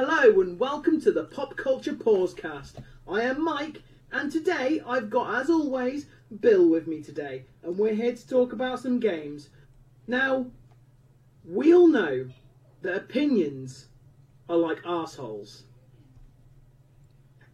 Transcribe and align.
Hello 0.00 0.40
and 0.40 0.60
welcome 0.60 1.00
to 1.00 1.10
the 1.10 1.24
Pop 1.24 1.56
Culture 1.56 1.92
Pausecast. 1.92 2.74
I 3.10 3.22
am 3.22 3.44
Mike, 3.44 3.82
and 4.12 4.30
today 4.30 4.80
I've 4.86 5.10
got, 5.10 5.34
as 5.40 5.50
always, 5.50 6.06
Bill 6.38 6.68
with 6.68 6.86
me 6.86 7.02
today, 7.02 7.46
and 7.64 7.76
we're 7.76 7.96
here 7.96 8.14
to 8.14 8.28
talk 8.28 8.52
about 8.52 8.78
some 8.78 9.00
games. 9.00 9.48
Now, 10.06 10.46
we 11.44 11.74
all 11.74 11.88
know 11.88 12.28
that 12.82 12.94
opinions 12.94 13.86
are 14.48 14.56
like 14.56 14.78
assholes. 14.86 15.64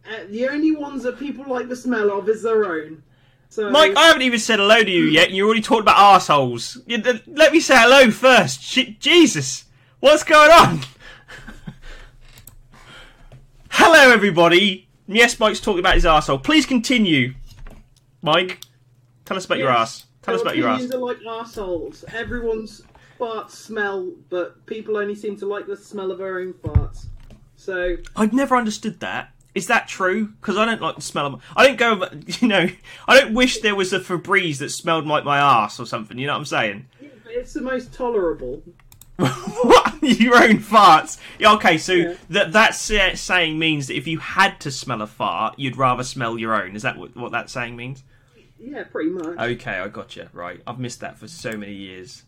Uh, 0.07 0.25
the 0.29 0.47
only 0.47 0.75
ones 0.75 1.01
that 1.01 1.17
people 1.17 1.45
like 1.47 1.67
the 1.67 1.75
smell 1.75 2.11
of 2.11 2.29
is 2.29 2.43
their 2.43 2.63
own. 2.63 3.01
So, 3.49 3.71
Mike, 3.71 3.97
I 3.97 4.05
haven't 4.05 4.21
even 4.21 4.37
said 4.37 4.59
hello 4.59 4.83
to 4.83 4.91
you 4.91 5.05
yet, 5.05 5.29
and 5.29 5.35
you 5.35 5.47
already 5.47 5.61
talked 5.61 5.81
about 5.81 5.97
assholes. 5.97 6.77
Let 6.87 7.51
me 7.53 7.59
say 7.59 7.75
hello 7.75 8.11
first. 8.11 8.61
Jesus, 8.99 9.65
what's 9.99 10.23
going 10.23 10.51
on? 10.51 10.81
Hello, 13.85 14.11
everybody. 14.11 14.87
Yes, 15.07 15.39
Mike's 15.39 15.59
talking 15.59 15.79
about 15.79 15.93
his 15.93 16.05
arsehole. 16.05 16.41
Please 16.43 16.65
continue, 16.65 17.35
Mike. 18.23 18.59
Tell 19.25 19.37
us 19.37 19.45
about 19.45 19.59
your 19.59 19.69
Yes, 19.69 19.79
ass. 19.79 20.05
Tell 20.23 20.33
us 20.33 20.41
about 20.41 20.57
your 20.57 20.67
ass. 20.69 20.89
are 20.91 20.97
like 20.97 21.17
assholes. 21.23 22.03
Everyone's 22.11 22.81
farts 23.19 23.51
smell, 23.51 24.11
but 24.29 24.65
people 24.65 24.97
only 24.97 25.13
seem 25.13 25.37
to 25.37 25.45
like 25.45 25.67
the 25.67 25.77
smell 25.77 26.09
of 26.11 26.17
their 26.17 26.39
own 26.39 26.53
farts. 26.53 27.05
So 27.57 27.97
I've 28.15 28.33
never 28.33 28.55
understood 28.55 28.99
that. 29.01 29.31
Is 29.53 29.67
that 29.67 29.87
true? 29.87 30.29
Because 30.41 30.57
I 30.57 30.65
don't 30.65 30.81
like 30.81 30.95
the 30.95 31.01
smell 31.03 31.27
of. 31.27 31.31
My, 31.33 31.39
I 31.55 31.67
don't 31.67 31.77
go. 31.77 32.09
You 32.41 32.47
know, 32.47 32.67
I 33.07 33.19
don't 33.21 33.35
wish 33.35 33.59
there 33.59 33.75
was 33.75 33.93
a 33.93 33.99
Febreze 33.99 34.57
that 34.57 34.69
smelled 34.69 35.05
like 35.05 35.23
my 35.23 35.37
ass 35.37 35.79
or 35.79 35.85
something. 35.85 36.17
You 36.17 36.25
know 36.25 36.33
what 36.33 36.39
I'm 36.39 36.45
saying? 36.45 36.87
Yeah, 36.99 37.09
it's 37.27 37.53
the 37.53 37.61
most 37.61 37.93
tolerable. 37.93 38.63
What? 39.17 39.93
Your 40.03 40.35
own 40.43 40.57
farts? 40.59 41.17
Yeah, 41.39 41.53
okay, 41.53 41.77
so 41.77 41.93
Yeah. 41.93 42.13
that 42.29 42.51
that 42.51 42.75
saying 42.75 43.57
means 43.57 43.87
that 43.87 43.95
if 43.95 44.05
you 44.07 44.19
had 44.19 44.59
to 44.61 44.71
smell 44.71 45.01
a 45.01 45.07
fart, 45.07 45.57
you'd 45.57 45.77
rather 45.77 46.03
smell 46.03 46.37
your 46.37 46.53
own. 46.53 46.75
Is 46.75 46.81
that 46.83 46.97
what, 46.97 47.15
what 47.15 47.31
that 47.31 47.49
saying 47.49 47.75
means? 47.75 48.03
Yeah, 48.59 48.83
pretty 48.83 49.09
much. 49.09 49.37
Okay, 49.37 49.79
I 49.79 49.87
got 49.87 50.15
you. 50.15 50.27
Right, 50.33 50.61
I've 50.67 50.79
missed 50.79 50.99
that 50.99 51.17
for 51.17 51.27
so 51.27 51.51
many 51.57 51.73
years. 51.73 52.23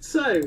So, 0.00 0.40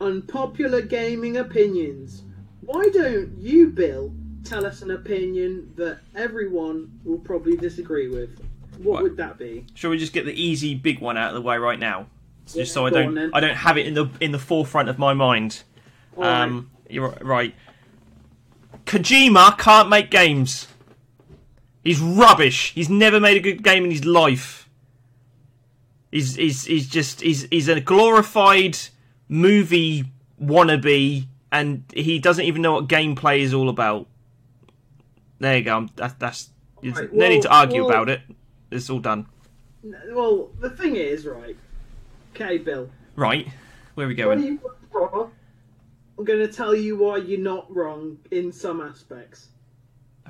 unpopular 0.00 0.82
gaming 0.82 1.36
opinions. 1.36 2.22
Why 2.62 2.88
don't 2.92 3.36
you, 3.38 3.68
Bill, 3.68 4.12
tell 4.44 4.66
us 4.66 4.82
an 4.82 4.90
opinion 4.90 5.72
that 5.76 6.00
everyone 6.14 6.98
will 7.04 7.18
probably 7.18 7.56
disagree 7.56 8.08
with? 8.08 8.30
What 8.78 8.94
Right. 8.94 9.02
would 9.04 9.16
that 9.18 9.38
be? 9.38 9.66
Shall 9.74 9.90
we 9.90 9.98
just 9.98 10.12
get 10.12 10.24
the 10.24 10.32
easy 10.40 10.74
big 10.74 10.98
one 11.00 11.16
out 11.16 11.28
of 11.28 11.34
the 11.34 11.42
way 11.42 11.58
right 11.58 11.78
now, 11.78 12.06
just 12.44 12.56
Yeah, 12.56 12.64
so 12.64 12.86
I 12.86 12.90
don't 12.90 13.18
on. 13.18 13.30
I 13.34 13.40
don't 13.40 13.54
have 13.56 13.76
it 13.78 13.86
in 13.86 13.94
the 13.94 14.08
in 14.20 14.32
the 14.32 14.38
forefront 14.38 14.88
of 14.88 14.98
my 14.98 15.14
mind. 15.14 15.62
Um, 16.16 16.70
you're 16.88 17.10
right. 17.20 17.54
Kojima 18.86 19.58
can't 19.58 19.88
make 19.88 20.10
games. 20.10 20.68
He's 21.82 22.00
rubbish. 22.00 22.72
He's 22.74 22.88
never 22.88 23.18
made 23.20 23.36
a 23.36 23.40
good 23.40 23.62
game 23.62 23.84
in 23.84 23.90
his 23.90 24.04
life. 24.04 24.68
He's 26.10 26.36
he's 26.36 26.64
he's 26.64 26.88
just 26.88 27.20
he's 27.20 27.46
he's 27.50 27.68
a 27.68 27.80
glorified 27.80 28.78
movie 29.28 30.04
wannabe, 30.40 31.26
and 31.50 31.84
he 31.94 32.18
doesn't 32.18 32.44
even 32.44 32.62
know 32.62 32.74
what 32.74 32.88
gameplay 32.88 33.40
is 33.40 33.52
all 33.52 33.68
about. 33.68 34.06
There 35.40 35.56
you 35.58 35.64
go. 35.64 35.74
I'm- 35.74 35.90
That, 35.96 36.18
that's 36.20 36.50
there's 36.82 36.94
Alright, 36.96 37.12
no 37.12 37.28
need 37.28 37.42
to 37.42 37.52
argue 37.52 37.82
well- 37.84 37.90
about 37.90 38.08
it. 38.10 38.20
It's 38.70 38.88
all 38.90 38.98
done. 39.00 39.26
well, 40.12 40.50
the 40.60 40.70
thing 40.70 40.96
is, 40.96 41.26
right? 41.26 41.56
Okay, 42.34 42.58
Bill. 42.58 42.90
Right, 43.14 43.46
where 43.94 44.06
are 44.06 44.08
we 44.08 44.16
going? 44.16 44.58
wrong? 44.90 45.30
I'm 46.18 46.24
going 46.24 46.40
to 46.40 46.52
tell 46.52 46.74
you 46.74 46.96
why 46.96 47.18
you're 47.18 47.38
not 47.38 47.72
wrong 47.72 48.18
in 48.32 48.50
some 48.50 48.80
aspects. 48.80 49.50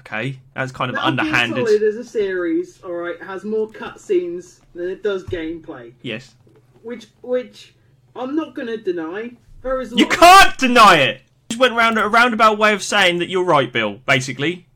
Okay, 0.01 0.39
that's 0.55 0.71
kind 0.71 0.91
of 0.91 0.97
Metal 0.97 1.13
Gear 1.13 1.25
underhanded. 1.25 1.67
Solid 1.67 1.83
as 1.83 1.97
a 1.97 2.05
series, 2.05 2.83
all 2.83 2.93
right, 2.93 3.23
has 3.23 3.43
more 3.43 3.71
cutscenes 3.71 4.61
than 4.75 4.91
it 4.91 5.03
does 5.03 5.25
gameplay, 5.25 5.95
Yes, 6.03 6.35
which 6.83 7.07
which 7.23 7.75
I'm 8.15 8.37
not 8.37 8.55
going 8.55 8.69
to 8.69 8.77
deny. 8.77 9.31
There 9.63 9.81
is 9.81 9.93
you 9.93 10.07
can't 10.07 10.59
deny 10.59 10.97
it. 10.99 11.23
Just 11.49 11.59
went 11.59 11.73
round 11.73 11.99
a 11.99 12.07
roundabout 12.07 12.59
way 12.59 12.75
of 12.75 12.83
saying 12.83 13.19
that 13.21 13.31
you're 13.31 13.45
right, 13.45 13.73
Bill. 13.73 13.95
Basically, 14.05 14.67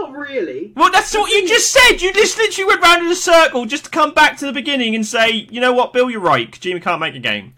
not 0.00 0.16
really. 0.16 0.72
well, 0.76 0.90
that's 0.90 1.14
what 1.14 1.30
you 1.30 1.46
just 1.46 1.70
said. 1.70 2.00
You 2.00 2.12
just 2.12 2.36
literally 2.36 2.68
went 2.68 2.82
round 2.82 3.04
in 3.04 3.10
a 3.10 3.16
circle 3.16 3.66
just 3.66 3.84
to 3.84 3.90
come 3.90 4.14
back 4.14 4.36
to 4.38 4.46
the 4.46 4.52
beginning 4.52 4.94
and 4.94 5.06
say, 5.06 5.30
you 5.30 5.60
know 5.60 5.72
what, 5.72 5.92
Bill, 5.92 6.10
you're 6.10 6.20
right. 6.20 6.50
Kojima 6.50 6.82
can't 6.82 7.00
make 7.00 7.14
a 7.14 7.20
game. 7.20 7.54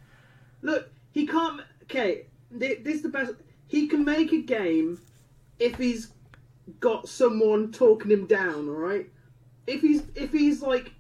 Look, 0.63 0.91
he 1.13 1.27
can't. 1.27 1.61
Okay, 1.85 2.27
this 2.51 2.79
is 2.85 3.03
the 3.03 3.09
best. 3.09 3.33
He 3.67 3.87
can 3.89 4.05
make 4.05 4.33
a 4.33 4.43
game 4.43 5.01
if 5.59 5.77
he's 5.77 6.13
got 6.81 7.09
someone 7.09 7.73
talking 7.73 8.11
him 8.11 8.27
down. 8.27 8.69
All 8.69 8.75
right. 8.75 9.09
If 9.67 9.81
he's 9.81 10.03
if 10.15 10.33
he's 10.33 10.63
like 10.63 10.93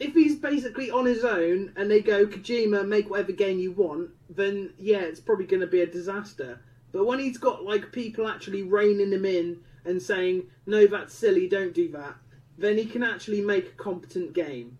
if 0.00 0.12
he's 0.12 0.36
basically 0.36 0.90
on 0.90 1.06
his 1.06 1.24
own 1.24 1.72
and 1.76 1.90
they 1.90 2.00
go 2.00 2.26
Kojima 2.26 2.86
make 2.86 3.08
whatever 3.08 3.32
game 3.32 3.58
you 3.58 3.72
want, 3.72 4.10
then 4.28 4.72
yeah, 4.78 5.00
it's 5.00 5.20
probably 5.20 5.46
going 5.46 5.60
to 5.60 5.66
be 5.66 5.80
a 5.82 5.86
disaster. 5.86 6.60
But 6.92 7.06
when 7.06 7.18
he's 7.18 7.38
got 7.38 7.64
like 7.64 7.92
people 7.92 8.28
actually 8.28 8.62
reining 8.62 9.12
him 9.12 9.24
in 9.24 9.60
and 9.84 10.00
saying 10.02 10.44
no, 10.66 10.86
that's 10.86 11.14
silly, 11.14 11.48
don't 11.48 11.74
do 11.74 11.90
that, 11.92 12.14
then 12.58 12.78
he 12.78 12.84
can 12.86 13.02
actually 13.02 13.40
make 13.40 13.66
a 13.66 13.82
competent 13.82 14.32
game. 14.32 14.78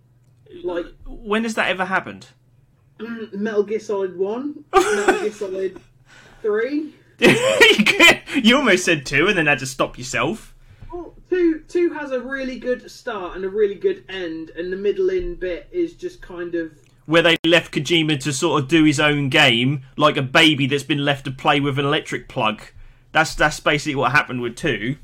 Like 0.63 0.87
When 1.07 1.45
has 1.45 1.55
that 1.55 1.69
ever 1.69 1.85
happened? 1.85 2.29
Metal 3.33 3.63
Gear 3.63 3.81
Solid 3.81 4.17
One, 4.17 4.65
Metal 4.75 5.21
Gear 5.21 5.33
Solid 5.33 5.81
Three. 6.43 6.95
you 8.43 8.57
almost 8.57 8.85
said 8.85 9.07
two 9.07 9.29
and 9.29 9.39
then 9.39 9.47
had 9.47 9.61
to 9.61 9.67
stop 9.67 9.99
yourself. 9.99 10.55
Well, 10.93 11.15
two 11.29 11.61
two 11.69 11.93
has 11.93 12.11
a 12.11 12.21
really 12.21 12.59
good 12.59 12.91
start 12.91 13.37
and 13.37 13.45
a 13.45 13.49
really 13.49 13.75
good 13.75 14.05
end, 14.09 14.51
and 14.51 14.73
the 14.73 14.77
middle 14.77 15.11
in 15.11 15.35
bit 15.37 15.69
is 15.73 15.95
just 15.95 16.23
kind 16.23 16.55
of 16.55 16.73
Where 17.07 17.23
they 17.23 17.37
left 17.47 17.73
Kojima 17.73 18.21
to 18.21 18.33
sort 18.33 18.63
of 18.63 18.69
do 18.69 18.85
his 18.85 19.01
own 19.01 19.29
game, 19.29 19.83
like 19.97 20.17
a 20.17 20.23
baby 20.23 20.67
that's 20.67 20.85
been 20.85 21.05
left 21.05 21.25
to 21.25 21.31
play 21.31 21.61
with 21.61 21.79
an 21.79 21.85
electric 21.85 22.29
plug. 22.29 22.63
That's 23.15 23.37
that's 23.37 23.61
basically 23.61 23.95
what 23.95 24.11
happened 24.11 24.41
with 24.41 24.57
two. 24.57 24.97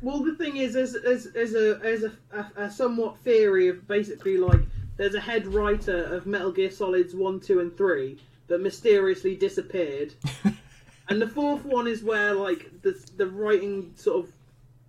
well. 0.00 0.24
The 0.24 0.34
thing 0.34 0.56
is, 0.56 0.72
there's 0.72 0.94
there's, 0.94 1.30
there's 1.32 1.54
a 1.54 1.74
there's 1.74 2.02
a, 2.04 2.12
a, 2.32 2.62
a 2.64 2.70
somewhat 2.70 3.18
theory 3.18 3.68
of 3.68 3.86
basically 3.86 4.38
like 4.38 4.60
there's 4.96 5.14
a 5.14 5.20
head 5.20 5.46
writer 5.46 6.04
of 6.04 6.24
Metal 6.24 6.50
Gear 6.50 6.70
Solids 6.70 7.14
one, 7.14 7.38
two, 7.38 7.60
and 7.60 7.76
three 7.76 8.18
that 8.46 8.62
mysteriously 8.62 9.36
disappeared, 9.36 10.14
and 11.10 11.20
the 11.20 11.28
fourth 11.28 11.66
one 11.66 11.86
is 11.86 12.02
where 12.02 12.32
like 12.32 12.80
the 12.80 12.98
the 13.18 13.26
writing 13.26 13.92
sort 13.94 14.24
of 14.24 14.32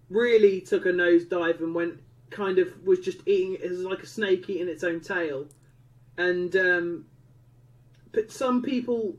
really 0.09 0.61
took 0.61 0.85
a 0.85 0.93
nosedive 0.93 1.59
and 1.59 1.75
went 1.75 1.99
kind 2.29 2.57
of 2.57 2.71
was 2.87 2.99
just 2.99 3.19
eating 3.25 3.55
it 3.55 3.69
was 3.69 3.81
like 3.81 4.01
a 4.01 4.07
snake 4.07 4.49
eating 4.49 4.69
its 4.69 4.83
own 4.83 5.01
tail 5.01 5.45
and 6.17 6.55
um 6.55 7.05
but 8.11 8.31
some 8.31 8.61
people 8.61 9.15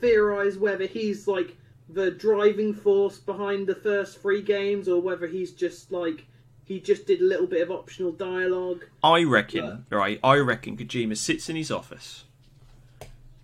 theorize 0.00 0.56
whether 0.56 0.86
he's 0.86 1.28
like 1.28 1.56
the 1.88 2.10
driving 2.10 2.74
force 2.74 3.18
behind 3.18 3.66
the 3.66 3.74
first 3.74 4.20
three 4.20 4.42
games 4.42 4.88
or 4.88 5.00
whether 5.00 5.26
he's 5.26 5.52
just 5.52 5.92
like 5.92 6.26
he 6.64 6.80
just 6.80 7.06
did 7.06 7.20
a 7.20 7.24
little 7.24 7.46
bit 7.46 7.62
of 7.62 7.70
optional 7.70 8.10
dialogue 8.10 8.84
I 9.04 9.22
reckon, 9.22 9.86
right? 9.90 10.18
I 10.24 10.36
reckon 10.38 10.76
Kojima 10.76 11.16
sits 11.16 11.48
in 11.48 11.54
his 11.56 11.70
office, 11.70 12.24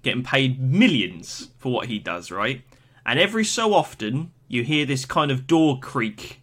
getting 0.02 0.24
paid 0.24 0.60
millions 0.60 1.50
for 1.58 1.72
what 1.72 1.86
he 1.86 1.98
does, 2.00 2.30
right? 2.32 2.62
And 3.06 3.18
every 3.18 3.44
so 3.44 3.74
often, 3.74 4.32
you 4.48 4.64
hear 4.64 4.84
this 4.86 5.04
kind 5.04 5.30
of 5.30 5.46
door 5.46 5.78
creak, 5.80 6.40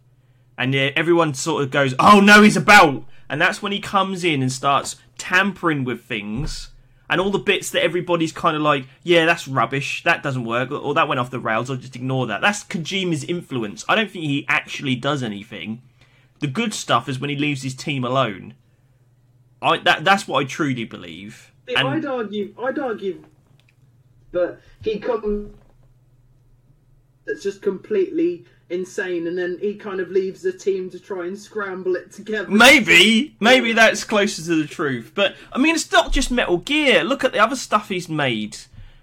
and 0.58 0.74
everyone 0.76 1.34
sort 1.34 1.64
of 1.64 1.72
goes, 1.72 1.94
"Oh 2.00 2.20
no, 2.22 2.42
he's 2.44 2.58
about!" 2.58 3.04
And 3.30 3.40
that's 3.42 3.62
when 3.62 3.72
he 3.72 3.80
comes 3.80 4.24
in 4.24 4.42
and 4.42 4.52
starts 4.52 4.96
tampering 5.18 5.84
with 5.84 6.04
things, 6.04 6.70
and 7.10 7.20
all 7.20 7.32
the 7.32 7.40
bits 7.40 7.72
that 7.72 7.84
everybody's 7.84 8.32
kind 8.32 8.56
of 8.56 8.62
like, 8.62 8.86
"Yeah, 9.04 9.26
that's 9.26 9.48
rubbish. 9.48 10.04
That 10.04 10.24
doesn't 10.24 10.46
work," 10.46 10.72
or 10.72 10.94
"That 10.94 11.08
went 11.08 11.20
off 11.20 11.32
the 11.32 11.40
rails." 11.40 11.70
I'll 11.70 11.78
just 11.78 11.96
ignore 11.96 12.28
that. 12.28 12.42
That's 12.42 12.64
Kojima's 12.64 13.24
influence. 13.24 13.84
I 13.90 13.96
don't 13.96 14.10
think 14.12 14.26
he 14.26 14.46
actually 14.48 14.96
does 14.96 15.24
anything. 15.24 15.82
The 16.40 16.48
good 16.48 16.74
stuff 16.74 17.10
is 17.10 17.20
when 17.20 17.30
he 17.30 17.36
leaves 17.36 17.64
his 17.64 17.76
team 17.76 18.04
alone. 18.04 18.54
I 19.62 19.78
that 19.80 20.04
that's 20.04 20.28
what 20.28 20.40
I 20.40 20.44
truly 20.46 20.86
believe. 20.86 21.52
And 21.76 21.88
i'd 21.88 22.06
argue 22.06 22.54
i'd 22.64 22.80
argue 22.80 23.24
but 24.32 24.60
he 24.82 25.00
comes 25.00 25.54
it's 27.28 27.44
just 27.44 27.62
completely 27.62 28.46
insane 28.70 29.26
and 29.26 29.38
then 29.38 29.58
he 29.60 29.74
kind 29.74 30.00
of 30.00 30.10
leaves 30.10 30.42
the 30.42 30.52
team 30.52 30.90
to 30.92 31.00
try 31.00 31.26
and 31.26 31.38
scramble 31.38 31.96
it 31.96 32.12
together 32.12 32.48
maybe 32.50 33.36
maybe 33.40 33.74
that's 33.74 34.04
closer 34.04 34.44
to 34.44 34.56
the 34.56 34.68
truth. 34.68 35.12
But 35.16 35.36
I 35.52 35.58
mean, 35.58 35.76
it's 35.76 35.92
not 35.92 36.12
just 36.12 36.32
Metal 36.32 36.58
Gear. 36.58 37.04
Look 37.04 37.24
at 37.24 37.32
the 37.32 37.40
other 37.40 37.56
stuff 37.56 37.90
he's 37.90 38.10
made. 38.10 38.58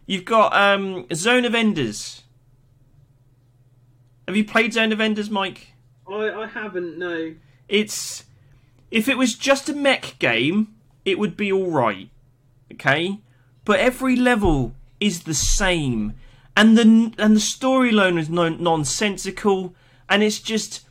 You've 0.07 0.25
got 0.25 0.55
um, 0.55 1.07
Zone 1.13 1.45
of 1.45 1.55
Enders. 1.55 2.23
Have 4.27 4.37
you 4.37 4.45
played 4.45 4.73
Zone 4.73 4.93
of 4.93 5.01
Enders, 5.01 5.31
Mike? 5.31 5.73
I, 6.09 6.31
I 6.31 6.47
haven't 6.47 6.99
no 6.99 7.35
It's 7.69 8.25
if 8.91 9.09
it 9.09 9.19
was 9.19 9.35
just 9.35 9.69
a 9.69 9.75
mech 9.75 10.17
game, 10.19 10.75
it 11.05 11.19
would 11.19 11.37
be 11.37 11.53
all 11.53 11.71
right. 11.71 12.09
Okay, 12.73 13.19
but 13.65 13.81
every 13.81 14.17
level 14.17 14.75
is 15.01 15.23
the 15.23 15.35
same, 15.35 16.15
and 16.56 16.76
the 16.76 17.12
and 17.19 17.37
the 17.37 17.41
storyline 17.41 18.19
is 18.19 18.31
non- 18.31 18.62
nonsensical, 18.62 19.75
and 20.08 20.23
it's 20.23 20.41
just 20.41 20.87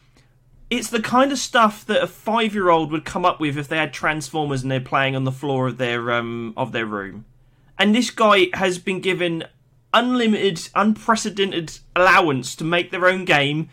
it's 0.70 0.90
the 0.90 1.02
kind 1.02 1.32
of 1.32 1.40
stuff 1.40 1.86
that 1.86 2.04
a 2.04 2.08
five 2.08 2.54
year 2.54 2.70
old 2.70 2.92
would 2.92 3.04
come 3.04 3.26
up 3.26 3.40
with 3.40 3.58
if 3.58 3.68
they 3.68 3.78
had 3.78 3.92
Transformers 3.92 4.62
and 4.62 4.72
they're 4.72 4.80
playing 4.80 5.16
on 5.16 5.24
the 5.24 5.32
floor 5.32 5.68
of 5.68 5.78
their 5.78 6.12
um 6.12 6.54
of 6.56 6.72
their 6.72 6.86
room. 6.86 7.26
And 7.78 7.94
this 7.94 8.12
guy 8.12 8.48
has 8.54 8.78
been 8.78 9.02
given 9.02 9.44
unlimited, 9.94 10.70
unprecedented 10.76 11.80
allowance 11.96 12.56
to 12.56 12.64
make 12.64 12.92
their 12.92 13.08
own 13.08 13.26
game 13.26 13.70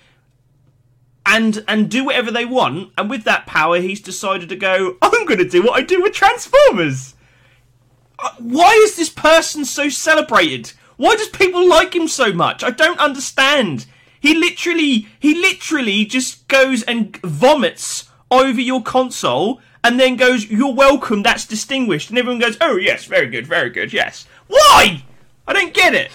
and 1.26 1.62
and 1.68 1.90
do 1.90 2.04
whatever 2.04 2.30
they 2.30 2.44
want. 2.44 2.92
And 2.96 3.10
with 3.10 3.24
that 3.24 3.46
power, 3.46 3.78
he's 3.80 4.00
decided 4.00 4.48
to 4.48 4.56
go. 4.56 4.96
I'm 5.02 5.26
going 5.26 5.38
to 5.38 5.48
do 5.48 5.62
what 5.62 5.78
I 5.78 5.82
do 5.82 6.00
with 6.00 6.14
Transformers. 6.14 7.14
Uh, 8.18 8.30
why 8.38 8.72
is 8.84 8.96
this 8.96 9.10
person 9.10 9.64
so 9.64 9.88
celebrated? 9.88 10.72
Why 10.96 11.16
does 11.16 11.28
people 11.28 11.66
like 11.68 11.94
him 11.94 12.08
so 12.08 12.32
much? 12.32 12.62
I 12.62 12.70
don't 12.70 12.98
understand. 12.98 13.86
He 14.20 14.34
literally, 14.34 15.08
he 15.18 15.34
literally 15.34 16.04
just 16.04 16.46
goes 16.48 16.82
and 16.84 17.16
vomits 17.18 18.08
over 18.30 18.60
your 18.60 18.82
console 18.82 19.60
and 19.82 19.98
then 19.98 20.16
goes, 20.16 20.48
"You're 20.48 20.74
welcome. 20.74 21.22
That's 21.22 21.44
distinguished." 21.44 22.10
And 22.10 22.18
everyone 22.18 22.40
goes, 22.40 22.56
"Oh 22.60 22.76
yes, 22.76 23.04
very 23.04 23.28
good, 23.28 23.46
very 23.46 23.70
good, 23.70 23.92
yes." 23.92 24.26
Why? 24.46 25.02
I 25.46 25.52
don't 25.52 25.74
get 25.74 25.94
it. 25.94 26.10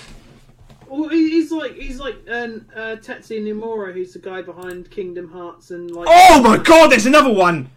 Well, 0.87 1.09
he's 1.09 1.51
like 1.51 1.75
he's 1.75 1.99
like 1.99 2.15
um, 2.29 2.65
uh, 2.73 2.95
Tetsuya 2.95 3.43
Nomura, 3.43 3.93
who's 3.93 4.13
the 4.13 4.19
guy 4.19 4.41
behind 4.41 4.89
Kingdom 4.89 5.29
Hearts 5.31 5.71
and 5.71 5.91
like. 5.91 6.07
Oh 6.09 6.41
my 6.41 6.57
god, 6.57 6.91
there's 6.91 7.05
another 7.05 7.33
one. 7.33 7.69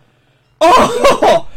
Oh, 0.61 1.49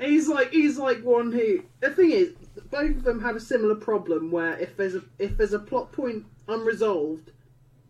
He's 0.00 0.28
like 0.28 0.52
he's 0.52 0.78
like 0.78 1.02
one 1.02 1.32
who. 1.32 1.64
The 1.80 1.90
thing 1.90 2.12
is, 2.12 2.30
both 2.70 2.96
of 2.96 3.02
them 3.04 3.20
have 3.22 3.36
a 3.36 3.40
similar 3.40 3.74
problem 3.74 4.30
where 4.30 4.58
if 4.58 4.76
there's 4.76 4.94
a 4.94 5.02
if 5.18 5.36
there's 5.36 5.52
a 5.52 5.58
plot 5.58 5.92
point 5.92 6.24
unresolved, 6.48 7.30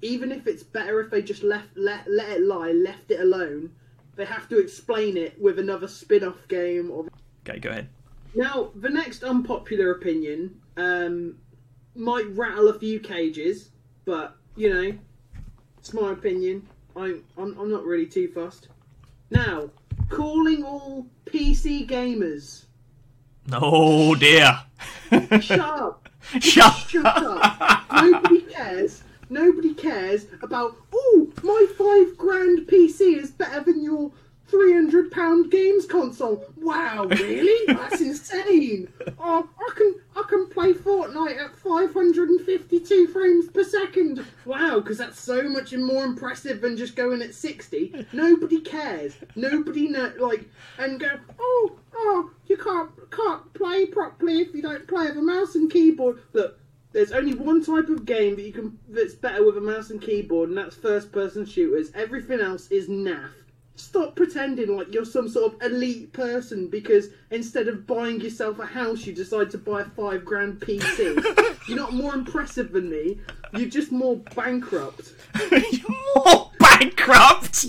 even 0.02 0.32
if 0.32 0.46
it's 0.46 0.62
better 0.62 1.00
if 1.00 1.10
they 1.10 1.22
just 1.22 1.42
left 1.42 1.68
let 1.76 2.08
let 2.10 2.30
it 2.30 2.42
lie, 2.42 2.72
left 2.72 3.10
it 3.10 3.20
alone, 3.20 3.70
they 4.16 4.24
have 4.24 4.48
to 4.48 4.58
explain 4.58 5.16
it 5.16 5.40
with 5.40 5.58
another 5.58 5.88
spin-off 5.88 6.46
game 6.48 6.90
or. 6.90 7.06
okay, 7.48 7.58
go 7.58 7.70
ahead. 7.70 7.88
Now, 8.34 8.70
the 8.74 8.90
next 8.90 9.24
unpopular 9.24 9.92
opinion 9.92 10.60
um, 10.76 11.38
might 11.94 12.26
rattle 12.36 12.68
a 12.68 12.78
few 12.78 13.00
cages, 13.00 13.70
but 14.04 14.36
you 14.56 14.72
know, 14.72 14.98
it's 15.78 15.92
my 15.92 16.12
opinion. 16.12 16.68
I'm 16.94 17.24
I'm, 17.36 17.58
I'm 17.58 17.70
not 17.70 17.84
really 17.84 18.06
too 18.06 18.28
fussed. 18.28 18.68
Now, 19.30 19.70
calling 20.08 20.62
all 20.62 21.06
PC 21.26 21.88
gamers. 21.88 22.66
Oh 23.50 24.14
dear. 24.14 24.60
Shut 25.40 25.60
up. 25.60 26.08
Shut 26.40 26.74
Shut 26.88 27.04
up. 27.06 27.84
Nobody 27.92 28.42
cares. 28.42 29.02
Nobody 29.30 29.74
cares 29.74 30.26
about. 30.42 30.76
Oh, 30.92 31.32
my 31.42 31.66
five 31.76 32.16
grand 32.18 32.66
PC 32.66 33.16
is 33.18 33.30
better 33.30 33.60
than 33.60 33.82
your 33.82 34.12
three 34.48 34.72
hundred 34.72 35.10
pound 35.10 35.50
games 35.50 35.86
console. 35.86 36.44
Wow, 36.56 37.06
really? 37.08 37.66
That's 37.74 38.00
insane. 38.00 38.88
Oh, 39.18 39.48
I 39.58 39.74
can 39.74 39.94
I 40.16 40.22
can 40.28 40.48
play 40.48 40.72
Fortnite 40.72 41.38
at 41.38 41.56
five 41.56 41.92
hundred 41.92 42.30
and 42.30 42.40
fifty 42.40 42.80
two 42.80 43.06
frames 43.08 43.48
per 43.48 43.64
second. 43.64 44.24
Wow, 44.44 44.80
because 44.80 44.98
that's 44.98 45.20
so 45.20 45.48
much 45.48 45.72
more 45.74 46.04
impressive 46.04 46.60
than 46.60 46.76
just 46.76 46.96
going 46.96 47.22
at 47.22 47.34
sixty. 47.34 48.06
Nobody 48.12 48.60
cares. 48.60 49.16
Nobody 49.36 49.88
know 49.88 50.12
like 50.18 50.48
and 50.78 50.98
go. 50.98 51.18
Oh, 51.38 51.78
oh, 51.94 52.30
you 52.46 52.56
can't 52.56 52.90
can't 53.10 53.52
play 53.54 53.86
properly 53.86 54.40
if 54.40 54.54
you 54.54 54.62
don't 54.62 54.88
play 54.88 55.06
with 55.06 55.18
a 55.18 55.22
mouse 55.22 55.54
and 55.54 55.70
keyboard. 55.70 56.20
Look, 56.32 56.58
there's 56.92 57.12
only 57.12 57.34
one 57.34 57.64
type 57.64 57.88
of 57.88 58.06
game 58.06 58.36
that 58.36 58.42
you 58.42 58.52
can 58.52 58.78
that's 58.88 59.14
better 59.14 59.44
with 59.44 59.56
a 59.56 59.60
mouse 59.60 59.90
and 59.90 60.00
keyboard, 60.00 60.48
and 60.48 60.58
that's 60.58 60.76
first 60.76 61.12
person 61.12 61.44
shooters. 61.44 61.90
Everything 61.94 62.40
else 62.40 62.68
is 62.68 62.88
naff. 62.88 63.30
Stop 63.78 64.16
pretending 64.16 64.76
like 64.76 64.92
you're 64.92 65.04
some 65.04 65.28
sort 65.28 65.54
of 65.54 65.62
elite 65.62 66.12
person 66.12 66.66
because 66.66 67.08
instead 67.30 67.68
of 67.68 67.86
buying 67.86 68.20
yourself 68.20 68.58
a 68.58 68.66
house, 68.66 69.06
you 69.06 69.12
decide 69.12 69.50
to 69.52 69.58
buy 69.58 69.82
a 69.82 69.84
five 69.84 70.24
grand 70.24 70.58
PC. 70.60 71.22
you're 71.68 71.76
not 71.76 71.94
more 71.94 72.12
impressive 72.12 72.72
than 72.72 72.90
me. 72.90 73.20
You're 73.52 73.70
just 73.70 73.92
more 73.92 74.16
bankrupt. 74.34 75.12
more 76.16 76.50
bankrupt. 76.58 77.66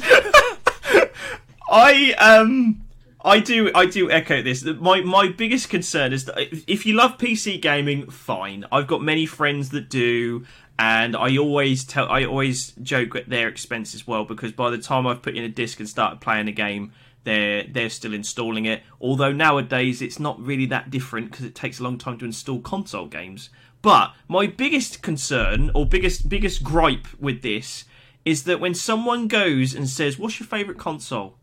I 1.71 2.13
um 2.13 2.81
I 3.23 3.39
do 3.39 3.69
I 3.75 3.85
do 3.85 4.09
echo 4.09 4.41
this. 4.41 4.63
My 4.63 5.01
my 5.01 5.27
biggest 5.27 5.69
concern 5.69 6.11
is 6.11 6.25
that 6.25 6.37
if 6.67 6.85
you 6.85 6.95
love 6.95 7.17
PC 7.17 7.61
gaming, 7.61 8.09
fine. 8.09 8.65
I've 8.71 8.87
got 8.87 9.01
many 9.03 9.25
friends 9.25 9.69
that 9.69 9.89
do 9.89 10.45
and 10.79 11.15
I 11.15 11.37
always 11.37 11.83
tell 11.83 12.09
I 12.09 12.23
always 12.23 12.71
joke 12.81 13.15
at 13.15 13.29
their 13.29 13.49
expense 13.49 13.93
as 13.93 14.07
well 14.07 14.23
because 14.23 14.53
by 14.53 14.69
the 14.69 14.77
time 14.77 15.05
I've 15.05 15.21
put 15.21 15.35
in 15.35 15.43
a 15.43 15.49
disc 15.49 15.79
and 15.79 15.89
started 15.89 16.21
playing 16.21 16.47
a 16.47 16.53
game 16.53 16.93
they're 17.25 17.65
they're 17.69 17.89
still 17.89 18.13
installing 18.13 18.65
it. 18.65 18.81
Although 19.01 19.33
nowadays 19.33 20.01
it's 20.01 20.19
not 20.19 20.39
really 20.39 20.65
that 20.67 20.89
different 20.89 21.31
because 21.31 21.45
it 21.45 21.53
takes 21.53 21.79
a 21.79 21.83
long 21.83 21.97
time 21.97 22.17
to 22.19 22.25
install 22.25 22.61
console 22.61 23.07
games. 23.07 23.49
But 23.81 24.13
my 24.27 24.47
biggest 24.47 25.01
concern 25.01 25.69
or 25.75 25.85
biggest 25.85 26.29
biggest 26.29 26.63
gripe 26.63 27.07
with 27.19 27.41
this 27.41 27.83
is 28.23 28.43
that 28.43 28.61
when 28.61 28.73
someone 28.73 29.27
goes 29.27 29.75
and 29.75 29.89
says, 29.89 30.17
"What's 30.17 30.39
your 30.39 30.47
favorite 30.47 30.77
console?" 30.77 31.35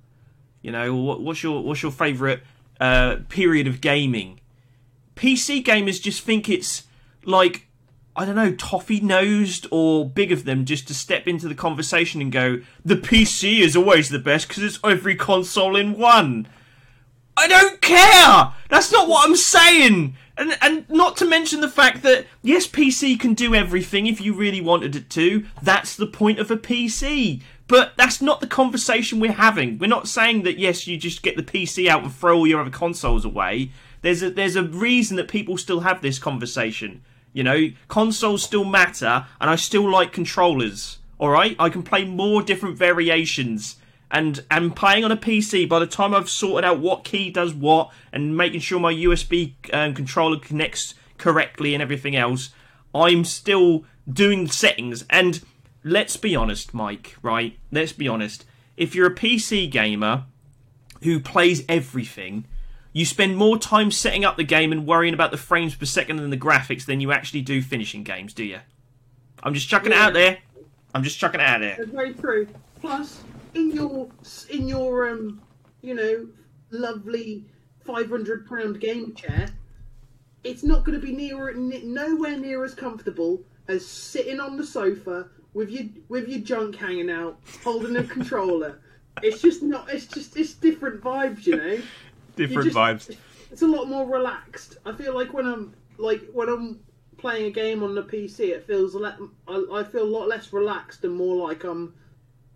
You 0.63 0.73
know, 0.73 0.97
what, 0.97 1.21
what's 1.21 1.43
your 1.43 1.63
what's 1.63 1.83
your 1.83 1.93
favorite 1.93 2.43
uh, 2.81 3.17
period 3.29 3.67
of 3.67 3.83
gaming? 3.83 4.41
PC 5.15 5.63
gamers 5.63 6.01
just 6.01 6.23
think 6.23 6.49
it's 6.49 6.85
like 7.25 7.66
I 8.17 8.25
don't 8.25 8.35
know, 8.35 8.53
toffee 8.53 9.01
nosed 9.01 9.67
or 9.71 10.09
big 10.09 10.33
of 10.33 10.45
them 10.45 10.65
just 10.65 10.89
to 10.89 10.95
step 10.95 11.29
into 11.29 11.49
the 11.49 11.55
conversation 11.55 12.21
and 12.21 12.33
go, 12.33 12.61
"The 12.85 12.97
PC 12.97 13.61
is 13.61 13.77
always 13.77 14.09
the 14.09 14.19
best 14.19 14.49
because 14.49 14.63
it's 14.63 14.79
every 14.83 15.15
console 15.15 15.77
in 15.77 15.99
one." 15.99 16.49
I 17.37 17.47
don't 17.47 17.81
care. 17.83 18.53
That's 18.71 18.91
not 18.91 19.09
what 19.09 19.29
I'm 19.29 19.37
saying. 19.37 20.17
And 20.39 20.57
and 20.61 20.89
not 20.89 21.17
to 21.19 21.25
mention 21.27 21.61
the 21.61 21.69
fact 21.69 22.03
that 22.03 22.27
yes, 22.43 22.67
PC 22.67 23.19
can 23.19 23.35
do 23.35 23.55
everything 23.55 24.07
if 24.07 24.21
you 24.21 24.33
really 24.35 24.61
wanted 24.61 24.97
it 24.97 25.11
to. 25.11 25.45
That's 25.63 25.95
the 25.95 26.07
point 26.07 26.39
of 26.39 26.51
a 26.51 26.57
PC. 26.57 27.43
But 27.69 27.95
that's 27.97 28.23
not 28.23 28.41
the 28.41 28.47
conversation 28.47 29.19
we're 29.19 29.33
having. 29.33 29.79
We're 29.79 29.89
not 29.89 30.09
saying 30.09 30.43
that 30.45 30.59
yes, 30.59 30.87
you 30.87 30.97
just 30.97 31.23
get 31.23 31.37
the 31.37 31.43
PC 31.43 31.89
out 31.89 32.03
and 32.03 32.15
throw 32.15 32.39
all 32.39 32.47
your 32.47 32.61
other 32.61 32.71
consoles 32.71 33.25
away. 33.25 33.71
There's 34.03 34.23
a 34.23 34.31
there's 34.31 34.57
a 34.57 34.63
reason 34.63 35.17
that 35.17 35.29
people 35.29 35.59
still 35.59 35.81
have 35.81 36.01
this 36.01 36.19
conversation. 36.19 37.03
You 37.37 37.43
know, 37.43 37.69
consoles 37.89 38.43
still 38.43 38.65
matter, 38.65 39.27
and 39.39 39.51
I 39.51 39.57
still 39.57 39.87
like 39.91 40.11
controllers. 40.11 41.01
All 41.19 41.29
right, 41.29 41.55
I 41.59 41.69
can 41.69 41.83
play 41.83 42.03
more 42.07 42.41
different 42.41 42.79
variations 42.79 43.77
and 44.11 44.43
and 44.51 44.75
playing 44.75 45.05
on 45.05 45.13
a 45.13 45.17
PC, 45.17 45.69
by 45.69 45.79
the 45.79 45.87
time 45.87 46.15
I've 46.15 46.31
sorted 46.31 46.65
out 46.65 46.79
what 46.79 47.05
key 47.05 47.31
does 47.31 47.53
what 47.53 47.91
and 48.13 48.37
making 48.37 48.61
sure 48.61 48.79
my 48.79 48.93
USB 48.93 49.53
um, 49.73 49.95
controller 49.95 50.39
connects 50.39 50.95
correctly 51.19 51.75
and 51.75 51.83
everything 51.83 52.15
else, 52.15 52.51
I'm 52.95 53.25
still 53.25 53.85
doing 54.11 54.49
settings. 54.49 55.05
And 55.11 55.43
let's 55.83 56.17
be 56.17 56.37
honest, 56.37 56.73
Mike. 56.73 57.17
Right? 57.21 57.59
Let's 57.73 57.93
be 57.93 58.09
honest. 58.09 58.45
If 58.77 58.95
you're 58.95 59.09
a 59.09 59.15
PC 59.15 59.71
gamer 59.71 60.25
who 61.03 61.21
plays 61.21 61.65
everything, 61.69 62.47
you 62.97 63.05
spend 63.05 63.37
more 63.37 63.59
time 63.59 63.91
setting 63.91 64.25
up 64.25 64.39
the 64.39 64.43
game 64.43 64.73
and 64.73 64.87
worrying 64.87 65.13
about 65.13 65.31
the 65.31 65.37
frames 65.37 65.75
per 65.75 65.85
second 65.85 66.19
and 66.19 66.33
the 66.33 66.37
graphics 66.39 66.87
than 66.87 66.99
you 66.99 67.13
actually 67.13 67.43
do 67.43 67.61
finishing 67.61 68.03
games, 68.03 68.33
do 68.33 68.43
you? 68.43 68.59
I'm 69.43 69.53
just 69.53 69.69
chucking 69.69 69.93
it 69.93 69.99
out 69.99 70.15
there. 70.15 70.39
I'm 70.95 71.03
just 71.03 71.19
chucking 71.19 71.39
it 71.39 71.47
out 71.47 71.61
there. 71.61 71.77
That's 71.77 71.91
very 71.91 72.15
true. 72.15 72.49
Plus, 72.81 73.23
in 73.53 73.71
your 73.73 74.09
in 74.49 74.67
your 74.67 75.11
um, 75.11 75.43
you 75.83 75.95
know, 75.95 76.27
lovely 76.71 77.45
five 77.85 78.09
hundred 78.09 78.49
pound 78.49 78.81
game 78.81 79.15
chair, 79.15 79.51
it's 80.43 80.63
not 80.63 80.83
going 80.83 80.99
to 80.99 81.07
be 81.07 81.13
near 81.13 81.53
nowhere 81.53 82.39
near 82.39 82.65
as 82.65 82.75
comfortable 82.75 83.43
as 83.69 83.87
sitting 83.87 84.41
on 84.41 84.57
the 84.57 84.65
sofa 84.65 85.29
with 85.53 85.69
your 85.69 85.85
with 86.09 86.29
your 86.29 86.41
junk 86.41 86.77
hanging 86.77 87.11
out, 87.11 87.41
holding 87.63 87.97
a 87.99 88.05
controller. 88.05 88.81
It's 89.23 89.43
just 89.43 89.63
not. 89.63 89.91
It's 89.91 90.07
just 90.07 90.35
it's 90.37 90.55
different 90.55 91.03
vibes, 91.03 91.47
you 91.47 91.57
know. 91.57 91.79
Different 92.37 92.73
just- 92.73 92.77
vibes. 92.77 93.17
It's 93.51 93.63
a 93.63 93.67
lot 93.67 93.89
more 93.89 94.07
relaxed. 94.07 94.79
I 94.85 94.93
feel 94.93 95.15
like 95.15 95.33
when 95.33 95.47
I'm 95.47 95.75
like 95.99 96.23
when 96.33 96.49
I'm 96.49 96.81
playing 97.17 97.47
a 97.47 97.51
game 97.51 97.83
on 97.83 97.95
the 97.95 98.03
PC, 98.03 98.41
it 98.51 98.67
feels 98.67 98.95
a 98.95 98.99
lot. 98.99 99.19
I, 99.49 99.65
I 99.73 99.85
feel 99.85 100.03
a 100.03 100.05
lot 100.05 100.29
less 100.29 100.53
relaxed 100.53 101.05
and 101.05 101.15
more 101.15 101.49
like 101.49 101.65
I'm 101.65 101.95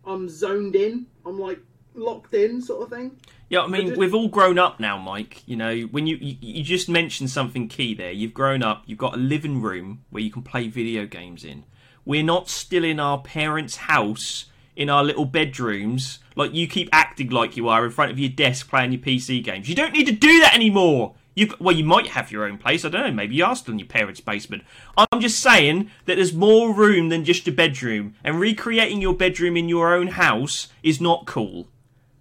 I'm 0.04 0.28
zoned 0.28 0.76
in. 0.76 1.06
I'm 1.24 1.38
like 1.38 1.60
locked 1.94 2.34
in, 2.34 2.60
sort 2.62 2.82
of 2.82 2.90
thing. 2.96 3.16
Yeah, 3.48 3.62
I 3.62 3.66
mean, 3.66 3.88
just- 3.88 3.98
we've 3.98 4.14
all 4.14 4.28
grown 4.28 4.58
up 4.58 4.78
now, 4.80 4.96
Mike. 4.96 5.42
You 5.46 5.56
know, 5.56 5.80
when 5.82 6.06
you, 6.06 6.16
you 6.16 6.36
you 6.40 6.62
just 6.62 6.88
mentioned 6.88 7.30
something 7.30 7.68
key 7.68 7.94
there. 7.94 8.12
You've 8.12 8.34
grown 8.34 8.62
up. 8.62 8.84
You've 8.86 8.98
got 8.98 9.14
a 9.14 9.18
living 9.18 9.60
room 9.60 10.04
where 10.10 10.22
you 10.22 10.30
can 10.30 10.42
play 10.42 10.68
video 10.68 11.06
games 11.06 11.44
in. 11.44 11.64
We're 12.04 12.22
not 12.22 12.48
still 12.48 12.84
in 12.84 12.98
our 13.00 13.18
parents' 13.18 13.76
house 13.76 14.46
in 14.76 14.88
our 14.88 15.04
little 15.04 15.24
bedrooms 15.24 16.19
like 16.36 16.54
you 16.54 16.66
keep 16.66 16.88
acting 16.92 17.30
like 17.30 17.56
you 17.56 17.68
are 17.68 17.84
in 17.84 17.90
front 17.90 18.10
of 18.10 18.18
your 18.18 18.30
desk 18.30 18.68
playing 18.68 18.92
your 18.92 19.00
PC 19.00 19.42
games. 19.42 19.68
You 19.68 19.74
don't 19.74 19.92
need 19.92 20.06
to 20.06 20.12
do 20.12 20.40
that 20.40 20.54
anymore. 20.54 21.14
You 21.34 21.54
well, 21.60 21.74
you 21.74 21.84
might 21.84 22.08
have 22.08 22.32
your 22.32 22.44
own 22.44 22.58
place. 22.58 22.84
I 22.84 22.88
don't 22.88 23.02
know. 23.02 23.12
Maybe 23.12 23.36
you 23.36 23.44
are 23.44 23.56
still 23.56 23.72
in 23.72 23.78
your 23.78 23.88
parents' 23.88 24.20
basement. 24.20 24.64
I'm 24.96 25.20
just 25.20 25.40
saying 25.40 25.90
that 26.06 26.16
there's 26.16 26.34
more 26.34 26.74
room 26.74 27.08
than 27.08 27.24
just 27.24 27.46
your 27.46 27.54
bedroom, 27.54 28.14
and 28.24 28.40
recreating 28.40 29.00
your 29.00 29.14
bedroom 29.14 29.56
in 29.56 29.68
your 29.68 29.94
own 29.94 30.08
house 30.08 30.68
is 30.82 31.00
not 31.00 31.26
cool. 31.26 31.68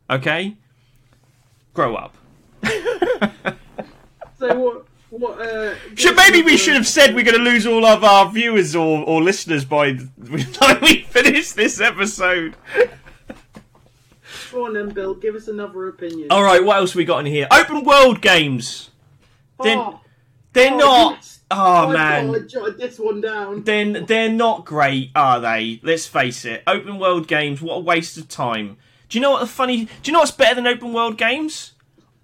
Okay, 0.09 0.57
grow 1.73 1.95
up. 1.95 2.15
So 4.39 4.57
what? 4.57 4.85
What? 5.09 5.41
Uh, 5.41 5.75
Should, 5.95 6.15
maybe 6.15 6.41
we 6.41 6.55
should 6.55 6.75
have 6.75 6.87
said 6.87 7.13
we're 7.13 7.25
going 7.25 7.37
to 7.37 7.43
lose 7.43 7.65
all 7.67 7.85
of 7.85 8.03
our 8.03 8.31
viewers 8.31 8.75
or, 8.75 9.03
or 9.03 9.21
listeners 9.21 9.65
by 9.65 9.93
the 10.17 10.43
time 10.53 10.79
we 10.81 11.01
finish 11.01 11.51
this 11.51 11.81
episode. 11.81 12.55
Go 14.51 14.65
on 14.65 14.73
then, 14.73 14.89
Bill. 14.89 15.13
Give 15.13 15.35
us 15.35 15.47
another 15.47 15.87
opinion. 15.87 16.27
All 16.31 16.43
right, 16.43 16.63
what 16.63 16.77
else 16.77 16.95
we 16.95 17.05
got 17.05 17.19
in 17.19 17.25
here? 17.25 17.47
Open 17.51 17.83
world 17.83 18.21
games. 18.21 18.89
Ah. 19.59 19.63
Then 19.63 19.77
oh, 19.77 20.01
they're 20.53 20.73
oh, 20.73 20.77
not. 20.77 21.37
Oh 21.51 21.89
man, 21.91 22.35
I 22.35 22.39
jotted 22.39 22.77
this 22.77 22.99
one 22.99 23.21
down. 23.21 23.63
then 23.63 24.05
they're 24.07 24.31
not 24.31 24.65
great, 24.65 25.09
are 25.15 25.39
they? 25.39 25.79
Let's 25.81 26.05
face 26.05 26.45
it. 26.45 26.61
Open 26.67 26.99
world 26.99 27.27
games, 27.27 27.61
what 27.61 27.75
a 27.75 27.79
waste 27.79 28.17
of 28.17 28.27
time. 28.27 28.77
Do 29.09 29.17
you 29.17 29.21
know 29.21 29.31
what 29.31 29.39
the 29.39 29.47
funny? 29.47 29.85
Do 29.85 29.91
you 30.05 30.13
know 30.13 30.19
what's 30.19 30.31
better 30.31 30.55
than 30.55 30.67
open 30.67 30.93
world 30.93 31.17
games? 31.17 31.73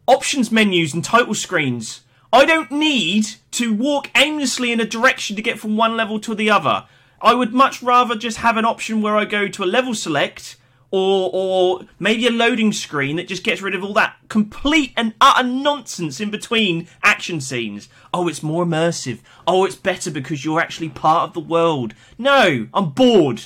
Options 0.07 0.51
menus 0.51 0.93
and 0.93 1.03
title 1.03 1.33
screens. 1.33 2.01
I 2.31 2.45
don't 2.45 2.71
need 2.71 3.27
to 3.51 3.73
walk 3.73 4.11
aimlessly 4.15 4.71
in 4.71 4.79
a 4.79 4.85
direction 4.85 5.35
to 5.35 5.41
get 5.41 5.57
from 5.57 5.77
one 5.77 5.97
level 5.97 6.19
to 6.19 6.35
the 6.35 6.51
other. 6.51 6.85
I 7.21 7.33
would 7.33 7.53
much 7.53 7.81
rather 7.81 8.15
just 8.15 8.37
have 8.37 8.57
an 8.57 8.65
option 8.65 9.01
where 9.01 9.17
I 9.17 9.25
go 9.25 9.47
to 9.47 9.63
a 9.63 9.65
level 9.65 9.95
select 9.95 10.57
or 10.95 11.29
or 11.33 11.81
maybe 11.99 12.25
a 12.25 12.31
loading 12.31 12.71
screen 12.71 13.17
that 13.17 13.27
just 13.27 13.43
gets 13.43 13.61
rid 13.61 13.75
of 13.75 13.83
all 13.83 13.93
that 13.93 14.15
complete 14.29 14.93
and 14.95 15.13
utter 15.19 15.45
nonsense 15.45 16.21
in 16.21 16.31
between 16.31 16.87
action 17.03 17.41
scenes. 17.41 17.89
Oh, 18.13 18.29
it's 18.29 18.41
more 18.41 18.63
immersive. 18.63 19.19
Oh, 19.45 19.65
it's 19.65 19.75
better 19.75 20.09
because 20.09 20.45
you're 20.45 20.61
actually 20.61 20.89
part 20.89 21.27
of 21.27 21.33
the 21.33 21.41
world. 21.41 21.93
No, 22.17 22.67
I'm 22.73 22.91
bored. 22.91 23.43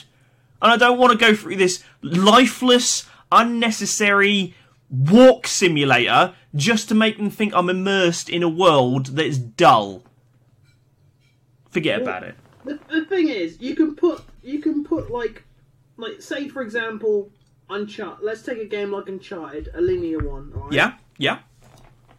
And 0.62 0.72
I 0.72 0.78
don't 0.78 1.00
want 1.00 1.12
to 1.12 1.26
go 1.26 1.36
through 1.36 1.56
this 1.56 1.84
lifeless, 2.04 3.10
unnecessary 3.32 4.54
walk 4.90 5.48
simulator 5.48 6.36
just 6.54 6.88
to 6.90 6.96
make 6.96 7.18
them 7.18 7.32
think 7.32 7.54
I'm 7.56 7.70
immersed 7.70 8.30
in 8.30 8.44
a 8.44 8.50
world 8.50 9.08
that 9.16 9.26
is 9.26 9.40
dull. 9.40 10.04
Forget 11.72 12.02
about 12.02 12.24
it. 12.24 12.36
The, 12.66 12.80
the 12.90 13.06
thing 13.06 13.30
is, 13.30 13.60
you 13.60 13.76
can 13.76 13.96
put 13.96 14.24
you 14.44 14.60
can 14.60 14.84
put 14.84 15.10
like 15.10 15.46
like 15.98 16.22
say 16.22 16.48
for 16.48 16.62
example, 16.62 17.32
Uncharted. 17.70 18.24
Let's 18.26 18.42
take 18.42 18.58
a 18.60 18.66
game 18.66 18.92
like 18.92 19.08
Uncharted, 19.08 19.70
a 19.74 19.82
linear 19.82 20.20
one. 20.20 20.52
Right? 20.52 20.72
Yeah, 20.74 20.94
yeah. 21.18 21.40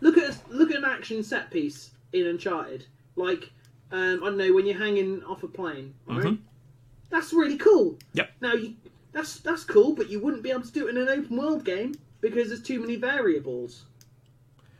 Look 0.00 0.16
at 0.16 0.36
look 0.48 0.70
at 0.70 0.78
an 0.78 0.84
action 0.84 1.22
set 1.22 1.50
piece 1.50 1.90
in 2.12 2.26
Uncharted. 2.26 2.86
Like 3.16 3.50
um, 3.92 4.20
I 4.22 4.26
don't 4.26 4.36
know 4.38 4.52
when 4.52 4.66
you're 4.66 4.78
hanging 4.78 5.22
off 5.24 5.42
a 5.42 5.48
plane. 5.48 5.94
Right? 6.06 6.24
Mhm. 6.24 6.38
That's 7.10 7.32
really 7.32 7.56
cool. 7.56 7.98
Yep. 8.14 8.30
Now 8.40 8.54
you, 8.54 8.74
that's 9.12 9.40
that's 9.40 9.64
cool, 9.64 9.94
but 9.94 10.08
you 10.08 10.20
wouldn't 10.20 10.42
be 10.42 10.50
able 10.50 10.62
to 10.62 10.72
do 10.72 10.86
it 10.86 10.90
in 10.90 10.96
an 10.96 11.08
open 11.08 11.36
world 11.36 11.64
game 11.64 11.94
because 12.20 12.48
there's 12.48 12.62
too 12.62 12.80
many 12.80 12.96
variables. 12.96 13.84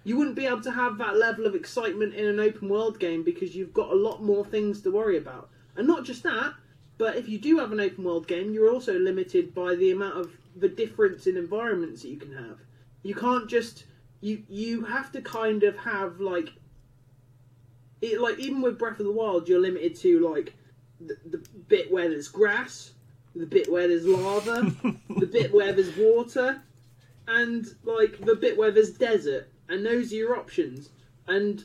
You 0.04 0.16
wouldn't 0.16 0.36
be 0.36 0.46
able 0.46 0.62
to 0.62 0.70
have 0.70 0.96
that 0.98 1.16
level 1.16 1.46
of 1.46 1.54
excitement 1.54 2.14
in 2.14 2.24
an 2.26 2.40
open 2.40 2.68
world 2.68 2.98
game 2.98 3.22
because 3.22 3.54
you've 3.54 3.74
got 3.74 3.90
a 3.90 3.94
lot 3.94 4.22
more 4.22 4.44
things 4.44 4.80
to 4.82 4.90
worry 4.90 5.18
about. 5.18 5.50
And 5.76 5.86
not 5.86 6.04
just 6.04 6.22
that, 6.22 6.54
but 6.96 7.16
if 7.16 7.28
you 7.28 7.38
do 7.38 7.58
have 7.58 7.72
an 7.72 7.80
open 7.80 8.04
world 8.04 8.26
game, 8.26 8.52
you're 8.52 8.72
also 8.72 8.98
limited 8.98 9.54
by 9.54 9.74
the 9.74 9.90
amount 9.90 10.16
of 10.18 10.30
the 10.60 10.68
difference 10.68 11.26
in 11.26 11.36
environments 11.36 12.02
that 12.02 12.08
you 12.08 12.18
can 12.18 12.34
have. 12.34 12.58
You 13.02 13.14
can't 13.14 13.48
just 13.48 13.84
you 14.20 14.42
you 14.48 14.84
have 14.84 15.10
to 15.12 15.22
kind 15.22 15.62
of 15.62 15.76
have 15.78 16.20
like 16.20 16.50
it, 18.02 18.20
like 18.20 18.38
even 18.38 18.62
with 18.62 18.78
Breath 18.78 19.00
of 19.00 19.06
the 19.06 19.12
Wild, 19.12 19.48
you're 19.48 19.60
limited 19.60 19.96
to 19.96 20.28
like 20.28 20.54
the, 21.00 21.16
the 21.30 21.38
bit 21.68 21.90
where 21.90 22.08
there's 22.08 22.28
grass, 22.28 22.92
the 23.34 23.46
bit 23.46 23.70
where 23.70 23.88
there's 23.88 24.06
lava, 24.06 24.74
the 25.18 25.26
bit 25.26 25.52
where 25.52 25.72
there's 25.72 25.96
water, 25.96 26.62
and 27.28 27.66
like 27.84 28.18
the 28.24 28.34
bit 28.34 28.56
where 28.56 28.70
there's 28.70 28.90
desert, 28.90 29.48
and 29.68 29.84
those 29.84 30.12
are 30.12 30.16
your 30.16 30.36
options. 30.36 30.90
And 31.26 31.64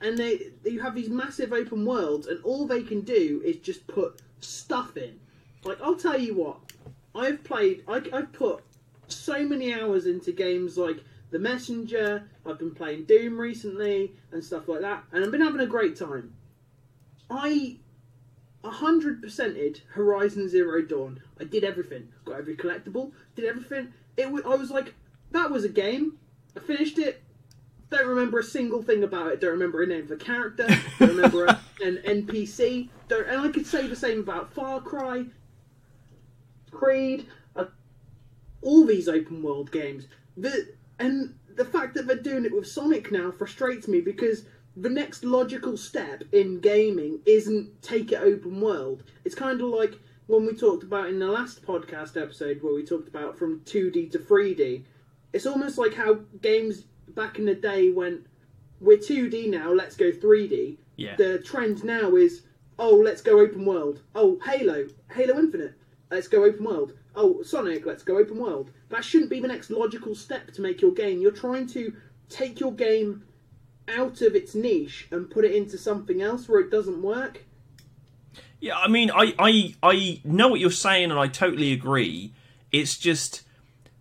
and 0.00 0.18
they 0.18 0.52
you 0.64 0.80
have 0.80 0.94
these 0.94 1.08
massive 1.08 1.52
open 1.52 1.84
worlds, 1.84 2.26
and 2.26 2.42
all 2.44 2.66
they 2.66 2.82
can 2.82 3.00
do 3.02 3.42
is 3.44 3.56
just 3.56 3.86
put 3.86 4.20
stuff 4.40 4.96
in. 4.96 5.18
Like 5.64 5.80
I'll 5.80 5.96
tell 5.96 6.18
you 6.18 6.34
what, 6.34 6.69
I've 7.14 7.42
played, 7.44 7.84
I, 7.88 8.02
I've 8.12 8.32
put 8.32 8.62
so 9.08 9.42
many 9.44 9.74
hours 9.74 10.06
into 10.06 10.32
games 10.32 10.76
like 10.76 11.02
The 11.30 11.38
Messenger. 11.38 12.28
I've 12.46 12.58
been 12.58 12.74
playing 12.74 13.04
Doom 13.04 13.38
recently 13.38 14.12
and 14.32 14.42
stuff 14.44 14.68
like 14.68 14.80
that, 14.80 15.04
and 15.12 15.24
I've 15.24 15.30
been 15.30 15.40
having 15.40 15.60
a 15.60 15.66
great 15.66 15.96
time. 15.96 16.34
I 17.28 17.76
a 18.62 18.70
hundred 18.70 19.22
percented 19.22 19.80
Horizon 19.92 20.48
Zero 20.48 20.82
Dawn. 20.82 21.20
I 21.40 21.44
did 21.44 21.64
everything. 21.64 22.08
Got 22.24 22.38
every 22.38 22.56
collectible. 22.56 23.12
Did 23.34 23.46
everything. 23.46 23.92
It. 24.16 24.30
wa- 24.30 24.40
I 24.44 24.54
was 24.56 24.70
like, 24.70 24.94
that 25.30 25.50
was 25.50 25.64
a 25.64 25.68
game. 25.68 26.18
I 26.56 26.60
finished 26.60 26.98
it. 26.98 27.22
Don't 27.90 28.06
remember 28.06 28.38
a 28.38 28.44
single 28.44 28.82
thing 28.82 29.02
about 29.02 29.28
it. 29.32 29.40
Don't 29.40 29.52
remember 29.52 29.82
a 29.82 29.86
name 29.86 30.04
of 30.04 30.10
a 30.10 30.16
character. 30.16 30.66
Don't 30.98 31.16
remember 31.16 31.46
a, 31.46 31.60
an 31.84 31.98
NPC. 32.06 32.88
Don't. 33.08 33.26
And 33.28 33.40
I 33.40 33.48
could 33.48 33.66
say 33.66 33.86
the 33.86 33.96
same 33.96 34.20
about 34.20 34.52
Far 34.52 34.80
Cry, 34.80 35.24
Creed, 36.70 37.26
uh, 37.56 37.66
all 38.62 38.86
these 38.86 39.08
open 39.08 39.42
world 39.42 39.70
games. 39.72 40.06
The 40.36 40.72
and 40.98 41.34
the 41.56 41.64
fact 41.64 41.94
that 41.94 42.06
they're 42.06 42.16
doing 42.16 42.44
it 42.44 42.54
with 42.54 42.66
Sonic 42.66 43.10
now 43.10 43.30
frustrates 43.30 43.88
me 43.88 44.00
because 44.00 44.44
the 44.76 44.90
next 44.90 45.24
logical 45.24 45.76
step 45.76 46.22
in 46.32 46.60
gaming 46.60 47.20
isn't 47.26 47.82
take 47.82 48.12
it 48.12 48.20
open 48.20 48.60
world. 48.60 49.02
It's 49.24 49.34
kind 49.34 49.60
of 49.60 49.68
like 49.68 49.98
when 50.26 50.46
we 50.46 50.54
talked 50.54 50.84
about 50.84 51.08
in 51.08 51.18
the 51.18 51.26
last 51.26 51.64
podcast 51.64 52.20
episode 52.20 52.62
where 52.62 52.74
we 52.74 52.84
talked 52.84 53.08
about 53.08 53.36
from 53.36 53.60
2D 53.60 54.12
to 54.12 54.18
3D. 54.18 54.84
It's 55.32 55.46
almost 55.46 55.76
like 55.76 55.94
how 55.94 56.20
games 56.40 56.84
back 57.08 57.38
in 57.38 57.46
the 57.46 57.54
day 57.54 57.90
went, 57.90 58.26
we're 58.80 58.98
2D 58.98 59.50
now, 59.50 59.72
let's 59.72 59.96
go 59.96 60.10
3D. 60.12 60.76
Yeah. 60.96 61.16
The 61.16 61.38
trend 61.40 61.84
now 61.84 62.14
is, 62.14 62.42
oh, 62.78 62.94
let's 62.94 63.22
go 63.22 63.40
open 63.40 63.64
world. 63.64 64.02
Oh, 64.14 64.38
Halo, 64.44 64.86
Halo 65.12 65.38
Infinite, 65.38 65.74
let's 66.10 66.28
go 66.28 66.44
open 66.44 66.64
world. 66.64 66.92
Oh, 67.14 67.42
Sonic, 67.42 67.86
let's 67.86 68.02
go 68.02 68.18
open 68.18 68.38
world. 68.38 68.70
That 68.88 69.04
shouldn't 69.04 69.30
be 69.30 69.40
the 69.40 69.48
next 69.48 69.70
logical 69.70 70.14
step 70.14 70.52
to 70.52 70.62
make 70.62 70.80
your 70.80 70.92
game. 70.92 71.20
You're 71.20 71.32
trying 71.32 71.66
to 71.68 71.92
take 72.28 72.60
your 72.60 72.72
game 72.72 73.24
out 73.88 74.20
of 74.22 74.34
its 74.34 74.54
niche 74.54 75.08
and 75.10 75.30
put 75.30 75.44
it 75.44 75.54
into 75.54 75.76
something 75.76 76.22
else 76.22 76.48
where 76.48 76.60
it 76.60 76.70
doesn't 76.70 77.02
work. 77.02 77.44
Yeah, 78.60 78.78
I 78.78 78.88
mean, 78.88 79.10
I, 79.10 79.34
I, 79.38 79.74
I 79.82 80.20
know 80.22 80.48
what 80.48 80.60
you're 80.60 80.70
saying, 80.70 81.10
and 81.10 81.18
I 81.18 81.28
totally 81.28 81.72
agree. 81.72 82.32
It's 82.70 82.96
just 82.96 83.42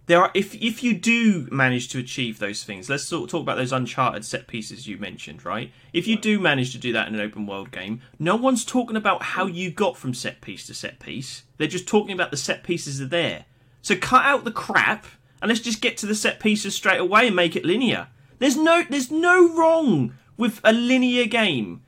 there 0.09 0.23
are 0.23 0.31
if 0.33 0.55
if 0.55 0.81
you 0.81 0.95
do 0.95 1.47
manage 1.51 1.87
to 1.89 1.99
achieve 1.99 2.39
those 2.39 2.63
things, 2.63 2.89
let's 2.89 3.03
sort 3.03 3.25
of 3.25 3.29
talk 3.29 3.43
about 3.43 3.57
those 3.57 3.71
uncharted 3.71 4.25
set 4.25 4.47
pieces 4.47 4.87
you 4.87 4.97
mentioned, 4.97 5.45
right? 5.45 5.71
If 5.93 6.07
you 6.07 6.17
do 6.17 6.39
manage 6.39 6.71
to 6.71 6.79
do 6.79 6.91
that 6.93 7.07
in 7.07 7.13
an 7.13 7.21
open 7.21 7.45
world 7.45 7.69
game, 7.69 8.01
no 8.17 8.35
one's 8.35 8.65
talking 8.65 8.95
about 8.95 9.21
how 9.21 9.45
you 9.45 9.69
got 9.69 9.97
from 9.97 10.15
set 10.15 10.41
piece 10.41 10.65
to 10.65 10.73
set 10.73 10.97
piece. 10.97 11.43
They're 11.57 11.67
just 11.67 11.87
talking 11.87 12.11
about 12.11 12.31
the 12.31 12.37
set 12.37 12.63
pieces 12.63 12.99
are 12.99 13.05
there. 13.05 13.45
So 13.83 13.95
cut 13.95 14.25
out 14.25 14.45
the 14.45 14.51
crap 14.51 15.05
and 15.43 15.49
let's 15.49 15.61
just 15.61 15.79
get 15.79 15.95
to 15.97 16.07
the 16.07 16.15
set 16.15 16.39
pieces 16.39 16.73
straight 16.73 16.99
away 16.99 17.27
and 17.27 17.35
make 17.35 17.55
it 17.55 17.63
linear. 17.63 18.07
There's 18.39 18.57
no 18.57 18.83
there's 18.89 19.11
no 19.11 19.55
wrong 19.55 20.15
with 20.37 20.59
a 20.63 20.73
linear 20.73 21.25
game. 21.25 21.83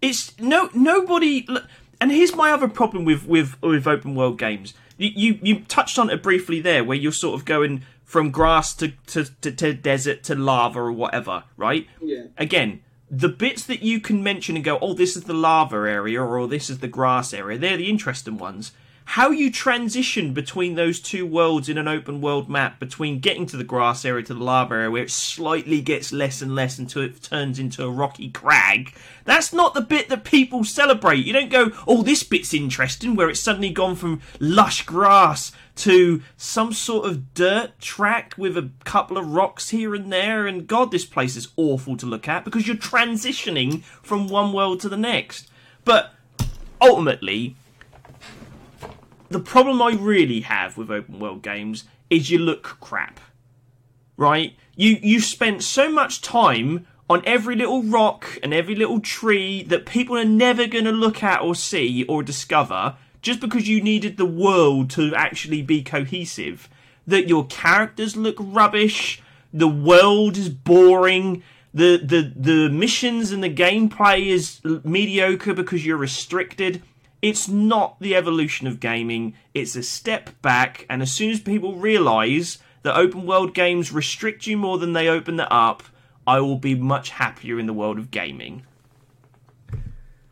It's 0.00 0.38
no 0.38 0.70
nobody. 0.72 1.48
And 2.00 2.12
here's 2.12 2.36
my 2.36 2.52
other 2.52 2.68
problem 2.68 3.04
with 3.04 3.26
with 3.26 3.60
with 3.60 3.88
open 3.88 4.14
world 4.14 4.38
games. 4.38 4.72
You 5.00 5.38
you, 5.40 5.60
touched 5.60 5.98
on 5.98 6.10
it 6.10 6.22
briefly 6.22 6.60
there, 6.60 6.84
where 6.84 6.96
you're 6.96 7.12
sort 7.12 7.38
of 7.38 7.46
going 7.46 7.82
from 8.04 8.30
grass 8.30 8.74
to, 8.74 8.88
to, 9.06 9.24
to, 9.40 9.52
to 9.52 9.72
desert 9.72 10.22
to 10.24 10.34
lava 10.34 10.80
or 10.80 10.92
whatever, 10.92 11.44
right? 11.56 11.86
Yeah. 12.02 12.24
Again, 12.36 12.82
the 13.08 13.28
bits 13.28 13.64
that 13.64 13.82
you 13.82 14.00
can 14.00 14.22
mention 14.22 14.56
and 14.56 14.64
go, 14.64 14.78
oh, 14.80 14.94
this 14.94 15.16
is 15.16 15.24
the 15.24 15.32
lava 15.32 15.76
area 15.76 16.20
or 16.20 16.46
this 16.48 16.68
is 16.68 16.80
the 16.80 16.88
grass 16.88 17.32
area, 17.32 17.56
they're 17.56 17.76
the 17.76 17.88
interesting 17.88 18.36
ones. 18.36 18.72
How 19.14 19.30
you 19.30 19.50
transition 19.50 20.32
between 20.34 20.76
those 20.76 21.00
two 21.00 21.26
worlds 21.26 21.68
in 21.68 21.78
an 21.78 21.88
open 21.88 22.20
world 22.20 22.48
map, 22.48 22.78
between 22.78 23.18
getting 23.18 23.44
to 23.46 23.56
the 23.56 23.64
grass 23.64 24.04
area 24.04 24.24
to 24.26 24.34
the 24.34 24.44
lava 24.44 24.74
area, 24.74 24.88
where 24.88 25.02
it 25.02 25.10
slightly 25.10 25.80
gets 25.80 26.12
less 26.12 26.40
and 26.40 26.54
less 26.54 26.78
until 26.78 27.02
it 27.02 27.20
turns 27.20 27.58
into 27.58 27.82
a 27.82 27.90
rocky 27.90 28.30
crag, 28.30 28.94
that's 29.24 29.52
not 29.52 29.74
the 29.74 29.80
bit 29.80 30.08
that 30.10 30.22
people 30.22 30.62
celebrate. 30.62 31.26
You 31.26 31.32
don't 31.32 31.50
go, 31.50 31.72
oh, 31.88 32.04
this 32.04 32.22
bit's 32.22 32.54
interesting, 32.54 33.16
where 33.16 33.28
it's 33.28 33.40
suddenly 33.40 33.70
gone 33.70 33.96
from 33.96 34.22
lush 34.38 34.86
grass 34.86 35.50
to 35.74 36.22
some 36.36 36.72
sort 36.72 37.06
of 37.06 37.34
dirt 37.34 37.80
track 37.80 38.34
with 38.38 38.56
a 38.56 38.70
couple 38.84 39.18
of 39.18 39.32
rocks 39.32 39.70
here 39.70 39.92
and 39.92 40.12
there, 40.12 40.46
and 40.46 40.68
God, 40.68 40.92
this 40.92 41.04
place 41.04 41.34
is 41.34 41.48
awful 41.56 41.96
to 41.96 42.06
look 42.06 42.28
at 42.28 42.44
because 42.44 42.68
you're 42.68 42.76
transitioning 42.76 43.82
from 44.04 44.28
one 44.28 44.52
world 44.52 44.78
to 44.82 44.88
the 44.88 44.96
next. 44.96 45.50
But 45.84 46.14
ultimately, 46.80 47.56
the 49.30 49.40
problem 49.40 49.80
I 49.80 49.92
really 49.92 50.40
have 50.40 50.76
with 50.76 50.90
open 50.90 51.18
world 51.18 51.42
games 51.42 51.84
is 52.10 52.30
you 52.30 52.38
look 52.38 52.62
crap. 52.80 53.20
Right? 54.16 54.56
You 54.76 54.98
you 55.00 55.20
spent 55.20 55.62
so 55.62 55.90
much 55.90 56.20
time 56.20 56.86
on 57.08 57.22
every 57.24 57.56
little 57.56 57.82
rock 57.82 58.38
and 58.42 58.52
every 58.52 58.74
little 58.74 59.00
tree 59.00 59.62
that 59.64 59.86
people 59.86 60.16
are 60.16 60.24
never 60.24 60.66
going 60.66 60.84
to 60.84 60.92
look 60.92 61.22
at 61.22 61.42
or 61.42 61.54
see 61.54 62.04
or 62.04 62.22
discover 62.22 62.96
just 63.22 63.40
because 63.40 63.68
you 63.68 63.80
needed 63.82 64.16
the 64.16 64.26
world 64.26 64.90
to 64.90 65.14
actually 65.14 65.62
be 65.62 65.82
cohesive. 65.82 66.68
That 67.06 67.28
your 67.28 67.46
characters 67.46 68.16
look 68.16 68.36
rubbish, 68.38 69.22
the 69.52 69.68
world 69.68 70.36
is 70.36 70.48
boring, 70.48 71.42
the, 71.72 72.00
the, 72.02 72.32
the 72.34 72.68
missions 72.68 73.32
and 73.32 73.42
the 73.42 73.52
gameplay 73.52 74.26
is 74.26 74.60
mediocre 74.84 75.54
because 75.54 75.84
you're 75.84 75.96
restricted. 75.96 76.82
It's 77.22 77.48
not 77.48 78.00
the 78.00 78.14
evolution 78.16 78.66
of 78.66 78.80
gaming, 78.80 79.34
it's 79.52 79.76
a 79.76 79.82
step 79.82 80.30
back, 80.40 80.86
and 80.88 81.02
as 81.02 81.12
soon 81.12 81.30
as 81.30 81.40
people 81.40 81.76
realise 81.76 82.58
that 82.82 82.96
open 82.96 83.26
world 83.26 83.52
games 83.54 83.92
restrict 83.92 84.46
you 84.46 84.56
more 84.56 84.78
than 84.78 84.94
they 84.94 85.08
open 85.08 85.38
it 85.38 85.48
up, 85.50 85.82
I 86.26 86.40
will 86.40 86.56
be 86.56 86.74
much 86.74 87.10
happier 87.10 87.58
in 87.58 87.66
the 87.66 87.72
world 87.74 87.98
of 87.98 88.10
gaming. 88.10 88.64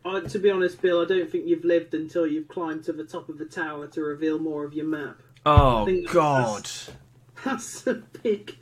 Uh, 0.04 0.21
to 0.21 0.38
be 0.38 0.50
honest, 0.50 0.80
Bill, 0.80 1.02
I 1.02 1.04
don't 1.04 1.30
think 1.30 1.47
you've 1.47 1.64
lived 1.64 1.92
until 1.92 2.26
you've 2.26 2.49
climbed 2.49 2.85
to 2.85 2.92
the 2.95 3.04
top 3.04 3.28
of 3.28 3.37
the 3.37 3.45
tower 3.45 3.87
to 3.88 4.00
reveal 4.00 4.38
more 4.38 4.64
of 4.64 4.73
your 4.73 4.87
map. 4.87 5.21
Oh 5.45 5.87
God! 6.11 6.64
that's- 6.64 6.90
That's 7.45 7.87
a 7.87 7.95
peak, 7.95 8.59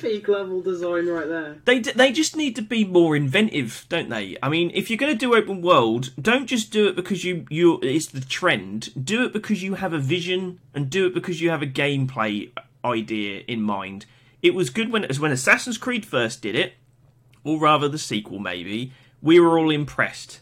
peak 0.00 0.28
level 0.28 0.60
design 0.62 1.06
right 1.06 1.28
there. 1.28 1.58
They 1.64 1.80
d- 1.80 1.92
they 1.92 2.12
just 2.12 2.36
need 2.36 2.56
to 2.56 2.62
be 2.62 2.84
more 2.84 3.14
inventive, 3.14 3.86
don't 3.88 4.08
they? 4.08 4.36
I 4.42 4.48
mean, 4.48 4.70
if 4.74 4.88
you're 4.90 4.96
going 4.96 5.12
to 5.12 5.18
do 5.18 5.34
open 5.34 5.62
world, 5.62 6.10
don't 6.20 6.46
just 6.46 6.72
do 6.72 6.88
it 6.88 6.96
because 6.96 7.24
you 7.24 7.46
you 7.50 7.78
it's 7.82 8.06
the 8.06 8.20
trend. 8.20 9.04
Do 9.04 9.24
it 9.24 9.32
because 9.32 9.62
you 9.62 9.74
have 9.74 9.92
a 9.92 9.98
vision, 9.98 10.60
and 10.74 10.90
do 10.90 11.06
it 11.06 11.14
because 11.14 11.40
you 11.40 11.50
have 11.50 11.62
a 11.62 11.66
gameplay 11.66 12.50
idea 12.84 13.42
in 13.46 13.62
mind. 13.62 14.06
It 14.42 14.54
was 14.54 14.70
good 14.70 14.90
when 14.90 15.04
as 15.04 15.20
when 15.20 15.32
Assassin's 15.32 15.78
Creed 15.78 16.06
first 16.06 16.42
did 16.42 16.54
it, 16.54 16.74
or 17.44 17.58
rather 17.58 17.88
the 17.88 17.98
sequel 17.98 18.38
maybe. 18.38 18.92
We 19.22 19.38
were 19.38 19.58
all 19.58 19.70
impressed, 19.70 20.40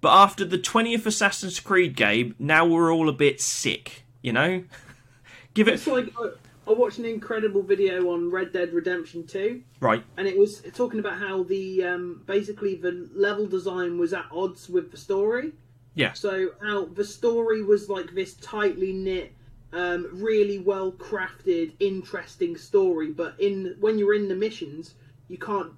but 0.00 0.14
after 0.14 0.44
the 0.44 0.58
twentieth 0.58 1.06
Assassin's 1.06 1.60
Creed 1.60 1.94
game, 1.94 2.34
now 2.38 2.64
we're 2.64 2.92
all 2.92 3.08
a 3.08 3.12
bit 3.12 3.40
sick. 3.40 4.04
You 4.22 4.32
know, 4.32 4.64
give 5.54 5.68
it 5.68 5.74
It's 5.74 5.86
like 5.86 6.12
uh, 6.18 6.28
I, 6.68 6.72
watched 6.72 6.98
an 6.98 7.04
incredible 7.04 7.62
video 7.62 8.10
on 8.10 8.30
Red 8.30 8.52
Dead 8.52 8.72
Redemption 8.72 9.26
2, 9.26 9.62
right. 9.80 10.04
and 10.16 10.26
it 10.26 10.38
was 10.38 10.62
talking 10.74 11.00
about 11.00 11.18
how 11.18 11.42
the 11.42 11.84
um, 11.84 12.22
basically 12.26 12.76
the 12.76 13.08
level 13.14 13.46
design 13.46 13.98
was 13.98 14.12
at 14.12 14.26
odds 14.30 14.68
with 14.68 14.90
the 14.90 14.96
story. 14.96 15.52
Yeah. 15.94 16.12
So 16.12 16.50
how 16.62 16.86
the 16.86 17.04
story 17.04 17.62
was 17.62 17.88
like 17.88 18.14
this 18.14 18.34
tightly 18.34 18.92
knit, 18.92 19.34
um, 19.72 20.08
really 20.12 20.58
well 20.58 20.92
crafted, 20.92 21.72
interesting 21.80 22.56
story, 22.56 23.10
but 23.10 23.38
in 23.40 23.76
when 23.80 23.98
you're 23.98 24.14
in 24.14 24.28
the 24.28 24.36
missions, 24.36 24.94
you 25.28 25.38
can't. 25.38 25.72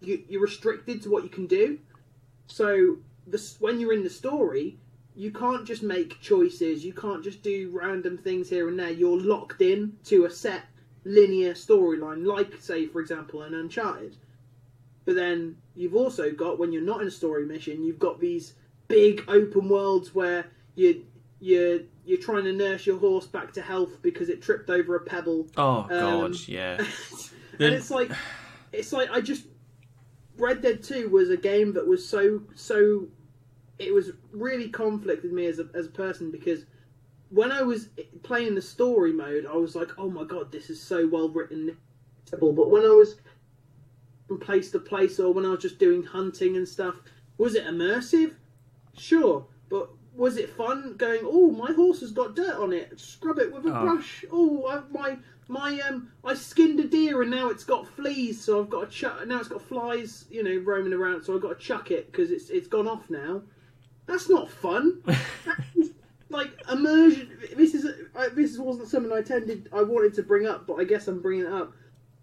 You, 0.00 0.22
you're 0.28 0.42
restricted 0.42 1.02
to 1.02 1.10
what 1.10 1.24
you 1.24 1.30
can 1.30 1.46
do. 1.46 1.78
So 2.46 2.98
this, 3.26 3.56
when 3.60 3.80
you're 3.80 3.94
in 3.94 4.04
the 4.04 4.10
story, 4.10 4.78
you 5.16 5.30
can't 5.32 5.66
just 5.66 5.82
make 5.82 6.20
choices. 6.20 6.84
You 6.84 6.92
can't 6.92 7.24
just 7.24 7.42
do 7.42 7.70
random 7.72 8.18
things 8.18 8.48
here 8.50 8.68
and 8.68 8.78
there. 8.78 8.90
You're 8.90 9.18
locked 9.20 9.62
in 9.62 9.94
to 10.04 10.26
a 10.26 10.30
set 10.30 10.62
linear 11.04 11.54
storyline, 11.54 12.26
like 12.26 12.60
say, 12.60 12.86
for 12.86 13.00
example, 13.00 13.42
an 13.42 13.54
Uncharted. 13.54 14.16
But 15.06 15.14
then 15.14 15.56
you've 15.74 15.94
also 15.94 16.30
got 16.32 16.58
when 16.58 16.72
you're 16.72 16.82
not 16.82 17.00
in 17.00 17.08
a 17.08 17.12
story 17.12 17.46
mission, 17.46 17.82
you've 17.82 17.98
got 17.98 18.20
these 18.20 18.54
big 18.88 19.24
open 19.28 19.68
worlds 19.68 20.14
where 20.14 20.46
you 20.74 21.04
you're 21.40 21.80
you're 22.04 22.20
trying 22.20 22.44
to 22.44 22.52
nurse 22.52 22.86
your 22.86 22.98
horse 22.98 23.26
back 23.26 23.52
to 23.54 23.62
health 23.62 24.00
because 24.02 24.28
it 24.28 24.42
tripped 24.42 24.68
over 24.70 24.96
a 24.96 25.00
pebble. 25.00 25.46
Oh 25.56 25.86
God, 25.88 26.24
Um, 26.24 26.34
yeah. 26.46 26.76
and 26.78 26.88
Then- 27.58 27.72
it's 27.72 27.90
like 27.90 28.10
it's 28.72 28.92
like 28.92 29.10
I 29.10 29.20
just 29.20 29.44
Red 30.36 30.60
Dead 30.60 30.82
Two 30.82 31.08
was 31.08 31.30
a 31.30 31.36
game 31.36 31.72
that 31.74 31.86
was 31.86 32.06
so 32.06 32.42
so 32.54 33.06
it 33.78 33.92
was 33.92 34.12
really 34.32 34.68
conflicted 34.68 35.32
me 35.32 35.46
as 35.46 35.58
a 35.58 35.68
as 35.74 35.86
a 35.86 35.90
person 35.90 36.30
because 36.30 36.64
when 37.30 37.50
I 37.50 37.62
was 37.62 37.88
playing 38.22 38.54
the 38.54 38.62
story 38.62 39.12
mode, 39.12 39.46
I 39.46 39.56
was 39.56 39.74
like, 39.74 39.90
oh 39.98 40.08
my 40.08 40.24
god, 40.24 40.52
this 40.52 40.70
is 40.70 40.80
so 40.80 41.06
well 41.08 41.28
written. 41.28 41.76
But 42.30 42.70
when 42.70 42.82
I 42.84 42.88
was 42.94 43.16
from 44.28 44.38
place 44.40 44.70
to 44.72 44.78
place 44.78 45.18
or 45.20 45.32
when 45.32 45.44
I 45.44 45.50
was 45.50 45.60
just 45.62 45.78
doing 45.78 46.02
hunting 46.02 46.56
and 46.56 46.68
stuff, 46.68 46.94
was 47.38 47.54
it 47.54 47.64
immersive? 47.66 48.34
Sure, 48.96 49.46
but 49.68 49.90
was 50.14 50.36
it 50.36 50.50
fun 50.50 50.94
going? 50.96 51.20
Oh, 51.24 51.50
my 51.50 51.72
horse 51.72 52.00
has 52.00 52.12
got 52.12 52.34
dirt 52.34 52.56
on 52.56 52.72
it. 52.72 52.98
Scrub 52.98 53.38
it 53.38 53.52
with 53.52 53.66
a 53.66 53.76
Oh. 53.76 53.82
brush. 53.82 54.24
Oh, 54.30 54.66
I, 54.66 54.82
my 54.90 55.18
my 55.48 55.78
um, 55.80 56.10
I 56.24 56.34
skinned 56.34 56.80
a 56.80 56.84
deer 56.88 57.22
and 57.22 57.30
now 57.30 57.50
it's 57.50 57.64
got 57.64 57.86
fleas, 57.86 58.42
so 58.42 58.60
I've 58.60 58.70
got 58.70 58.90
to 58.90 58.96
chuck. 58.96 59.26
Now 59.26 59.38
it's 59.38 59.48
got 59.48 59.62
flies, 59.62 60.24
you 60.30 60.42
know, 60.42 60.56
roaming 60.64 60.92
around, 60.94 61.22
so 61.24 61.34
I've 61.34 61.42
got 61.42 61.58
to 61.58 61.64
chuck 61.64 61.90
it 61.90 62.10
because 62.10 62.30
it's 62.30 62.50
it's 62.50 62.66
gone 62.68 62.88
off 62.88 63.10
now. 63.10 63.42
That's 64.06 64.28
not 64.28 64.50
fun. 64.50 65.02
That's 65.04 65.90
like 66.28 66.50
immersion. 66.70 67.30
This 67.56 67.74
is 67.74 67.86
I, 68.14 68.28
this 68.28 68.58
wasn't 68.58 68.88
something 68.88 69.12
I 69.12 69.22
tended 69.22 69.68
I 69.72 69.82
wanted 69.82 70.14
to 70.14 70.22
bring 70.22 70.46
up, 70.46 70.66
but 70.66 70.74
I 70.74 70.84
guess 70.84 71.08
I'm 71.08 71.20
bringing 71.20 71.46
it 71.46 71.52
up. 71.52 71.72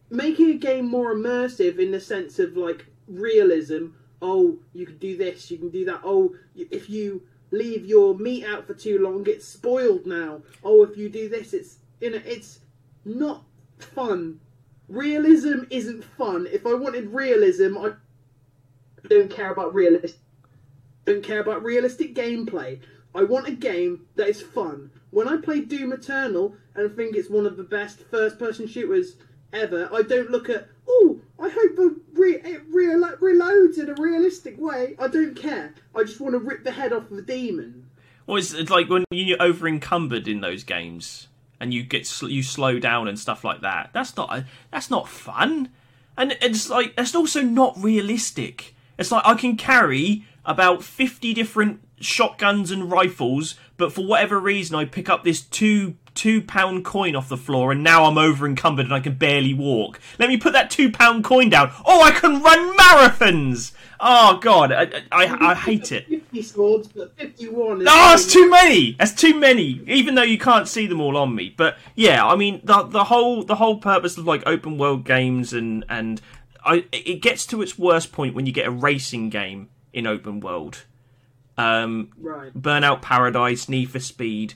Making 0.10 0.52
a 0.52 0.58
game 0.58 0.90
more 0.90 1.14
immersive 1.14 1.80
in 1.80 1.92
the 1.92 2.00
sense 2.00 2.40
of 2.40 2.56
like 2.56 2.86
realism. 3.08 3.88
Oh, 4.22 4.58
you 4.74 4.86
can 4.86 4.98
do 4.98 5.18
this, 5.18 5.52
you 5.52 5.58
can 5.58 5.70
do 5.70 5.84
that. 5.86 6.02
Oh, 6.04 6.36
if 6.56 6.90
you 6.90 7.24
leave 7.52 7.86
your 7.86 8.18
meat 8.18 8.46
out 8.46 8.66
for 8.66 8.74
too 8.74 9.00
long, 9.00 9.26
it's 9.28 9.46
spoiled 9.46 10.06
now. 10.06 10.42
Oh, 10.64 10.84
if 10.84 10.98
you 10.98 11.10
do 11.10 11.28
this, 11.28 11.54
it's 11.54 11.78
you 12.00 12.12
know, 12.12 12.22
it's 12.26 12.60
not 13.04 13.44
fun. 13.80 14.40
Realism 14.88 15.64
isn't 15.70 16.04
fun. 16.04 16.48
If 16.52 16.66
I 16.66 16.74
wanted 16.74 17.14
realism, 17.14 17.78
I 17.78 17.94
don't 19.10 19.30
care 19.30 19.52
about 19.52 19.74
realism 19.74 20.18
don't 21.06 21.24
care 21.24 21.40
about 21.40 21.64
realistic 21.64 22.16
gameplay. 22.16 22.80
I 23.16 23.24
want 23.24 23.48
a 23.48 23.52
game 23.52 24.08
that 24.16 24.28
is 24.28 24.42
fun. 24.42 24.92
When 25.12 25.28
I 25.28 25.38
play 25.38 25.60
Doom 25.60 25.94
Eternal 25.94 26.56
and 26.76 26.96
think 26.96 27.16
it's 27.16 27.30
one 27.30 27.46
of 27.46 27.58
the 27.58 27.64
best 27.64 28.00
first-person 28.10 28.68
shooters 28.68 29.16
ever, 29.52 29.90
I 29.94 30.02
don't 30.02 30.32
look 30.32 30.50
at 30.50 30.68
oh, 30.88 31.20
I 31.40 31.50
hope 31.50 31.98
re- 32.14 32.42
it 32.44 32.62
re- 32.70 32.96
reloads 32.96 33.78
in 33.78 33.90
a 33.90 34.02
realistic 34.02 34.60
way. 34.60 34.96
I 35.00 35.08
don't 35.08 35.36
care. 35.36 35.74
I 35.96 36.04
just 36.04 36.20
want 36.20 36.34
to 36.34 36.40
rip 36.40 36.64
the 36.64 36.72
head 36.72 36.94
off 36.94 37.10
of 37.10 37.16
the 37.16 37.22
demon. 37.22 37.90
Well, 38.26 38.38
it's, 38.38 38.54
it's 38.54 38.70
like 38.70 38.90
when 38.90 39.06
you're 39.12 39.42
over 39.42 39.68
encumbered 39.68 40.28
in 40.28 40.42
those 40.42 40.64
games 40.64 41.28
and 41.60 41.74
you 41.74 41.84
get 41.84 42.08
sl- 42.08 42.30
you 42.30 42.44
slow 42.44 42.80
down 42.80 43.08
and 43.08 43.20
stuff 43.20 43.44
like 43.44 43.62
that. 43.62 43.92
That's 43.94 44.16
not 44.16 44.30
uh, 44.32 44.44
that's 44.72 44.90
not 44.90 45.08
fun, 45.08 45.70
and 46.18 46.38
it's 46.42 46.70
like 46.70 46.96
that's 46.96 47.16
also 47.16 47.42
not 47.42 47.76
realistic. 47.78 48.76
It's 48.98 49.12
like 49.12 49.24
I 49.26 49.36
can 49.36 49.58
carry 49.58 50.26
about 50.46 50.84
fifty 50.84 51.34
different 51.34 51.82
shotguns 52.00 52.72
and 52.72 52.92
rifles, 52.92 53.56
but 53.78 53.94
for 53.94 54.06
whatever 54.06 54.40
reason 54.40 54.76
I 54.76 54.86
pick 54.86 55.10
up 55.10 55.24
this 55.24 55.42
two 55.42 55.96
two 56.14 56.42
pound 56.42 56.86
coin 56.86 57.16
off 57.16 57.28
the 57.28 57.38
floor 57.38 57.72
and 57.72 57.84
now 57.84 58.06
I'm 58.06 58.20
over 58.20 58.46
encumbered 58.46 58.86
and 58.86 58.94
I 58.94 59.00
can 59.00 59.16
barely 59.16 59.54
walk. 59.54 60.00
Let 60.20 60.30
me 60.30 60.38
put 60.38 60.54
that 60.54 60.70
two 60.70 60.92
pound 60.92 61.24
coin 61.24 61.50
down. 61.50 61.72
Oh, 61.86 62.04
I 62.04 62.12
can 62.12 62.42
run 62.42 62.78
marathons. 62.78 63.72
Oh 64.00 64.38
God, 64.42 64.72
I 64.72 64.84
I, 65.12 65.52
I 65.52 65.56
hate 65.56 65.92
it. 65.92 66.08
Fifty 66.08 66.42
swords, 66.42 66.88
but 66.90 67.16
fifty-one. 67.18 67.82
Is 67.82 67.88
Oh, 67.90 68.14
it's 68.14 68.32
too 68.32 68.50
many. 68.50 68.96
That's 69.00 69.14
too 69.14 69.40
many. 69.40 69.82
Even 69.88 70.16
though 70.16 70.24
you 70.24 70.38
can't 70.38 70.68
see 70.68 70.88
them 70.88 71.02
all 71.02 71.18
on 71.18 71.34
me, 71.34 71.54
but 71.56 71.78
yeah, 71.96 72.26
I 72.26 72.36
mean 72.36 72.62
the 72.64 72.84
the 72.84 73.06
whole 73.06 73.44
the 73.44 73.56
whole 73.56 73.78
purpose 73.78 74.18
of 74.18 74.28
like 74.28 74.44
open 74.46 74.78
world 74.78 75.06
games 75.06 75.54
and 75.54 75.86
and 75.90 76.22
I 76.66 76.86
it 76.92 77.22
gets 77.22 77.46
to 77.48 77.62
its 77.62 77.80
worst 77.80 78.12
point 78.12 78.36
when 78.36 78.46
you 78.46 78.52
get 78.52 78.68
a 78.68 78.72
racing 78.72 79.30
game 79.30 79.70
in 79.94 80.08
open 80.08 80.40
world. 80.40 80.84
Um, 81.58 82.10
right. 82.20 82.54
Burnout 82.54 83.02
Paradise, 83.02 83.70
Need 83.70 83.92
for 83.92 84.00
Speed. 84.00 84.56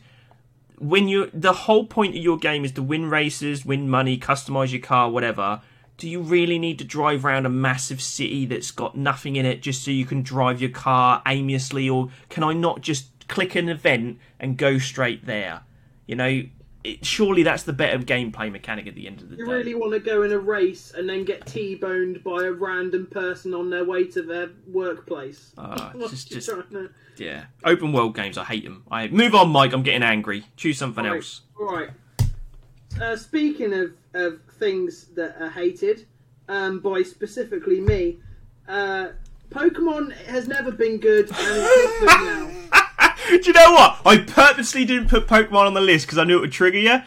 When 0.80 1.08
you 1.08 1.30
the 1.34 1.54
whole 1.54 1.86
point 1.86 2.15
of 2.15 2.21
your 2.21 2.38
game 2.38 2.65
is 2.65 2.71
to 2.73 2.84
win 2.84 3.10
races, 3.10 3.65
win 3.65 3.89
money, 3.89 4.17
customize 4.17 4.71
your 4.71 4.82
car, 4.82 5.10
whatever. 5.10 5.62
Do 5.97 6.08
you 6.08 6.21
really 6.21 6.60
need 6.60 6.78
to 6.78 6.86
drive 6.86 7.26
around 7.26 7.47
a 7.47 7.50
massive 7.50 8.02
city 8.02 8.45
that's 8.45 8.69
got 8.69 8.95
nothing 8.95 9.36
in 9.36 9.47
it 9.47 9.63
just 9.63 9.84
so 9.84 9.89
you 9.89 10.06
can 10.06 10.21
drive 10.21 10.62
your 10.62 10.69
car 10.69 11.23
aimlessly, 11.26 11.89
or 11.89 12.10
can 12.30 12.43
I 12.43 12.54
not 12.54 12.82
just 12.82 13.28
click 13.28 13.56
an 13.56 13.67
event 13.67 14.19
and 14.39 14.58
go 14.58 14.78
straight 14.78 15.26
there? 15.26 15.62
You 16.06 16.15
know, 16.15 16.43
it, 16.88 17.06
surely 17.06 17.43
that's 17.43 17.63
the 17.63 17.73
better 17.73 18.00
gameplay 18.00 18.52
mechanic 18.52 18.88
at 18.88 18.95
the 18.95 19.08
end 19.08 19.21
of 19.21 19.30
the 19.30 19.36
You 19.38 19.45
day. 19.45 19.52
You 19.52 19.58
really 19.58 19.76
want 19.76 19.93
to 19.93 20.00
go 20.00 20.23
in 20.23 20.32
a 20.32 20.39
race 20.39 20.93
and 20.95 21.08
then 21.10 21.23
get 21.23 21.45
T-boned 21.45 22.23
by 22.23 22.43
a 22.45 22.52
random 22.52 23.08
person 23.08 23.54
on 23.54 23.69
their 23.69 23.84
way 23.86 24.06
to 24.08 24.21
their 24.21 24.50
workplace. 24.67 25.52
What 25.58 26.10
just- 26.10 26.30
just- 26.32 26.47
to- 26.50 26.89
Yeah, 27.17 27.45
open 27.63 27.91
world 27.93 28.15
games, 28.15 28.38
I 28.38 28.43
hate 28.45 28.63
them. 28.63 28.84
I 28.91 29.08
move 29.08 29.36
on, 29.36 29.50
Mike. 29.50 29.73
I'm 29.73 29.84
getting 29.84 30.04
angry. 30.04 30.45
Choose 30.56 30.78
something 30.78 31.04
Right. 31.06 31.15
else. 31.17 31.41
All 31.60 31.67
right. 31.76 31.89
Uh, 33.02 33.15
speaking 33.15 33.73
of, 33.73 33.91
of 34.13 34.39
things 34.60 35.06
that 35.15 35.39
are 35.41 35.50
hated 35.50 36.06
um, 36.50 36.80
by 36.80 37.04
specifically 37.04 37.80
me, 37.82 38.17
uh, 38.67 39.10
Pokemon 39.50 40.12
has 40.26 40.47
never 40.47 40.71
been 40.71 40.97
good, 41.00 41.26
and 41.30 41.38
it's 41.39 42.00
good 42.00 42.08
now. 42.08 42.52
Do 43.42 43.42
you 43.44 43.54
know 43.54 43.72
what? 43.72 44.00
I 44.06 44.18
purposely 44.20 44.86
didn't 44.86 45.10
put 45.10 45.28
Pokemon 45.28 45.66
on 45.66 45.74
the 45.74 45.82
list 45.82 46.06
because 46.06 46.18
I 46.18 46.24
knew 46.24 46.38
it 46.38 46.42
would 46.42 46.52
trigger 46.52 46.78
you. 46.78 47.02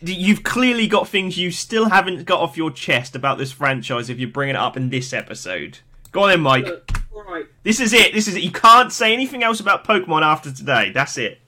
you've 0.00 0.42
clearly 0.44 0.86
got 0.86 1.08
things 1.08 1.36
you 1.36 1.50
still 1.50 1.88
haven't 1.88 2.24
got 2.24 2.40
off 2.40 2.56
your 2.56 2.70
chest 2.70 3.14
about 3.16 3.38
this 3.38 3.52
franchise 3.52 4.08
if 4.08 4.18
you're 4.18 4.30
bringing 4.30 4.54
it 4.54 4.60
up 4.60 4.76
in 4.76 4.90
this 4.90 5.12
episode. 5.12 5.78
Go 6.12 6.22
on 6.22 6.30
then, 6.30 6.40
Mike. 6.40 6.64
Look, 6.64 6.98
right. 7.28 7.46
This 7.62 7.80
is 7.80 7.92
it. 7.92 8.12
This 8.12 8.28
is 8.28 8.36
it. 8.36 8.42
You 8.42 8.50
can't 8.50 8.92
say 8.92 9.12
anything 9.12 9.42
else 9.42 9.60
about 9.60 9.84
Pokemon 9.84 10.22
after 10.22 10.52
today. 10.52 10.90
That's 10.92 11.18
it. 11.18 11.40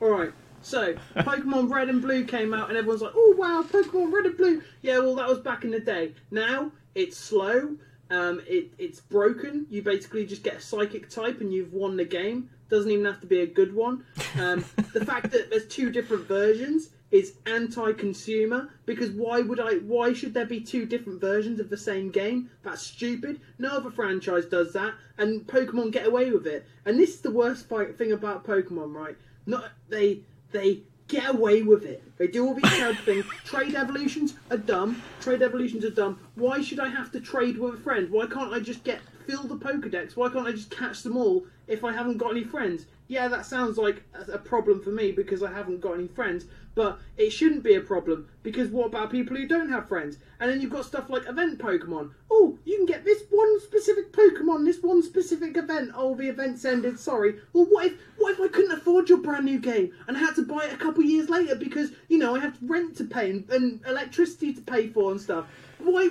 All 0.00 0.10
right. 0.10 0.32
So, 0.62 0.94
Pokemon 1.16 1.70
Red 1.70 1.90
and 1.90 2.00
Blue 2.00 2.24
came 2.24 2.54
out, 2.54 2.68
and 2.70 2.78
everyone's 2.78 3.02
like, 3.02 3.12
"Oh 3.14 3.34
wow, 3.36 3.64
Pokemon 3.68 4.12
Red 4.12 4.26
and 4.26 4.36
Blue." 4.36 4.62
Yeah, 4.80 4.98
well, 5.00 5.14
that 5.16 5.28
was 5.28 5.40
back 5.40 5.64
in 5.64 5.70
the 5.70 5.80
day. 5.80 6.14
Now 6.30 6.72
it's 6.94 7.18
slow. 7.18 7.76
Um, 8.10 8.40
it 8.46 8.72
it's 8.78 9.00
broken. 9.00 9.66
You 9.68 9.82
basically 9.82 10.24
just 10.24 10.42
get 10.42 10.56
a 10.56 10.60
psychic 10.60 11.10
type, 11.10 11.40
and 11.40 11.52
you've 11.52 11.72
won 11.72 11.96
the 11.96 12.04
game. 12.04 12.48
Doesn't 12.70 12.90
even 12.90 13.04
have 13.04 13.20
to 13.20 13.26
be 13.26 13.40
a 13.40 13.46
good 13.46 13.74
one. 13.74 14.04
Um, 14.38 14.64
the 14.92 15.04
fact 15.04 15.30
that 15.32 15.50
there's 15.50 15.66
two 15.68 15.90
different 15.90 16.26
versions 16.26 16.90
is 17.10 17.34
anti-consumer 17.46 18.68
because 18.86 19.10
why 19.10 19.40
would 19.40 19.60
I? 19.60 19.74
Why 19.74 20.12
should 20.12 20.34
there 20.34 20.46
be 20.46 20.60
two 20.60 20.84
different 20.84 21.20
versions 21.20 21.60
of 21.60 21.70
the 21.70 21.76
same 21.76 22.10
game? 22.10 22.50
That's 22.62 22.82
stupid. 22.82 23.40
No 23.58 23.76
other 23.76 23.90
franchise 23.90 24.46
does 24.46 24.72
that, 24.72 24.94
and 25.18 25.46
Pokemon 25.46 25.92
get 25.92 26.06
away 26.06 26.30
with 26.30 26.46
it. 26.46 26.66
And 26.84 26.98
this 26.98 27.10
is 27.10 27.20
the 27.20 27.30
worst 27.30 27.68
fight 27.68 27.96
thing 27.96 28.12
about 28.12 28.44
Pokemon, 28.44 28.94
right? 28.94 29.16
Not 29.46 29.70
they 29.88 30.22
they 30.50 30.82
get 31.06 31.30
away 31.30 31.62
with 31.62 31.84
it. 31.84 32.02
They 32.18 32.26
do 32.26 32.46
all 32.46 32.54
these 32.54 32.72
sad 32.72 32.98
things. 33.00 33.24
Trade 33.44 33.74
evolutions 33.74 34.34
are 34.50 34.56
dumb. 34.56 35.02
Trade 35.20 35.42
evolutions 35.42 35.84
are 35.84 35.90
dumb. 35.90 36.18
Why 36.34 36.62
should 36.62 36.80
I 36.80 36.88
have 36.88 37.12
to 37.12 37.20
trade 37.20 37.58
with 37.58 37.74
a 37.74 37.78
friend? 37.78 38.10
Why 38.10 38.26
can't 38.26 38.52
I 38.52 38.60
just 38.60 38.84
get 38.84 39.00
fill 39.26 39.44
the 39.44 39.56
Pokedex? 39.56 40.16
Why 40.16 40.30
can't 40.30 40.48
I 40.48 40.52
just 40.52 40.70
catch 40.70 41.02
them 41.02 41.16
all 41.16 41.46
if 41.66 41.84
I 41.84 41.92
haven't 41.92 42.18
got 42.18 42.32
any 42.32 42.44
friends? 42.44 42.86
Yeah, 43.06 43.28
that 43.28 43.44
sounds 43.44 43.76
like 43.76 44.02
a 44.32 44.38
problem 44.38 44.80
for 44.80 44.90
me 44.90 45.12
because 45.12 45.42
I 45.42 45.52
haven't 45.52 45.80
got 45.80 45.94
any 45.94 46.08
friends, 46.08 46.46
but 46.74 46.98
it 47.18 47.30
shouldn't 47.30 47.62
be 47.62 47.74
a 47.74 47.80
problem 47.80 48.28
because 48.42 48.70
what 48.70 48.86
about 48.86 49.10
people 49.10 49.36
who 49.36 49.46
don't 49.46 49.68
have 49.68 49.88
friends? 49.88 50.16
And 50.40 50.50
then 50.50 50.60
you've 50.60 50.72
got 50.72 50.86
stuff 50.86 51.10
like 51.10 51.28
event 51.28 51.58
Pokemon. 51.58 52.12
Oh, 52.30 52.58
you 52.64 52.76
can 52.78 52.86
get 52.86 53.04
this 53.04 53.22
one 53.30 53.60
specific 53.60 54.12
Pokemon, 54.12 54.64
this 54.64 54.82
one 54.82 55.02
specific 55.02 55.56
event. 55.56 55.92
Oh, 55.94 56.14
the 56.14 56.28
event's 56.28 56.64
ended. 56.64 56.98
Sorry. 56.98 57.36
Well, 57.52 57.66
what 57.66 57.86
if 57.86 57.92
what 58.16 58.32
if 58.32 58.40
I 58.40 58.48
couldn't 58.48 58.72
afford 58.72 59.10
your 59.10 59.18
brand 59.18 59.44
new 59.44 59.58
game 59.58 59.92
and 60.08 60.16
I 60.16 60.20
had 60.20 60.34
to 60.36 60.42
buy 60.42 60.64
it 60.64 60.72
a 60.72 60.78
couple 60.78 61.04
years 61.04 61.28
later 61.28 61.56
because 61.56 61.90
you 62.08 62.16
know 62.16 62.34
I 62.34 62.40
have 62.40 62.56
rent 62.62 62.96
to 62.96 63.04
pay 63.04 63.30
and, 63.30 63.50
and 63.50 63.80
electricity 63.86 64.54
to 64.54 64.62
pay 64.62 64.88
for 64.88 65.10
and 65.10 65.20
stuff? 65.20 65.46
Why? 65.78 66.08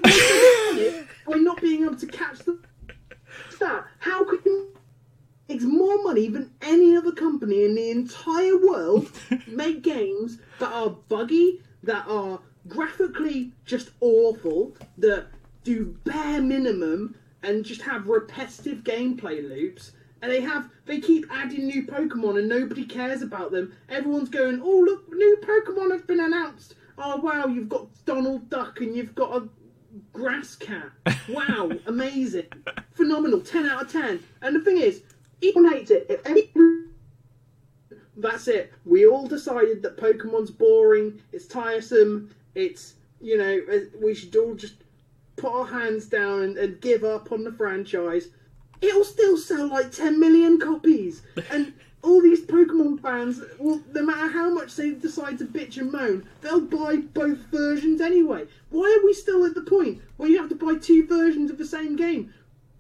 Why, 1.25 1.37
not 1.37 1.59
being 1.59 1.83
able 1.83 1.95
to 1.95 2.07
catch 2.07 2.39
the 2.39 2.59
that? 3.59 3.85
How 3.99 4.23
could 4.23 4.45
you 4.45 4.77
makes 5.53 5.65
more 5.65 6.01
money 6.01 6.27
than 6.29 6.49
any 6.63 6.97
other 6.97 7.11
company 7.11 7.63
in 7.63 7.75
the 7.75 7.91
entire 7.91 8.57
world 8.57 9.11
make 9.47 9.83
games 9.83 10.39
that 10.57 10.71
are 10.71 10.89
buggy, 10.89 11.61
that 11.83 12.07
are 12.07 12.39
graphically 12.67 13.51
just 13.63 13.91
awful, 14.01 14.75
that 14.97 15.27
do 15.63 15.95
bare 16.05 16.41
minimum 16.41 17.15
and 17.43 17.63
just 17.63 17.83
have 17.83 18.07
repetitive 18.07 18.79
gameplay 18.79 19.47
loops. 19.47 19.91
And 20.23 20.31
they 20.31 20.41
have 20.41 20.69
they 20.85 20.99
keep 20.99 21.27
adding 21.29 21.67
new 21.67 21.85
Pokemon 21.85 22.39
and 22.39 22.49
nobody 22.49 22.85
cares 22.85 23.21
about 23.21 23.51
them. 23.51 23.75
Everyone's 23.89 24.29
going, 24.29 24.59
Oh 24.63 24.79
look, 24.79 25.11
new 25.11 25.37
Pokemon 25.43 25.91
have 25.91 26.07
been 26.07 26.21
announced. 26.21 26.73
Oh 26.97 27.17
wow, 27.17 27.45
you've 27.45 27.69
got 27.69 27.87
Donald 28.05 28.49
Duck 28.49 28.81
and 28.81 28.95
you've 28.95 29.13
got 29.13 29.35
a 29.35 29.47
grass 30.11 30.55
cat. 30.55 30.89
Wow, 31.29 31.71
amazing. 31.85 32.47
Phenomenal. 32.95 33.39
Ten 33.39 33.65
out 33.65 33.83
of 33.83 33.91
ten. 33.91 34.21
And 34.41 34.57
the 34.57 34.59
thing 34.59 34.77
is, 34.77 35.03
it. 35.49 36.05
If 36.09 36.25
any 36.25 36.51
that's 38.17 38.47
it. 38.47 38.71
We 38.85 39.05
all 39.05 39.27
decided 39.27 39.81
that 39.83 39.97
Pokemon's 39.97 40.51
boring, 40.51 41.21
it's 41.31 41.47
tiresome, 41.47 42.33
it's, 42.55 42.95
you 43.19 43.37
know, 43.37 43.61
uh, 43.71 43.79
we 44.01 44.13
should 44.13 44.35
all 44.35 44.55
just 44.55 44.75
put 45.35 45.51
our 45.51 45.65
hands 45.65 46.05
down 46.05 46.43
and, 46.43 46.57
and 46.57 46.81
give 46.81 47.03
up 47.03 47.31
on 47.31 47.43
the 47.43 47.51
franchise. 47.51 48.29
It'll 48.81 49.03
still 49.03 49.37
sell 49.37 49.67
like 49.67 49.91
10 49.91 50.19
million 50.19 50.59
copies. 50.59 51.23
And 51.51 51.73
all 52.03 52.21
these 52.21 52.45
Pokemon 52.45 53.01
fans, 53.01 53.41
well, 53.57 53.81
no 53.93 54.03
matter 54.03 54.27
how 54.27 54.49
much 54.49 54.75
they 54.75 54.91
decide 54.91 55.37
to 55.39 55.45
bitch 55.45 55.77
and 55.77 55.91
moan, 55.91 56.27
they'll 56.41 56.61
buy 56.61 56.97
both 56.97 57.39
versions 57.51 58.01
anyway. 58.01 58.45
Why 58.69 58.97
are 58.99 59.05
we 59.05 59.13
still 59.13 59.45
at 59.45 59.55
the 59.55 59.61
point 59.61 60.01
where 60.17 60.29
you 60.29 60.37
have 60.37 60.49
to 60.49 60.55
buy 60.55 60.75
two 60.75 61.07
versions 61.07 61.49
of 61.49 61.57
the 61.57 61.65
same 61.65 61.95
game? 61.95 62.33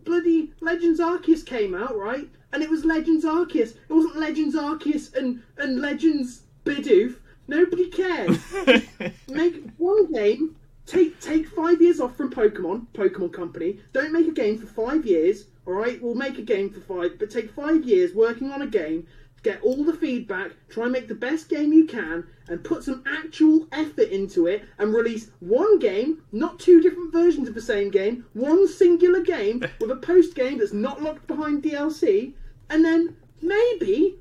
Bloody 0.03 0.51
Legends 0.59 0.99
Arceus 0.99 1.45
came 1.45 1.73
out, 1.73 1.97
right? 1.97 2.29
And 2.53 2.63
it 2.63 2.69
was 2.69 2.85
Legends 2.85 3.25
Arceus. 3.25 3.75
It 3.89 3.93
wasn't 3.93 4.17
Legends 4.17 4.55
Arceus 4.55 5.13
and, 5.15 5.41
and 5.57 5.81
Legends 5.81 6.43
Bidoof. 6.65 7.15
Nobody 7.47 7.89
cares. 7.89 8.37
make 9.27 9.63
one 9.77 10.11
game. 10.13 10.55
Take 10.85 11.19
take 11.21 11.47
five 11.47 11.81
years 11.81 11.99
off 11.99 12.15
from 12.17 12.29
Pokemon, 12.29 12.87
Pokemon 12.93 13.33
Company. 13.33 13.79
Don't 13.93 14.11
make 14.11 14.27
a 14.27 14.31
game 14.31 14.57
for 14.57 14.67
five 14.67 15.05
years. 15.05 15.45
All 15.65 15.73
right, 15.73 16.01
we'll 16.01 16.13
make 16.13 16.37
a 16.37 16.41
game 16.41 16.69
for 16.69 16.81
five, 16.81 17.17
but 17.17 17.29
take 17.29 17.51
five 17.51 17.85
years 17.85 18.13
working 18.13 18.51
on 18.51 18.61
a 18.61 18.67
game. 18.67 19.07
Get 19.43 19.61
all 19.61 19.83
the 19.83 19.93
feedback. 19.93 20.51
Try 20.69 20.83
and 20.83 20.93
make 20.93 21.07
the 21.07 21.15
best 21.15 21.49
game 21.49 21.73
you 21.73 21.85
can, 21.85 22.27
and 22.47 22.63
put 22.63 22.83
some 22.83 23.03
actual 23.05 23.67
effort 23.71 24.09
into 24.09 24.47
it. 24.47 24.63
And 24.77 24.93
release 24.93 25.31
one 25.39 25.79
game, 25.79 26.21
not 26.31 26.59
two 26.59 26.81
different 26.81 27.13
versions 27.13 27.47
of 27.47 27.55
the 27.55 27.61
same 27.61 27.89
game. 27.89 28.25
One 28.33 28.67
singular 28.67 29.21
game 29.21 29.63
with 29.79 29.91
a 29.91 29.97
post 29.97 30.35
game 30.35 30.59
that's 30.59 30.73
not 30.73 31.01
locked 31.01 31.27
behind 31.27 31.63
DLC. 31.63 32.33
And 32.69 32.83
then 32.83 33.17
maybe 33.41 34.17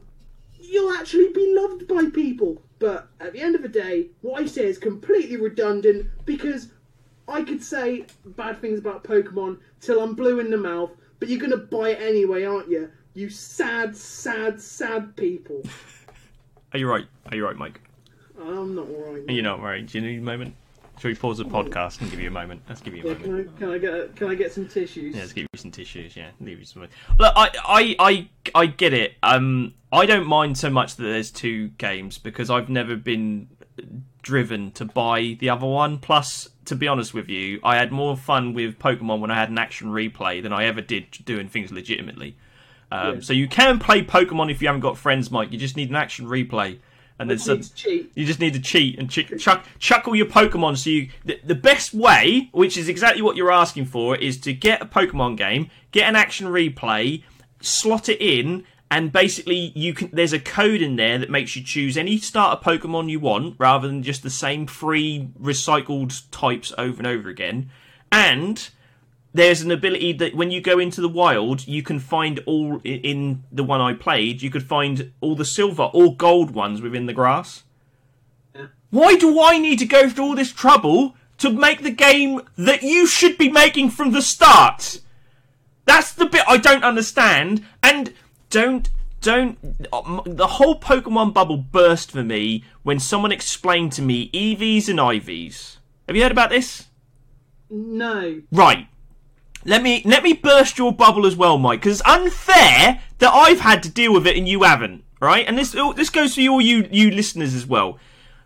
you'll 0.60 0.92
actually 0.92 1.32
be 1.32 1.54
loved 1.56 1.86
by 1.88 2.06
people. 2.10 2.62
But 2.78 3.08
at 3.20 3.32
the 3.32 3.40
end 3.40 3.54
of 3.54 3.62
the 3.62 3.68
day, 3.68 4.08
what 4.22 4.42
I 4.42 4.46
say 4.46 4.64
is 4.64 4.78
completely 4.78 5.36
redundant 5.36 6.08
because 6.24 6.68
I 7.28 7.42
could 7.42 7.62
say 7.62 8.06
bad 8.24 8.60
things 8.60 8.78
about 8.78 9.04
Pokemon 9.04 9.58
till 9.80 10.02
I'm 10.02 10.14
blue 10.14 10.40
in 10.40 10.50
the 10.50 10.56
mouth, 10.56 10.90
but 11.20 11.28
you're 11.28 11.40
gonna 11.40 11.56
buy 11.56 11.90
it 11.90 12.02
anyway, 12.02 12.44
aren't 12.44 12.68
you? 12.68 12.90
You 13.14 13.28
sad, 13.30 13.96
sad, 13.96 14.60
sad 14.60 15.14
people. 15.16 15.62
Are 16.72 16.78
you 16.78 16.88
right? 16.88 17.06
Are 17.26 17.36
you 17.36 17.44
right, 17.44 17.56
Mike? 17.56 17.80
I'm 18.40 18.74
not 18.74 18.88
alright. 18.88 19.28
Are 19.28 19.32
you 19.32 19.42
not 19.42 19.60
right? 19.62 19.86
Do 19.86 19.98
you 19.98 20.06
need 20.06 20.18
a 20.18 20.22
moment? 20.22 20.56
Shall 21.02 21.10
we 21.10 21.16
pause 21.16 21.38
the 21.38 21.44
podcast 21.44 22.00
and 22.00 22.08
give 22.12 22.20
you 22.20 22.28
a 22.28 22.30
moment? 22.30 22.62
Let's 22.68 22.80
give 22.80 22.94
you 22.94 23.02
a 23.02 23.06
Yeah, 23.08 23.14
moment. 23.26 23.58
can 23.58 23.64
I, 23.66 23.74
can 23.74 23.74
I 23.74 23.78
get 23.78 24.14
can 24.14 24.30
I 24.30 24.34
get 24.36 24.52
some 24.52 24.68
tissues? 24.68 25.16
Yeah, 25.16 25.22
let's 25.22 25.32
give 25.32 25.48
you 25.52 25.58
some 25.58 25.72
tissues. 25.72 26.16
Yeah, 26.16 26.30
leave 26.40 26.60
you 26.60 26.64
some. 26.64 26.82
Look, 26.82 26.90
I, 27.18 27.50
I, 27.64 27.96
I, 27.98 28.28
I 28.54 28.66
get 28.66 28.92
it. 28.92 29.14
Um, 29.20 29.74
I 29.90 30.06
don't 30.06 30.28
mind 30.28 30.56
so 30.58 30.70
much 30.70 30.94
that 30.94 31.02
there's 31.02 31.32
two 31.32 31.70
games 31.70 32.18
because 32.18 32.50
I've 32.50 32.68
never 32.68 32.94
been 32.94 33.48
driven 34.22 34.70
to 34.72 34.84
buy 34.84 35.36
the 35.40 35.50
other 35.50 35.66
one. 35.66 35.98
Plus, 35.98 36.48
to 36.66 36.76
be 36.76 36.86
honest 36.86 37.12
with 37.14 37.28
you, 37.28 37.58
I 37.64 37.78
had 37.78 37.90
more 37.90 38.16
fun 38.16 38.54
with 38.54 38.78
Pokemon 38.78 39.18
when 39.18 39.32
I 39.32 39.34
had 39.34 39.50
an 39.50 39.58
action 39.58 39.88
replay 39.88 40.40
than 40.40 40.52
I 40.52 40.66
ever 40.66 40.80
did 40.82 41.10
doing 41.24 41.48
things 41.48 41.72
legitimately. 41.72 42.36
Um, 42.92 43.16
Yeah. 43.16 43.20
So 43.22 43.32
you 43.32 43.48
can 43.48 43.80
play 43.80 44.04
Pokemon 44.04 44.52
if 44.52 44.62
you 44.62 44.68
haven't 44.68 44.82
got 44.82 44.96
friends, 44.96 45.32
Mike. 45.32 45.50
You 45.50 45.58
just 45.58 45.76
need 45.76 45.90
an 45.90 45.96
action 45.96 46.26
replay, 46.26 46.78
and 47.18 47.30
then 47.30 47.36
Which 47.36 47.44
some, 47.44 47.62
cheat. 47.74 48.12
you 48.14 48.24
just 48.26 48.40
need 48.40 48.54
to 48.54 48.60
cheat 48.60 48.98
and 48.98 49.10
ch- 49.10 49.32
chuck, 49.38 49.64
chuckle 49.78 50.16
your 50.16 50.26
Pokemon. 50.26 50.76
So 50.76 50.90
you, 50.90 51.10
the, 51.24 51.38
the 51.44 51.54
best 51.54 51.94
way, 51.94 52.48
which 52.52 52.76
is 52.76 52.88
exactly 52.88 53.22
what 53.22 53.36
you're 53.36 53.52
asking 53.52 53.86
for, 53.86 54.16
is 54.16 54.38
to 54.40 54.52
get 54.52 54.82
a 54.82 54.86
Pokemon 54.86 55.36
game, 55.36 55.70
get 55.92 56.08
an 56.08 56.16
action 56.16 56.48
replay, 56.48 57.22
slot 57.60 58.08
it 58.08 58.20
in, 58.20 58.64
and 58.90 59.10
basically 59.10 59.72
you 59.74 59.94
can. 59.94 60.10
There's 60.12 60.34
a 60.34 60.38
code 60.38 60.82
in 60.82 60.96
there 60.96 61.16
that 61.18 61.30
makes 61.30 61.56
you 61.56 61.62
choose 61.62 61.96
any 61.96 62.18
starter 62.18 62.62
Pokemon 62.62 63.08
you 63.08 63.20
want, 63.20 63.56
rather 63.58 63.88
than 63.88 64.02
just 64.02 64.22
the 64.22 64.28
same 64.30 64.66
three 64.66 65.30
recycled 65.40 66.22
types 66.30 66.72
over 66.76 66.98
and 66.98 67.06
over 67.06 67.28
again. 67.30 67.70
And 68.10 68.68
there's 69.34 69.62
an 69.62 69.70
ability 69.70 70.12
that 70.14 70.34
when 70.34 70.50
you 70.50 70.60
go 70.60 70.78
into 70.78 71.00
the 71.00 71.08
wild, 71.08 71.66
you 71.66 71.82
can 71.82 71.98
find 71.98 72.40
all 72.46 72.80
in 72.84 73.44
the 73.50 73.64
one 73.64 73.80
I 73.80 73.94
played. 73.94 74.42
You 74.42 74.50
could 74.50 74.62
find 74.62 75.12
all 75.20 75.34
the 75.34 75.44
silver 75.44 75.84
or 75.94 76.14
gold 76.14 76.50
ones 76.50 76.82
within 76.82 77.06
the 77.06 77.12
grass. 77.12 77.62
Yeah. 78.54 78.66
Why 78.90 79.16
do 79.16 79.40
I 79.40 79.58
need 79.58 79.78
to 79.78 79.86
go 79.86 80.08
through 80.08 80.24
all 80.24 80.34
this 80.34 80.52
trouble 80.52 81.16
to 81.38 81.50
make 81.50 81.82
the 81.82 81.90
game 81.90 82.42
that 82.56 82.82
you 82.82 83.06
should 83.06 83.38
be 83.38 83.48
making 83.48 83.90
from 83.90 84.12
the 84.12 84.22
start? 84.22 85.00
That's 85.86 86.12
the 86.12 86.26
bit 86.26 86.44
I 86.46 86.58
don't 86.58 86.84
understand. 86.84 87.64
And 87.82 88.12
don't 88.50 88.90
don't 89.22 89.56
uh, 89.92 90.20
the 90.26 90.46
whole 90.46 90.78
Pokemon 90.78 91.32
bubble 91.32 91.56
burst 91.56 92.10
for 92.10 92.22
me 92.22 92.64
when 92.82 92.98
someone 92.98 93.32
explained 93.32 93.92
to 93.92 94.02
me 94.02 94.30
EVs 94.32 94.88
and 94.88 94.98
IVs. 94.98 95.78
Have 96.06 96.16
you 96.16 96.22
heard 96.22 96.32
about 96.32 96.50
this? 96.50 96.88
No. 97.70 98.42
Right. 98.50 98.88
Let 99.64 99.82
me 99.82 100.02
let 100.04 100.22
me 100.22 100.32
burst 100.32 100.78
your 100.78 100.92
bubble 100.92 101.26
as 101.26 101.36
well, 101.36 101.58
Mike, 101.58 101.80
because 101.80 102.00
it's 102.00 102.08
unfair 102.08 103.00
that 103.18 103.32
I've 103.32 103.60
had 103.60 103.82
to 103.84 103.90
deal 103.90 104.12
with 104.12 104.26
it 104.26 104.36
and 104.36 104.48
you 104.48 104.62
haven't. 104.62 105.04
Right, 105.20 105.46
and 105.46 105.56
this 105.56 105.70
this 105.96 106.10
goes 106.10 106.34
for 106.34 106.40
all 106.48 106.60
you 106.60 106.88
you 106.90 107.10
listeners 107.10 107.54
as 107.54 107.66
well. 107.66 107.98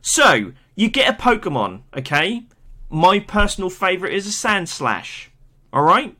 So 0.02 0.52
you 0.74 0.90
get 0.90 1.12
a 1.12 1.16
Pokemon, 1.16 1.82
okay? 1.96 2.44
My 2.90 3.18
personal 3.18 3.70
favorite 3.70 4.12
is 4.12 4.26
a 4.26 4.30
Sandslash. 4.30 5.28
All 5.72 5.82
right. 5.82 6.16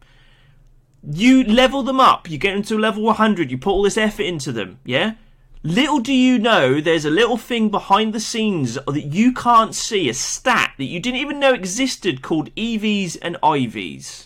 You 1.09 1.45
level 1.45 1.83
them 1.83 2.01
up. 2.01 2.29
You 2.29 2.39
get 2.39 2.55
them 2.55 2.63
to 2.65 2.79
level 2.79 3.05
100. 3.05 3.51
You 3.51 3.59
put 3.59 3.71
all 3.71 3.83
this 3.83 3.97
effort 3.97 4.25
into 4.25 4.51
them. 4.51 4.81
Yeah. 4.85 5.15
Little 5.63 6.01
do 6.01 6.13
you 6.13 6.39
know, 6.39 6.81
there's 6.81 7.05
a 7.05 7.11
little 7.11 7.37
thing 7.37 7.71
behind 7.71 8.13
the 8.13 8.21
scenes 8.21 8.75
that 8.75 9.05
you 9.05 9.33
can't 9.33 9.75
see, 9.75 10.09
a 10.09 10.15
stat 10.15 10.73
that 10.79 10.85
you 10.85 11.01
didn't 11.01 11.21
even 11.21 11.41
know 11.41 11.55
existed 11.55 12.23
called 12.23 12.55
EVs 12.55 13.19
and 13.21 13.37
IVs. 13.43 14.26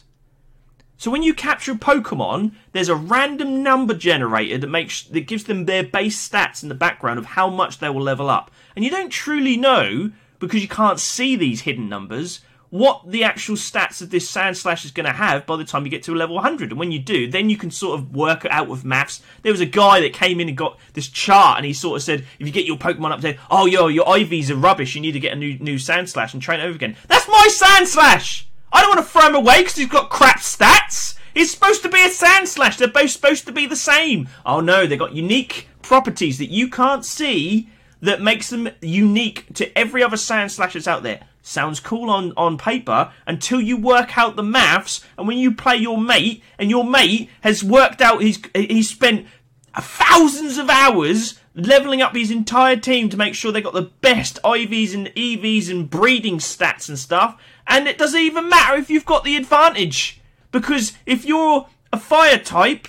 So 1.01 1.11
when 1.11 1.23
you 1.23 1.33
capture 1.33 1.73
a 1.73 1.77
Pokemon, 1.77 2.53
there's 2.73 2.91
a 2.91 2.95
random 2.95 3.63
number 3.63 3.95
generator 3.95 4.59
that 4.59 4.67
makes 4.67 5.05
that 5.05 5.27
gives 5.27 5.45
them 5.45 5.65
their 5.65 5.83
base 5.83 6.29
stats 6.29 6.63
in 6.63 6.69
the 6.69 6.75
background 6.75 7.19
of 7.19 7.25
how 7.25 7.49
much 7.49 7.79
they 7.79 7.89
will 7.89 8.03
level 8.03 8.29
up. 8.29 8.51
And 8.77 8.85
you 8.85 8.91
don't 8.91 9.09
truly 9.09 9.57
know 9.57 10.11
because 10.41 10.61
you 10.61 10.69
can't 10.69 11.01
see 11.01 11.37
these 11.37 11.63
hidden 11.63 11.89
numbers 11.89 12.41
what 12.69 13.11
the 13.11 13.25
actual 13.25 13.57
stats 13.57 14.03
of 14.03 14.11
this 14.11 14.31
Sandslash 14.31 14.85
is 14.85 14.91
going 14.91 15.07
to 15.07 15.13
have 15.15 15.47
by 15.47 15.57
the 15.57 15.65
time 15.65 15.87
you 15.87 15.91
get 15.91 16.03
to 16.03 16.13
a 16.13 16.17
level 16.17 16.35
100. 16.35 16.71
And 16.71 16.79
when 16.79 16.93
you 16.93 16.99
do, 16.99 17.31
then 17.31 17.49
you 17.49 17.57
can 17.57 17.71
sort 17.71 17.99
of 17.99 18.15
work 18.15 18.45
it 18.45 18.53
out 18.53 18.69
with 18.69 18.85
maths. 18.85 19.23
There 19.41 19.53
was 19.53 19.63
a 19.63 19.67
guy 19.67 20.03
that 20.03 20.13
came 20.13 20.39
in 20.39 20.49
and 20.49 20.57
got 20.57 20.79
this 20.93 21.09
chart, 21.09 21.57
and 21.57 21.65
he 21.65 21.73
sort 21.73 21.97
of 21.97 22.03
said, 22.03 22.27
if 22.39 22.47
you 22.47 22.53
get 22.53 22.67
your 22.67 22.77
Pokemon 22.77 23.13
up 23.13 23.23
to, 23.23 23.39
oh, 23.51 23.65
yo, 23.65 23.87
your 23.87 24.05
IVs 24.05 24.51
are 24.51 24.55
rubbish, 24.55 24.95
you 24.95 25.01
need 25.01 25.13
to 25.13 25.21
get 25.21 25.33
a 25.33 25.37
new 25.37 25.59
new 25.61 25.77
Sandslash 25.77 26.35
and 26.35 26.43
train 26.43 26.61
it 26.61 26.65
over 26.65 26.77
again. 26.77 26.95
That's 27.09 27.27
my 27.27 27.49
Sandslash! 27.51 28.45
I 28.73 28.81
don't 28.81 28.97
want 28.97 29.07
to 29.07 29.13
throw 29.13 29.27
him 29.29 29.35
away 29.35 29.59
because 29.59 29.77
he's 29.77 29.89
got 29.89 30.11
crap 30.11 30.41
stats! 30.41 31.17
He's 31.35 31.51
supposed 31.51 31.83
to 31.83 31.89
be 31.89 32.03
a 32.03 32.09
Sandslash. 32.09 32.77
they're 32.77 32.89
both 32.89 33.11
supposed 33.11 33.47
to 33.47 33.53
be 33.53 33.67
the 33.67 33.77
same. 33.77 34.29
Oh 34.45 34.61
no, 34.61 34.87
they've 34.87 34.99
got 34.99 35.15
unique 35.15 35.69
properties 35.83 36.39
that 36.39 36.51
you 36.51 36.69
can't 36.69 37.05
see 37.05 37.69
that 38.01 38.21
makes 38.21 38.51
them 38.51 38.69
unique 38.81 39.53
to 39.55 39.77
every 39.79 40.03
other 40.03 40.17
Sandslash 40.17 40.73
that's 40.73 40.89
out 40.89 41.03
there 41.03 41.21
sounds 41.43 41.81
cool 41.81 42.11
on, 42.11 42.33
on 42.37 42.59
paper 42.59 43.11
until 43.27 43.61
you 43.61 43.77
work 43.77 44.19
out 44.19 44.37
the 44.37 44.43
maths 44.43 45.05
and 45.17 45.27
when 45.27 45.39
you 45.39 45.53
play 45.53 45.77
your 45.77 45.99
mate 45.99 46.43
and 46.59 46.69
your 46.69 46.85
mate 46.85 47.31
has 47.41 47.65
worked 47.65 48.01
out 48.01 48.21
he's 48.21 48.39
he's 48.55 48.91
spent 48.91 49.27
thousands 49.75 50.59
of 50.59 50.69
hours 50.69 51.41
leveling 51.55 52.03
up 52.03 52.15
his 52.15 52.31
entire 52.31 52.77
team 52.77 53.09
to 53.09 53.17
make 53.17 53.35
sure 53.35 53.51
they 53.51 53.61
got 53.61 53.73
the 53.73 53.91
best 54.01 54.39
IVs 54.45 54.95
and 54.95 55.09
EVs 55.09 55.71
and 55.71 55.89
breeding 55.89 56.39
stats 56.39 56.89
and 56.89 56.99
stuff 56.99 57.41
and 57.71 57.87
it 57.87 57.97
doesn't 57.97 58.21
even 58.21 58.49
matter 58.49 58.77
if 58.77 58.91
you've 58.91 59.07
got 59.07 59.23
the 59.23 59.37
advantage 59.37 60.21
because 60.51 60.93
if 61.07 61.25
you're 61.25 61.67
a 61.93 61.99
fire 61.99 62.37
type 62.37 62.89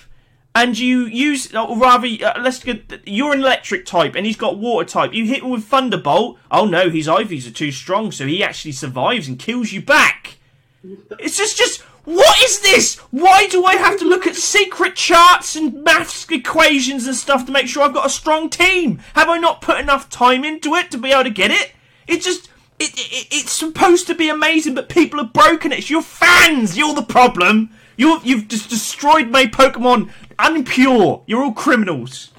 and 0.54 0.76
you 0.76 1.06
use, 1.06 1.54
or 1.54 1.78
rather, 1.78 2.06
uh, 2.06 2.42
let's 2.42 2.62
get, 2.62 3.00
you're 3.06 3.32
an 3.32 3.40
electric 3.40 3.86
type 3.86 4.16
and 4.16 4.26
he's 4.26 4.36
got 4.36 4.58
water 4.58 4.86
type. 4.86 5.14
You 5.14 5.24
hit 5.24 5.42
him 5.42 5.50
with 5.50 5.64
Thunderbolt. 5.64 6.38
Oh 6.50 6.66
no, 6.66 6.90
his 6.90 7.06
IVs 7.06 7.48
are 7.48 7.54
too 7.54 7.70
strong, 7.70 8.10
so 8.10 8.26
he 8.26 8.42
actually 8.42 8.72
survives 8.72 9.28
and 9.28 9.38
kills 9.38 9.72
you 9.72 9.80
back. 9.80 10.38
It's 11.20 11.36
just, 11.36 11.56
just, 11.56 11.80
what 12.04 12.42
is 12.42 12.60
this? 12.60 12.98
Why 13.12 13.46
do 13.46 13.64
I 13.64 13.76
have 13.76 13.98
to 14.00 14.04
look 14.04 14.26
at 14.26 14.34
secret 14.34 14.96
charts 14.96 15.54
and 15.54 15.84
maths 15.84 16.28
equations 16.28 17.06
and 17.06 17.14
stuff 17.14 17.46
to 17.46 17.52
make 17.52 17.68
sure 17.68 17.84
I've 17.84 17.94
got 17.94 18.06
a 18.06 18.10
strong 18.10 18.50
team? 18.50 19.00
Have 19.14 19.28
I 19.28 19.38
not 19.38 19.62
put 19.62 19.78
enough 19.78 20.10
time 20.10 20.44
into 20.44 20.74
it 20.74 20.90
to 20.90 20.98
be 20.98 21.12
able 21.12 21.22
to 21.22 21.30
get 21.30 21.52
it? 21.52 21.72
It 22.08 22.20
just, 22.20 22.50
it, 22.82 22.98
it, 22.98 23.28
it's 23.30 23.52
supposed 23.52 24.06
to 24.08 24.14
be 24.14 24.28
amazing, 24.28 24.74
but 24.74 24.88
people 24.88 25.22
have 25.22 25.32
broken 25.32 25.72
it. 25.72 25.78
It's 25.78 25.90
your 25.90 26.02
fans. 26.02 26.76
You're 26.76 26.94
the 26.94 27.02
problem. 27.02 27.70
You, 27.96 28.20
you've 28.24 28.48
just 28.48 28.70
destroyed 28.70 29.28
my 29.28 29.46
Pokemon 29.46 30.10
unpure. 30.38 31.22
You're 31.26 31.42
all 31.42 31.52
criminals. 31.52 32.30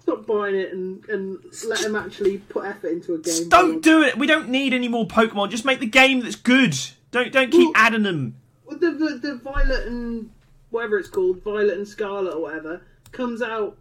Stop 0.00 0.26
buying 0.26 0.54
it 0.54 0.72
and, 0.72 1.04
and 1.08 1.38
let 1.66 1.80
them 1.80 1.96
actually 1.96 2.38
put 2.38 2.66
effort 2.66 2.88
into 2.88 3.14
a 3.14 3.18
game. 3.18 3.24
Just 3.24 3.48
don't 3.48 3.82
do 3.82 4.02
it. 4.02 4.18
We 4.18 4.26
don't 4.26 4.48
need 4.48 4.74
any 4.74 4.88
more 4.88 5.06
Pokemon. 5.06 5.50
Just 5.50 5.64
make 5.64 5.80
the 5.80 5.86
game 5.86 6.20
that's 6.20 6.36
good. 6.36 6.76
Don't 7.10 7.32
don't 7.32 7.50
keep 7.50 7.72
Well- 7.74 7.84
adding 7.84 8.02
them. 8.02 8.36
The, 8.68 8.90
the 8.90 9.18
the 9.22 9.34
Violet 9.36 9.86
and 9.86 10.30
whatever 10.70 10.98
it's 10.98 11.08
called, 11.08 11.42
Violet 11.42 11.76
and 11.78 11.86
Scarlet 11.86 12.34
or 12.34 12.42
whatever, 12.42 12.82
comes 13.12 13.40
out 13.40 13.76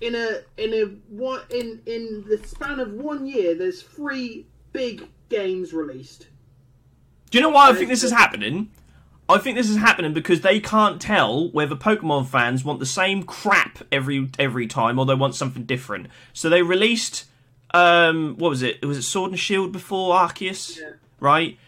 in 0.00 0.14
a 0.14 0.42
in 0.56 0.72
a 0.72 0.84
one 1.12 1.40
in 1.50 1.80
in 1.86 2.24
the 2.28 2.38
span 2.46 2.78
of 2.78 2.92
one 2.92 3.26
year. 3.26 3.54
There's 3.54 3.82
three 3.82 4.46
big 4.72 5.08
games 5.28 5.72
released. 5.72 6.28
Do 7.30 7.38
you 7.38 7.42
know 7.42 7.50
why 7.50 7.70
I 7.70 7.74
think 7.74 7.88
this 7.88 8.04
is 8.04 8.12
happening? 8.12 8.70
I 9.28 9.38
think 9.38 9.56
this 9.56 9.70
is 9.70 9.78
happening 9.78 10.12
because 10.12 10.42
they 10.42 10.60
can't 10.60 11.00
tell 11.00 11.48
whether 11.50 11.74
Pokemon 11.74 12.26
fans 12.26 12.64
want 12.64 12.80
the 12.80 12.86
same 12.86 13.22
crap 13.22 13.78
every 13.90 14.28
every 14.38 14.66
time 14.66 14.98
or 14.98 15.06
they 15.06 15.14
want 15.14 15.34
something 15.34 15.64
different. 15.64 16.08
So 16.32 16.48
they 16.50 16.62
released 16.62 17.24
um 17.72 18.36
what 18.36 18.50
was 18.50 18.62
it? 18.62 18.84
Was 18.84 18.98
it 18.98 19.02
Sword 19.02 19.30
and 19.30 19.40
Shield 19.40 19.72
before 19.72 20.14
Arceus? 20.14 20.78
Yeah. 20.78 20.90
Right? 21.20 21.58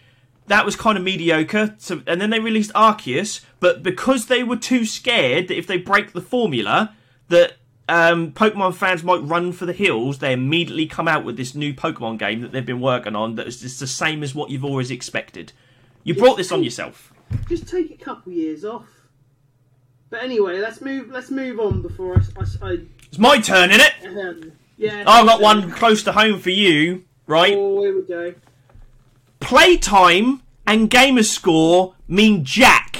That 0.46 0.66
was 0.66 0.76
kind 0.76 0.98
of 0.98 1.04
mediocre. 1.04 1.74
So, 1.78 2.02
and 2.06 2.20
then 2.20 2.28
they 2.28 2.40
released 2.40 2.72
Arceus, 2.74 3.40
but 3.60 3.82
because 3.82 4.26
they 4.26 4.42
were 4.42 4.56
too 4.56 4.84
scared 4.84 5.48
that 5.48 5.56
if 5.56 5.66
they 5.66 5.78
break 5.78 6.12
the 6.12 6.20
formula 6.20 6.94
that 7.28 7.54
um, 7.88 8.32
Pokemon 8.32 8.74
fans 8.74 9.02
might 9.04 9.18
run 9.22 9.52
for 9.52 9.66
the 9.66 9.72
hills, 9.72 10.18
they 10.18 10.32
immediately 10.32 10.86
come 10.86 11.06
out 11.08 11.24
with 11.24 11.36
this 11.36 11.54
new 11.54 11.74
Pokemon 11.74 12.18
game 12.18 12.40
that 12.40 12.52
they've 12.52 12.64
been 12.64 12.80
working 12.80 13.14
on 13.14 13.34
that 13.36 13.46
is 13.46 13.60
just 13.60 13.80
the 13.80 13.86
same 13.86 14.22
as 14.22 14.34
what 14.34 14.50
you've 14.50 14.64
always 14.64 14.90
expected. 14.90 15.52
You 16.02 16.14
brought 16.14 16.36
this 16.36 16.52
on 16.52 16.62
yourself. 16.62 17.12
Just 17.48 17.68
take 17.68 17.90
a 17.90 17.96
couple 18.02 18.32
years 18.32 18.64
off. 18.64 18.86
But 20.10 20.22
anyway, 20.22 20.60
let's 20.60 20.80
move. 20.80 21.10
Let's 21.10 21.30
move 21.30 21.58
on 21.58 21.82
before 21.82 22.16
I. 22.16 22.20
I, 22.40 22.68
I 22.70 22.78
It's 23.06 23.18
my 23.18 23.40
turn, 23.40 23.70
innit? 23.70 24.28
um, 24.28 24.52
yeah. 24.76 25.02
I've 25.06 25.26
got 25.26 25.40
one 25.40 25.70
close 25.72 26.02
to 26.04 26.12
home 26.12 26.38
for 26.38 26.50
you, 26.50 27.04
right? 27.26 27.54
Oh, 27.56 27.82
here 27.82 27.96
we 27.96 28.02
go. 28.02 28.34
Playtime 29.40 30.42
and 30.66 30.88
gamer 30.88 31.22
score 31.22 31.94
mean 32.06 32.44
jack. 32.44 32.93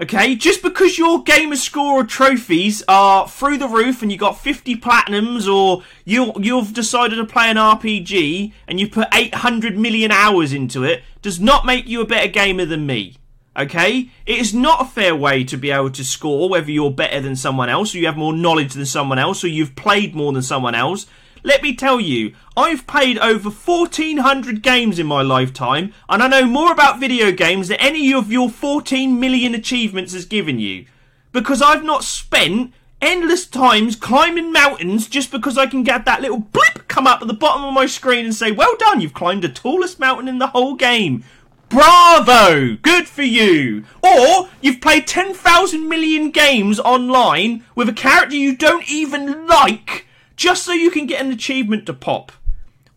Okay, 0.00 0.36
just 0.36 0.62
because 0.62 0.96
your 0.96 1.24
gamer 1.24 1.56
score 1.56 2.00
or 2.00 2.04
trophies 2.04 2.84
are 2.86 3.28
through 3.28 3.58
the 3.58 3.66
roof 3.66 4.00
and 4.00 4.12
you 4.12 4.16
got 4.16 4.38
50 4.38 4.76
platinums 4.76 5.52
or 5.52 5.82
you 6.04 6.32
you've 6.38 6.72
decided 6.72 7.16
to 7.16 7.24
play 7.24 7.50
an 7.50 7.56
RPG 7.56 8.52
and 8.68 8.78
you 8.78 8.88
put 8.88 9.08
800 9.12 9.76
million 9.76 10.12
hours 10.12 10.52
into 10.52 10.84
it 10.84 11.02
does 11.20 11.40
not 11.40 11.66
make 11.66 11.88
you 11.88 12.00
a 12.00 12.06
better 12.06 12.28
gamer 12.28 12.64
than 12.64 12.86
me. 12.86 13.16
Okay? 13.58 14.10
It 14.24 14.38
is 14.38 14.54
not 14.54 14.82
a 14.82 14.88
fair 14.88 15.16
way 15.16 15.42
to 15.42 15.56
be 15.56 15.72
able 15.72 15.90
to 15.90 16.04
score 16.04 16.48
whether 16.48 16.70
you're 16.70 16.92
better 16.92 17.20
than 17.20 17.34
someone 17.34 17.68
else 17.68 17.92
or 17.92 17.98
you 17.98 18.06
have 18.06 18.16
more 18.16 18.32
knowledge 18.32 18.74
than 18.74 18.86
someone 18.86 19.18
else 19.18 19.42
or 19.42 19.48
you've 19.48 19.74
played 19.74 20.14
more 20.14 20.32
than 20.32 20.42
someone 20.42 20.76
else. 20.76 21.06
Let 21.42 21.62
me 21.62 21.74
tell 21.74 22.00
you, 22.00 22.34
I've 22.56 22.86
played 22.86 23.18
over 23.18 23.50
1400 23.50 24.62
games 24.62 24.98
in 24.98 25.06
my 25.06 25.22
lifetime, 25.22 25.92
and 26.08 26.22
I 26.22 26.28
know 26.28 26.46
more 26.46 26.72
about 26.72 27.00
video 27.00 27.30
games 27.32 27.68
than 27.68 27.78
any 27.80 28.12
of 28.12 28.32
your 28.32 28.50
14 28.50 29.18
million 29.18 29.54
achievements 29.54 30.12
has 30.12 30.24
given 30.24 30.58
you. 30.58 30.86
Because 31.32 31.62
I've 31.62 31.84
not 31.84 32.04
spent 32.04 32.72
endless 33.00 33.46
times 33.46 33.94
climbing 33.94 34.52
mountains 34.52 35.08
just 35.08 35.30
because 35.30 35.56
I 35.56 35.66
can 35.66 35.84
get 35.84 36.04
that 36.04 36.20
little 36.20 36.40
blip 36.40 36.88
come 36.88 37.06
up 37.06 37.22
at 37.22 37.28
the 37.28 37.34
bottom 37.34 37.64
of 37.64 37.74
my 37.74 37.86
screen 37.86 38.24
and 38.24 38.34
say, 38.34 38.50
Well 38.50 38.76
done, 38.76 39.00
you've 39.00 39.14
climbed 39.14 39.44
the 39.44 39.48
tallest 39.48 40.00
mountain 40.00 40.26
in 40.26 40.38
the 40.38 40.48
whole 40.48 40.74
game. 40.74 41.22
Bravo! 41.68 42.76
Good 42.76 43.06
for 43.06 43.22
you! 43.22 43.84
Or 44.02 44.48
you've 44.62 44.80
played 44.80 45.06
10,000 45.06 45.88
million 45.88 46.30
games 46.30 46.80
online 46.80 47.64
with 47.74 47.88
a 47.88 47.92
character 47.92 48.34
you 48.34 48.56
don't 48.56 48.90
even 48.90 49.46
like 49.46 50.07
just 50.38 50.64
so 50.64 50.72
you 50.72 50.90
can 50.90 51.04
get 51.04 51.20
an 51.20 51.32
achievement 51.32 51.84
to 51.84 51.92
pop. 51.92 52.32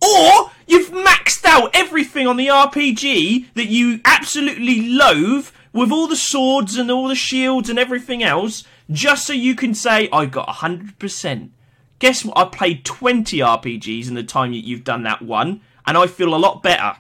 Or 0.02 0.52
you've 0.68 0.92
maxed 0.92 1.44
out 1.44 1.72
everything 1.74 2.28
on 2.28 2.38
the 2.38 2.48
RPG 2.48 3.54
that 3.56 3.66
you 3.68 4.00
absolutely 4.06 4.88
loathe 4.88 5.50
with 5.74 5.92
all 5.92 6.08
the 6.08 6.16
swords 6.16 6.78
and 6.78 6.90
all 6.90 7.08
the 7.08 7.16
shields 7.16 7.70
and 7.70 7.80
everything 7.80 8.24
else 8.24 8.64
just 8.92 9.26
so 9.26 9.34
you 9.34 9.56
can 9.56 9.74
say, 9.74 10.08
I 10.14 10.26
got 10.26 10.48
100%. 10.48 11.50
Guess 12.00 12.26
what? 12.26 12.38
I 12.38 12.46
played 12.46 12.86
20 12.86 13.40
RPGs 13.40 14.08
in 14.08 14.14
the 14.14 14.24
time 14.24 14.52
that 14.52 14.66
you've 14.66 14.84
done 14.84 15.04
that 15.04 15.22
one, 15.22 15.62
and 15.86 15.98
I 15.98 16.08
feel 16.08 16.34
a 16.34 16.38
lot 16.38 16.64
better 16.64 16.98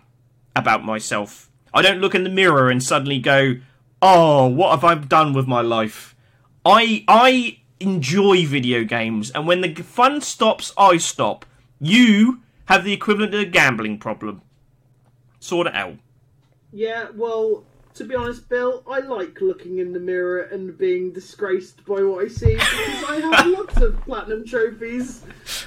about 0.55 0.83
myself. 0.83 1.49
I 1.73 1.81
don't 1.81 2.01
look 2.01 2.15
in 2.15 2.23
the 2.23 2.29
mirror 2.29 2.69
and 2.69 2.83
suddenly 2.83 3.19
go, 3.19 3.55
"Oh, 4.01 4.47
what 4.47 4.71
have 4.71 4.83
I 4.83 4.95
done 4.95 5.33
with 5.33 5.47
my 5.47 5.61
life?" 5.61 6.15
I 6.63 7.03
I 7.07 7.60
enjoy 7.81 8.45
video 8.45 8.83
games, 8.83 9.31
and 9.31 9.47
when 9.47 9.61
the 9.61 9.73
fun 9.75 10.21
stops, 10.21 10.71
I 10.77 10.97
stop. 10.97 11.45
You 11.79 12.41
have 12.65 12.83
the 12.83 12.93
equivalent 12.93 13.33
of 13.33 13.41
a 13.41 13.45
gambling 13.45 13.97
problem. 13.97 14.41
Sort 15.39 15.67
it 15.67 15.75
out. 15.75 15.97
Yeah, 16.71 17.07
well, 17.15 17.63
to 17.95 18.05
be 18.05 18.15
honest, 18.15 18.47
Bill, 18.47 18.83
I 18.89 18.99
like 18.99 19.41
looking 19.41 19.79
in 19.79 19.91
the 19.91 19.99
mirror 19.99 20.43
and 20.43 20.77
being 20.77 21.11
disgraced 21.11 21.83
by 21.85 22.01
what 22.03 22.23
I 22.23 22.27
see 22.27 22.53
because 22.53 23.03
I 23.09 23.15
have 23.19 23.47
lots 23.57 23.77
of 23.77 23.99
platinum 24.01 24.45
trophies, 24.45 25.23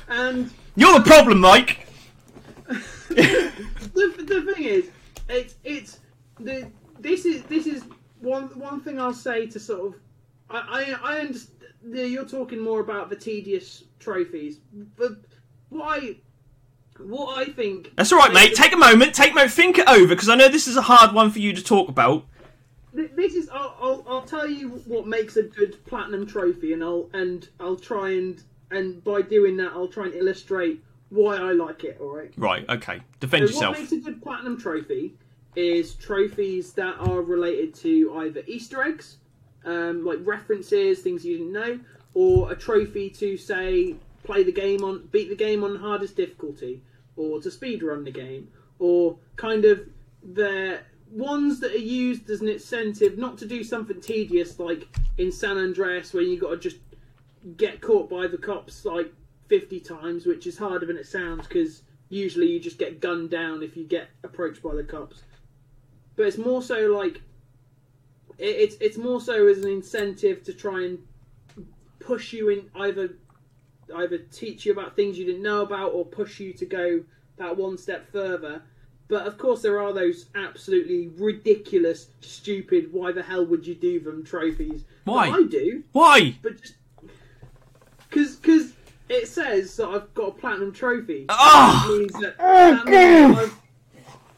and 0.08 0.50
You're 0.76 0.98
the 0.98 1.04
problem, 1.04 1.40
Mike. 1.40 1.86
the, 2.66 3.52
the 3.94 4.52
thing 4.54 4.64
is, 4.64 4.88
it's 5.28 5.56
it's 5.64 5.98
the 6.40 6.70
this 6.98 7.26
is 7.26 7.42
this 7.44 7.66
is 7.66 7.84
one 8.20 8.44
one 8.58 8.80
thing 8.80 8.98
I'll 8.98 9.12
say 9.12 9.46
to 9.46 9.60
sort 9.60 9.94
of 9.94 10.00
I 10.48 10.96
I, 11.02 11.12
I 11.14 11.18
understand 11.20 11.50
you're 11.86 12.24
talking 12.26 12.60
more 12.60 12.80
about 12.80 13.10
the 13.10 13.16
tedious 13.16 13.84
trophies, 14.00 14.58
but 14.96 15.12
what 15.70 16.02
I 16.02 16.16
what 16.98 17.36
I 17.38 17.50
think 17.52 17.92
That's 17.96 18.12
all 18.12 18.18
right, 18.18 18.32
mate. 18.32 18.54
Take 18.54 18.72
a 18.72 18.76
moment. 18.76 19.14
Take 19.14 19.34
moment. 19.34 19.52
Think 19.52 19.78
it 19.78 19.88
over, 19.88 20.08
because 20.14 20.28
I 20.28 20.36
know 20.36 20.48
this 20.48 20.68
is 20.68 20.76
a 20.76 20.82
hard 20.82 21.12
one 21.12 21.30
for 21.30 21.40
you 21.40 21.52
to 21.52 21.62
talk 21.62 21.88
about. 21.88 22.24
Th- 22.94 23.10
This 23.16 23.34
is 23.34 23.48
I'll, 23.50 23.76
I'll 23.80 24.04
I'll 24.08 24.22
tell 24.22 24.48
you 24.48 24.68
what 24.86 25.06
makes 25.06 25.36
a 25.36 25.42
good 25.42 25.84
platinum 25.86 26.26
trophy, 26.26 26.72
and 26.72 26.82
I'll 26.84 27.10
and 27.12 27.48
I'll 27.60 27.76
try 27.76 28.10
and 28.10 28.40
and 28.70 29.02
by 29.04 29.22
doing 29.22 29.56
that, 29.58 29.72
I'll 29.72 29.88
try 29.88 30.06
and 30.06 30.14
illustrate 30.14 30.82
why 31.10 31.36
I 31.36 31.52
like 31.52 31.84
it. 31.84 31.98
All 32.00 32.14
right. 32.16 32.32
Right. 32.36 32.64
Okay. 32.68 33.00
Defend 33.20 33.48
So 33.48 33.54
yourself. 33.54 33.72
what 33.76 33.80
makes 33.80 33.92
a 33.92 33.98
good 33.98 34.22
platinum 34.22 34.58
trophy 34.58 35.14
is 35.56 35.94
trophies 35.94 36.72
that 36.74 36.96
are 36.98 37.20
related 37.22 37.74
to 37.74 38.12
either 38.16 38.42
Easter 38.46 38.82
eggs, 38.82 39.18
um, 39.64 40.04
like 40.04 40.18
references, 40.22 41.00
things 41.00 41.24
you 41.24 41.38
didn't 41.38 41.52
know, 41.52 41.80
or 42.14 42.52
a 42.52 42.56
trophy 42.56 43.10
to 43.10 43.36
say 43.36 43.94
play 44.22 44.42
the 44.42 44.52
game 44.52 44.82
on, 44.84 45.08
beat 45.12 45.28
the 45.28 45.36
game 45.36 45.64
on 45.64 45.76
hardest 45.76 46.16
difficulty, 46.16 46.82
or 47.16 47.40
to 47.40 47.50
speed 47.50 47.82
run 47.82 48.04
the 48.04 48.10
game, 48.10 48.48
or 48.78 49.16
kind 49.36 49.64
of 49.64 49.80
the 50.22 50.80
ones 51.10 51.60
that 51.60 51.72
are 51.72 51.78
used 51.78 52.28
as 52.30 52.40
an 52.40 52.48
incentive 52.48 53.18
not 53.18 53.38
to 53.38 53.46
do 53.46 53.62
something 53.62 54.00
tedious 54.00 54.58
like 54.58 54.88
in 55.18 55.30
San 55.30 55.56
Andreas 55.56 56.12
where 56.12 56.24
you 56.24 56.40
got 56.40 56.50
to 56.50 56.56
just 56.56 56.78
get 57.56 57.80
caught 57.80 58.10
by 58.10 58.26
the 58.26 58.38
cops 58.38 58.84
like 58.84 59.12
50 59.48 59.80
times, 59.80 60.26
which 60.26 60.46
is 60.46 60.58
harder 60.58 60.86
than 60.86 60.96
it 60.96 61.06
sounds 61.06 61.46
because 61.46 61.82
usually 62.08 62.46
you 62.46 62.58
just 62.58 62.78
get 62.78 63.00
gunned 63.00 63.30
down 63.30 63.62
if 63.62 63.76
you 63.76 63.84
get 63.84 64.08
approached 64.22 64.62
by 64.62 64.74
the 64.74 64.82
cops. 64.82 65.22
But 66.16 66.26
it's 66.26 66.38
more 66.38 66.62
so 66.62 66.86
like 66.86 67.20
it, 68.38 68.46
it's 68.46 68.76
it's 68.80 68.96
more 68.96 69.20
so 69.20 69.46
as 69.46 69.58
an 69.58 69.68
incentive 69.68 70.42
to 70.44 70.52
try 70.52 70.84
and 70.84 70.98
push 72.00 72.32
you 72.32 72.50
in 72.50 72.70
either 72.76 73.16
either 73.96 74.18
teach 74.18 74.64
you 74.64 74.72
about 74.72 74.96
things 74.96 75.18
you 75.18 75.24
didn't 75.24 75.42
know 75.42 75.62
about 75.62 75.92
or 75.92 76.04
push 76.04 76.40
you 76.40 76.52
to 76.52 76.66
go 76.66 77.04
that 77.36 77.56
one 77.56 77.76
step 77.76 78.10
further. 78.10 78.62
But 79.06 79.26
of 79.26 79.36
course, 79.36 79.60
there 79.60 79.80
are 79.80 79.92
those 79.92 80.26
absolutely 80.34 81.08
ridiculous, 81.08 82.08
stupid. 82.22 82.90
Why 82.92 83.12
the 83.12 83.22
hell 83.22 83.44
would 83.44 83.66
you 83.66 83.74
do 83.74 84.00
them 84.00 84.24
trophies? 84.24 84.84
that 85.04 85.10
Why? 85.12 85.28
I 85.28 85.42
do 85.42 85.82
Why? 85.92 86.36
but 86.42 86.60
just 86.60 86.74
because 88.08 88.36
because 88.36 88.72
it 89.08 89.28
says 89.28 89.76
that 89.76 89.88
I've 89.88 90.14
got 90.14 90.28
a 90.28 90.32
platinum 90.32 90.72
trophy. 90.72 91.26
Ah! 91.28 91.84
Oh! 91.86 91.92
That 91.92 91.98
means 91.98 92.12
that, 92.22 92.38
that, 92.38 93.36
means 93.36 93.52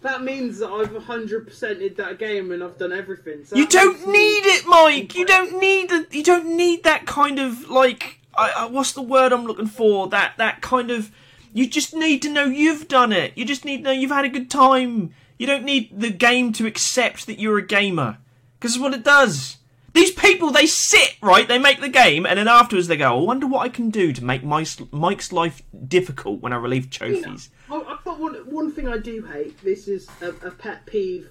that, 0.03 0.23
means 0.23 0.59
that 0.59 0.69
I've 0.71 0.91
100%ed 0.91 1.97
that 1.97 2.19
game 2.19 2.53
and 2.53 2.63
I've 2.63 2.79
done 2.79 2.93
everything. 2.93 3.45
So 3.45 3.57
You 3.57 3.67
don't 3.67 4.07
need 4.07 4.47
it, 4.47 4.67
Mike. 4.67 5.15
You 5.15 5.25
don't 5.27 5.59
need 5.59 5.91
the, 5.91 6.07
You 6.11 6.23
don't 6.23 6.57
need 6.57 6.85
that 6.85 7.07
kind 7.07 7.39
of 7.39 7.69
like. 7.69 8.21
I, 8.37 8.53
I, 8.59 8.67
what's 8.67 8.93
the 8.93 9.03
word 9.03 9.33
I'm 9.33 9.47
looking 9.47 9.67
for? 9.67 10.09
That 10.09 10.35
that 10.37 10.61
kind 10.61 10.91
of. 10.91 11.11
You 11.53 11.67
just 11.67 11.95
need 11.95 12.21
to 12.23 12.29
know 12.29 12.45
you've 12.45 12.87
done 12.87 13.13
it. 13.13 13.33
You 13.35 13.47
just 13.47 13.65
need 13.65 13.79
to 13.79 13.83
know 13.85 13.91
you've 13.93 14.11
had 14.11 14.27
a 14.27 14.29
good 14.29 14.51
time. 14.51 15.15
You 15.39 15.47
don't 15.47 15.65
need 15.65 15.99
the 15.99 16.11
game 16.11 16.53
to 16.55 16.67
accept 16.67 17.27
that 17.27 17.39
you're 17.39 17.59
a 17.59 17.67
gamer, 17.67 18.19
because 18.59 18.75
it's 18.75 18.83
what 18.83 18.95
it 18.95 19.05
does. 19.05 19.57
These 19.95 20.13
people, 20.13 20.51
they 20.51 20.67
sit 20.67 21.17
right. 21.23 21.49
They 21.49 21.59
make 21.59 21.81
the 21.81 21.89
game, 21.89 22.27
and 22.27 22.39
then 22.39 22.49
afterwards 22.49 22.89
they 22.89 22.99
go, 22.99 23.19
"I 23.19 23.23
wonder 23.23 23.47
what 23.47 23.61
I 23.61 23.71
can 23.71 23.89
do 23.89 24.13
to 24.13 24.23
make 24.23 24.45
my, 24.45 24.67
Mike's 24.91 25.33
life 25.33 25.63
difficult 25.89 26.43
when 26.43 26.53
I 26.53 26.57
relieve 26.57 26.91
trophies." 26.91 27.49
I, 27.71 27.77
I 27.77 27.97
thought 28.05 28.19
one 28.19 28.35
one 28.51 28.73
thing 28.73 28.89
I 28.89 28.99
do 28.99 29.23
hate. 29.25 29.61
This 29.63 29.89
is 29.89 30.09
a, 30.21 30.29
a 30.47 30.51
pet 30.51 30.87
peeve 30.87 31.31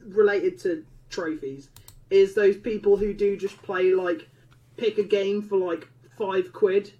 related 0.00 0.58
to 0.60 0.84
trophies. 1.10 1.68
Is 2.10 2.34
those 2.34 2.56
people 2.56 2.96
who 2.96 3.12
do 3.12 3.36
just 3.36 3.60
play 3.62 3.92
like 3.94 4.28
pick 4.76 4.98
a 4.98 5.02
game 5.02 5.42
for 5.42 5.56
like 5.58 5.88
five 6.18 6.52
quid 6.52 6.92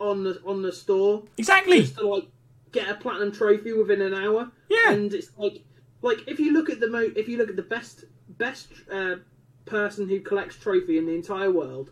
on 0.00 0.24
the 0.24 0.40
on 0.44 0.62
the 0.62 0.72
store 0.72 1.22
Exactly. 1.38 1.80
just 1.82 1.96
to 1.96 2.06
like 2.06 2.26
get 2.72 2.88
a 2.88 2.94
platinum 2.94 3.32
trophy 3.32 3.72
within 3.72 4.00
an 4.02 4.14
hour. 4.14 4.50
Yeah. 4.68 4.92
and 4.92 5.14
it's 5.14 5.28
like 5.38 5.62
like 6.02 6.18
if 6.26 6.38
you 6.40 6.52
look 6.52 6.68
at 6.68 6.80
the 6.80 6.88
mo 6.88 7.08
if 7.16 7.28
you 7.28 7.38
look 7.38 7.48
at 7.48 7.56
the 7.56 7.62
best 7.62 8.04
best 8.28 8.68
uh, 8.92 9.16
person 9.64 10.08
who 10.08 10.20
collects 10.20 10.56
trophy 10.56 10.98
in 10.98 11.06
the 11.06 11.14
entire 11.14 11.50
world, 11.50 11.90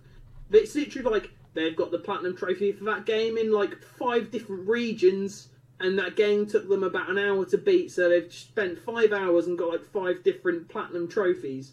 it's 0.51 0.75
literally 0.75 1.11
like 1.11 1.31
they've 1.55 1.77
got 1.77 1.91
the 1.91 1.99
platinum 1.99 2.37
trophy 2.37 2.73
for 2.73 2.85
that 2.85 3.07
game 3.07 3.39
in 3.39 3.53
like 3.53 3.83
five 3.83 4.31
different 4.31 4.69
regions. 4.69 5.49
And 5.83 5.99
that 5.99 6.15
game 6.15 6.47
took 6.47 6.69
them 6.69 6.85
about 6.85 7.11
an 7.11 7.19
hour 7.19 7.45
to 7.47 7.59
beat, 7.59 7.91
so 7.91 8.09
they've 8.09 8.33
spent 8.33 8.79
five 8.79 9.13
hours 9.13 9.49
and 9.49 9.59
got 9.59 9.71
like 9.71 9.85
five 9.85 10.23
different 10.23 10.69
platinum 10.69 11.09
trophies. 11.09 11.73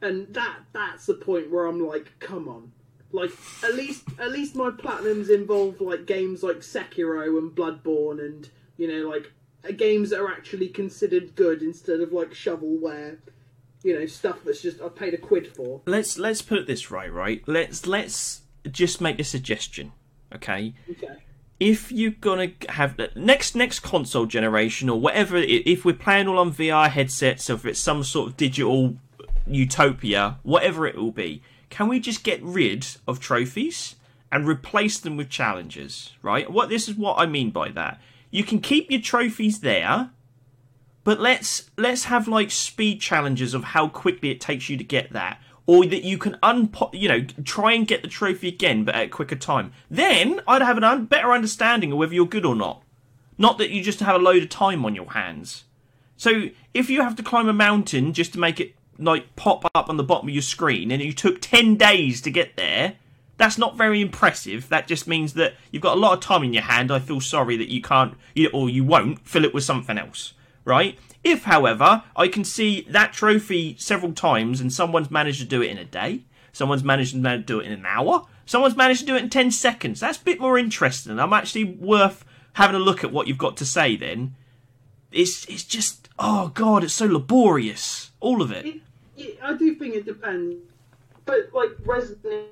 And 0.00 0.32
that 0.32 0.58
that's 0.72 1.06
the 1.06 1.14
point 1.14 1.50
where 1.50 1.66
I'm 1.66 1.84
like, 1.84 2.12
come 2.20 2.48
on. 2.48 2.72
Like 3.10 3.32
at 3.64 3.74
least 3.74 4.04
at 4.20 4.30
least 4.30 4.54
my 4.54 4.70
platinums 4.70 5.28
involve 5.28 5.80
like 5.80 6.06
games 6.06 6.42
like 6.42 6.58
Sekiro 6.58 7.36
and 7.36 7.50
Bloodborne 7.50 8.20
and 8.24 8.48
you 8.78 8.88
know 8.88 9.08
like 9.08 9.32
uh, 9.68 9.72
games 9.72 10.10
that 10.10 10.20
are 10.20 10.30
actually 10.30 10.68
considered 10.68 11.34
good 11.34 11.62
instead 11.62 12.00
of 12.00 12.12
like 12.12 12.30
shovelware, 12.30 13.18
you 13.82 13.98
know 13.98 14.06
stuff 14.06 14.38
that's 14.44 14.62
just 14.62 14.80
I 14.80 14.88
paid 14.88 15.14
a 15.14 15.18
quid 15.18 15.48
for. 15.48 15.82
let's 15.84 16.16
let's 16.16 16.42
put 16.42 16.66
this 16.66 16.90
right, 16.90 17.12
right? 17.12 17.42
Let's 17.46 17.86
let's 17.86 18.42
just 18.70 19.00
make 19.00 19.18
a 19.18 19.24
suggestion, 19.24 19.92
okay? 20.34 20.74
Okay. 20.90 21.18
If 21.60 21.92
you're 21.92 22.10
gonna 22.10 22.52
have 22.70 22.96
the 22.96 23.10
next 23.14 23.54
next 23.54 23.80
console 23.80 24.26
generation 24.26 24.88
or 24.88 25.00
whatever, 25.00 25.36
if 25.36 25.84
we're 25.84 25.94
playing 25.94 26.28
all 26.28 26.38
on 26.38 26.52
VR 26.52 26.90
headsets, 26.90 27.48
or 27.48 27.54
if 27.54 27.66
it's 27.66 27.80
some 27.80 28.02
sort 28.02 28.30
of 28.30 28.36
digital 28.36 28.96
utopia, 29.46 30.38
whatever 30.42 30.86
it 30.86 30.96
will 30.96 31.12
be, 31.12 31.42
can 31.70 31.88
we 31.88 32.00
just 32.00 32.24
get 32.24 32.42
rid 32.42 32.86
of 33.06 33.20
trophies 33.20 33.96
and 34.30 34.48
replace 34.48 34.98
them 34.98 35.16
with 35.16 35.28
challenges? 35.28 36.14
Right? 36.22 36.50
What 36.50 36.68
this 36.68 36.88
is 36.88 36.96
what 36.96 37.18
I 37.18 37.26
mean 37.26 37.50
by 37.50 37.70
that. 37.70 38.00
You 38.30 38.44
can 38.44 38.60
keep 38.60 38.90
your 38.90 39.00
trophies 39.00 39.60
there, 39.60 40.10
but 41.04 41.20
let's 41.20 41.70
let's 41.76 42.04
have 42.04 42.26
like 42.26 42.50
speed 42.50 43.00
challenges 43.00 43.54
of 43.54 43.64
how 43.64 43.88
quickly 43.88 44.30
it 44.30 44.40
takes 44.40 44.68
you 44.68 44.76
to 44.76 44.84
get 44.84 45.12
that, 45.12 45.40
or 45.66 45.86
that 45.86 46.02
you 46.02 46.18
can 46.18 46.36
unpo- 46.42 46.92
you 46.92 47.08
know 47.08 47.24
try 47.44 47.72
and 47.72 47.86
get 47.86 48.02
the 48.02 48.08
trophy 48.08 48.48
again, 48.48 48.84
but 48.84 48.94
at 48.94 49.06
a 49.06 49.08
quicker 49.08 49.36
time. 49.36 49.72
Then 49.90 50.40
I'd 50.46 50.62
have 50.62 50.78
a 50.78 50.86
un- 50.86 51.06
better 51.06 51.32
understanding 51.32 51.92
of 51.92 51.98
whether 51.98 52.14
you're 52.14 52.26
good 52.26 52.44
or 52.44 52.56
not. 52.56 52.82
Not 53.38 53.58
that 53.58 53.70
you 53.70 53.82
just 53.82 54.00
have 54.00 54.16
a 54.16 54.24
load 54.24 54.42
of 54.42 54.48
time 54.48 54.84
on 54.84 54.94
your 54.94 55.12
hands. 55.12 55.64
So 56.16 56.50
if 56.74 56.90
you 56.90 57.02
have 57.02 57.16
to 57.16 57.22
climb 57.22 57.48
a 57.48 57.52
mountain 57.52 58.12
just 58.12 58.32
to 58.34 58.38
make 58.38 58.60
it 58.60 58.74
like 58.98 59.34
pop 59.36 59.64
up 59.74 59.88
on 59.88 59.96
the 59.96 60.04
bottom 60.04 60.28
of 60.28 60.34
your 60.34 60.42
screen, 60.42 60.90
and 60.90 61.02
you 61.02 61.12
took 61.12 61.40
ten 61.40 61.76
days 61.76 62.20
to 62.22 62.30
get 62.30 62.56
there, 62.56 62.96
that's 63.38 63.58
not 63.58 63.76
very 63.76 64.00
impressive. 64.00 64.68
That 64.68 64.86
just 64.86 65.08
means 65.08 65.32
that 65.34 65.54
you've 65.70 65.82
got 65.82 65.96
a 65.96 66.00
lot 66.00 66.12
of 66.12 66.20
time 66.20 66.44
in 66.44 66.52
your 66.52 66.62
hand. 66.62 66.92
I 66.92 66.98
feel 66.98 67.20
sorry 67.20 67.56
that 67.56 67.72
you 67.72 67.80
can't, 67.80 68.16
or 68.52 68.68
you 68.68 68.84
won't, 68.84 69.26
fill 69.26 69.44
it 69.44 69.54
with 69.54 69.64
something 69.64 69.98
else, 69.98 70.34
right? 70.64 70.98
If, 71.24 71.44
however, 71.44 72.02
I 72.16 72.28
can 72.28 72.44
see 72.44 72.82
that 72.90 73.12
trophy 73.12 73.76
several 73.78 74.12
times 74.12 74.60
and 74.60 74.72
someone's 74.72 75.10
managed 75.10 75.40
to 75.40 75.46
do 75.46 75.62
it 75.62 75.70
in 75.70 75.78
a 75.78 75.84
day, 75.84 76.22
someone's 76.52 76.82
managed 76.82 77.12
to 77.12 77.38
do 77.38 77.60
it 77.60 77.66
in 77.66 77.72
an 77.72 77.86
hour, 77.86 78.26
someone's 78.44 78.76
managed 78.76 79.00
to 79.00 79.06
do 79.06 79.16
it 79.16 79.22
in 79.22 79.30
10 79.30 79.50
seconds, 79.52 80.00
that's 80.00 80.18
a 80.18 80.24
bit 80.24 80.40
more 80.40 80.58
interesting. 80.58 81.18
I'm 81.18 81.32
actually 81.32 81.64
worth 81.64 82.24
having 82.54 82.76
a 82.76 82.80
look 82.80 83.04
at 83.04 83.12
what 83.12 83.28
you've 83.28 83.38
got 83.38 83.56
to 83.58 83.64
say 83.64 83.96
then. 83.96 84.34
It's, 85.12 85.44
it's 85.46 85.64
just, 85.64 86.08
oh 86.18 86.48
god, 86.48 86.84
it's 86.84 86.94
so 86.94 87.06
laborious. 87.06 88.10
All 88.20 88.42
of 88.42 88.50
it. 88.50 88.66
It, 88.66 88.80
it, 89.16 89.38
I 89.42 89.54
do 89.54 89.74
think 89.74 89.94
it 89.94 90.06
depends, 90.06 90.56
but 91.24 91.50
like 91.52 91.70
Resident. 91.84 92.48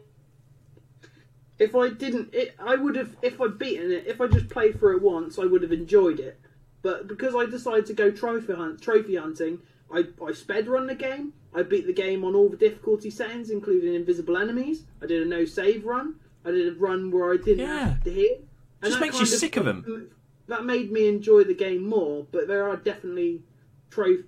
If 1.59 1.75
I 1.75 1.91
didn't, 1.91 2.35
it, 2.35 2.55
I 2.59 2.75
would 2.75 2.97
have. 2.97 3.17
If 3.23 3.41
I'd 3.41 3.59
beaten 3.59 3.93
it, 3.93 4.07
if 4.07 4.21
I 4.21 4.27
just 4.27 4.49
played 4.49 4.81
for 4.81 4.93
it 4.93 5.03
once, 5.03 5.39
I 5.39 5.45
would 5.45 5.63
have 5.63 5.73
enjoyed 5.73 6.19
it. 6.19 6.41
But 6.83 7.09
because 7.09 7.35
I 7.35 7.47
decided 7.47 7.87
to 7.87 7.93
go 7.93 8.11
trophy 8.11 8.55
hunt, 8.55 8.81
trophy 8.81 9.17
hunting, 9.17 9.59
I 9.93 10.05
I 10.25 10.33
sped 10.33 10.67
run 10.67 10.87
the 10.87 10.95
game. 10.95 11.33
I 11.55 11.63
beat 11.63 11.87
the 11.87 11.93
game 11.93 12.25
on 12.25 12.35
all 12.35 12.49
the 12.49 12.57
difficulty 12.57 13.11
settings, 13.11 13.51
including 13.51 13.95
invisible 13.95 14.37
enemies. 14.37 14.85
I 15.03 15.07
did 15.07 15.23
a 15.23 15.27
no 15.27 15.45
save 15.45 15.85
run. 15.85 16.15
I 16.45 16.53
did 16.53 16.69
a 16.75 16.79
run 16.79 17.11
where 17.11 17.33
I 17.33 17.37
didn't 17.37 17.61
Yeah. 17.67 17.89
have 17.91 18.05
to 18.05 18.11
hit. 18.11 18.47
Just 18.83 19.01
makes 19.01 19.15
you 19.15 19.27
kind 19.27 19.29
sick 19.29 19.55
them. 19.55 20.11
That 20.47 20.65
made 20.65 20.91
me 20.91 21.07
enjoy 21.07 21.45
the 21.45 21.55
game 21.55 21.87
more. 21.87 22.27
But 22.33 22.49
there 22.49 22.69
are 22.69 22.77
definitely 22.77 23.43
trophy 23.91 24.25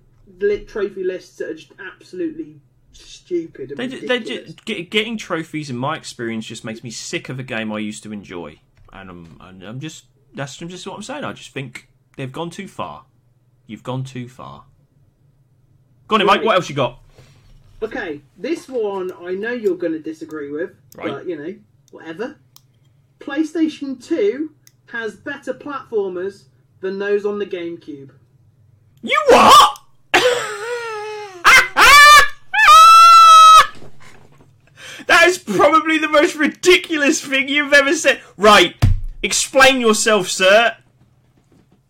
trophy 0.67 1.03
lists 1.03 1.37
that 1.37 1.49
are 1.49 1.53
just 1.55 1.71
absolutely 1.79 2.59
stupid. 2.91 3.71
And 3.71 3.79
They, 3.79 3.87
they 3.99 4.19
just, 4.19 4.65
get, 4.65 4.89
getting 4.89 5.17
trophies, 5.17 5.69
in 5.69 5.77
my 5.77 5.95
experience, 5.95 6.45
just 6.45 6.63
makes 6.63 6.83
me 6.83 6.91
sick 6.91 7.29
of 7.29 7.39
a 7.39 7.43
game 7.43 7.71
I 7.71 7.79
used 7.79 8.03
to 8.03 8.13
enjoy, 8.13 8.59
and 8.91 9.09
I'm, 9.09 9.37
and 9.41 9.63
I'm 9.63 9.79
just 9.79 10.05
that's 10.35 10.57
just 10.57 10.87
what 10.87 10.95
I'm 10.95 11.03
saying. 11.03 11.23
I 11.23 11.33
just 11.33 11.51
think 11.51 11.89
they've 12.15 12.31
gone 12.31 12.49
too 12.49 12.67
far. 12.67 13.05
You've 13.67 13.83
gone 13.83 14.03
too 14.03 14.27
far. 14.27 14.65
Go 16.07 16.15
on, 16.17 16.25
Mike. 16.25 16.43
What 16.43 16.55
else 16.55 16.69
you 16.69 16.75
got? 16.75 16.99
Okay, 17.81 18.21
this 18.37 18.67
one 18.69 19.11
I 19.21 19.31
know 19.33 19.51
you're 19.51 19.75
going 19.77 19.93
to 19.93 19.99
disagree 19.99 20.51
with, 20.51 20.71
Right. 20.95 21.07
but 21.09 21.27
you 21.27 21.35
know, 21.37 21.55
whatever. 21.91 22.37
PlayStation 23.19 24.01
2 24.03 24.51
has 24.87 25.15
better 25.15 25.53
platformers 25.53 26.43
than 26.81 26.99
those 26.99 27.25
on 27.25 27.39
the 27.39 27.45
GameCube. 27.45 28.11
You 29.01 29.21
what? 29.29 29.79
that 35.07 35.25
is 35.27 35.37
probably 35.37 35.97
the 35.97 36.07
most 36.07 36.35
ridiculous 36.35 37.21
thing 37.25 37.49
you've 37.49 37.73
ever 37.73 37.93
said. 37.95 38.21
Right, 38.37 38.75
explain 39.21 39.81
yourself, 39.81 40.29
sir. 40.29 40.77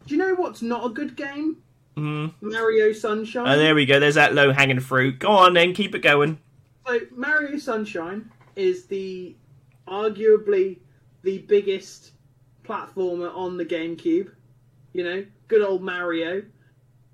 Do 0.05 0.15
you 0.15 0.17
know 0.17 0.35
what's 0.35 0.61
not 0.61 0.85
a 0.85 0.89
good 0.89 1.15
game? 1.15 1.57
Mm. 1.95 2.33
Mario 2.41 2.91
Sunshine. 2.91 3.47
Oh, 3.47 3.57
there 3.57 3.75
we 3.75 3.85
go. 3.85 3.99
There's 3.99 4.15
that 4.15 4.33
low 4.33 4.51
hanging 4.51 4.79
fruit. 4.79 5.19
Go 5.19 5.29
on, 5.29 5.53
then. 5.53 5.73
Keep 5.73 5.95
it 5.95 5.99
going. 5.99 6.39
So 6.85 6.99
Mario 7.15 7.57
Sunshine 7.57 8.29
is 8.55 8.85
the 8.85 9.35
arguably 9.87 10.79
the 11.23 11.39
biggest 11.39 12.11
platformer 12.63 13.33
on 13.35 13.57
the 13.57 13.65
GameCube. 13.65 14.31
You 14.93 15.03
know, 15.03 15.25
good 15.47 15.61
old 15.61 15.81
Mario. 15.81 16.43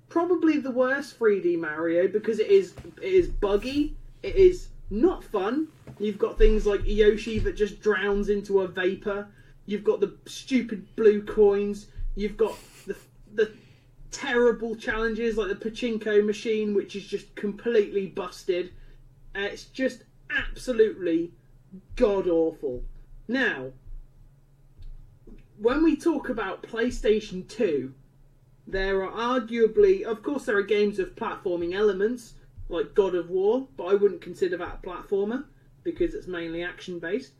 Probably 0.08 0.58
the 0.58 0.70
worst 0.70 1.18
3D 1.18 1.58
Mario 1.58 2.08
because 2.08 2.40
it 2.40 2.48
is 2.48 2.74
it 3.00 3.12
is 3.12 3.28
buggy. 3.28 3.96
It 4.22 4.34
is 4.34 4.68
not 4.90 5.22
fun. 5.22 5.68
You've 5.98 6.18
got 6.18 6.36
things 6.36 6.66
like 6.66 6.80
Yoshi 6.84 7.38
that 7.40 7.56
just 7.56 7.80
drowns 7.80 8.28
into 8.28 8.60
a 8.60 8.68
vapor. 8.68 9.28
You've 9.66 9.84
got 9.84 10.00
the 10.00 10.14
stupid 10.26 10.84
blue 10.96 11.22
coins. 11.22 11.86
You've 12.16 12.36
got 12.36 12.56
the 13.34 13.52
terrible 14.10 14.74
challenges 14.74 15.36
like 15.36 15.48
the 15.48 15.70
pachinko 15.70 16.24
machine, 16.24 16.74
which 16.74 16.96
is 16.96 17.06
just 17.06 17.34
completely 17.34 18.06
busted. 18.06 18.72
Uh, 19.34 19.40
it's 19.40 19.64
just 19.64 20.04
absolutely 20.30 21.32
god 21.96 22.26
awful. 22.26 22.82
Now, 23.28 23.72
when 25.58 25.84
we 25.84 25.96
talk 25.96 26.28
about 26.28 26.62
PlayStation 26.62 27.46
2, 27.48 27.94
there 28.66 29.04
are 29.04 29.40
arguably, 29.40 30.02
of 30.02 30.22
course, 30.22 30.46
there 30.46 30.56
are 30.56 30.62
games 30.62 30.98
of 30.98 31.14
platforming 31.14 31.74
elements 31.74 32.34
like 32.68 32.94
God 32.94 33.14
of 33.14 33.30
War, 33.30 33.68
but 33.76 33.84
I 33.84 33.94
wouldn't 33.94 34.20
consider 34.20 34.56
that 34.56 34.80
a 34.82 34.86
platformer 34.86 35.44
because 35.82 36.14
it's 36.14 36.26
mainly 36.26 36.62
action 36.62 36.98
based. 36.98 37.32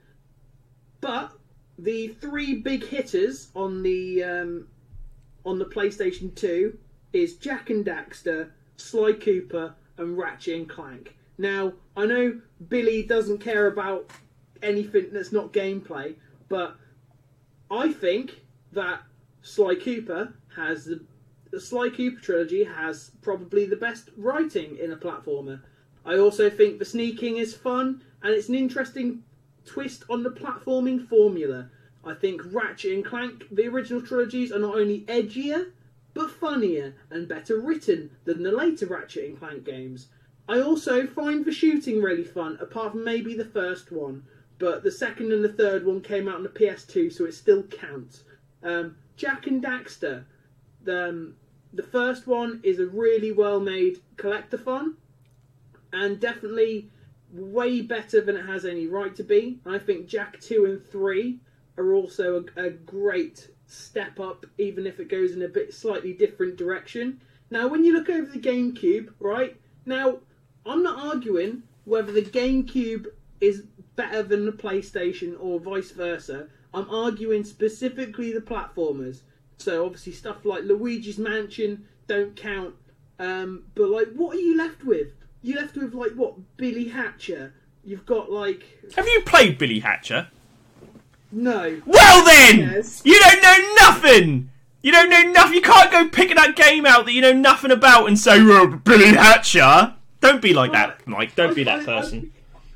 But 1.00 1.32
the 1.78 2.08
three 2.08 2.56
big 2.56 2.84
hitters 2.84 3.48
on 3.54 3.82
the 3.82 4.22
um, 4.22 4.68
on 5.44 5.58
the 5.58 5.64
PlayStation 5.64 6.34
2 6.34 6.76
is 7.12 7.36
Jak 7.36 7.70
and 7.70 7.84
Daxter, 7.84 8.50
Sly 8.76 9.12
Cooper, 9.12 9.74
and 9.96 10.16
Ratchet 10.16 10.56
and 10.56 10.68
Clank. 10.68 11.16
Now, 11.38 11.72
I 11.96 12.06
know 12.06 12.40
Billy 12.68 13.02
doesn't 13.02 13.38
care 13.38 13.66
about 13.66 14.10
anything 14.62 15.08
that's 15.12 15.32
not 15.32 15.52
gameplay, 15.52 16.14
but 16.48 16.76
I 17.70 17.92
think 17.92 18.42
that 18.72 19.02
Sly 19.42 19.74
Cooper 19.76 20.34
has 20.54 20.84
the 20.84 21.00
the 21.50 21.60
Sly 21.60 21.88
Cooper 21.90 22.20
trilogy 22.20 22.64
has 22.64 23.10
probably 23.22 23.66
the 23.66 23.76
best 23.76 24.10
writing 24.16 24.76
in 24.78 24.92
a 24.92 24.96
platformer. 24.96 25.60
I 26.04 26.16
also 26.16 26.48
think 26.48 26.78
the 26.78 26.84
sneaking 26.84 27.38
is 27.38 27.54
fun 27.54 28.02
and 28.22 28.32
it's 28.32 28.48
an 28.48 28.54
interesting 28.54 29.24
twist 29.64 30.04
on 30.08 30.22
the 30.22 30.30
platforming 30.30 31.08
formula. 31.08 31.68
I 32.04 32.14
think 32.14 32.40
Ratchet 32.52 32.92
and 32.92 33.04
Clank, 33.04 33.44
the 33.50 33.68
original 33.68 34.00
trilogies, 34.00 34.52
are 34.52 34.58
not 34.58 34.76
only 34.76 35.02
edgier, 35.02 35.72
but 36.14 36.30
funnier 36.30 36.94
and 37.10 37.28
better 37.28 37.58
written 37.60 38.10
than 38.24 38.42
the 38.42 38.50
later 38.50 38.86
Ratchet 38.86 39.28
and 39.28 39.38
Clank 39.38 39.64
games. 39.64 40.08
I 40.48 40.60
also 40.60 41.06
find 41.06 41.44
the 41.44 41.52
shooting 41.52 42.02
really 42.02 42.24
fun, 42.24 42.58
apart 42.60 42.92
from 42.92 43.04
maybe 43.04 43.34
the 43.34 43.44
first 43.44 43.92
one, 43.92 44.24
but 44.58 44.82
the 44.82 44.90
second 44.90 45.32
and 45.32 45.44
the 45.44 45.52
third 45.52 45.84
one 45.84 46.00
came 46.00 46.28
out 46.28 46.36
on 46.36 46.42
the 46.42 46.48
PS2, 46.48 47.12
so 47.12 47.24
it 47.24 47.34
still 47.34 47.62
counts. 47.64 48.24
Um, 48.62 48.96
Jak 49.16 49.46
and 49.46 49.62
Daxter, 49.62 50.24
the, 50.82 51.08
um, 51.08 51.34
the 51.72 51.82
first 51.82 52.26
one 52.26 52.60
is 52.64 52.80
a 52.80 52.86
really 52.86 53.30
well 53.30 53.60
made 53.60 54.00
collectathon, 54.16 54.94
and 55.92 56.18
definitely 56.18 56.90
way 57.32 57.80
better 57.82 58.20
than 58.20 58.36
it 58.36 58.46
has 58.46 58.64
any 58.64 58.86
right 58.86 59.14
to 59.14 59.22
be. 59.22 59.60
I 59.64 59.78
think 59.78 60.08
Jak 60.08 60.40
2 60.40 60.64
and 60.64 60.84
3 60.84 61.38
are 61.80 61.94
also 61.94 62.44
a, 62.56 62.66
a 62.66 62.70
great 62.70 63.48
step 63.66 64.20
up, 64.20 64.46
even 64.58 64.86
if 64.86 65.00
it 65.00 65.08
goes 65.08 65.32
in 65.32 65.42
a 65.42 65.48
bit 65.48 65.72
slightly 65.72 66.12
different 66.12 66.56
direction. 66.56 67.20
Now, 67.50 67.68
when 67.68 67.84
you 67.84 67.92
look 67.92 68.08
over 68.08 68.30
the 68.30 68.38
GameCube, 68.38 69.12
right 69.18 69.56
now, 69.86 70.18
I'm 70.66 70.82
not 70.82 70.98
arguing 70.98 71.62
whether 71.84 72.12
the 72.12 72.22
GameCube 72.22 73.06
is 73.40 73.64
better 73.96 74.22
than 74.22 74.46
the 74.46 74.52
PlayStation 74.52 75.36
or 75.40 75.58
vice 75.58 75.90
versa. 75.90 76.48
I'm 76.72 76.88
arguing 76.90 77.44
specifically 77.44 78.32
the 78.32 78.40
platformers. 78.40 79.22
So 79.58 79.84
obviously 79.84 80.12
stuff 80.12 80.44
like 80.44 80.64
Luigi's 80.64 81.18
Mansion 81.18 81.86
don't 82.06 82.36
count. 82.36 82.74
Um, 83.18 83.64
but 83.74 83.90
like, 83.90 84.08
what 84.14 84.36
are 84.36 84.40
you 84.40 84.56
left 84.56 84.84
with? 84.84 85.08
You 85.42 85.56
left 85.56 85.76
with 85.76 85.94
like 85.94 86.12
what 86.12 86.34
Billy 86.56 86.88
Hatcher. 86.88 87.52
You've 87.84 88.06
got 88.06 88.30
like 88.30 88.62
Have 88.96 89.06
you 89.06 89.22
played 89.26 89.58
Billy 89.58 89.80
Hatcher? 89.80 90.28
No. 91.32 91.80
Well 91.86 92.24
then, 92.24 92.58
Yes. 92.58 93.02
you 93.04 93.18
don't 93.20 93.42
know 93.42 93.74
nothing. 93.80 94.50
You 94.82 94.92
don't 94.92 95.10
know 95.10 95.22
nothing. 95.32 95.54
You 95.54 95.60
can't 95.62 95.90
go 95.90 96.08
picking 96.08 96.36
that 96.36 96.56
game 96.56 96.86
out 96.86 97.04
that 97.04 97.12
you 97.12 97.20
know 97.20 97.32
nothing 97.34 97.70
about 97.70 98.06
and 98.08 98.18
say, 98.18 98.38
"Oh, 98.40 98.66
Billy 98.84 99.06
Hatcher." 99.08 99.94
Don't 100.20 100.40
be 100.42 100.52
like 100.54 100.72
that, 100.72 101.06
Mike. 101.06 101.34
Don't 101.34 101.54
be 101.54 101.64
that 101.64 101.80
I- 101.80 101.82
I- 101.82 102.00
person. 102.00 102.32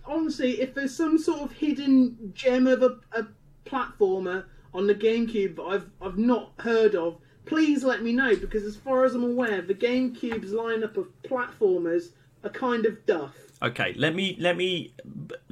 honestly, 0.07 0.61
if 0.61 0.75
there's 0.75 0.95
some 0.95 1.19
sort 1.19 1.41
of 1.41 1.53
hidden 1.53 2.33
gem 2.35 2.67
of 2.67 2.83
a, 2.83 2.97
a 3.13 3.27
platformer 3.67 4.45
on 4.73 4.87
the 4.87 4.95
GameCube 4.95 5.57
that 5.57 5.63
I've 5.63 5.91
I've 6.03 6.19
not 6.19 6.53
heard 6.59 6.95
of, 6.95 7.19
please 7.47 7.85
let 7.85 8.03
me 8.03 8.13
know 8.13 8.37
because 8.37 8.65
as 8.65 8.77
far 8.77 9.05
as 9.05 9.15
I'm 9.15 9.25
aware, 9.25 9.63
the 9.63 9.75
GameCube's 9.75 10.53
lineup 10.53 10.97
of 10.97 11.09
platformers 11.23 12.11
are 12.43 12.51
kind 12.51 12.85
of 12.87 13.05
duff. 13.07 13.35
Okay, 13.63 13.95
let 13.97 14.15
me 14.15 14.37
let 14.39 14.57
me 14.57 14.95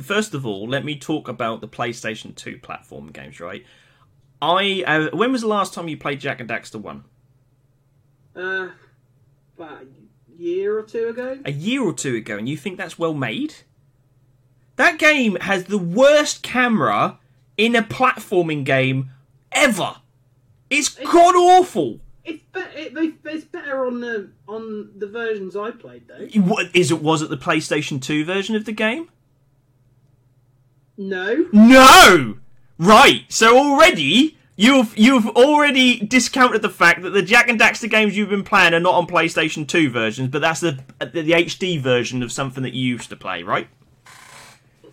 first 0.01 0.35
of 0.35 0.45
all 0.45 0.69
let 0.69 0.85
me 0.85 0.99
talk 0.99 1.29
about 1.29 1.61
the 1.61 1.69
PlayStation 1.69 2.35
Two 2.35 2.59
platform 2.59 3.11
games. 3.11 3.41
Right, 3.41 3.65
I 4.41 4.85
uh, 4.87 5.17
when 5.17 5.33
was 5.33 5.43
the 5.43 5.49
last 5.49 5.73
time 5.73 5.89
you 5.89 5.97
played 5.97 6.21
Jak 6.21 6.41
and 6.41 6.49
Daxter 6.49 6.81
One? 6.81 7.05
Uh, 8.35 8.69
about 9.57 9.83
a 9.83 9.87
year 10.37 10.79
or 10.79 10.83
two 10.83 11.09
ago. 11.09 11.39
A 11.45 11.53
year 11.53 11.83
or 11.83 11.93
two 11.93 12.17
ago, 12.17 12.37
and 12.37 12.49
you 12.49 12.57
think 12.57 12.77
that's 12.77 12.99
well 12.99 13.15
made? 13.15 13.55
That 14.77 14.99
game 14.99 15.37
has 15.43 15.65
the 15.65 15.79
worst 15.79 16.43
camera 16.43 17.19
in 17.57 17.77
a 17.77 17.83
platforming 17.83 18.65
game 18.65 19.11
ever. 19.53 19.97
It's 20.71 20.89
god 20.91 21.37
awful. 21.37 22.01
It's 22.25 22.43
be- 22.53 22.61
it, 22.61 23.15
it's 23.25 23.45
better 23.45 23.87
on 23.87 24.01
the 24.01 24.31
on 24.47 24.91
the 24.97 25.07
versions 25.07 25.57
I 25.57 25.71
played 25.73 26.09
though. 26.09 26.41
What 26.41 26.75
is 26.75 26.91
it? 26.91 27.03
Was 27.03 27.23
it 27.23 27.31
the 27.31 27.37
PlayStation 27.37 28.01
Two 28.01 28.25
version 28.25 28.55
of 28.55 28.65
the 28.65 28.73
game? 28.73 29.09
No, 30.97 31.47
No. 31.53 32.37
Right. 32.79 33.25
So 33.29 33.57
already 33.57 34.37
you've 34.57 34.97
you've 34.97 35.29
already 35.29 35.99
discounted 36.01 36.63
the 36.63 36.69
fact 36.69 37.03
that 37.03 37.11
the 37.11 37.23
Jak 37.23 37.49
and 37.49 37.59
Daxter 37.59 37.91
games 37.91 38.17
you've 38.17 38.29
been 38.29 38.45
playing 38.45 38.75
are 38.75 38.81
not 38.81 38.95
on 38.95 39.07
PlayStation 39.07 39.67
2 39.67 39.91
versions, 39.91 40.29
but 40.29 40.41
that's 40.41 40.61
the 40.61 40.81
the, 40.99 41.23
the 41.23 41.33
HD 41.33 41.81
version 41.81 42.23
of 42.23 42.31
something 42.33 42.63
that 42.63 42.75
you 42.75 42.87
used 42.87 43.11
to 43.11 43.17
play, 43.17 43.43
right? 43.43 43.69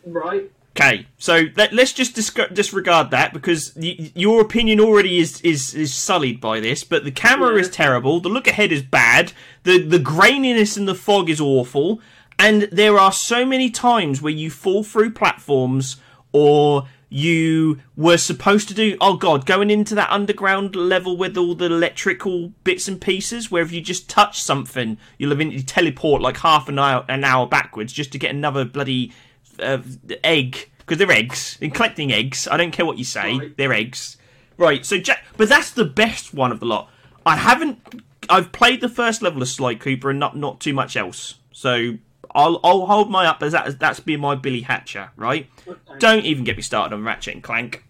right. 0.06 0.52
Okay, 0.80 1.08
so 1.18 1.46
let, 1.58 1.78
us 1.78 1.92
just 1.92 2.16
disc- 2.16 2.54
disregard 2.54 3.12
that 3.12 3.34
because 3.34 3.74
y- 3.76 4.12
your 4.16 4.40
opinion 4.42 4.80
already 4.80 5.18
is, 5.18 5.42
is 5.42 5.74
is 5.74 5.94
sullied 5.94 6.40
by 6.40 6.60
this. 6.62 6.84
But 6.86 7.04
the 7.04 7.12
camera 7.12 7.56
Yeah. 7.56 7.62
is 7.62 7.70
terrible, 7.70 8.20
the 8.22 8.30
look 8.30 8.48
ahead 8.48 8.72
is 8.72 8.82
bad, 8.82 9.34
the 9.64 9.80
the 9.80 10.00
graininess 10.00 10.78
in 10.78 10.86
the 10.86 10.96
fog 10.96 11.30
is 11.30 11.42
awful, 11.42 12.00
and 12.38 12.64
there 12.72 12.98
are 12.98 13.12
so 13.12 13.46
many 13.46 13.70
times 13.70 14.22
where 14.22 14.32
you 14.32 14.50
fall 14.50 14.84
through 14.84 15.12
platforms 15.12 15.98
or 16.32 16.88
you 17.12 17.80
were 17.98 18.18
supposed 18.18 18.68
to 18.68 18.74
do 18.76 18.96
oh 19.02 19.18
god 19.18 19.44
going 19.48 19.72
into 19.72 19.96
that 19.96 20.12
underground 20.12 20.76
level 20.76 21.18
with 21.18 21.36
all 21.36 21.56
the 21.56 21.66
electrical 21.66 22.50
bits 22.64 22.88
and 22.88 23.02
pieces 23.02 23.50
where 23.50 23.64
if 23.64 23.72
you 23.72 23.82
just 23.82 24.08
touch 24.08 24.40
something 24.40 24.96
you'll 25.18 25.32
eventually 25.32 25.64
teleport 25.64 26.22
like 26.22 26.38
half 26.38 26.70
an 26.70 26.78
hour 26.78 27.04
an 27.10 27.24
hour 27.24 27.48
backwards 27.48 27.92
just 27.92 28.12
to 28.12 28.20
get 28.20 28.30
another 28.30 28.64
bloody 28.64 29.12
uh, 29.58 29.80
egg 30.24 30.69
because 30.90 30.98
they're 30.98 31.16
eggs. 31.16 31.58
In 31.62 31.70
collecting 31.70 32.12
eggs, 32.12 32.48
I 32.48 32.58
don't 32.58 32.72
care 32.72 32.86
what 32.86 32.98
you 32.98 33.04
say, 33.04 33.38
Right. 33.38 33.58
they're 33.58 33.74
eggs. 33.74 34.18
Right. 34.58 34.84
So, 34.86 34.98
Jak, 34.98 35.24
but 35.38 35.48
that's 35.48 35.70
the 35.72 35.86
best 35.86 36.34
one 36.34 36.52
of 36.52 36.60
the 36.60 36.66
lot. 36.66 36.90
I 37.26 37.38
haven't. 37.38 38.02
I've 38.28 38.52
played 38.52 38.82
the 38.82 38.90
first 38.90 39.22
level 39.22 39.42
of 39.42 39.48
Sly 39.48 39.76
Cooper 39.76 40.10
and 40.10 40.20
not 40.20 40.36
not 40.36 40.60
too 40.60 40.74
much 40.74 40.98
else. 40.98 41.36
So 41.52 41.94
I'll 42.34 42.60
I'll 42.64 42.86
hold 42.88 43.10
my 43.12 43.26
up 43.26 43.42
as 43.44 43.52
that 43.54 43.68
as 43.68 43.78
that's 43.78 44.00
been 44.00 44.20
my 44.20 44.36
Billy 44.36 44.62
Hatcher. 44.62 45.12
Right. 45.16 45.48
Okay. 45.68 45.80
Don't 46.00 46.26
even 46.26 46.44
get 46.44 46.58
me 46.58 46.64
started 46.64 46.94
on 46.96 47.04
Ratchet 47.04 47.36
and 47.36 47.44
Clank 47.44 47.84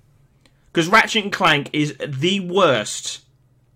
because 0.71 0.87
Ratchet 0.89 1.23
and 1.23 1.33
Clank 1.33 1.69
is 1.73 1.95
the 2.05 2.41
worst 2.41 3.21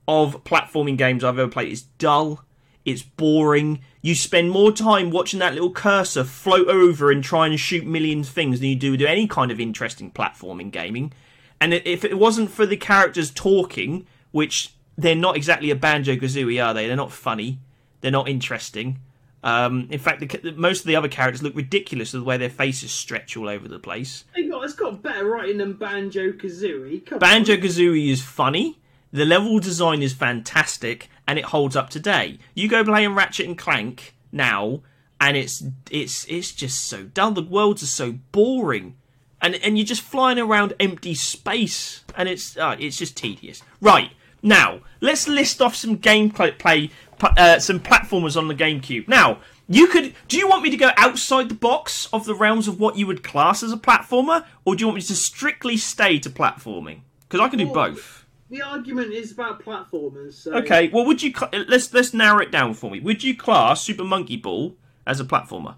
of 0.07 0.43
platforming 0.43 0.97
games 0.97 1.23
I've 1.23 1.39
ever 1.39 1.49
played. 1.49 1.71
It's 1.71 1.83
dull. 1.97 2.43
It's 2.85 3.01
boring. 3.01 3.81
You 4.01 4.15
spend 4.15 4.51
more 4.51 4.71
time 4.71 5.09
watching 5.09 5.39
that 5.39 5.53
little 5.53 5.71
cursor 5.71 6.23
float 6.23 6.67
over 6.67 7.11
and 7.11 7.23
try 7.23 7.47
and 7.47 7.59
shoot 7.59 7.85
millions 7.85 8.27
of 8.27 8.33
things 8.33 8.59
than 8.59 8.69
you 8.69 8.75
do 8.75 8.91
with 8.91 9.01
any 9.01 9.27
kind 9.27 9.51
of 9.51 9.59
interesting 9.59 10.11
platforming 10.11 10.71
gaming. 10.71 11.13
And 11.61 11.73
if 11.73 12.03
it 12.03 12.17
wasn't 12.17 12.51
for 12.51 12.65
the 12.65 12.75
characters 12.75 13.31
talking, 13.31 14.05
which 14.31 14.73
they're 14.97 15.15
not 15.15 15.37
exactly 15.37 15.69
a 15.69 15.75
Banjo 15.75 16.15
Kazooie, 16.15 16.63
are 16.63 16.73
they? 16.73 16.87
They're 16.87 16.95
not 16.97 17.11
funny. 17.11 17.59
They're 18.01 18.11
not 18.11 18.27
interesting. 18.27 18.99
Um, 19.43 19.87
in 19.89 19.99
fact, 19.99 20.19
the, 20.19 20.53
most 20.53 20.81
of 20.81 20.87
the 20.87 20.95
other 20.95 21.07
characters 21.07 21.43
look 21.43 21.55
ridiculous 21.55 22.13
with 22.13 22.21
the 22.21 22.25
way 22.25 22.37
their 22.37 22.49
faces 22.49 22.91
stretch 22.91 23.35
all 23.35 23.49
over 23.49 23.67
the 23.67 23.79
place. 23.79 24.23
Got, 24.35 24.63
it's 24.63 24.73
got 24.73 25.01
better 25.01 25.25
writing 25.25 25.57
than 25.57 25.73
Banjo 25.73 26.31
Kazooie. 26.31 27.19
Banjo. 27.19 27.57
Kazooie 27.57 28.09
is 28.09 28.21
funny. 28.21 28.79
The 29.11 29.25
level 29.25 29.59
design 29.59 30.01
is 30.01 30.13
fantastic, 30.13 31.09
and 31.27 31.39
it 31.39 31.45
holds 31.45 31.75
up 31.75 31.89
today. 31.89 32.39
You 32.53 32.67
go 32.67 32.83
playing 32.83 33.15
Ratchet 33.15 33.47
and 33.47 33.57
Clank 33.57 34.15
now, 34.31 34.81
and 35.19 35.37
it's 35.37 35.63
it's 35.89 36.25
it's 36.25 36.51
just 36.51 36.83
so 36.83 37.03
dull. 37.03 37.31
The 37.31 37.41
worlds 37.41 37.83
are 37.83 37.87
so 37.87 38.13
boring, 38.31 38.95
and 39.41 39.55
and 39.55 39.77
you're 39.77 39.85
just 39.85 40.01
flying 40.01 40.39
around 40.39 40.73
empty 40.79 41.15
space, 41.15 42.03
and 42.15 42.27
it's 42.27 42.57
uh, 42.57 42.75
it's 42.79 42.97
just 42.97 43.15
tedious. 43.15 43.61
Right 43.79 44.11
now, 44.41 44.81
let's 44.99 45.27
list 45.27 45.61
off 45.61 45.75
some 45.75 45.97
gameplay, 45.97 46.57
play, 46.57 46.89
uh, 47.21 47.59
some 47.59 47.79
platformers 47.79 48.35
on 48.35 48.49
the 48.49 48.55
GameCube. 48.55 49.07
Now, 49.07 49.39
you 49.69 49.87
could. 49.87 50.13
Do 50.27 50.37
you 50.37 50.49
want 50.49 50.63
me 50.63 50.69
to 50.69 50.77
go 50.77 50.91
outside 50.97 51.47
the 51.47 51.55
box 51.55 52.07
of 52.11 52.25
the 52.25 52.35
realms 52.35 52.67
of 52.67 52.79
what 52.79 52.97
you 52.97 53.07
would 53.07 53.23
class 53.23 53.63
as 53.63 53.71
a 53.71 53.77
platformer, 53.77 54.45
or 54.65 54.75
do 54.75 54.81
you 54.81 54.87
want 54.87 54.97
me 54.97 55.01
to 55.03 55.15
strictly 55.15 55.77
stay 55.77 56.19
to 56.19 56.29
platforming? 56.29 57.01
Because 57.27 57.39
I 57.39 57.47
can 57.47 57.59
do 57.59 57.67
both. 57.67 58.22
The 58.53 58.61
argument 58.61 59.11
is 59.11 59.31
about 59.31 59.63
platformers. 59.63 60.33
So 60.33 60.53
Okay. 60.53 60.87
Well, 60.89 61.05
would 61.07 61.23
you 61.23 61.33
cl- 61.35 61.49
let's 61.67 61.91
let's 61.91 62.13
narrow 62.13 62.37
it 62.37 62.51
down 62.51 62.75
for 62.75 62.91
me? 62.91 62.99
Would 62.99 63.23
you 63.23 63.35
class 63.35 63.81
Super 63.81 64.03
Monkey 64.03 64.37
Ball 64.37 64.75
as 65.07 65.19
a 65.19 65.25
platformer? 65.25 65.77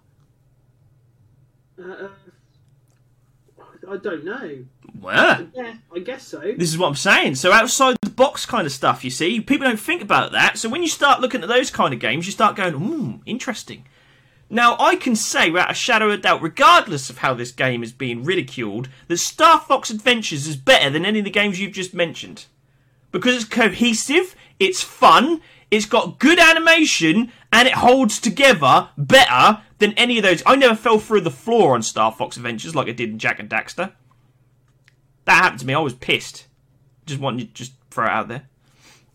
Uh, 1.81 2.09
I 3.89 3.95
don't 3.95 4.25
know. 4.25 4.65
Well, 4.99 5.47
Yeah, 5.55 5.75
I 5.95 5.99
guess 5.99 6.27
so. 6.27 6.41
This 6.41 6.67
is 6.69 6.77
what 6.77 6.89
I'm 6.89 6.95
saying. 6.95 7.35
So 7.35 7.53
outside 7.53 7.95
the 8.01 8.09
box 8.09 8.45
kind 8.45 8.65
of 8.67 8.73
stuff, 8.73 9.05
you 9.05 9.09
see, 9.09 9.39
people 9.39 9.67
don't 9.67 9.79
think 9.79 10.01
about 10.01 10.33
that. 10.33 10.57
So 10.57 10.67
when 10.67 10.81
you 10.81 10.89
start 10.89 11.21
looking 11.21 11.43
at 11.43 11.47
those 11.47 11.71
kind 11.71 11.93
of 11.93 12.01
games, 12.01 12.25
you 12.25 12.33
start 12.33 12.57
going, 12.57 12.73
"Ooh, 12.73 13.21
interesting." 13.25 13.85
Now 14.49 14.75
I 14.81 14.97
can 14.97 15.15
say, 15.15 15.49
without 15.49 15.71
a 15.71 15.75
shadow 15.75 16.07
of 16.07 16.15
a 16.15 16.17
doubt, 16.17 16.41
regardless 16.41 17.09
of 17.09 17.19
how 17.19 17.35
this 17.35 17.53
game 17.53 17.83
is 17.83 17.93
being 17.93 18.25
ridiculed, 18.25 18.89
that 19.07 19.19
Star 19.19 19.61
Fox 19.61 19.89
Adventures 19.89 20.45
is 20.45 20.57
better 20.57 20.89
than 20.89 21.05
any 21.05 21.19
of 21.19 21.25
the 21.25 21.31
games 21.31 21.57
you've 21.57 21.71
just 21.71 21.93
mentioned 21.93 22.47
because 23.15 23.33
it's 23.33 23.45
cohesive, 23.45 24.35
it's 24.59 24.83
fun, 24.83 25.39
it's 25.71 25.85
got 25.85 26.19
good 26.19 26.37
animation, 26.37 27.31
and 27.49 27.65
it 27.65 27.75
holds 27.75 28.19
together 28.19 28.89
better 28.97 29.61
than 29.77 29.93
any 29.93 30.17
of 30.17 30.23
those. 30.23 30.43
I 30.45 30.57
never 30.57 30.75
fell 30.75 30.99
through 30.99 31.21
the 31.21 31.31
floor 31.31 31.75
on 31.75 31.81
Star 31.81 32.11
Fox 32.11 32.35
Adventures 32.35 32.75
like 32.75 32.89
I 32.89 32.91
did 32.91 33.09
in 33.09 33.17
Jak 33.17 33.39
and 33.39 33.49
Daxter. 33.49 33.93
That 35.23 35.41
happened 35.43 35.61
to 35.61 35.65
me. 35.65 35.73
I 35.73 35.79
was 35.79 35.93
pissed. 35.93 36.47
Just 37.05 37.21
wanted 37.21 37.47
to 37.47 37.53
just 37.53 37.71
throw 37.89 38.03
it 38.03 38.11
out 38.11 38.27
there. 38.27 38.49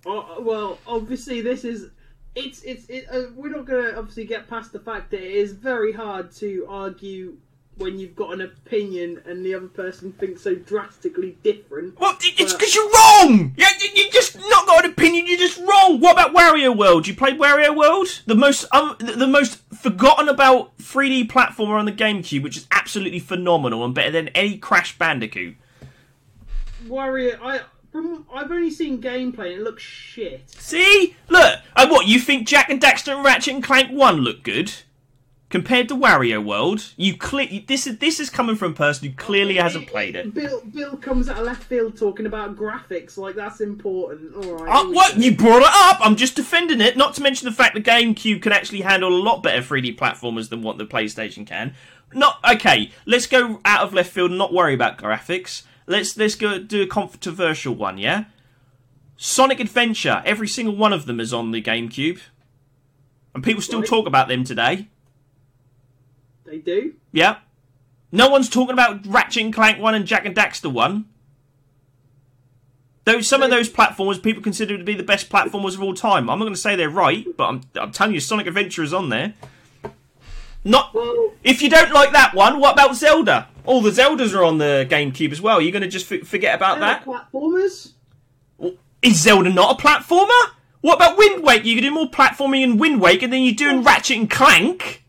Uh, 0.06 0.22
well, 0.40 0.78
obviously, 0.86 1.42
this 1.42 1.62
is. 1.62 1.90
It's 2.34 2.62
it's 2.62 2.86
it, 2.88 3.04
uh, 3.12 3.24
we're 3.34 3.50
not 3.50 3.66
going 3.66 3.84
to 3.84 3.98
obviously 3.98 4.24
get 4.24 4.48
past 4.48 4.72
the 4.72 4.78
fact 4.78 5.10
that 5.10 5.20
it 5.20 5.30
is 5.30 5.52
very 5.52 5.92
hard 5.92 6.32
to 6.36 6.64
argue 6.70 7.36
when 7.80 7.98
you've 7.98 8.14
got 8.14 8.32
an 8.34 8.42
opinion 8.42 9.22
and 9.24 9.44
the 9.44 9.54
other 9.54 9.66
person 9.66 10.12
thinks 10.12 10.42
so 10.42 10.54
drastically 10.54 11.38
different. 11.42 11.98
Well, 11.98 12.12
it- 12.20 12.38
it's 12.38 12.52
because 12.52 12.74
you're 12.74 12.90
wrong. 12.90 13.54
Yeah, 13.56 13.68
you, 13.80 13.88
you 13.94 14.10
just 14.12 14.36
not 14.38 14.66
got 14.66 14.84
an 14.84 14.90
opinion. 14.92 15.26
You're 15.26 15.38
just 15.38 15.58
wrong. 15.58 15.98
What 15.98 16.12
about 16.12 16.34
Wario 16.34 16.76
World? 16.76 17.08
You 17.08 17.14
played 17.16 17.38
Wario 17.38 17.74
World, 17.76 18.06
the 18.26 18.34
most 18.34 18.66
um, 18.72 18.96
the 18.98 19.26
most 19.26 19.58
forgotten 19.74 20.28
about 20.28 20.76
3D 20.78 21.28
platformer 21.28 21.78
on 21.78 21.86
the 21.86 21.92
GameCube, 21.92 22.42
which 22.42 22.56
is 22.58 22.66
absolutely 22.70 23.18
phenomenal 23.18 23.84
and 23.84 23.94
better 23.94 24.10
than 24.10 24.28
any 24.28 24.58
Crash 24.58 24.96
Bandicoot. 24.98 25.56
Wario, 26.86 27.38
I 27.42 27.60
from 27.90 28.26
I've 28.32 28.50
only 28.50 28.70
seen 28.70 29.00
gameplay 29.02 29.52
and 29.52 29.60
it 29.60 29.62
looks 29.62 29.82
shit. 29.82 30.48
See, 30.50 31.16
look. 31.28 31.60
And 31.76 31.90
what 31.90 32.06
you 32.06 32.20
think? 32.20 32.46
Jak 32.46 32.68
and 32.70 32.80
Daxter 32.80 33.14
and 33.16 33.24
Ratchet 33.24 33.54
and 33.54 33.64
Clank 33.64 33.90
One 33.90 34.16
look 34.18 34.42
good 34.42 34.72
compared 35.50 35.88
to 35.88 35.96
Wario 35.96 36.42
World. 36.42 36.92
You 36.96 37.16
cle- 37.16 37.64
This 37.66 37.86
is 37.86 37.98
this 37.98 38.20
is 38.20 38.30
coming 38.30 38.56
from 38.56 38.72
a 38.72 38.74
person 38.74 39.08
who 39.08 39.14
clearly 39.14 39.56
hasn't 39.56 39.88
played 39.88 40.16
it. 40.16 40.32
Bill 40.32 40.62
Bill 40.64 40.96
comes 40.96 41.28
out 41.28 41.38
of 41.38 41.44
left 41.44 41.64
field 41.64 41.98
talking 41.98 42.24
about 42.24 42.56
graphics 42.56 43.18
like 43.18 43.34
that's 43.34 43.60
important. 43.60 44.34
All 44.34 44.54
right. 44.54 44.84
Uh, 44.86 44.90
what? 44.90 45.16
You 45.18 45.36
brought 45.36 45.62
it 45.62 45.68
up. 45.68 45.98
I'm 46.00 46.16
just 46.16 46.36
defending 46.36 46.80
it. 46.80 46.96
Not 46.96 47.14
to 47.14 47.22
mention 47.22 47.46
the 47.46 47.54
fact 47.54 47.74
the 47.74 47.82
GameCube 47.82 48.40
can 48.40 48.52
actually 48.52 48.80
handle 48.80 49.12
a 49.12 49.22
lot 49.22 49.42
better 49.42 49.60
3D 49.60 49.98
platformers 49.98 50.48
than 50.48 50.62
what 50.62 50.78
the 50.78 50.86
PlayStation 50.86 51.46
can. 51.46 51.74
Not 52.14 52.38
okay. 52.54 52.90
Let's 53.04 53.26
go 53.26 53.60
out 53.64 53.82
of 53.82 53.92
left 53.92 54.10
field 54.10 54.30
and 54.30 54.38
not 54.38 54.52
worry 54.54 54.74
about 54.74 54.98
graphics. 54.98 55.64
Let's 55.86 56.16
let's 56.16 56.36
go 56.36 56.58
do 56.58 56.82
a 56.82 56.86
controversial 56.86 57.74
one. 57.74 57.98
Yeah. 57.98 58.24
Sonic 59.16 59.60
Adventure. 59.60 60.22
Every 60.24 60.48
single 60.48 60.74
one 60.74 60.92
of 60.92 61.04
them 61.06 61.20
is 61.20 61.34
on 61.34 61.50
the 61.50 61.60
GameCube, 61.60 62.20
and 63.34 63.44
people 63.44 63.60
still 63.60 63.82
talk 63.82 64.06
about 64.06 64.28
them 64.28 64.44
today. 64.44 64.88
They 66.50 66.58
do. 66.58 66.94
Yeah. 67.12 67.36
No 68.10 68.28
one's 68.28 68.48
talking 68.48 68.72
about 68.72 69.06
Ratchet 69.06 69.44
and 69.44 69.54
Clank 69.54 69.78
1 69.80 69.94
and 69.94 70.04
Jak 70.04 70.26
and 70.26 70.34
Daxter 70.34 70.70
1. 70.70 71.04
Though 73.04 73.20
some 73.20 73.42
of 73.42 73.50
those 73.50 73.68
platformers 73.70 74.20
people 74.20 74.42
consider 74.42 74.76
to 74.76 74.82
be 74.82 74.94
the 74.94 75.04
best 75.04 75.30
platformers 75.30 75.74
of 75.74 75.82
all 75.82 75.94
time. 75.94 76.28
I'm 76.28 76.40
not 76.40 76.44
going 76.44 76.54
to 76.54 76.60
say 76.60 76.74
they're 76.74 76.90
right, 76.90 77.24
but 77.36 77.44
I'm, 77.44 77.62
I'm 77.80 77.92
telling 77.92 78.14
you, 78.14 78.20
Sonic 78.20 78.48
Adventure 78.48 78.82
is 78.82 78.92
on 78.92 79.10
there. 79.10 79.34
Not 80.64 80.92
Well, 80.92 81.32
if 81.44 81.62
you 81.62 81.70
don't 81.70 81.92
like 81.92 82.10
that 82.12 82.34
one. 82.34 82.58
What 82.58 82.72
about 82.72 82.96
Zelda? 82.96 83.48
All 83.64 83.80
the 83.80 83.90
Zeldas 83.90 84.34
are 84.34 84.42
on 84.42 84.58
the 84.58 84.86
GameCube 84.90 85.30
as 85.30 85.40
well. 85.40 85.60
You're 85.60 85.72
going 85.72 85.82
to 85.82 85.88
just 85.88 86.10
f- 86.10 86.26
forget 86.26 86.56
about 86.56 86.80
that? 86.80 87.04
platformers. 87.04 87.92
Is 89.02 89.22
Zelda 89.22 89.50
not 89.50 89.80
a 89.80 89.82
platformer? 89.82 90.50
What 90.80 90.96
about 90.96 91.16
Wind 91.16 91.44
Waker? 91.44 91.64
You 91.64 91.76
can 91.76 91.84
do 91.84 91.90
more 91.92 92.10
platforming 92.10 92.62
in 92.62 92.76
Wind 92.76 93.00
Waker 93.00 93.28
than 93.28 93.40
you 93.42 93.54
do 93.54 93.70
in 93.70 93.84
Ratchet 93.84 94.18
and 94.18 94.28
Clank. 94.28 94.99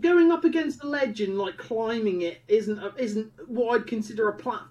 Going 0.00 0.32
up 0.32 0.44
against 0.44 0.80
the 0.80 0.88
ledge 0.88 1.20
and 1.20 1.38
like 1.38 1.56
climbing 1.56 2.22
it 2.22 2.40
isn't 2.48 2.78
a, 2.78 2.92
isn't 2.96 3.32
what 3.46 3.74
I'd 3.74 3.86
consider 3.86 4.28
a 4.28 4.32
plat. 4.32 4.62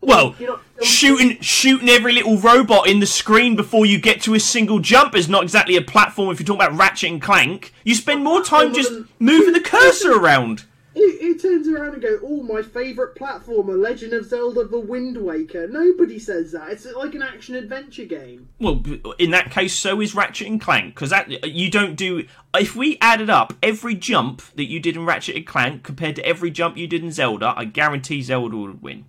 Well, 0.00 0.34
shooting 0.82 1.40
shooting 1.40 1.88
every 1.88 2.12
little 2.12 2.38
robot 2.38 2.88
in 2.88 3.00
the 3.00 3.06
screen 3.06 3.56
before 3.56 3.86
you 3.86 3.98
get 3.98 4.20
to 4.22 4.34
a 4.34 4.40
single 4.40 4.78
jump 4.78 5.16
is 5.16 5.28
not 5.28 5.44
exactly 5.44 5.76
a 5.76 5.82
platform 5.82 6.30
if 6.30 6.38
you're 6.38 6.46
talking 6.46 6.62
about 6.66 6.78
Ratchet 6.78 7.10
and 7.10 7.22
Clank. 7.22 7.72
You 7.84 7.94
spend 7.94 8.22
more 8.22 8.42
time 8.42 8.74
just 8.74 8.92
moving 9.18 9.54
the 9.54 9.60
cursor 9.60 10.12
around. 10.12 10.64
Who 10.94 11.36
turns 11.38 11.66
around 11.66 11.94
and 11.94 12.02
go, 12.02 12.20
"Oh, 12.22 12.42
my 12.42 12.62
favourite 12.62 13.16
platformer, 13.16 13.76
Legend 13.76 14.12
of 14.12 14.26
Zelda: 14.26 14.64
The 14.64 14.78
Wind 14.78 15.16
Waker"? 15.16 15.66
Nobody 15.66 16.20
says 16.20 16.52
that. 16.52 16.70
It's 16.70 16.86
like 16.86 17.14
an 17.14 17.22
action 17.22 17.56
adventure 17.56 18.04
game. 18.04 18.48
Well, 18.60 18.82
in 19.18 19.32
that 19.32 19.50
case, 19.50 19.74
so 19.74 20.00
is 20.00 20.14
Ratchet 20.14 20.46
and 20.46 20.60
Clank 20.60 20.94
because 20.94 21.10
that 21.10 21.28
uh, 21.42 21.46
you 21.46 21.70
don't 21.70 21.96
do. 21.96 22.26
If 22.54 22.76
we 22.76 22.96
added 23.00 23.28
up 23.28 23.54
every 23.62 23.96
jump 23.96 24.42
that 24.54 24.66
you 24.66 24.78
did 24.78 24.96
in 24.96 25.04
Ratchet 25.04 25.34
and 25.34 25.46
Clank 25.46 25.82
compared 25.82 26.14
to 26.16 26.24
every 26.24 26.52
jump 26.52 26.76
you 26.76 26.86
did 26.86 27.02
in 27.02 27.10
Zelda, 27.10 27.54
I 27.56 27.64
guarantee 27.64 28.22
Zelda 28.22 28.56
would 28.56 28.80
win. 28.80 29.06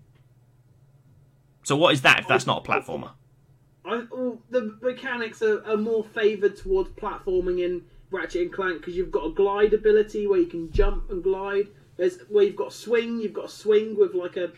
So 1.63 1.75
what 1.75 1.93
is 1.93 2.01
that 2.01 2.21
if 2.21 2.27
that's 2.27 2.47
not 2.47 2.65
a 2.65 2.71
platformer? 2.71 3.11
I, 3.86 4.03
oh, 4.11 4.39
the 4.49 4.77
mechanics 4.81 5.43
are, 5.43 5.63
are 5.65 5.77
more 5.77 6.03
favoured 6.03 6.57
towards 6.57 6.89
platforming 6.91 7.63
in 7.63 7.83
Ratchet 8.16 8.41
and 8.43 8.53
Clank 8.53 8.80
because 8.80 8.95
you've 8.95 9.11
got 9.11 9.26
a 9.26 9.32
glide 9.32 9.74
ability 9.74 10.28
where 10.28 10.39
you 10.39 10.47
can 10.47 10.72
jump 10.72 11.09
and 11.11 11.24
glide. 11.24 11.68
There's 11.97 12.20
where 12.30 12.43
you've 12.43 12.55
got 12.55 12.70
a 12.70 12.76
swing. 12.76 13.20
You've 13.20 13.34
got 13.34 13.45
a 13.45 13.49
swing 13.49 13.97
with 13.97 14.13
like 14.13 14.38
a. 14.38 14.51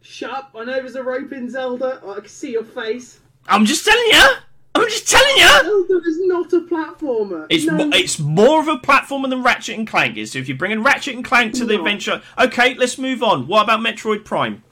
Shut 0.00 0.30
up! 0.30 0.54
I 0.56 0.64
know 0.64 0.72
there's 0.74 0.96
a 0.96 1.02
rope 1.02 1.32
in 1.32 1.48
Zelda. 1.48 2.00
I 2.06 2.14
can 2.20 2.28
see 2.28 2.52
your 2.52 2.64
face. 2.64 3.20
I'm 3.46 3.64
just 3.64 3.84
telling 3.84 4.06
you. 4.06 4.28
I'm 4.74 4.88
just 4.88 5.08
telling 5.08 5.36
you. 5.36 5.48
Zelda 5.88 6.08
is 6.08 6.18
not 6.22 6.52
a 6.54 6.60
platformer. 6.62 7.46
It's 7.50 7.66
no, 7.66 7.76
mo- 7.76 7.90
it's 7.96 8.18
more 8.18 8.60
of 8.60 8.68
a 8.68 8.76
platformer 8.78 9.28
than 9.28 9.42
Ratchet 9.42 9.78
and 9.78 9.86
Clank 9.86 10.16
is. 10.16 10.32
So 10.32 10.38
if 10.38 10.48
you're 10.48 10.56
bringing 10.56 10.82
Ratchet 10.82 11.14
and 11.14 11.24
Clank 11.24 11.54
to 11.54 11.64
the 11.64 11.74
No. 11.74 11.80
adventure, 11.80 12.22
okay, 12.38 12.74
let's 12.74 12.98
move 12.98 13.22
on. 13.22 13.46
What 13.46 13.62
about 13.64 13.80
Metroid 13.80 14.24
Prime? 14.24 14.64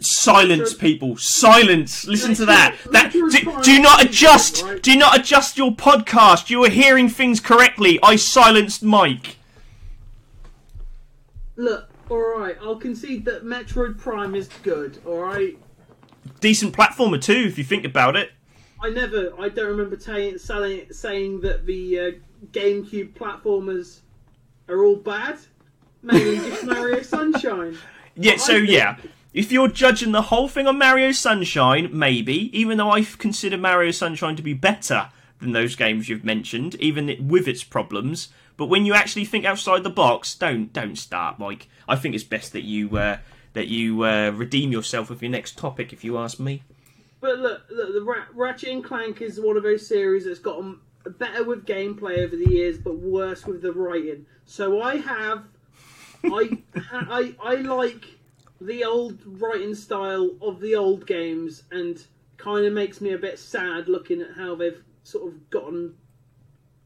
Silence, 0.00 0.74
people. 0.74 1.16
Silence. 1.16 2.06
Listen 2.06 2.34
to 2.34 2.46
that. 2.46 2.76
That 2.90 3.12
do, 3.12 3.30
do 3.62 3.80
not 3.80 4.04
adjust. 4.04 4.64
Do 4.82 4.96
not 4.96 5.18
adjust 5.18 5.58
your 5.58 5.72
podcast. 5.72 6.50
You 6.50 6.64
are 6.64 6.70
hearing 6.70 7.08
things 7.08 7.40
correctly. 7.40 7.98
I 8.02 8.16
silenced 8.16 8.82
Mike. 8.82 9.36
Look, 11.56 11.90
alright, 12.10 12.56
I'll 12.62 12.76
concede 12.76 13.26
that 13.26 13.44
Metroid 13.44 13.98
Prime 13.98 14.34
is 14.34 14.48
good, 14.62 14.98
alright? 15.06 15.58
Decent 16.40 16.74
platformer 16.74 17.20
too, 17.20 17.44
if 17.46 17.58
you 17.58 17.64
think 17.64 17.84
about 17.84 18.16
it. 18.16 18.30
I 18.82 18.88
never, 18.88 19.32
I 19.38 19.50
don't 19.50 19.68
remember 19.68 19.98
selling, 20.38 20.90
saying 20.90 21.42
that 21.42 21.66
the 21.66 21.98
uh, 21.98 22.10
GameCube 22.52 23.12
platformers 23.12 24.00
are 24.68 24.82
all 24.84 24.96
bad. 24.96 25.38
Mainly 26.02 26.38
just 26.38 26.64
Mario 26.64 27.02
Sunshine. 27.02 27.76
Yeah, 28.16 28.36
so 28.36 28.54
yeah. 28.54 28.96
If 29.32 29.52
you're 29.52 29.68
judging 29.68 30.10
the 30.10 30.22
whole 30.22 30.48
thing 30.48 30.66
on 30.66 30.78
Mario 30.78 31.12
Sunshine, 31.12 31.88
maybe, 31.92 32.50
even 32.58 32.78
though 32.78 32.90
I 32.90 33.02
consider 33.02 33.56
Mario 33.56 33.92
Sunshine 33.92 34.34
to 34.34 34.42
be 34.42 34.54
better 34.54 35.10
than 35.38 35.52
those 35.52 35.76
games 35.76 36.08
you've 36.08 36.24
mentioned, 36.24 36.74
even 36.76 37.28
with 37.28 37.46
its 37.46 37.62
problems. 37.62 38.30
But 38.56 38.66
when 38.66 38.84
you 38.86 38.92
actually 38.92 39.24
think 39.24 39.44
outside 39.44 39.84
the 39.84 39.90
box, 39.90 40.34
don't 40.34 40.72
don't 40.72 40.96
start, 40.96 41.38
Mike. 41.38 41.68
I 41.88 41.94
think 41.94 42.14
it's 42.16 42.24
best 42.24 42.52
that 42.52 42.64
you 42.64 42.96
uh, 42.96 43.18
that 43.52 43.68
you 43.68 44.02
uh, 44.04 44.30
redeem 44.30 44.72
yourself 44.72 45.08
with 45.08 45.22
your 45.22 45.30
next 45.30 45.56
topic, 45.56 45.92
if 45.92 46.02
you 46.02 46.18
ask 46.18 46.40
me. 46.40 46.62
But 47.20 47.38
look, 47.38 47.62
look 47.70 47.94
the 47.94 48.02
Ra- 48.02 48.26
Ratchet 48.34 48.70
and 48.70 48.84
Clank 48.84 49.22
is 49.22 49.38
one 49.38 49.56
of 49.56 49.62
those 49.62 49.86
series 49.86 50.24
that's 50.24 50.40
gotten 50.40 50.80
better 51.18 51.44
with 51.44 51.66
gameplay 51.66 52.18
over 52.18 52.34
the 52.34 52.50
years, 52.50 52.78
but 52.78 52.98
worse 52.98 53.46
with 53.46 53.62
the 53.62 53.72
writing. 53.72 54.26
So 54.44 54.82
I 54.82 54.96
have, 54.96 55.44
I, 56.24 56.58
I, 56.92 57.34
I 57.42 57.54
like 57.56 58.04
the 58.60 58.84
old 58.84 59.18
writing 59.40 59.74
style 59.74 60.30
of 60.42 60.60
the 60.60 60.74
old 60.74 61.06
games, 61.06 61.62
and 61.70 62.04
kind 62.36 62.64
of 62.66 62.72
makes 62.72 63.00
me 63.00 63.12
a 63.12 63.18
bit 63.18 63.38
sad 63.38 63.88
looking 63.88 64.20
at 64.20 64.36
how 64.36 64.54
they've 64.54 64.82
sort 65.02 65.32
of 65.32 65.50
gotten 65.50 65.94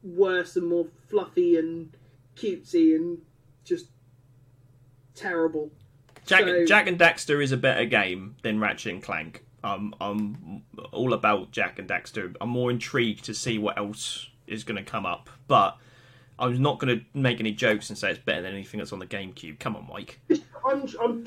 worse 0.03 0.57
and 0.57 0.67
more 0.67 0.87
fluffy 1.09 1.57
and 1.57 1.97
cutesy 2.37 2.95
and 2.97 3.19
just 3.65 3.87
terrible. 5.15 5.71
Jak, 6.27 6.45
So- 6.45 6.65
Jak 6.65 6.87
and 6.87 6.99
Daxter 6.99 7.43
is 7.43 7.53
a 7.53 7.57
better 7.57 7.85
game 7.85 8.37
than 8.43 8.59
Ratchet 8.61 8.93
and 8.93 9.03
Clank. 9.03 9.45
Um, 9.63 9.95
I'm 10.01 10.63
all 10.93 11.15
about 11.15 11.51
Jak 11.51 11.79
and 11.79 11.89
Daxter. 11.89 12.35
I'm 12.41 12.51
more 12.51 12.71
intrigued 12.71 13.25
to 13.25 13.35
see 13.35 13.59
what 13.59 13.79
else 13.79 14.29
is 14.47 14.63
going 14.65 14.83
to 14.83 14.89
come 14.91 15.07
up, 15.07 15.31
but 15.49 15.79
I'm 16.39 16.61
not 16.61 16.79
going 16.79 16.99
to 16.99 17.05
make 17.19 17.41
any 17.41 17.53
jokes 17.53 17.89
and 17.89 17.97
say 17.99 18.11
it's 18.11 18.19
better 18.19 18.43
than 18.43 18.53
anything 18.53 18.79
that's 18.79 18.93
on 18.93 18.99
the 18.99 19.07
GameCube. 19.07 19.59
Come 19.59 19.77
on, 19.77 19.87
Mike. 19.91 20.21
I'm 20.67 20.87
I'm 21.03 21.27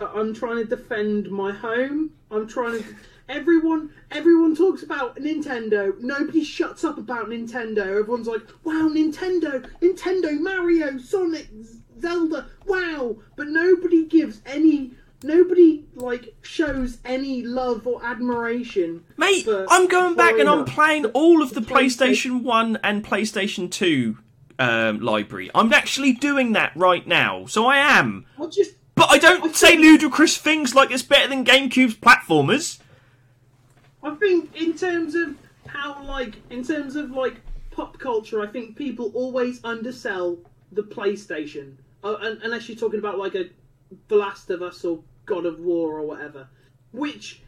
I'm 0.00 0.34
trying 0.34 0.56
to 0.56 0.64
defend 0.64 1.30
my 1.30 1.52
home. 1.52 2.10
I'm 2.30 2.46
trying 2.48 2.82
to. 2.82 2.84
Everyone, 3.28 3.90
everyone 4.10 4.54
talks 4.54 4.82
about 4.82 5.16
Nintendo. 5.16 5.98
Nobody 6.00 6.44
shuts 6.44 6.84
up 6.84 6.98
about 6.98 7.28
Nintendo. 7.28 7.78
Everyone's 7.78 8.26
like, 8.26 8.42
"Wow, 8.64 8.90
Nintendo, 8.92 9.66
Nintendo, 9.80 10.38
Mario, 10.38 10.98
Sonic, 10.98 11.48
Zelda, 12.00 12.46
wow!" 12.66 13.16
But 13.36 13.48
nobody 13.48 14.04
gives 14.04 14.42
any. 14.44 14.92
Nobody 15.22 15.86
like 15.94 16.34
shows 16.42 16.98
any 17.02 17.42
love 17.42 17.86
or 17.86 18.04
admiration. 18.04 19.04
Mate, 19.16 19.48
I'm 19.48 19.86
going 19.88 20.16
back 20.16 20.38
and 20.38 20.48
I'm 20.50 20.66
playing 20.66 21.06
all 21.06 21.42
of 21.42 21.54
the 21.54 21.62
PlayStation- 21.62 22.40
PlayStation 22.40 22.42
1 22.42 22.78
and 22.84 23.02
PlayStation 23.02 23.70
2 23.70 24.18
um, 24.58 25.00
library. 25.00 25.50
I'm 25.54 25.72
actually 25.72 26.12
doing 26.12 26.52
that 26.52 26.72
right 26.76 27.06
now, 27.06 27.46
so 27.46 27.64
I 27.66 27.78
am. 27.78 28.26
I 28.38 28.46
just 28.48 28.74
But 28.94 29.10
I 29.10 29.18
don't 29.18 29.54
say 29.54 29.76
ludicrous 29.76 30.36
things 30.36 30.74
like 30.74 30.90
it's 30.90 31.02
better 31.02 31.28
than 31.28 31.44
GameCube's 31.44 31.96
platformers. 31.96 32.78
I 34.02 34.14
think 34.14 34.54
in 34.54 34.76
terms 34.76 35.14
of 35.14 35.36
how 35.66 36.02
like 36.04 36.34
in 36.50 36.62
terms 36.62 36.94
of 36.94 37.10
like 37.10 37.36
pop 37.70 37.98
culture, 37.98 38.42
I 38.42 38.46
think 38.46 38.76
people 38.76 39.10
always 39.14 39.60
undersell 39.64 40.38
the 40.72 40.82
PlayStation. 40.82 41.74
Uh, 42.02 42.16
un- 42.20 42.40
unless 42.42 42.68
you're 42.68 42.78
talking 42.78 42.98
about 42.98 43.18
like 43.18 43.34
a 43.34 43.48
The 44.08 44.16
Last 44.16 44.50
of 44.50 44.62
Us 44.62 44.84
or 44.84 45.02
God 45.26 45.46
of 45.46 45.58
War 45.58 45.98
or 45.98 46.06
whatever, 46.06 46.48
which 46.92 47.42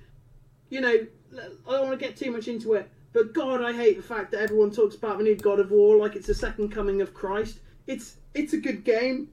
you 0.70 0.80
know 0.80 1.06
I 1.36 1.70
don't 1.70 1.88
want 1.88 1.98
to 1.98 2.04
get 2.04 2.16
too 2.16 2.30
much 2.30 2.48
into 2.48 2.74
it. 2.74 2.90
But 3.12 3.32
God, 3.32 3.62
I 3.62 3.72
hate 3.72 3.96
the 3.96 4.02
fact 4.02 4.32
that 4.32 4.40
everyone 4.40 4.70
talks 4.70 4.94
about 4.94 5.18
the 5.18 5.24
new 5.24 5.36
God 5.36 5.60
of 5.60 5.70
War 5.70 5.96
like 5.96 6.16
it's 6.16 6.26
the 6.26 6.34
second 6.34 6.70
coming 6.70 7.00
of 7.00 7.14
Christ. 7.14 7.60
It's 7.86 8.16
it's 8.34 8.52
a 8.52 8.58
good 8.58 8.84
game, 8.84 9.28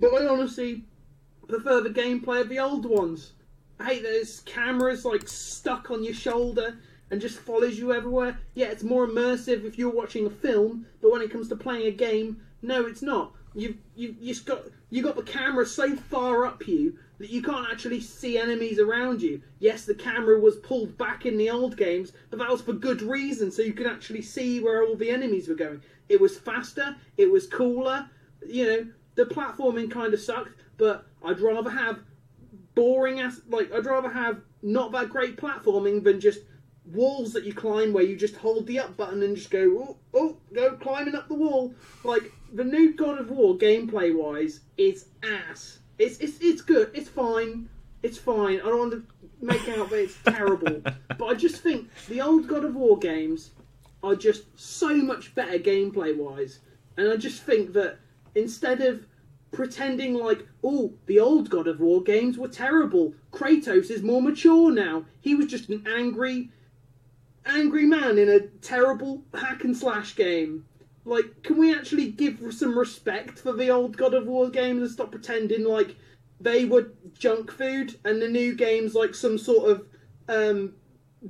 but 0.00 0.12
I 0.14 0.26
honestly 0.26 0.84
prefer 1.48 1.80
the 1.80 1.90
gameplay 1.90 2.40
of 2.40 2.48
the 2.48 2.58
old 2.58 2.86
ones. 2.86 3.32
I 3.78 3.84
hate 3.84 4.02
there's 4.02 4.40
cameras 4.40 5.04
like 5.04 5.28
stuck 5.28 5.90
on 5.90 6.04
your 6.04 6.14
shoulder 6.14 6.78
and 7.10 7.20
just 7.20 7.38
follows 7.38 7.78
you 7.78 7.92
everywhere. 7.92 8.38
Yeah, 8.54 8.68
it's 8.68 8.82
more 8.82 9.06
immersive 9.06 9.64
if 9.64 9.76
you're 9.76 9.90
watching 9.90 10.26
a 10.26 10.30
film, 10.30 10.86
but 11.00 11.12
when 11.12 11.20
it 11.20 11.30
comes 11.30 11.48
to 11.48 11.56
playing 11.56 11.86
a 11.86 11.90
game, 11.90 12.40
no, 12.62 12.86
it's 12.86 13.02
not. 13.02 13.32
You've 13.54 13.76
you 13.94 14.16
you 14.18 14.34
got 14.46 14.62
you 14.88 15.02
got 15.02 15.16
the 15.16 15.22
camera 15.22 15.66
so 15.66 15.94
far 15.94 16.46
up 16.46 16.66
you 16.66 16.96
that 17.18 17.30
you 17.30 17.42
can't 17.42 17.70
actually 17.70 18.00
see 18.00 18.38
enemies 18.38 18.78
around 18.78 19.20
you. 19.20 19.42
Yes, 19.58 19.84
the 19.84 19.94
camera 19.94 20.40
was 20.40 20.56
pulled 20.56 20.96
back 20.96 21.26
in 21.26 21.36
the 21.36 21.50
old 21.50 21.76
games, 21.76 22.12
but 22.30 22.38
that 22.38 22.48
was 22.48 22.62
for 22.62 22.72
good 22.72 23.02
reason, 23.02 23.50
so 23.50 23.62
you 23.62 23.74
could 23.74 23.86
actually 23.86 24.22
see 24.22 24.60
where 24.60 24.82
all 24.82 24.96
the 24.96 25.10
enemies 25.10 25.48
were 25.48 25.54
going. 25.54 25.82
It 26.08 26.20
was 26.20 26.38
faster, 26.38 26.96
it 27.16 27.30
was 27.30 27.46
cooler. 27.46 28.08
You 28.46 28.64
know, 28.64 28.86
the 29.14 29.24
platforming 29.24 29.90
kind 29.90 30.14
of 30.14 30.20
sucked, 30.20 30.58
but 30.78 31.06
I'd 31.24 31.40
rather 31.40 31.70
have 31.70 32.00
boring 32.74 33.20
ass 33.20 33.40
like 33.48 33.72
I'd 33.72 33.86
rather 33.86 34.10
have 34.10 34.40
not 34.62 34.92
that 34.92 35.10
great 35.10 35.36
platforming 35.36 36.02
than 36.02 36.20
just 36.20 36.40
walls 36.84 37.32
that 37.32 37.44
you 37.44 37.52
climb 37.52 37.92
where 37.92 38.04
you 38.04 38.16
just 38.16 38.36
hold 38.36 38.66
the 38.66 38.78
up 38.78 38.96
button 38.96 39.22
and 39.22 39.36
just 39.36 39.50
go 39.50 39.58
oh, 39.78 39.96
oh 40.14 40.36
go 40.54 40.76
climbing 40.76 41.14
up 41.14 41.28
the 41.28 41.34
wall. 41.34 41.74
Like 42.04 42.32
the 42.52 42.64
new 42.64 42.94
God 42.94 43.18
of 43.18 43.30
War 43.30 43.56
gameplay 43.56 44.14
wise 44.14 44.60
is 44.76 45.06
ass. 45.22 45.78
It's 45.98 46.18
it's 46.18 46.38
it's 46.40 46.62
good. 46.62 46.90
It's 46.94 47.08
fine. 47.08 47.68
It's 48.02 48.18
fine. 48.18 48.60
I 48.60 48.64
don't 48.64 48.78
want 48.78 48.92
to 48.92 49.04
make 49.40 49.68
out 49.68 49.90
that 49.90 49.98
it's 49.98 50.18
terrible. 50.24 50.82
But 51.18 51.26
I 51.26 51.34
just 51.34 51.62
think 51.62 51.88
the 52.08 52.20
old 52.20 52.48
God 52.48 52.64
of 52.64 52.74
War 52.74 52.98
games 52.98 53.50
are 54.02 54.16
just 54.16 54.44
so 54.58 54.96
much 54.96 55.34
better 55.36 55.58
gameplay 55.58 56.16
wise 56.16 56.58
and 56.96 57.10
I 57.10 57.16
just 57.16 57.42
think 57.42 57.72
that 57.72 57.98
instead 58.34 58.80
of 58.80 59.06
pretending 59.52 60.14
like, 60.14 60.46
oh, 60.64 60.92
the 61.06 61.20
old 61.20 61.50
God 61.50 61.68
of 61.68 61.80
War 61.80 62.02
games 62.02 62.38
were 62.38 62.48
terrible. 62.48 63.14
Kratos 63.30 63.90
is 63.90 64.02
more 64.02 64.22
mature 64.22 64.72
now. 64.72 65.04
He 65.20 65.34
was 65.34 65.46
just 65.46 65.68
an 65.68 65.86
angry, 65.86 66.50
angry 67.46 67.84
man 67.84 68.18
in 68.18 68.28
a 68.28 68.40
terrible 68.40 69.22
hack 69.34 69.64
and 69.64 69.76
slash 69.76 70.16
game. 70.16 70.64
Like, 71.04 71.42
can 71.42 71.58
we 71.58 71.74
actually 71.74 72.10
give 72.10 72.38
some 72.50 72.78
respect 72.78 73.38
for 73.38 73.52
the 73.52 73.70
old 73.70 73.96
God 73.96 74.14
of 74.14 74.26
War 74.26 74.48
games 74.48 74.82
and 74.82 74.90
stop 74.90 75.10
pretending 75.10 75.64
like 75.64 75.96
they 76.40 76.64
were 76.64 76.92
junk 77.18 77.52
food 77.52 77.98
and 78.04 78.20
the 78.20 78.28
new 78.28 78.54
games 78.54 78.94
like 78.94 79.14
some 79.14 79.38
sort 79.38 79.70
of 79.70 79.86
um, 80.28 80.74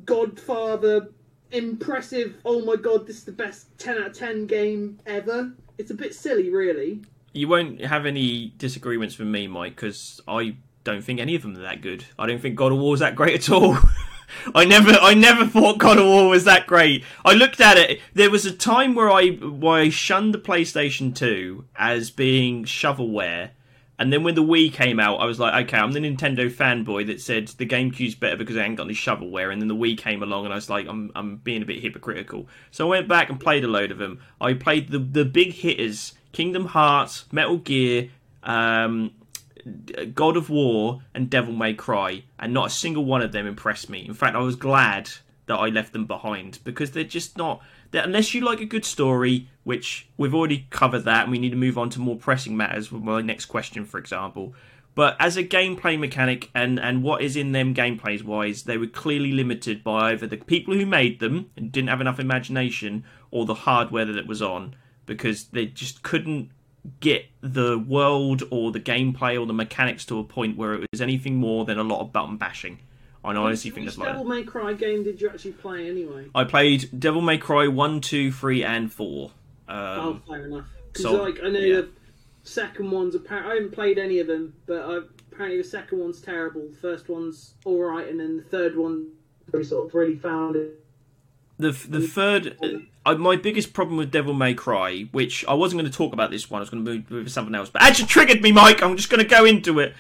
Godfather 0.05 1.09
impressive, 1.51 2.37
oh 2.45 2.65
my 2.65 2.77
god, 2.77 3.07
this 3.07 3.19
is 3.19 3.25
the 3.25 3.33
best 3.33 3.67
10 3.79 3.99
out 3.99 4.07
of 4.09 4.19
10 4.19 4.47
game 4.47 4.99
ever? 5.07 5.53
It's 5.79 5.91
a 5.91 5.95
bit 5.95 6.15
silly, 6.15 6.51
really. 6.51 7.03
You 7.33 7.49
won't 7.49 7.85
have 7.85 8.07
any 8.07 8.53
disagreements 8.59 9.19
with 9.19 9.29
me, 9.29 9.47
Mike, 9.47 9.75
because 9.75 10.21
I 10.29 10.57
don't 10.85 11.03
think 11.03 11.21
any 11.21 11.35
of 11.35 11.43
them 11.43 11.57
are 11.57 11.63
that 11.63 11.81
good. 11.81 12.05
I 12.19 12.27
don't 12.27 12.41
think 12.41 12.57
God 12.57 12.73
of 12.73 12.79
War 12.79 12.89
War's 12.89 13.01
that 13.01 13.17
great 13.17 13.35
at 13.35 13.51
all. 13.51 13.79
I 14.55 14.65
never, 14.65 14.93
I 14.93 15.15
never 15.15 15.47
thought 15.47 15.79
God 15.79 15.99
of 15.99 16.07
War 16.07 16.29
was 16.29 16.45
that 16.45 16.67
great. 16.67 17.05
I 17.25 17.35
looked 17.35 17.61
at 17.61 17.77
it. 17.77 18.01
There 18.15 18.31
was 18.31 18.47
a 18.47 18.53
time 18.53 18.95
where 18.95 19.11
I, 19.11 19.29
where 19.31 19.83
I 19.83 19.89
shunned 19.91 20.35
the 20.35 20.39
PlayStation 20.39 21.15
Two 21.15 21.67
as 21.77 22.11
being 22.11 22.65
shovelware, 22.65 23.51
and 23.99 24.13
then 24.13 24.25
when 24.25 24.35
the 24.35 24.43
Wii 24.43 24.73
came 24.73 24.99
out, 24.99 25.21
I 25.21 25.27
was 25.27 25.39
like, 25.39 25.69
okay, 25.69 25.77
I'm 25.77 25.93
the 25.93 26.01
Nintendo 26.01 26.51
fanboy 26.51 27.07
that 27.07 27.21
said 27.21 27.47
the 27.49 27.67
GameCube's 27.67 28.15
better 28.15 28.37
because 28.37 28.57
I 28.57 28.65
ain't 28.65 28.77
got 28.77 28.87
any 28.87 28.95
shovelware, 28.95 29.53
and 29.53 29.61
then 29.61 29.69
the 29.69 29.77
Wii 29.77 29.97
came 29.97 30.23
along, 30.23 30.45
and 30.45 30.53
I 30.53 30.57
was 30.57 30.71
like, 30.71 30.89
I'm, 30.89 31.13
I'm 31.15 31.37
being 31.37 31.63
a 31.63 31.67
bit 31.67 31.81
hypocritical. 31.81 32.49
So 32.71 32.87
I 32.87 32.91
went 32.91 33.09
back 33.09 33.29
and 33.31 33.39
played 33.39 33.65
a 33.65 33.69
load 33.69 33.93
of 33.93 33.99
them. 33.99 34.21
I 34.41 34.55
played 34.55 34.91
the 34.91 34.99
the 34.99 35.25
big 35.25 35.53
hitters: 35.53 36.15
Kingdom 36.33 36.67
Hearts, 36.67 37.27
Metal 37.31 37.59
Gear, 37.59 38.11
um, 38.43 39.13
God 40.15 40.37
of 40.37 40.51
War 40.51 41.03
and 41.15 41.31
Devil 41.31 41.55
May 41.55 41.75
Cry, 41.75 42.25
and 42.39 42.53
not 42.53 42.67
a 42.67 42.71
single 42.71 43.05
one 43.05 43.23
of 43.23 43.33
them 43.33 43.47
impressed 43.47 43.89
me. 43.89 44.05
In 44.07 44.15
fact, 44.15 44.35
I 44.35 44.41
was 44.41 44.57
glad 44.57 45.11
that 45.47 45.57
I 45.57 45.69
left 45.69 45.93
them 45.93 46.07
behind 46.07 46.59
because 46.65 46.93
they're 46.93 47.05
just 47.05 47.37
not. 47.37 47.63
They're, 47.91 48.05
unless 48.05 48.35
you 48.35 48.41
like 48.41 48.61
a 48.61 48.67
good 48.67 48.85
story, 48.85 49.49
which 49.65 50.09
we've 50.17 50.35
already 50.35 50.67
covered 50.71 51.05
that, 51.05 51.25
and 51.25 51.33
we 51.33 51.39
need 51.39 51.51
to 51.51 51.57
move 51.57 51.79
on 51.79 51.91
to 51.91 52.01
more 52.01 52.17
pressing 52.17 52.57
matters 52.57 52.91
with 52.91 53.03
my 53.03 53.21
next 53.21 53.47
question, 53.47 53.85
for 53.85 53.99
example. 53.99 54.55
But 54.95 55.17
as 55.19 55.37
a 55.37 55.45
gameplay 55.45 55.99
mechanic 55.99 56.51
and, 56.55 56.79
and 56.79 57.03
what 57.03 57.23
is 57.23 57.35
in 57.35 57.53
them 57.53 57.75
gameplays 57.75 58.23
wise, 58.23 58.65
they 58.65 58.77
were 58.77 58.87
clearly 58.87 59.33
limited 59.33 59.83
by 59.83 60.13
either 60.13 60.27
the 60.27 60.37
people 60.37 60.75
who 60.75 60.85
made 60.85 61.19
them 61.19 61.51
and 61.57 61.73
didn't 61.73 61.89
have 61.89 62.03
enough 62.03 62.21
imagination 62.21 63.05
or 63.31 63.47
the 63.47 63.55
hardware 63.55 64.05
that 64.05 64.19
it 64.19 64.27
was 64.27 64.43
on 64.43 64.77
because 65.07 65.45
they 65.45 65.67
just 65.67 66.03
couldn't 66.03 66.51
get 67.01 67.27
the 67.41 67.79
world 67.79 68.43
or 68.51 68.73
the 68.73 68.81
gameplay 68.81 69.41
or 69.41 69.47
the 69.47 69.53
mechanics 69.53 70.05
to 70.07 70.19
a 70.19 70.25
point 70.25 70.57
where 70.57 70.75
it 70.75 70.87
was 70.93 71.01
anything 71.01 71.37
more 71.37 71.65
than 71.65 71.79
a 71.79 71.83
lot 71.85 72.01
of 72.01 72.13
button 72.13 72.37
bashing. 72.37 72.79
I 73.25 73.35
honestly 73.37 73.71
think 73.71 73.87
that's 73.87 73.99
like 73.99 74.09
Devil 74.09 74.25
May 74.25 74.43
Cry 74.43 74.73
game 74.73 75.05
did 75.05 75.21
you 75.21 75.29
actually 75.29 75.53
play 75.53 75.89
anyway? 75.89 76.27
I 76.35 76.43
played 76.43 76.89
Devil 76.99 77.21
May 77.21 77.39
Cry 77.39 77.69
1, 77.69 78.01
2, 78.01 78.33
3, 78.33 78.65
and 78.65 78.93
4. 78.93 79.31
oh, 79.69 79.75
Um, 79.75 80.23
fair 80.27 80.47
enough. 80.47 80.65
Because 80.93 81.03
so- 81.03 81.23
like 81.23 81.39
I 81.43 81.49
know 81.51 81.61
yeah. 81.61 81.77
the 81.83 81.89
second 82.43 82.91
one's 82.91 83.15
apparently 83.15 83.53
I 83.53 83.55
haven't 83.57 83.73
played 83.73 83.99
any 83.99 84.19
of 84.19 84.27
them, 84.27 84.55
but 84.67 84.81
I, 84.83 84.99
apparently 85.31 85.59
the 85.63 85.69
second 85.69 86.01
one's 86.01 86.21
terrible. 86.21 86.63
The 86.69 86.77
first 86.77 87.09
one's 87.09 87.55
all 87.65 87.81
right, 87.85 88.09
and 88.09 88.19
then 88.19 88.39
the 88.39 88.43
third 88.43 88.77
one 88.77 89.07
we 89.53 89.63
sort 89.63 89.87
of 89.87 89.95
really 89.95 90.17
found 90.17 90.57
it. 90.57 90.82
The 91.63 91.73
the 91.89 92.07
third, 92.07 92.57
uh, 93.07 93.15
my 93.15 93.37
biggest 93.37 93.73
problem 93.73 93.97
with 93.97 94.11
Devil 94.11 94.35
May 94.35 94.55
Cry, 94.55 95.09
which 95.13 95.45
I 95.47 95.55
wasn't 95.55 95.81
going 95.81 95.91
to 95.91 95.97
talk 95.97 96.13
about 96.13 96.31
this 96.31 96.51
one, 96.51 96.59
I 96.59 96.63
was 96.63 96.71
going 96.71 96.85
to 96.85 96.91
move 96.91 97.11
with 97.11 97.33
something 97.33 97.55
else, 97.55 97.71
but 97.71 97.83
actually 97.83 98.09
triggered 98.09 98.43
me, 98.43 98.53
Mike. 98.53 98.83
I'm 98.83 98.97
just 98.97 99.09
going 99.09 99.23
to 99.23 99.29
go 99.29 99.45
into 99.45 99.79
it. 99.79 99.95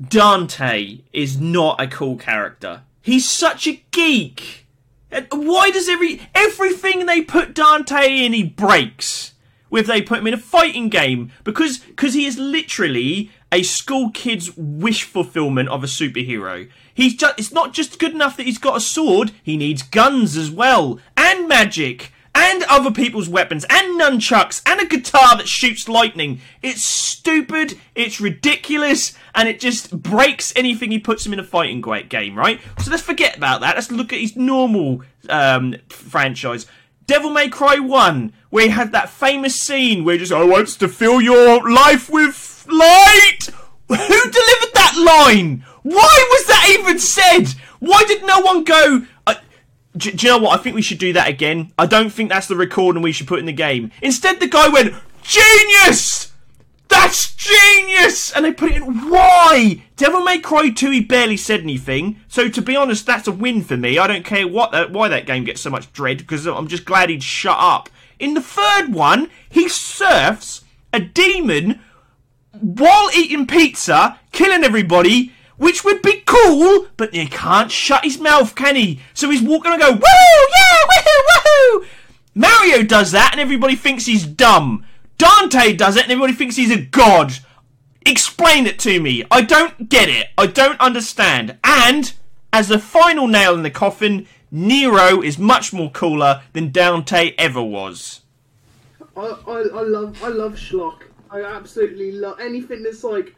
Dante 0.00 1.00
is 1.12 1.40
not 1.40 1.80
a 1.80 1.86
cool 1.86 2.16
character. 2.16 2.82
He's 3.00 3.28
such 3.28 3.66
a 3.66 3.82
geek. 3.90 4.66
Why 5.30 5.70
does 5.70 5.88
every 5.88 6.20
everything 6.34 7.06
they 7.06 7.22
put 7.22 7.54
Dante 7.54 8.24
in, 8.24 8.32
he 8.32 8.44
breaks? 8.44 9.34
If 9.70 9.86
they 9.86 10.02
put 10.02 10.18
him 10.18 10.26
in 10.26 10.34
a 10.34 10.38
fighting 10.38 10.90
game, 10.90 11.32
because 11.44 11.78
because 11.78 12.14
he 12.14 12.26
is 12.26 12.38
literally 12.38 13.30
a 13.52 13.62
school 13.62 14.10
kid's 14.10 14.56
wish 14.56 15.04
fulfillment 15.04 15.68
of 15.68 15.84
a 15.84 15.86
superhero. 15.86 16.68
He's 16.92 17.14
just 17.14 17.38
it's 17.38 17.52
not 17.52 17.72
just 17.72 17.98
good 17.98 18.12
enough 18.12 18.36
that 18.36 18.46
he's 18.46 18.58
got 18.58 18.78
a 18.78 18.80
sword. 18.80 19.32
He 19.42 19.56
needs 19.56 19.82
guns 19.82 20.36
as 20.36 20.50
well, 20.50 20.98
and 21.16 21.46
magic, 21.46 22.12
and 22.34 22.62
other 22.64 22.90
people's 22.90 23.28
weapons, 23.28 23.66
and 23.68 24.00
nunchucks, 24.00 24.62
and 24.66 24.80
a 24.80 24.86
guitar 24.86 25.36
that 25.36 25.48
shoots 25.48 25.88
lightning. 25.88 26.40
It's 26.62 26.82
stupid, 26.82 27.78
it's 27.94 28.20
ridiculous, 28.20 29.16
and 29.34 29.48
it 29.48 29.60
just 29.60 30.02
breaks 30.02 30.52
anything 30.56 30.90
he 30.90 30.98
puts 30.98 31.26
him 31.26 31.34
in 31.34 31.38
a 31.38 31.44
fighting 31.44 31.82
game, 32.08 32.36
right? 32.36 32.60
So 32.78 32.90
let's 32.90 33.02
forget 33.02 33.36
about 33.36 33.60
that. 33.60 33.74
Let's 33.74 33.92
look 33.92 34.12
at 34.12 34.20
his 34.20 34.34
normal 34.34 35.02
um, 35.28 35.76
franchise. 35.88 36.66
Devil 37.06 37.30
May 37.30 37.48
Cry 37.48 37.78
1, 37.78 38.32
where 38.50 38.64
he 38.64 38.70
had 38.70 38.92
that 38.92 39.10
famous 39.10 39.60
scene 39.60 40.04
where 40.04 40.14
he 40.14 40.20
just, 40.20 40.32
I 40.32 40.44
want 40.44 40.68
to 40.68 40.88
fill 40.88 41.20
your 41.20 41.70
life 41.70 42.08
with 42.08 42.51
light! 42.66 43.48
Who 43.88 43.96
delivered 43.96 44.74
that 44.74 45.02
line? 45.04 45.64
Why 45.82 46.26
was 46.30 46.46
that 46.46 46.76
even 46.78 46.98
said? 46.98 47.48
Why 47.80 48.04
did 48.04 48.24
no 48.24 48.40
one 48.40 48.64
go, 48.64 49.06
uh, 49.26 49.34
do, 49.96 50.12
do 50.12 50.26
you 50.26 50.32
know 50.32 50.38
what? 50.38 50.58
I 50.58 50.62
think 50.62 50.74
we 50.74 50.82
should 50.82 50.98
do 50.98 51.12
that 51.12 51.28
again. 51.28 51.72
I 51.78 51.86
don't 51.86 52.10
think 52.10 52.30
that's 52.30 52.48
the 52.48 52.56
recording 52.56 53.02
we 53.02 53.12
should 53.12 53.26
put 53.26 53.40
in 53.40 53.46
the 53.46 53.52
game. 53.52 53.90
Instead, 54.00 54.40
the 54.40 54.46
guy 54.46 54.68
went, 54.68 54.94
Genius! 55.22 56.32
That's 56.88 57.34
genius! 57.34 58.32
And 58.32 58.44
they 58.44 58.52
put 58.52 58.70
it 58.70 58.76
in. 58.76 59.08
Why? 59.10 59.82
Devil 59.96 60.22
May 60.22 60.38
Cry 60.38 60.68
2, 60.68 60.90
he 60.90 61.00
barely 61.00 61.38
said 61.38 61.60
anything. 61.60 62.20
So 62.28 62.48
to 62.50 62.60
be 62.60 62.76
honest, 62.76 63.06
that's 63.06 63.26
a 63.26 63.32
win 63.32 63.62
for 63.62 63.76
me. 63.76 63.98
I 63.98 64.06
don't 64.06 64.24
care 64.24 64.46
what 64.46 64.72
that, 64.72 64.90
why 64.92 65.08
that 65.08 65.26
game 65.26 65.44
gets 65.44 65.62
so 65.62 65.70
much 65.70 65.92
dread 65.92 66.18
because 66.18 66.46
I'm 66.46 66.68
just 66.68 66.84
glad 66.84 67.08
he'd 67.08 67.22
shut 67.22 67.56
up. 67.58 67.88
In 68.18 68.34
the 68.34 68.42
third 68.42 68.92
one, 68.92 69.30
he 69.48 69.68
surfs 69.68 70.64
a 70.92 71.00
demon 71.00 71.80
while 72.60 73.10
eating 73.14 73.46
pizza, 73.46 74.18
killing 74.32 74.64
everybody, 74.64 75.32
which 75.56 75.84
would 75.84 76.02
be 76.02 76.22
cool, 76.26 76.88
but 76.96 77.14
he 77.14 77.26
can't 77.26 77.70
shut 77.70 78.04
his 78.04 78.18
mouth, 78.18 78.54
can 78.54 78.76
he? 78.76 79.00
So 79.14 79.30
he's 79.30 79.42
walking 79.42 79.72
and 79.72 79.80
go, 79.80 79.92
woohoo, 79.92 80.00
yeah, 80.00 80.78
woohoo, 80.90 81.22
woohoo! 81.28 81.86
Mario 82.34 82.82
does 82.82 83.12
that 83.12 83.30
and 83.32 83.40
everybody 83.40 83.76
thinks 83.76 84.06
he's 84.06 84.26
dumb. 84.26 84.84
Dante 85.18 85.74
does 85.74 85.96
it 85.96 86.04
and 86.04 86.12
everybody 86.12 86.32
thinks 86.32 86.56
he's 86.56 86.70
a 86.70 86.80
god. 86.80 87.32
Explain 88.04 88.66
it 88.66 88.78
to 88.80 89.00
me. 89.00 89.24
I 89.30 89.42
don't 89.42 89.88
get 89.88 90.08
it. 90.08 90.28
I 90.36 90.46
don't 90.46 90.80
understand. 90.80 91.58
And, 91.62 92.12
as 92.52 92.68
the 92.68 92.78
final 92.78 93.28
nail 93.28 93.54
in 93.54 93.62
the 93.62 93.70
coffin, 93.70 94.26
Nero 94.50 95.22
is 95.22 95.38
much 95.38 95.72
more 95.72 95.90
cooler 95.90 96.42
than 96.52 96.72
Dante 96.72 97.34
ever 97.38 97.62
was. 97.62 98.22
I, 99.16 99.20
I, 99.20 99.64
I 99.74 99.82
love 99.82 100.22
I 100.22 100.28
love 100.28 100.54
schlock. 100.54 101.02
I 101.32 101.42
absolutely 101.42 102.12
love 102.12 102.38
anything 102.40 102.82
that's 102.82 103.02
like 103.02 103.34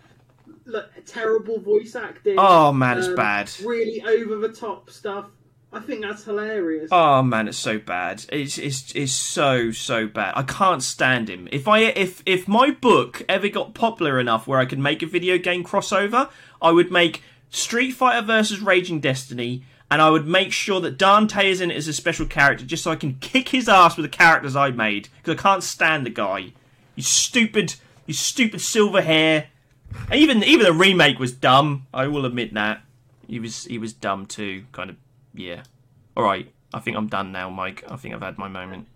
like 0.66 1.04
terrible 1.06 1.60
voice 1.60 1.94
acting. 1.94 2.34
Oh 2.38 2.72
man, 2.72 2.98
it's 2.98 3.06
um, 3.06 3.14
bad. 3.14 3.50
Really 3.64 4.02
over 4.02 4.36
the 4.36 4.52
top 4.52 4.90
stuff. 4.90 5.26
I 5.72 5.80
think 5.80 6.02
that's 6.02 6.24
hilarious. 6.24 6.88
Oh 6.90 7.22
man, 7.22 7.46
it's 7.46 7.58
so 7.58 7.78
bad. 7.78 8.24
It's 8.30 8.58
it's 8.58 8.92
it's 8.96 9.12
so 9.12 9.70
so 9.70 10.08
bad. 10.08 10.32
I 10.36 10.42
can't 10.42 10.82
stand 10.82 11.28
him. 11.28 11.48
If 11.52 11.68
I 11.68 11.80
if 11.80 12.22
if 12.26 12.48
my 12.48 12.72
book 12.72 13.22
ever 13.28 13.48
got 13.48 13.74
popular 13.74 14.18
enough 14.18 14.46
where 14.46 14.58
I 14.58 14.66
could 14.66 14.80
make 14.80 15.02
a 15.02 15.06
video 15.06 15.38
game 15.38 15.62
crossover, 15.62 16.30
I 16.60 16.72
would 16.72 16.90
make 16.90 17.22
Street 17.50 17.92
Fighter 17.92 18.26
versus 18.26 18.60
Raging 18.60 18.98
Destiny, 18.98 19.64
and 19.88 20.02
I 20.02 20.10
would 20.10 20.26
make 20.26 20.52
sure 20.52 20.80
that 20.80 20.98
Dante 20.98 21.48
is 21.48 21.60
in 21.60 21.70
it 21.70 21.76
as 21.76 21.86
a 21.86 21.92
special 21.92 22.26
character, 22.26 22.64
just 22.64 22.82
so 22.82 22.90
I 22.90 22.96
can 22.96 23.18
kick 23.20 23.50
his 23.50 23.68
ass 23.68 23.96
with 23.96 24.04
the 24.04 24.16
characters 24.16 24.56
I 24.56 24.70
made 24.70 25.08
because 25.22 25.38
I 25.38 25.42
can't 25.42 25.62
stand 25.62 26.04
the 26.04 26.10
guy. 26.10 26.52
You 26.96 27.02
stupid, 27.02 27.74
you 28.06 28.14
stupid 28.14 28.60
silver 28.60 29.02
hair. 29.02 29.48
And 30.10 30.20
even 30.20 30.42
even 30.42 30.64
the 30.66 30.72
remake 30.72 31.18
was 31.18 31.32
dumb. 31.32 31.86
I 31.94 32.06
will 32.08 32.24
admit 32.26 32.52
that 32.54 32.82
he 33.28 33.38
was 33.38 33.64
he 33.64 33.78
was 33.78 33.92
dumb 33.92 34.26
too. 34.26 34.64
Kind 34.72 34.90
of 34.90 34.96
yeah. 35.34 35.62
All 36.16 36.24
right. 36.24 36.50
I 36.72 36.80
think 36.80 36.96
I'm 36.96 37.06
done 37.06 37.30
now, 37.30 37.48
Mike. 37.50 37.84
I 37.88 37.96
think 37.96 38.14
I've 38.14 38.22
had 38.22 38.36
my 38.38 38.48
moment. 38.48 38.88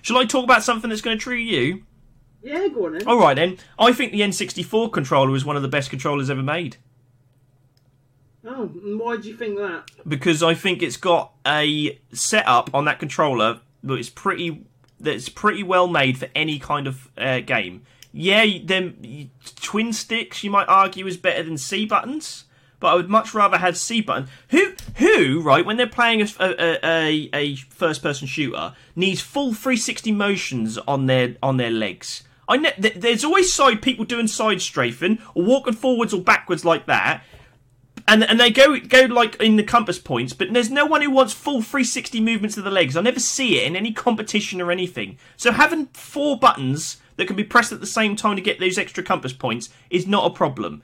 Shall 0.00 0.16
I 0.18 0.24
talk 0.24 0.44
about 0.44 0.62
something 0.62 0.88
that's 0.90 1.02
going 1.02 1.16
to 1.18 1.22
trigger 1.22 1.40
you? 1.40 1.84
Yeah, 2.42 2.68
go 2.68 2.86
on 2.86 2.92
then. 2.92 3.06
All 3.06 3.18
right 3.18 3.34
then. 3.34 3.58
I 3.78 3.92
think 3.92 4.12
the 4.12 4.20
N64 4.20 4.92
controller 4.92 5.34
is 5.34 5.44
one 5.44 5.56
of 5.56 5.62
the 5.62 5.68
best 5.68 5.88
controllers 5.90 6.28
ever 6.30 6.42
made 6.42 6.76
Oh, 8.46 8.66
why 8.66 9.16
do 9.16 9.28
you 9.28 9.36
think 9.36 9.56
that? 9.56 9.90
because 10.06 10.42
I 10.42 10.52
think 10.52 10.82
it's 10.82 10.98
got 10.98 11.32
a 11.46 11.98
setup 12.12 12.74
on 12.74 12.84
that 12.84 12.98
controller 12.98 13.60
that 13.82 13.94
is 13.94 14.10
pretty 14.10 14.66
that's 15.04 15.28
pretty 15.28 15.62
well 15.62 15.86
made 15.86 16.18
for 16.18 16.28
any 16.34 16.58
kind 16.58 16.86
of 16.86 17.10
uh, 17.16 17.40
game. 17.40 17.82
Yeah, 18.12 18.46
then 18.64 19.30
twin 19.56 19.92
sticks 19.92 20.44
you 20.44 20.50
might 20.50 20.68
argue 20.68 21.06
is 21.06 21.16
better 21.16 21.42
than 21.42 21.58
C 21.58 21.84
buttons, 21.84 22.44
but 22.78 22.88
I 22.88 22.94
would 22.94 23.10
much 23.10 23.34
rather 23.34 23.58
have 23.58 23.76
C 23.76 24.00
button. 24.00 24.28
Who 24.50 24.72
who 24.96 25.40
right 25.40 25.66
when 25.66 25.76
they're 25.76 25.86
playing 25.86 26.22
a 26.22 26.28
a, 26.38 26.78
a, 26.84 27.30
a 27.34 27.56
first 27.56 28.02
person 28.02 28.28
shooter 28.28 28.74
needs 28.94 29.20
full 29.20 29.52
360 29.52 30.12
motions 30.12 30.78
on 30.78 31.06
their 31.06 31.36
on 31.42 31.56
their 31.56 31.70
legs. 31.70 32.22
I 32.48 32.58
th- 32.58 32.94
there's 32.94 33.24
always 33.24 33.52
side 33.52 33.82
people 33.82 34.04
doing 34.04 34.28
side 34.28 34.60
strafing 34.60 35.18
or 35.34 35.42
walking 35.42 35.74
forwards 35.74 36.12
or 36.12 36.20
backwards 36.20 36.64
like 36.64 36.86
that 36.86 37.24
and 38.06 38.22
and 38.24 38.38
they 38.38 38.50
go 38.50 38.78
go 38.78 39.02
like 39.02 39.36
in 39.36 39.56
the 39.56 39.62
compass 39.62 39.98
points, 39.98 40.32
but 40.32 40.52
there's 40.52 40.70
no 40.70 40.86
one 40.86 41.02
who 41.02 41.10
wants 41.10 41.32
full 41.32 41.62
360 41.62 42.20
movements 42.20 42.56
of 42.56 42.64
the 42.64 42.70
legs. 42.70 42.96
I 42.96 43.00
never 43.00 43.20
see 43.20 43.58
it 43.58 43.66
in 43.66 43.76
any 43.76 43.92
competition 43.92 44.60
or 44.60 44.70
anything. 44.70 45.18
So 45.36 45.52
having 45.52 45.86
four 45.86 46.38
buttons 46.38 46.98
that 47.16 47.26
can 47.26 47.36
be 47.36 47.44
pressed 47.44 47.72
at 47.72 47.80
the 47.80 47.86
same 47.86 48.16
time 48.16 48.36
to 48.36 48.42
get 48.42 48.60
those 48.60 48.78
extra 48.78 49.02
compass 49.02 49.32
points 49.32 49.70
is 49.90 50.06
not 50.06 50.30
a 50.30 50.34
problem. 50.34 50.82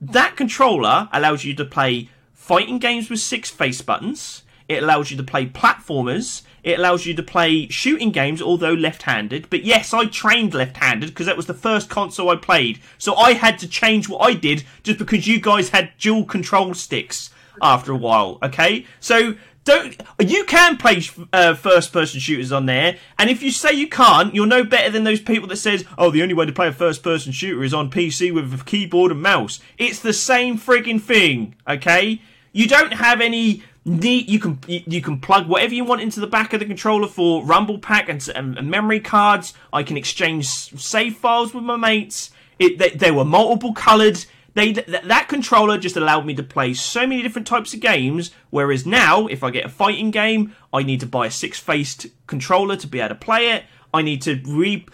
That 0.00 0.36
controller 0.36 1.08
allows 1.12 1.44
you 1.44 1.54
to 1.54 1.64
play 1.64 2.10
fighting 2.32 2.78
games 2.78 3.08
with 3.08 3.20
six 3.20 3.50
face 3.50 3.80
buttons. 3.82 4.41
It 4.68 4.82
allows 4.82 5.10
you 5.10 5.16
to 5.16 5.22
play 5.22 5.46
platformers. 5.46 6.42
It 6.62 6.78
allows 6.78 7.06
you 7.06 7.14
to 7.14 7.22
play 7.22 7.68
shooting 7.68 8.10
games, 8.10 8.40
although 8.40 8.72
left-handed. 8.72 9.50
But 9.50 9.64
yes, 9.64 9.92
I 9.92 10.06
trained 10.06 10.54
left-handed 10.54 11.10
because 11.10 11.26
that 11.26 11.36
was 11.36 11.46
the 11.46 11.54
first 11.54 11.88
console 11.88 12.30
I 12.30 12.36
played. 12.36 12.80
So 12.98 13.14
I 13.14 13.32
had 13.32 13.58
to 13.60 13.68
change 13.68 14.08
what 14.08 14.22
I 14.22 14.34
did 14.34 14.64
just 14.82 14.98
because 14.98 15.26
you 15.26 15.40
guys 15.40 15.70
had 15.70 15.92
dual 15.98 16.24
control 16.24 16.74
sticks 16.74 17.30
after 17.60 17.92
a 17.92 17.96
while. 17.96 18.38
Okay, 18.42 18.86
so 19.00 19.34
don't 19.64 20.00
you 20.18 20.44
can 20.44 20.76
play 20.76 21.02
uh, 21.32 21.54
first-person 21.54 22.20
shooters 22.20 22.52
on 22.52 22.66
there, 22.66 22.96
and 23.18 23.30
if 23.30 23.42
you 23.42 23.50
say 23.50 23.72
you 23.72 23.88
can't, 23.88 24.34
you're 24.34 24.46
no 24.46 24.64
better 24.64 24.90
than 24.90 25.04
those 25.04 25.20
people 25.20 25.48
that 25.48 25.56
says, 25.56 25.84
"Oh, 25.96 26.10
the 26.10 26.22
only 26.22 26.34
way 26.34 26.46
to 26.46 26.52
play 26.52 26.68
a 26.68 26.72
first-person 26.72 27.32
shooter 27.32 27.62
is 27.62 27.74
on 27.74 27.90
PC 27.90 28.32
with 28.32 28.60
a 28.60 28.64
keyboard 28.64 29.12
and 29.12 29.22
mouse." 29.22 29.60
It's 29.78 30.00
the 30.00 30.12
same 30.12 30.58
frigging 30.58 31.00
thing. 31.00 31.54
Okay, 31.68 32.20
you 32.52 32.66
don't 32.66 32.94
have 32.94 33.20
any 33.20 33.62
neat 33.84 34.28
you 34.28 34.38
can 34.38 34.58
you, 34.66 35.02
can 35.02 35.18
plug 35.20 35.48
whatever 35.48 35.74
you 35.74 35.84
want 35.84 36.00
into 36.00 36.20
the 36.20 36.26
back 36.26 36.52
of 36.52 36.60
the 36.60 36.66
controller 36.66 37.08
for 37.08 37.44
rumble 37.44 37.78
pack 37.78 38.08
and, 38.08 38.26
and, 38.28 38.70
memory 38.70 39.00
cards. 39.00 39.54
I 39.72 39.82
can 39.82 39.96
exchange 39.96 40.46
save 40.46 41.16
files 41.16 41.52
with 41.52 41.64
my 41.64 41.76
mates. 41.76 42.30
It 42.58 42.78
they, 42.78 42.90
they 42.90 43.10
were 43.10 43.24
multiple 43.24 43.72
colored. 43.72 44.24
They 44.54 44.74
th- 44.74 44.86
that 44.86 45.28
controller 45.28 45.78
just 45.78 45.96
allowed 45.96 46.26
me 46.26 46.34
to 46.34 46.42
play 46.42 46.74
so 46.74 47.06
many 47.06 47.22
different 47.22 47.46
types 47.46 47.72
of 47.72 47.80
games 47.80 48.32
whereas 48.50 48.84
now 48.84 49.26
if 49.26 49.42
i 49.42 49.50
get 49.50 49.64
a 49.64 49.68
fighting 49.70 50.10
game 50.10 50.54
i 50.74 50.82
need 50.82 51.00
to 51.00 51.06
buy 51.06 51.26
a 51.26 51.30
six-faced 51.30 52.06
controller 52.26 52.76
to 52.76 52.86
be 52.86 53.00
able 53.00 53.08
to 53.08 53.14
play 53.14 53.52
it. 53.52 53.64
I 53.94 54.02
need 54.02 54.22
to 54.22 54.40
re 54.46 54.86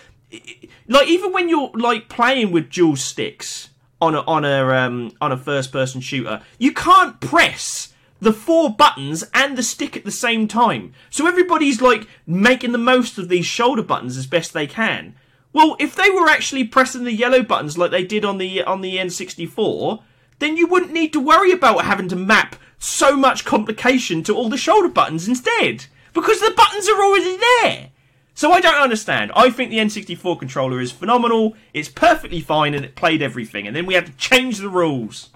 like 0.86 1.08
even 1.08 1.32
when 1.32 1.48
you're 1.48 1.70
like 1.74 2.08
playing 2.08 2.52
with 2.52 2.70
dual 2.70 2.96
sticks 2.96 3.70
on 4.00 4.14
a 4.14 4.20
on 4.22 4.44
a 4.44 4.68
um, 4.68 5.12
on 5.20 5.32
a 5.32 5.36
first 5.36 5.72
person 5.72 6.00
shooter 6.00 6.42
you 6.58 6.72
can't 6.72 7.20
press 7.20 7.94
the 8.20 8.32
four 8.32 8.74
buttons 8.74 9.24
and 9.32 9.56
the 9.56 9.62
stick 9.62 9.96
at 9.96 10.04
the 10.04 10.10
same 10.10 10.48
time. 10.48 10.92
So 11.10 11.26
everybody's 11.26 11.80
like 11.80 12.06
making 12.26 12.72
the 12.72 12.78
most 12.78 13.18
of 13.18 13.28
these 13.28 13.46
shoulder 13.46 13.82
buttons 13.82 14.16
as 14.16 14.26
best 14.26 14.52
they 14.52 14.66
can. 14.66 15.14
Well, 15.52 15.76
if 15.78 15.94
they 15.94 16.10
were 16.10 16.28
actually 16.28 16.64
pressing 16.64 17.04
the 17.04 17.12
yellow 17.12 17.42
buttons 17.42 17.78
like 17.78 17.90
they 17.90 18.04
did 18.04 18.24
on 18.24 18.38
the 18.38 18.62
on 18.62 18.80
the 18.80 18.96
N64, 18.96 20.02
then 20.38 20.56
you 20.56 20.66
wouldn't 20.66 20.92
need 20.92 21.12
to 21.12 21.20
worry 21.20 21.52
about 21.52 21.84
having 21.84 22.08
to 22.08 22.16
map 22.16 22.56
so 22.78 23.16
much 23.16 23.44
complication 23.44 24.22
to 24.22 24.34
all 24.34 24.48
the 24.48 24.56
shoulder 24.56 24.88
buttons 24.88 25.26
instead 25.26 25.86
because 26.12 26.40
the 26.40 26.54
buttons 26.56 26.88
are 26.88 27.02
already 27.02 27.36
there. 27.36 27.90
So 28.34 28.52
I 28.52 28.60
don't 28.60 28.80
understand. 28.80 29.32
I 29.34 29.50
think 29.50 29.70
the 29.70 29.78
N64 29.78 30.38
controller 30.38 30.80
is 30.80 30.92
phenomenal. 30.92 31.56
It's 31.74 31.88
perfectly 31.88 32.40
fine 32.40 32.72
and 32.72 32.84
it 32.84 32.94
played 32.94 33.20
everything. 33.20 33.66
And 33.66 33.74
then 33.74 33.84
we 33.84 33.94
had 33.94 34.06
to 34.06 34.12
change 34.12 34.58
the 34.58 34.68
rules. 34.68 35.30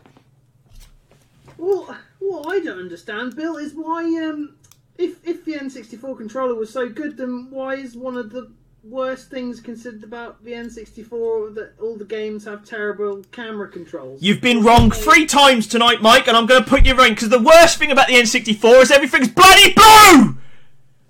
Well, 1.59 1.97
what 2.33 2.49
I 2.49 2.61
don't 2.61 2.78
understand, 2.78 3.37
Bill, 3.37 3.57
is 3.57 3.74
why 3.74 4.03
um, 4.24 4.57
if 4.97 5.26
if 5.26 5.45
the 5.45 5.53
N64 5.53 6.16
controller 6.16 6.55
was 6.55 6.70
so 6.70 6.89
good, 6.89 7.16
then 7.16 7.49
why 7.51 7.74
is 7.74 7.97
one 7.97 8.16
of 8.16 8.30
the 8.30 8.51
worst 8.83 9.30
things 9.30 9.61
considered 9.61 10.03
about 10.03 10.43
the 10.43 10.53
N64 10.53 11.55
that 11.55 11.74
all 11.80 11.97
the 11.97 12.05
games 12.05 12.45
have 12.47 12.64
terrible 12.64 13.22
camera 13.33 13.68
controls? 13.68 14.22
You've 14.22 14.41
been 14.41 14.62
wrong 14.62 14.91
three 14.91 15.26
times 15.26 15.68
tonight, 15.68 16.01
Mike, 16.01 16.26
and 16.26 16.37
I'm 16.37 16.47
going 16.47 16.64
to 16.64 16.68
put 16.68 16.87
you 16.87 16.95
right 16.95 17.11
because 17.11 17.28
the 17.28 17.39
worst 17.39 17.78
thing 17.78 17.93
about 17.93 18.09
the 18.09 18.14
N64 18.14 18.83
is 18.83 18.91
everything's 18.91 19.28
bloody 19.28 19.74
blue. 19.74 20.39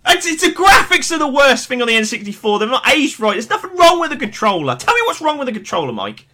It's, 0.05 0.27
it's 0.27 0.43
the 0.43 0.49
graphics 0.49 1.13
are 1.13 1.19
the 1.19 1.29
worst 1.29 1.69
thing 1.69 1.81
on 1.81 1.87
the 1.87 1.95
N64. 1.95 2.59
They're 2.59 2.69
not 2.69 2.89
aged 2.89 3.21
right. 3.21 3.35
There's 3.35 3.49
nothing 3.49 3.77
wrong 3.77 4.01
with 4.01 4.11
the 4.11 4.17
controller. 4.17 4.75
Tell 4.75 4.95
me 4.95 5.01
what's 5.07 5.21
wrong 5.21 5.39
with 5.39 5.47
the 5.47 5.53
controller, 5.53 5.93
Mike. 5.93 6.27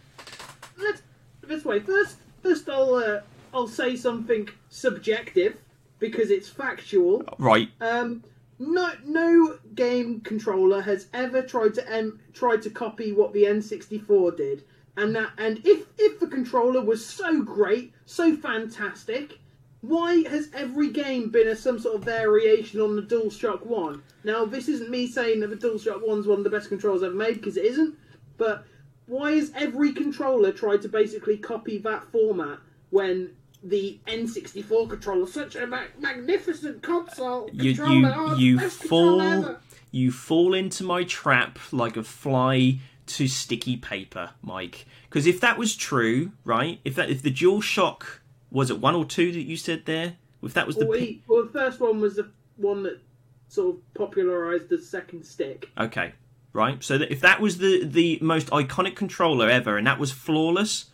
Let's 0.78 1.03
this 1.43 1.64
way. 1.64 1.80
First, 1.80 2.16
first 2.43 2.68
I'll 2.68 2.95
uh, 2.95 3.20
I'll 3.53 3.68
say 3.68 3.96
something 3.96 4.49
subjective 4.68 5.57
because 5.99 6.30
it's 6.30 6.49
factual. 6.49 7.24
Right. 7.38 7.70
Um, 7.80 8.24
no, 8.59 8.92
no 9.05 9.59
game 9.74 10.20
controller 10.20 10.80
has 10.82 11.07
ever 11.12 11.42
tried 11.42 11.74
to 11.74 11.99
um, 11.99 12.18
tried 12.32 12.62
to 12.62 12.70
copy 12.70 13.12
what 13.12 13.32
the 13.32 13.44
N64 13.44 14.36
did, 14.36 14.64
and 14.96 15.14
that 15.14 15.30
and 15.38 15.61
if 15.64 15.86
if 15.96 16.18
the 16.18 16.26
controller 16.26 16.80
was 16.80 17.05
so 17.05 17.42
great, 17.42 17.92
so 18.05 18.36
fantastic, 18.36 19.38
why 19.80 20.24
has 20.28 20.51
every 20.55 20.90
game 20.90 21.30
been 21.30 21.49
a, 21.49 21.57
some 21.57 21.78
sort 21.78 21.96
of 21.96 22.05
variation 22.05 22.80
on 22.80 22.96
the 22.96 23.03
DualShock 23.03 23.64
1? 23.64 24.03
Now, 24.24 24.44
this 24.44 24.68
isn't 24.68 24.90
me 24.90 25.07
saying 25.07 25.40
that 25.40 25.49
the 25.49 25.57
DualShock 25.57 26.03
1's 26.03 26.26
one 26.26 26.38
of 26.38 26.44
the 26.44 26.51
best 26.51 26.68
controllers 26.68 27.03
ever 27.03 27.14
made, 27.14 27.34
because 27.34 27.57
it 27.57 27.64
isn't, 27.64 27.96
but 28.36 28.64
why 29.07 29.32
has 29.32 29.53
every 29.55 29.92
controller 29.92 30.53
tried 30.53 30.82
to 30.82 30.88
basically 30.88 31.38
copy 31.38 31.78
that 31.78 32.05
format 32.11 32.59
when 32.90 33.30
the 33.63 33.99
N64 34.07 34.89
controller 34.89 35.27
such 35.27 35.57
a 35.57 35.67
ma- 35.67 35.83
magnificent 35.99 36.83
console 36.83 37.49
You 37.53 37.75
controller? 37.75 37.99
you 37.99 38.13
oh, 38.15 38.35
you 38.37 38.57
the 38.57 38.63
best 38.65 38.81
controller 38.81 39.43
fall 39.43 39.57
you 39.91 40.13
fall 40.13 40.55
into 40.55 40.85
my 40.85 41.03
trap 41.05 41.59
like 41.73 41.97
a 41.97 42.03
fly 42.05 42.79
to 43.07 43.27
sticky 43.27 43.77
paper, 43.79 44.31
Mike. 44.43 44.85
Because 45.09 45.27
if 45.27 45.41
that 45.41 45.57
was 45.57 45.75
true, 45.75 46.33
right? 46.45 46.79
If 46.85 46.95
that 46.97 47.09
if 47.11 47.23
the 47.23 47.33
DualShock 47.33 48.03
was 48.51 48.71
it 48.71 48.81
one 48.81 48.95
or 48.95 49.05
two 49.05 49.33
that 49.33 49.43
you 49.43 49.57
said 49.57 49.85
there? 49.87 50.17
If 50.43 50.55
that 50.55 50.67
was 50.67 50.77
the 50.77 50.87
Well, 50.87 50.99
he- 50.99 51.23
well, 51.27 51.45
the 51.45 51.51
first 51.51 51.81
one 51.81 52.01
was 52.01 52.17
the 52.17 52.31
one 52.57 52.83
that 52.85 53.01
sort 53.49 53.77
of 53.77 53.95
popularised 53.95 54.69
the 54.69 54.79
second 54.79 55.25
stick. 55.25 55.71
Okay, 55.79 56.13
right. 56.53 56.83
So 56.85 56.99
that 56.99 57.11
if 57.11 57.21
that 57.23 57.41
was 57.41 57.59
the 57.59 57.85
the 57.85 58.19
most 58.21 58.49
iconic 58.49 58.95
controller 58.95 59.49
ever, 59.49 59.77
and 59.79 59.87
that 59.87 59.99
was 59.99 60.13
flawless, 60.13 60.87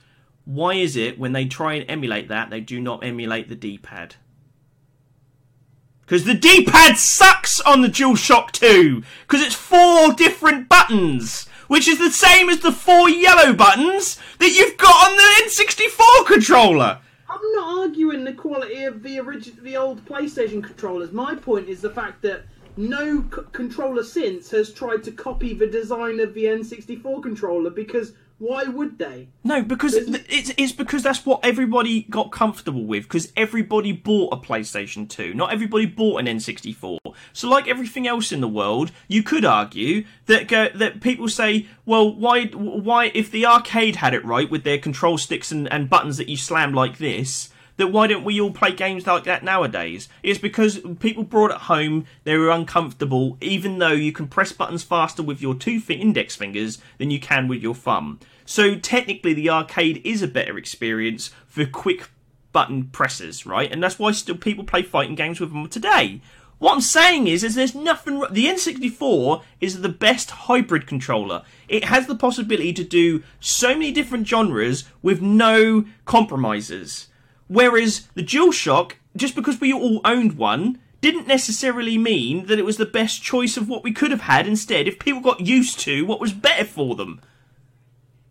why 0.45 0.75
is 0.75 0.97
it 0.97 1.19
when 1.19 1.33
they 1.33 1.47
try 1.47 1.75
and 1.75 1.91
emulate 1.91 2.29
that, 2.29 2.51
they 2.51 2.61
do 2.61 2.81
not 2.81 3.05
emulate 3.05 3.49
the 3.49 3.55
D-pad? 3.55 4.17
Because 6.03 6.25
the 6.25 6.35
D-pad 6.35 6.99
sucks 6.99 7.61
on 7.61 7.81
the 7.81 7.89
DualShock 7.89 8.51
2, 8.53 9.03
because 9.23 9.41
it's 9.41 9.55
four 9.55 10.13
different 10.13 10.69
buttons, 10.69 11.49
which 11.67 11.89
is 11.89 11.99
the 11.99 12.11
same 12.11 12.51
as 12.51 12.61
the 12.61 12.73
four 12.73 13.09
yellow 13.09 13.55
buttons 13.55 14.19
that 14.39 14.51
you've 14.51 14.77
got 14.77 15.11
on 15.11 15.17
the 15.17 15.45
N64 15.45 16.27
controller. 16.27 17.01
I'm 17.29 17.53
not 17.55 17.79
arguing 17.81 18.25
the 18.25 18.35
quality 18.35 18.85
of 18.85 19.03
the 19.03 19.19
original, 19.19 19.65
the 19.65 19.79
old 19.79 20.05
PlayStation 20.05 20.63
controllers. 20.63 21.11
My 21.11 21.35
point 21.35 21.71
is 21.71 21.81
the 21.81 21.91
fact 21.91 22.21
that 22.23 22.43
no 22.77 23.23
c- 23.23 23.43
controller 23.53 24.05
since 24.05 24.51
has 24.51 24.73
tried 24.73 25.03
to 25.05 25.11
copy 25.11 25.55
the 25.55 25.67
design 25.67 26.21
of 26.21 26.35
the 26.35 26.45
N64 26.45 27.23
controller 27.23 27.71
because 27.71 28.13
why 28.39 28.65
would 28.65 28.99
they? 28.99 29.29
No, 29.45 29.63
because 29.63 29.93
th- 29.93 30.27
it's 30.29 30.53
it's 30.57 30.73
because 30.73 31.03
that's 31.03 31.25
what 31.25 31.41
everybody 31.45 32.03
got 32.03 32.33
comfortable 32.33 32.85
with. 32.85 33.05
Because 33.05 33.33
everybody 33.37 33.93
bought 33.93 34.33
a 34.33 34.37
PlayStation 34.37 35.09
Two. 35.09 35.35
Not 35.35 35.53
everybody 35.53 35.87
bought 35.87 36.21
an 36.21 36.27
N64. 36.27 36.99
So, 37.33 37.49
like 37.49 37.69
everything 37.69 38.09
else 38.09 38.33
in 38.33 38.41
the 38.41 38.49
world, 38.49 38.91
you 39.07 39.23
could 39.23 39.45
argue 39.45 40.05
that 40.27 40.49
go, 40.49 40.69
that 40.75 41.01
people 41.01 41.29
say, 41.29 41.69
well, 41.87 42.13
why 42.13 42.47
why 42.47 43.13
if 43.15 43.31
the 43.31 43.47
arcade 43.47 43.97
had 43.97 44.15
it 44.15 44.25
right 44.25 44.51
with 44.51 44.65
their 44.65 44.79
control 44.79 45.17
sticks 45.17 45.53
and, 45.53 45.73
and 45.73 45.89
buttons 45.89 46.17
that 46.17 46.29
you 46.29 46.37
slam 46.37 46.75
like 46.75 46.99
this. 46.99 47.51
That 47.77 47.89
why 47.89 48.07
don't 48.07 48.25
we 48.25 48.41
all 48.41 48.53
play 48.53 48.73
games 48.73 49.07
like 49.07 49.25
that 49.25 49.43
nowadays? 49.43 50.09
It's 50.23 50.39
because 50.39 50.81
people 51.01 51.25
brought 51.25 51.51
it 51.51 51.63
home, 51.63 52.07
they 52.23 52.37
were 52.37 52.51
uncomfortable, 52.51 53.37
even 53.41 53.79
though 53.79 53.93
you 53.93 54.13
can 54.13 54.29
press 54.29 54.53
buttons 54.53 54.85
faster 54.85 55.23
with 55.23 55.43
your 55.43 55.55
two 55.55 55.83
index 55.89 56.37
fingers 56.37 56.79
than 56.99 57.11
you 57.11 57.19
can 57.19 57.49
with 57.49 57.63
your 57.63 57.75
thumb. 57.75 58.21
So 58.45 58.77
technically, 58.77 59.35
the 59.35 59.51
arcade 59.51 60.03
is 60.05 60.23
a 60.23 60.29
better 60.29 60.57
experience 60.57 61.31
for 61.47 61.67
quick 61.67 62.09
button 62.53 62.85
presses, 62.85 63.45
right? 63.45 63.71
And 63.71 63.83
that's 63.83 63.99
why 63.99 64.13
still 64.13 64.37
people 64.37 64.65
play 64.65 64.83
fighting 64.83 65.17
games 65.17 65.41
with 65.41 65.53
them 65.53 65.69
today. 65.69 66.21
What 66.59 66.73
I'm 66.73 66.81
saying 66.81 67.27
is, 67.27 67.43
is 67.43 67.57
there's 67.57 67.75
nothing. 67.75 68.21
The 68.31 68.47
N64 68.47 69.43
is 69.61 69.81
the 69.81 69.89
best 69.89 70.31
hybrid 70.31 70.87
controller. 70.87 71.43
It 71.69 71.85
has 71.85 72.07
the 72.07 72.15
possibility 72.15 72.73
to 72.73 72.85
do 72.85 73.23
so 73.41 73.71
many 73.71 73.93
different 73.93 74.27
genres 74.27 74.85
with 75.03 75.21
no 75.21 75.85
compromises. 76.05 77.09
Whereas 77.49 78.09
the 78.15 78.23
DualShock, 78.23 78.93
just 79.17 79.35
because 79.35 79.61
we 79.61 79.73
all 79.73 80.01
owned 80.05 80.37
one, 80.37 80.79
didn't 81.01 81.27
necessarily 81.27 81.99
mean 81.99 82.47
that 82.47 82.59
it 82.59 82.65
was 82.65 82.79
the 82.79 82.87
best 82.87 83.23
choice 83.23 83.59
of 83.59 83.69
what 83.69 83.85
we 83.85 83.93
could 83.93 84.11
have 84.11 84.23
had 84.23 84.47
instead 84.47 84.89
if 84.89 84.99
people 84.99 85.21
got 85.21 85.41
used 85.41 85.79
to 85.81 86.07
what 86.07 86.19
was 86.21 86.33
better 86.33 86.65
for 86.65 86.95
them. 86.95 87.21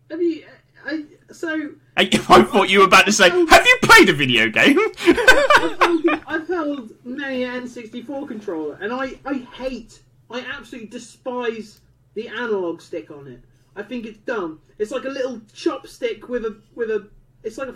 Have 0.10 0.22
you? 0.22 0.44
Uh, 0.86 0.90
I, 0.90 1.04
so 1.32 1.70
I, 1.96 2.02
I 2.30 2.44
thought 2.44 2.70
you 2.70 2.80
were 2.80 2.86
about 2.86 3.06
to 3.06 3.12
say, 3.12 3.30
"Have 3.30 3.66
you 3.66 3.78
played 3.84 4.10
a 4.10 4.14
video 4.14 4.50
game?" 4.50 4.80
I've 4.98 5.80
held, 5.80 6.06
I've 6.28 6.48
held 6.48 6.92
many 7.06 7.42
N64 7.42 8.28
controller, 8.28 8.78
and 8.82 8.92
I, 8.92 9.20
I 9.24 9.36
hate, 9.54 10.00
I 10.30 10.40
absolutely 10.40 10.90
despise 10.90 11.82
the 12.16 12.28
analog 12.28 12.82
stick 12.82 13.12
on 13.12 13.28
it. 13.28 13.42
I 13.76 13.84
think 13.84 14.06
it's 14.06 14.20
dumb. 14.20 14.62
It's 14.78 14.92
like 14.92 15.06
a 15.06 15.10
little 15.10 15.40
chopstick 15.54 16.28
with 16.28 16.46
a 16.46 16.60
with 16.76 16.90
a. 16.90 17.08
It's 17.44 17.58
like 17.58 17.70
a 17.70 17.76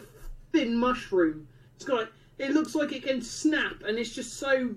thin 0.52 0.76
mushroom. 0.76 1.48
It's 1.76 1.86
got. 1.86 2.00
Like, 2.00 2.12
it 2.38 2.52
looks 2.52 2.76
like 2.76 2.92
it 2.92 3.04
can 3.04 3.22
snap, 3.22 3.84
and 3.88 3.98
it's 3.98 4.14
just 4.14 4.36
so 4.36 4.76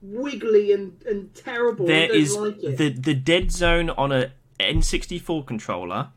wiggly 0.00 0.72
and, 0.72 1.00
and 1.06 1.34
terrible. 1.34 1.86
I 1.86 2.06
don't 2.06 2.16
is 2.16 2.36
like 2.36 2.60
the 2.60 2.88
the 2.88 3.14
dead 3.14 3.50
zone 3.52 3.90
on 3.90 4.12
a 4.12 4.32
N64 4.58 5.46
controller 5.46 6.10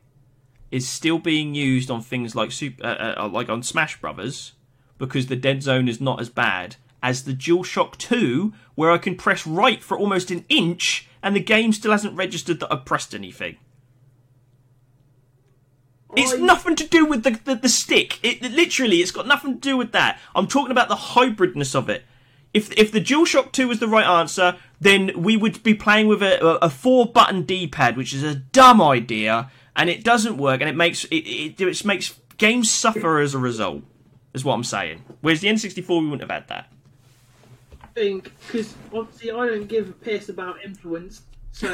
is 0.72 0.88
still 0.88 1.20
being 1.20 1.56
used 1.56 1.92
on 1.92 2.02
things 2.02 2.36
like 2.36 2.52
super, 2.52 2.86
uh, 2.86 3.16
uh, 3.18 3.30
like 3.30 3.50
on 3.50 3.64
Smash 3.64 4.00
Brothers 4.02 4.54
because 4.98 5.28
the 5.28 5.36
dead 5.36 5.64
zone 5.64 5.88
is 5.88 6.02
not 6.02 6.20
as 6.20 6.30
bad 6.30 6.76
as 7.04 7.24
the 7.24 7.34
DualShock 7.34 7.98
2 7.98 8.54
where 8.74 8.92
I 8.92 8.98
can 8.98 9.16
press 9.16 9.46
right 9.46 9.84
for 9.84 9.98
almost 9.98 10.32
an 10.32 10.44
inch 10.50 11.08
and 11.22 11.36
the 11.36 11.40
game 11.40 11.72
still 11.72 11.92
hasn't 11.92 12.18
registered 12.18 12.60
that 12.60 12.74
I've 12.74 12.86
pressed 12.86 13.14
anything. 13.14 13.58
It's 16.18 16.38
nothing 16.38 16.76
to 16.78 16.88
do 16.88 17.06
with 17.06 17.24
the, 17.24 17.40
the, 17.44 17.56
the 17.56 17.70
stick. 17.70 18.20
It, 18.24 18.44
it- 18.44 18.52
literally, 18.52 18.98
it's 18.98 19.12
got 19.12 19.28
nothing 19.28 19.56
to 19.56 19.60
do 19.60 19.78
with 19.78 19.92
that. 19.94 20.20
I'm 20.36 20.48
talking 20.48 20.72
about 20.72 20.88
the 20.90 20.96
hybridness 20.96 21.76
of 21.76 21.90
it. 21.90 22.04
If 22.54 22.72
if 22.78 22.92
the 22.92 23.02
DualShock 23.02 23.52
2 23.52 23.68
was 23.68 23.80
the 23.80 23.88
right 23.88 24.06
answer, 24.06 24.56
then 24.80 25.12
we 25.22 25.36
would 25.36 25.62
be 25.62 25.74
playing 25.74 26.08
with 26.08 26.24
a, 26.24 26.42
a, 26.44 26.56
a 26.68 26.70
four 26.70 27.06
button 27.06 27.44
D-pad, 27.44 27.98
which 27.98 28.14
is 28.14 28.24
a 28.24 28.36
dumb 28.36 28.82
idea, 28.82 29.52
and 29.76 29.90
it 29.90 30.04
doesn't 30.06 30.38
work, 30.38 30.62
and 30.62 30.70
it 30.70 30.76
makes 30.76 31.04
it, 31.06 31.16
it, 31.18 31.60
it 31.60 31.86
makes 31.86 32.18
games 32.38 32.72
suffer 32.72 33.20
as 33.20 33.34
a 33.34 33.40
result. 33.40 33.84
Is 34.34 34.44
what 34.46 34.54
I'm 34.54 34.64
saying. 34.64 35.04
Whereas 35.22 35.42
the 35.42 35.48
N64, 35.48 35.88
we 35.90 35.96
wouldn't 36.10 36.22
have 36.22 36.30
had 36.30 36.48
that. 36.50 36.70
I 37.82 37.88
think 37.94 38.32
because 38.48 38.74
obviously 38.94 39.32
I 39.32 39.48
don't 39.48 39.68
give 39.68 39.90
a 39.90 39.94
piss 39.94 40.30
about 40.30 40.58
influence. 40.64 41.22
So 41.52 41.68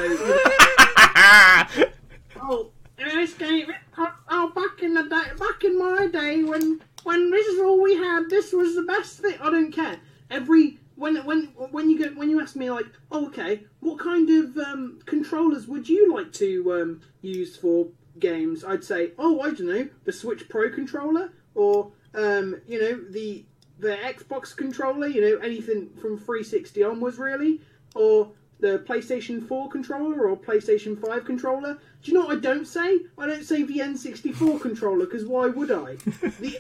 oh, 2.42 2.70
this 3.10 3.34
game, 3.34 3.68
oh, 3.98 4.52
back 4.54 4.84
in 4.84 4.94
the 4.94 5.04
day, 5.04 5.36
back 5.38 5.64
in 5.64 5.78
my 5.78 6.08
day 6.08 6.44
when 6.44 6.82
when 7.04 7.32
this 7.32 7.48
is 7.48 7.60
all 7.60 7.82
we 7.82 7.96
had, 7.96 8.30
this 8.30 8.54
was 8.54 8.76
the 8.76 8.84
best 8.84 9.20
thing. 9.20 9.36
I 9.42 9.50
don't 9.50 9.72
care. 9.72 9.98
Every 10.30 10.78
when 10.96 11.18
when 11.26 11.48
when 11.72 11.90
you 11.90 11.98
get 11.98 12.16
when 12.16 12.30
you 12.30 12.42
ask 12.42 12.56
me 12.56 12.70
like, 12.70 12.86
oh, 13.12 13.28
okay, 13.28 13.64
what 13.80 14.00
kind 14.00 14.30
of 14.30 14.58
um, 14.58 15.00
controllers 15.06 15.68
would 15.68 15.90
you 15.90 16.14
like 16.14 16.32
to 16.34 16.74
um, 16.74 17.02
use 17.22 17.56
for 17.56 17.88
games? 18.20 18.64
I'd 18.64 18.84
say, 18.84 19.12
oh, 19.18 19.42
I 19.42 19.52
don't 19.52 19.68
know, 19.68 19.90
the 20.06 20.12
Switch 20.12 20.48
Pro 20.48 20.70
controller, 20.70 21.32
or 21.56 21.92
um, 22.14 22.62
you 22.68 22.80
know 22.80 23.04
the 23.10 23.46
the 23.80 23.98
Xbox 23.98 24.56
controller, 24.56 25.08
you 25.08 25.22
know, 25.22 25.38
anything 25.38 25.90
from 25.96 26.18
360 26.18 26.84
onwards, 26.84 27.18
really, 27.18 27.62
or 27.96 28.32
the 28.62 28.80
PlayStation 28.88 29.46
4 29.46 29.70
controller 29.70 30.30
or 30.30 30.38
PlayStation 30.38 31.00
5 31.00 31.26
controller. 31.26 31.74
Do 32.04 32.12
you 32.12 32.18
know 32.18 32.26
what 32.26 32.38
I 32.38 32.40
don't 32.40 32.66
say? 32.66 33.00
I 33.18 33.26
don't 33.26 33.44
say 33.44 33.64
the 33.64 33.80
N64 33.80 34.62
controller 34.62 35.06
because 35.06 35.26
why 35.26 35.48
would 35.48 35.72
I? 35.72 35.96
The, 36.40 36.60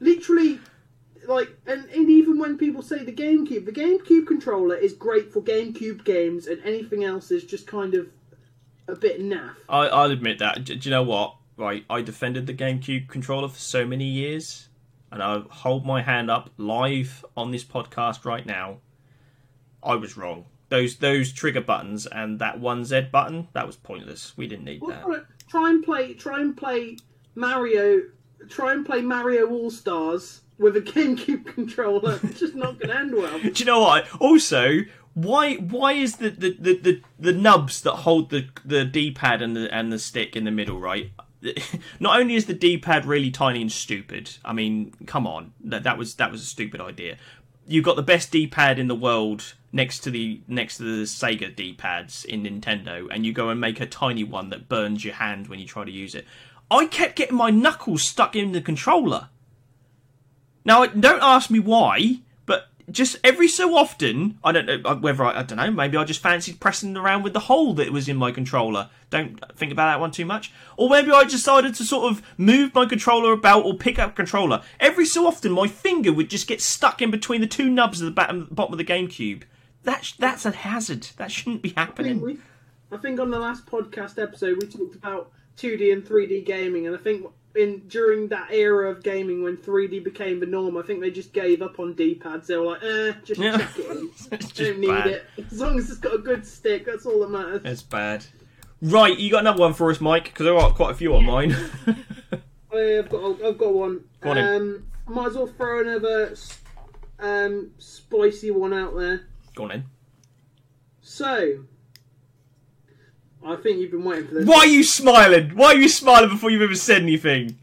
literally, 0.00 0.58
like, 1.26 1.48
and, 1.66 1.84
and 1.90 2.10
even 2.10 2.38
when 2.38 2.58
people 2.58 2.82
say 2.82 3.04
the 3.04 3.12
GameCube, 3.12 3.64
the 3.64 3.72
GameCube 3.72 4.26
controller 4.26 4.74
is 4.74 4.92
great 4.92 5.32
for 5.32 5.40
GameCube 5.40 6.04
games, 6.04 6.46
and 6.46 6.60
anything 6.64 7.04
else 7.04 7.30
is 7.30 7.44
just 7.44 7.66
kind 7.66 7.94
of 7.94 8.08
a 8.88 8.96
bit 8.96 9.20
naff. 9.20 9.54
I, 9.68 9.86
I'll 9.86 10.10
admit 10.10 10.38
that. 10.40 10.64
D- 10.64 10.76
do 10.76 10.88
you 10.88 10.90
know 10.90 11.04
what? 11.04 11.36
Right, 11.56 11.84
I 11.90 12.00
defended 12.00 12.46
the 12.46 12.54
GameCube 12.54 13.08
controller 13.08 13.48
for 13.48 13.58
so 13.58 13.86
many 13.86 14.06
years, 14.06 14.68
and 15.12 15.22
I 15.22 15.40
hold 15.50 15.84
my 15.84 16.00
hand 16.02 16.30
up 16.30 16.50
live 16.56 17.24
on 17.36 17.50
this 17.50 17.64
podcast 17.64 18.24
right 18.24 18.46
now. 18.46 18.78
I 19.82 19.94
was 19.94 20.16
wrong. 20.16 20.46
Those 20.70 20.96
those 20.96 21.32
trigger 21.32 21.60
buttons 21.60 22.06
and 22.06 22.38
that 22.38 22.58
one 22.58 22.84
Z 22.84 23.08
button 23.12 23.48
that 23.52 23.66
was 23.66 23.76
pointless. 23.76 24.32
We 24.36 24.46
didn't 24.46 24.64
need 24.64 24.80
that. 24.88 25.02
try- 25.04 25.20
Try 25.48 25.70
and 25.70 25.84
play. 25.84 26.14
Try 26.14 26.40
and 26.40 26.56
play 26.56 26.96
Mario. 27.34 28.02
Try 28.48 28.72
and 28.72 28.86
play 28.86 29.02
Mario 29.02 29.46
All 29.48 29.70
Stars 29.70 30.40
with 30.58 30.76
a 30.76 30.80
GameCube 30.92 31.44
controller. 31.46 32.18
It's 32.22 32.40
just 32.40 32.54
not 32.54 32.78
going 32.78 32.90
to 32.90 32.96
end 32.96 33.14
well. 33.14 33.38
Do 33.40 33.50
you 33.54 33.64
know 33.64 33.80
what? 33.80 34.06
Also, 34.20 34.78
why 35.14 35.54
why 35.56 35.92
is 35.92 36.16
the 36.16 36.30
the, 36.30 36.56
the, 36.58 36.76
the, 36.78 37.02
the 37.18 37.32
nubs 37.32 37.82
that 37.82 37.92
hold 37.92 38.30
the 38.30 38.48
the 38.64 38.84
D 38.84 39.10
pad 39.10 39.42
and 39.42 39.56
the 39.56 39.72
and 39.74 39.92
the 39.92 39.98
stick 39.98 40.36
in 40.36 40.44
the 40.44 40.50
middle 40.52 40.78
right? 40.78 41.10
Not 42.00 42.20
only 42.20 42.34
is 42.36 42.46
the 42.46 42.54
D 42.54 42.76
pad 42.78 43.06
really 43.06 43.30
tiny 43.30 43.62
and 43.62 43.72
stupid. 43.72 44.30
I 44.44 44.52
mean, 44.52 44.92
come 45.06 45.26
on, 45.26 45.52
that 45.64 45.82
that 45.82 45.98
was 45.98 46.14
that 46.16 46.30
was 46.30 46.42
a 46.42 46.46
stupid 46.46 46.80
idea. 46.80 47.16
You've 47.66 47.84
got 47.84 47.96
the 47.96 48.02
best 48.02 48.32
D 48.32 48.46
pad 48.46 48.78
in 48.78 48.88
the 48.88 48.94
world 48.94 49.54
next 49.72 50.00
to 50.00 50.10
the 50.10 50.40
next 50.48 50.78
to 50.78 50.82
the 50.82 51.04
Sega 51.04 51.54
D 51.54 51.72
pads 51.72 52.24
in 52.24 52.42
Nintendo, 52.42 53.06
and 53.10 53.24
you 53.24 53.32
go 53.32 53.48
and 53.48 53.60
make 53.60 53.80
a 53.80 53.86
tiny 53.86 54.24
one 54.24 54.50
that 54.50 54.68
burns 54.68 55.04
your 55.04 55.14
hand 55.14 55.48
when 55.48 55.58
you 55.60 55.66
try 55.66 55.84
to 55.84 55.90
use 55.90 56.14
it. 56.14 56.26
I 56.70 56.86
kept 56.86 57.16
getting 57.16 57.36
my 57.36 57.50
knuckles 57.50 58.02
stuck 58.02 58.34
in 58.36 58.52
the 58.52 58.60
controller. 58.60 59.28
Now, 60.64 60.86
don't 60.86 61.22
ask 61.22 61.50
me 61.50 61.58
why, 61.58 62.20
just 62.90 63.16
every 63.22 63.48
so 63.48 63.76
often, 63.76 64.38
I 64.42 64.52
don't 64.52 64.66
know 64.66 64.80
uh, 64.84 64.96
whether 64.96 65.24
I, 65.24 65.40
I 65.40 65.42
don't 65.42 65.58
know. 65.58 65.70
Maybe 65.70 65.96
I 65.96 66.04
just 66.04 66.22
fancied 66.22 66.60
pressing 66.60 66.96
around 66.96 67.22
with 67.22 67.32
the 67.32 67.40
hole 67.40 67.74
that 67.74 67.92
was 67.92 68.08
in 68.08 68.16
my 68.16 68.32
controller. 68.32 68.90
Don't 69.10 69.38
think 69.56 69.72
about 69.72 69.86
that 69.92 70.00
one 70.00 70.10
too 70.10 70.24
much. 70.24 70.52
Or 70.76 70.88
maybe 70.88 71.10
I 71.10 71.24
decided 71.24 71.74
to 71.76 71.84
sort 71.84 72.10
of 72.10 72.22
move 72.38 72.74
my 72.74 72.86
controller 72.86 73.32
about 73.32 73.64
or 73.64 73.74
pick 73.74 73.98
up 73.98 74.16
controller. 74.16 74.62
Every 74.78 75.06
so 75.06 75.26
often, 75.26 75.52
my 75.52 75.66
finger 75.66 76.12
would 76.12 76.30
just 76.30 76.46
get 76.46 76.60
stuck 76.60 77.02
in 77.02 77.10
between 77.10 77.40
the 77.40 77.46
two 77.46 77.68
nubs 77.68 78.00
at 78.00 78.04
the 78.04 78.10
bottom, 78.10 78.48
bottom 78.50 78.74
of 78.74 78.78
the 78.78 78.84
GameCube. 78.84 79.42
That 79.84 80.12
that's 80.18 80.44
a 80.44 80.50
hazard. 80.50 81.08
That 81.16 81.32
shouldn't 81.32 81.62
be 81.62 81.70
I 81.70 81.86
think, 81.86 81.88
happening. 81.88 82.20
we, 82.20 82.38
I 82.92 82.96
think 82.98 83.18
on 83.18 83.30
the 83.30 83.38
last 83.38 83.66
podcast 83.66 84.22
episode 84.22 84.60
we 84.60 84.68
talked 84.68 84.94
about 84.94 85.32
2D 85.56 85.92
and 85.92 86.04
3D 86.04 86.44
gaming, 86.44 86.86
and 86.86 86.94
I 86.94 86.98
think 86.98 87.26
in 87.56 87.80
during 87.88 88.28
that 88.28 88.50
era 88.52 88.90
of 88.90 89.02
gaming 89.02 89.42
when 89.42 89.56
3D 89.56 90.04
became 90.04 90.38
the 90.40 90.46
norm, 90.46 90.76
I 90.76 90.82
think 90.82 91.00
they 91.00 91.10
just 91.10 91.32
gave 91.32 91.62
up 91.62 91.78
on 91.80 91.94
D-pads. 91.94 92.46
They 92.48 92.56
were 92.56 92.64
like, 92.66 92.82
eh, 92.82 93.12
just 93.24 93.40
Yeah. 93.40 93.58
check 93.58 93.78
it 93.78 93.90
in. 93.90 94.10
Just 94.38 94.54
Don't 94.56 94.78
need 94.78 94.86
bad. 94.86 95.06
it. 95.08 95.24
As 95.50 95.60
long 95.60 95.78
as 95.78 95.90
it's 95.90 95.98
got 95.98 96.14
a 96.14 96.18
good 96.18 96.46
stick, 96.46 96.86
that's 96.86 97.06
all 97.06 97.20
that 97.20 97.30
matters. 97.30 97.62
It's 97.64 97.82
bad. 97.82 98.24
Right, 98.82 99.18
you 99.18 99.30
got 99.30 99.40
another 99.40 99.58
one 99.60 99.74
for 99.74 99.90
us, 99.90 100.00
Mike? 100.00 100.24
Because 100.24 100.44
there 100.44 100.56
are 100.56 100.70
quite 100.72 100.92
a 100.92 100.94
few 100.94 101.14
on 101.16 101.24
mine. 101.26 101.52
I've 102.72 103.08
got, 103.08 103.42
I've 103.42 103.58
got 103.58 103.74
one. 103.74 104.04
Go 104.20 104.30
on 104.30 104.38
in. 104.38 104.44
um, 104.46 104.86
I 105.08 105.10
might 105.10 105.26
as 105.26 105.34
well 105.34 105.46
throw 105.48 105.80
another 105.80 106.34
um, 107.18 107.72
spicy 107.78 108.50
one 108.52 108.72
out 108.72 108.96
there. 108.96 109.22
Go 109.56 109.64
on 109.64 109.72
in. 109.72 109.84
So, 111.02 111.64
I 113.44 113.56
think 113.56 113.78
you've 113.78 113.90
been 113.90 114.04
waiting 114.04 114.28
for 114.28 114.34
this. 114.34 114.46
Why 114.46 114.58
are 114.58 114.66
you 114.66 114.82
smiling? 114.82 115.50
Why 115.50 115.68
are 115.68 115.76
you 115.76 115.88
smiling 115.88 116.28
before 116.28 116.50
you've 116.50 116.62
ever 116.62 116.74
said 116.74 117.02
anything? 117.02 117.58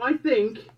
I 0.00 0.14
think 0.14 0.68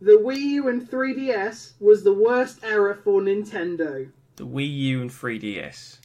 the 0.00 0.12
Wii 0.12 0.38
U 0.38 0.68
and 0.68 0.88
3DS 0.88 1.72
was 1.80 2.04
the 2.04 2.12
worst 2.12 2.60
era 2.62 2.96
for 2.96 3.20
Nintendo. 3.20 4.08
The 4.36 4.46
Wii 4.46 4.72
U 4.76 5.02
and 5.02 5.10
3DS. 5.10 5.98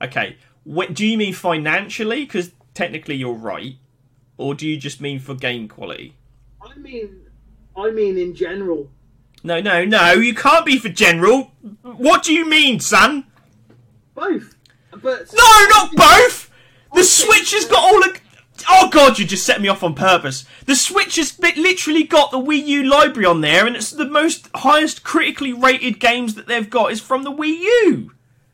Okay, 0.00 0.36
what, 0.64 0.94
do 0.94 1.06
you 1.06 1.18
mean 1.18 1.32
financially? 1.34 2.24
Because 2.24 2.52
technically 2.74 3.16
you're 3.16 3.34
right. 3.34 3.76
Or 4.38 4.54
do 4.54 4.66
you 4.66 4.76
just 4.76 5.00
mean 5.00 5.18
for 5.18 5.34
game 5.34 5.68
quality? 5.68 6.14
I 6.60 6.76
mean, 6.78 7.26
I 7.76 7.90
mean 7.90 8.16
in 8.18 8.34
general. 8.34 8.90
No, 9.44 9.60
no, 9.60 9.84
no, 9.84 10.12
you 10.12 10.34
can't 10.34 10.64
be 10.64 10.78
for 10.78 10.88
general. 10.88 11.52
What 11.82 12.22
do 12.22 12.32
you 12.32 12.48
mean, 12.48 12.80
son? 12.80 13.26
Both. 14.14 14.54
But 14.90 15.32
No, 15.32 15.66
not 15.70 15.94
both! 15.96 16.41
The 16.94 17.04
Switch 17.04 17.52
has 17.52 17.64
got 17.64 17.82
all 17.82 18.00
the. 18.00 18.18
Oh 18.68 18.88
god, 18.90 19.18
you 19.18 19.24
just 19.24 19.44
set 19.44 19.60
me 19.60 19.68
off 19.68 19.82
on 19.82 19.94
purpose. 19.94 20.44
The 20.66 20.76
Switch 20.76 21.16
has 21.16 21.38
literally 21.38 22.04
got 22.04 22.30
the 22.30 22.38
Wii 22.38 22.64
U 22.66 22.82
library 22.84 23.26
on 23.26 23.40
there, 23.40 23.66
and 23.66 23.74
it's 23.74 23.90
the 23.90 24.04
most 24.04 24.48
highest 24.54 25.02
critically 25.02 25.52
rated 25.52 25.98
games 25.98 26.34
that 26.34 26.46
they've 26.46 26.68
got 26.68 26.92
is 26.92 27.00
from 27.00 27.24
the 27.24 27.32
Wii 27.32 27.58
U. 27.58 28.12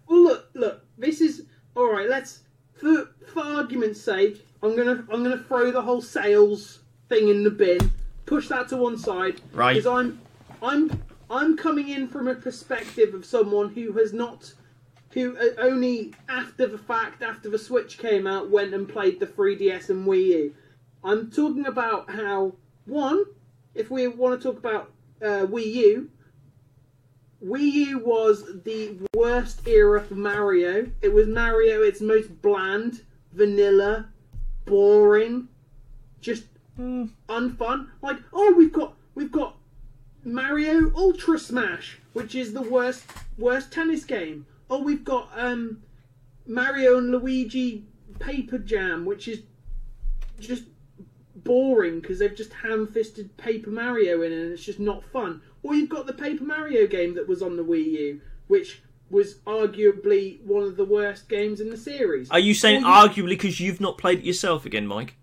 well, 0.08 0.22
look, 0.22 0.50
look. 0.54 0.84
This 0.96 1.20
is 1.20 1.44
all 1.76 1.92
right. 1.92 2.08
Let's, 2.08 2.40
for 2.74 3.10
for 3.26 3.40
argument's 3.44 4.00
sake, 4.00 4.44
I'm 4.62 4.76
gonna 4.76 5.04
I'm 5.12 5.22
gonna 5.22 5.44
throw 5.46 5.70
the 5.70 5.82
whole 5.82 6.00
sales 6.00 6.80
thing 7.08 7.28
in 7.28 7.44
the 7.44 7.50
bin. 7.50 7.92
Push 8.26 8.48
that 8.48 8.68
to 8.68 8.76
one 8.76 8.98
side. 8.98 9.40
Right. 9.52 9.74
Because 9.74 9.86
I'm 9.86 10.20
I'm 10.62 11.02
I'm 11.30 11.56
coming 11.56 11.88
in 11.88 12.08
from 12.08 12.28
a 12.28 12.34
perspective 12.34 13.14
of 13.14 13.24
someone 13.24 13.70
who 13.70 13.92
has 13.92 14.12
not. 14.12 14.54
Who 15.18 15.36
uh, 15.36 15.60
only 15.60 16.14
after 16.28 16.68
the 16.68 16.78
fact, 16.78 17.24
after 17.24 17.50
the 17.50 17.58
Switch 17.58 17.98
came 17.98 18.24
out, 18.24 18.50
went 18.50 18.72
and 18.72 18.88
played 18.88 19.18
the 19.18 19.26
3DS 19.26 19.90
and 19.90 20.06
Wii 20.06 20.26
U. 20.26 20.54
I'm 21.02 21.28
talking 21.28 21.66
about 21.66 22.08
how 22.08 22.54
one, 22.86 23.24
if 23.74 23.90
we 23.90 24.06
want 24.06 24.40
to 24.40 24.48
talk 24.48 24.58
about 24.58 24.92
uh, 25.20 25.44
Wii 25.46 25.74
U, 25.74 26.10
Wii 27.44 27.72
U 27.72 27.98
was 27.98 28.44
the 28.62 28.96
worst 29.12 29.66
era 29.66 30.00
for 30.00 30.14
Mario. 30.14 30.88
It 31.02 31.12
was 31.12 31.26
Mario 31.26 31.82
its 31.82 32.00
most 32.00 32.40
bland, 32.40 33.02
vanilla, 33.32 34.10
boring, 34.66 35.48
just 36.20 36.44
unfun. 36.78 37.88
Like, 38.02 38.18
oh, 38.32 38.54
we've 38.56 38.72
got 38.72 38.94
we've 39.16 39.32
got 39.32 39.56
Mario 40.22 40.92
Ultra 40.94 41.40
Smash, 41.40 41.98
which 42.12 42.36
is 42.36 42.52
the 42.52 42.62
worst 42.62 43.04
worst 43.36 43.72
tennis 43.72 44.04
game. 44.04 44.46
Oh, 44.70 44.82
we've 44.82 45.04
got 45.04 45.30
um 45.36 45.82
Mario 46.46 46.98
and 46.98 47.10
Luigi 47.10 47.84
Paper 48.18 48.58
Jam, 48.58 49.04
which 49.04 49.28
is 49.28 49.42
just 50.40 50.64
boring 51.36 52.00
because 52.00 52.18
they've 52.18 52.34
just 52.34 52.52
ham-fisted 52.52 53.36
Paper 53.36 53.70
Mario 53.70 54.22
in 54.22 54.32
it 54.32 54.38
and 54.38 54.52
it's 54.52 54.64
just 54.64 54.80
not 54.80 55.04
fun. 55.12 55.40
Or 55.62 55.74
you've 55.74 55.88
got 55.88 56.06
the 56.06 56.12
Paper 56.12 56.44
Mario 56.44 56.86
game 56.86 57.14
that 57.14 57.26
was 57.28 57.42
on 57.42 57.56
the 57.56 57.64
Wii 57.64 57.84
U, 57.92 58.20
which 58.48 58.82
was 59.10 59.36
arguably 59.46 60.42
one 60.42 60.62
of 60.64 60.76
the 60.76 60.84
worst 60.84 61.28
games 61.28 61.60
in 61.60 61.70
the 61.70 61.76
series. 61.76 62.30
Are 62.30 62.38
you 62.38 62.54
saying 62.54 62.80
you- 62.80 62.86
arguably 62.86 63.30
because 63.30 63.60
you've 63.60 63.80
not 63.80 63.98
played 63.98 64.18
it 64.20 64.24
yourself 64.24 64.66
again, 64.66 64.86
Mike? 64.86 65.16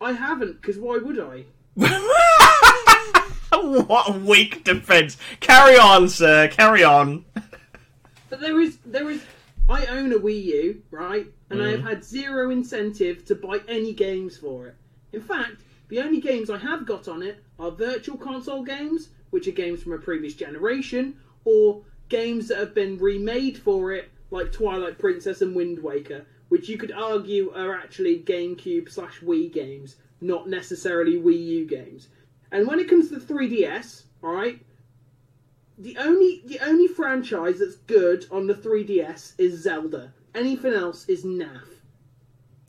I 0.00 0.12
haven't, 0.12 0.60
because 0.60 0.78
why 0.78 0.98
would 0.98 1.20
I? 1.20 1.44
what 3.52 4.08
a 4.08 4.12
weak 4.18 4.64
defence. 4.64 5.16
Carry 5.40 5.76
on, 5.76 6.08
sir. 6.08 6.48
Carry 6.48 6.82
on. 6.82 7.24
But 8.32 8.40
there 8.40 8.62
is 8.62 8.78
there 8.86 9.10
is 9.10 9.22
I 9.68 9.84
own 9.84 10.10
a 10.10 10.18
Wii 10.18 10.44
U, 10.44 10.82
right? 10.90 11.26
And 11.50 11.62
I 11.62 11.72
have 11.72 11.80
mm. 11.80 11.88
had 11.90 12.02
zero 12.02 12.48
incentive 12.48 13.26
to 13.26 13.34
buy 13.34 13.60
any 13.68 13.92
games 13.92 14.38
for 14.38 14.68
it. 14.68 14.74
In 15.12 15.20
fact, 15.20 15.60
the 15.88 16.00
only 16.00 16.18
games 16.18 16.48
I 16.48 16.56
have 16.56 16.86
got 16.86 17.08
on 17.08 17.22
it 17.22 17.44
are 17.58 17.70
virtual 17.70 18.16
console 18.16 18.62
games, 18.62 19.10
which 19.28 19.48
are 19.48 19.52
games 19.52 19.82
from 19.82 19.92
a 19.92 19.98
previous 19.98 20.32
generation, 20.32 21.18
or 21.44 21.82
games 22.08 22.48
that 22.48 22.56
have 22.56 22.74
been 22.74 22.96
remade 22.96 23.58
for 23.58 23.92
it, 23.92 24.10
like 24.30 24.50
Twilight 24.50 24.98
Princess 24.98 25.42
and 25.42 25.54
Wind 25.54 25.78
Waker, 25.80 26.24
which 26.48 26.70
you 26.70 26.78
could 26.78 26.92
argue 26.92 27.52
are 27.54 27.74
actually 27.74 28.20
GameCube 28.20 28.90
slash 28.90 29.20
Wii 29.20 29.52
games, 29.52 29.96
not 30.22 30.48
necessarily 30.48 31.20
Wii 31.20 31.46
U 31.48 31.66
games. 31.66 32.08
And 32.50 32.66
when 32.66 32.80
it 32.80 32.88
comes 32.88 33.10
to 33.10 33.18
the 33.18 33.34
3DS, 33.34 34.04
alright, 34.24 34.64
the 35.82 35.96
only 35.98 36.42
the 36.46 36.60
only 36.60 36.86
franchise 36.86 37.58
that's 37.58 37.76
good 37.76 38.26
on 38.30 38.46
the 38.46 38.54
3DS 38.54 39.34
is 39.38 39.62
Zelda. 39.62 40.12
Anything 40.34 40.72
else 40.72 41.08
is 41.08 41.24
naff. 41.24 41.66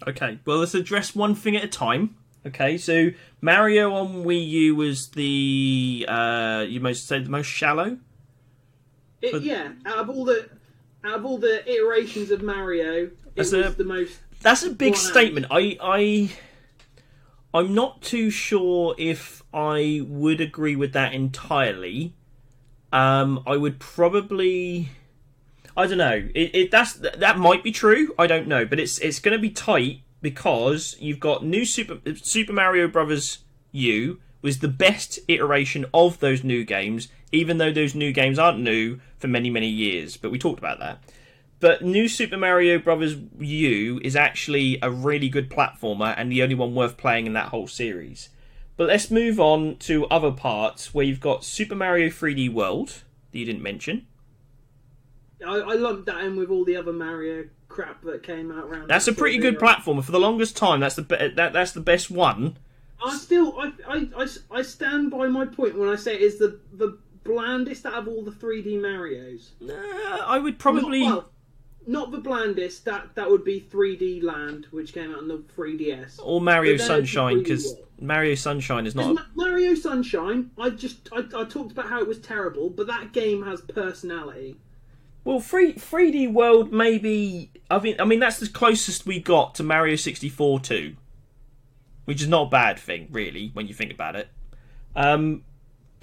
Okay, 0.07 0.39
well, 0.45 0.57
let's 0.57 0.73
address 0.73 1.15
one 1.15 1.35
thing 1.35 1.55
at 1.55 1.63
a 1.63 1.67
time. 1.67 2.15
Okay, 2.45 2.77
so 2.77 3.09
Mario 3.39 3.93
on 3.93 4.25
Wii 4.25 4.47
U 4.49 4.75
was 4.75 5.09
the 5.11 6.05
uh, 6.09 6.65
you 6.67 6.79
most 6.81 7.07
say 7.07 7.19
the 7.19 7.29
most 7.29 7.45
shallow. 7.47 7.97
It, 9.21 9.43
yeah, 9.43 9.71
out 9.85 9.99
of 9.99 10.09
all 10.09 10.25
the 10.25 10.49
out 11.05 11.19
of 11.19 11.25
all 11.25 11.37
the 11.37 11.69
iterations 11.71 12.31
of 12.31 12.41
Mario, 12.41 13.05
it 13.05 13.35
That's 13.35 13.51
was 13.51 13.67
a- 13.67 13.69
the 13.77 13.85
most. 13.85 14.19
That's 14.41 14.63
a 14.63 14.71
big 14.71 14.97
statement. 14.97 15.45
I 15.51 15.77
I 15.81 16.31
I'm 17.53 17.73
not 17.73 18.01
too 18.01 18.29
sure 18.29 18.95
if 18.97 19.41
I 19.53 20.01
would 20.05 20.41
agree 20.41 20.75
with 20.75 20.91
that 20.93 21.13
entirely. 21.13 22.15
Um, 22.93 23.43
I 23.47 23.57
would 23.57 23.79
probably. 23.79 24.89
I 25.75 25.87
don't 25.87 25.97
know. 25.97 26.29
It, 26.35 26.55
it 26.55 26.71
that's 26.71 26.93
that 26.93 27.39
might 27.39 27.63
be 27.63 27.71
true. 27.71 28.13
I 28.19 28.27
don't 28.27 28.47
know, 28.47 28.63
but 28.63 28.79
it's 28.79 28.99
it's 28.99 29.19
going 29.19 29.35
to 29.35 29.41
be 29.41 29.49
tight 29.49 30.01
because 30.21 30.95
you've 30.99 31.19
got 31.19 31.43
new 31.43 31.65
Super 31.65 31.97
Super 32.15 32.53
Mario 32.53 32.87
Brothers 32.87 33.39
U 33.71 34.19
was 34.43 34.59
the 34.59 34.67
best 34.67 35.19
iteration 35.27 35.85
of 35.93 36.19
those 36.19 36.43
new 36.43 36.63
games, 36.63 37.07
even 37.31 37.57
though 37.57 37.71
those 37.71 37.95
new 37.95 38.11
games 38.11 38.37
aren't 38.37 38.59
new 38.59 38.99
for 39.17 39.27
many 39.27 39.49
many 39.49 39.67
years. 39.67 40.15
But 40.15 40.31
we 40.31 40.37
talked 40.37 40.59
about 40.59 40.79
that. 40.79 41.03
But 41.59 41.81
New 41.81 42.07
Super 42.07 42.37
Mario 42.37 42.77
Brothers 42.77 43.15
U 43.39 43.99
is 44.03 44.15
actually 44.15 44.77
a 44.83 44.91
really 44.91 45.29
good 45.29 45.49
platformer 45.49 46.13
and 46.15 46.31
the 46.31 46.43
only 46.43 46.55
one 46.55 46.75
worth 46.75 46.97
playing 46.97 47.25
in 47.25 47.33
that 47.33 47.47
whole 47.47 47.67
series. 47.67 48.29
But 48.75 48.87
let's 48.87 49.11
move 49.11 49.39
on 49.39 49.77
to 49.77 50.05
other 50.07 50.31
parts 50.31 50.93
where 50.93 51.05
you've 51.05 51.19
got 51.19 51.43
Super 51.43 51.75
Mario 51.75 52.09
3D 52.09 52.51
World 52.51 53.03
that 53.31 53.39
you 53.39 53.45
didn't 53.45 53.61
mention. 53.61 54.07
I, 55.45 55.57
I 55.57 55.73
lumped 55.75 56.05
that 56.07 56.23
in 56.23 56.35
with 56.35 56.49
all 56.49 56.65
the 56.65 56.75
other 56.75 56.93
Mario 56.93 57.45
crap 57.67 58.01
that 58.03 58.23
came 58.23 58.51
out 58.51 58.65
around. 58.65 58.87
That's 58.87 59.07
a 59.07 59.13
pretty 59.13 59.37
good 59.37 59.59
platformer 59.59 60.03
for 60.03 60.11
the 60.11 60.19
longest 60.19 60.55
time. 60.55 60.79
That's 60.79 60.95
the 60.95 61.01
be- 61.01 61.33
that 61.35 61.53
that's 61.53 61.71
the 61.71 61.81
best 61.81 62.09
one. 62.09 62.57
I 63.03 63.17
still, 63.17 63.59
I, 63.59 63.73
I, 63.87 64.07
I, 64.17 64.27
I 64.51 64.61
stand 64.61 65.11
by 65.11 65.27
my 65.27 65.45
point 65.45 65.77
when 65.77 65.89
I 65.89 65.95
say 65.95 66.15
it 66.15 66.21
is 66.21 66.39
the 66.39 66.59
the 66.71 66.97
blandest 67.23 67.85
out 67.85 67.93
of 67.93 68.07
all 68.07 68.23
the 68.23 68.31
3D 68.31 68.81
Mario's. 68.81 69.51
Uh, 69.61 69.73
I 70.25 70.39
would 70.39 70.59
probably 70.59 71.01
Not, 71.01 71.15
well, 71.15 71.29
not 71.85 72.11
the 72.11 72.19
blandest. 72.19 72.85
That 72.85 73.15
that 73.15 73.29
would 73.29 73.43
be 73.43 73.59
3D 73.59 74.23
Land, 74.23 74.67
which 74.71 74.93
came 74.93 75.11
out 75.11 75.17
on 75.19 75.27
the 75.27 75.39
3DS. 75.57 76.19
or 76.23 76.39
Mario 76.39 76.73
But 76.73 76.87
then 76.87 76.99
it's 77.01 77.11
Sunshine 77.11 77.39
because. 77.39 77.75
Mario 78.03 78.35
Sunshine 78.35 78.85
is 78.85 78.95
not. 78.95 79.17
Mario 79.35 79.73
Sunshine, 79.75 80.51
I 80.57 80.69
just 80.71 81.09
I, 81.11 81.19
I 81.35 81.45
talked 81.45 81.71
about 81.71 81.87
how 81.87 82.01
it 82.01 82.07
was 82.07 82.19
terrible, 82.19 82.69
but 82.69 82.87
that 82.87 83.13
game 83.13 83.43
has 83.43 83.61
personality. 83.61 84.57
Well, 85.23 85.39
free 85.39 85.73
3D 85.73 86.31
World 86.31 86.73
maybe. 86.73 87.49
I 87.71 87.79
mean, 87.79 87.95
I 87.99 88.05
mean 88.05 88.19
that's 88.19 88.39
the 88.39 88.49
closest 88.49 89.05
we 89.05 89.19
got 89.19 89.55
to 89.55 89.63
Mario 89.63 89.95
64 89.95 90.59
2, 90.59 90.95
which 92.05 92.21
is 92.21 92.27
not 92.27 92.47
a 92.47 92.49
bad 92.49 92.77
thing, 92.77 93.07
really, 93.09 93.51
when 93.53 93.67
you 93.67 93.73
think 93.73 93.93
about 93.93 94.15
it. 94.17 94.27
Um, 94.95 95.43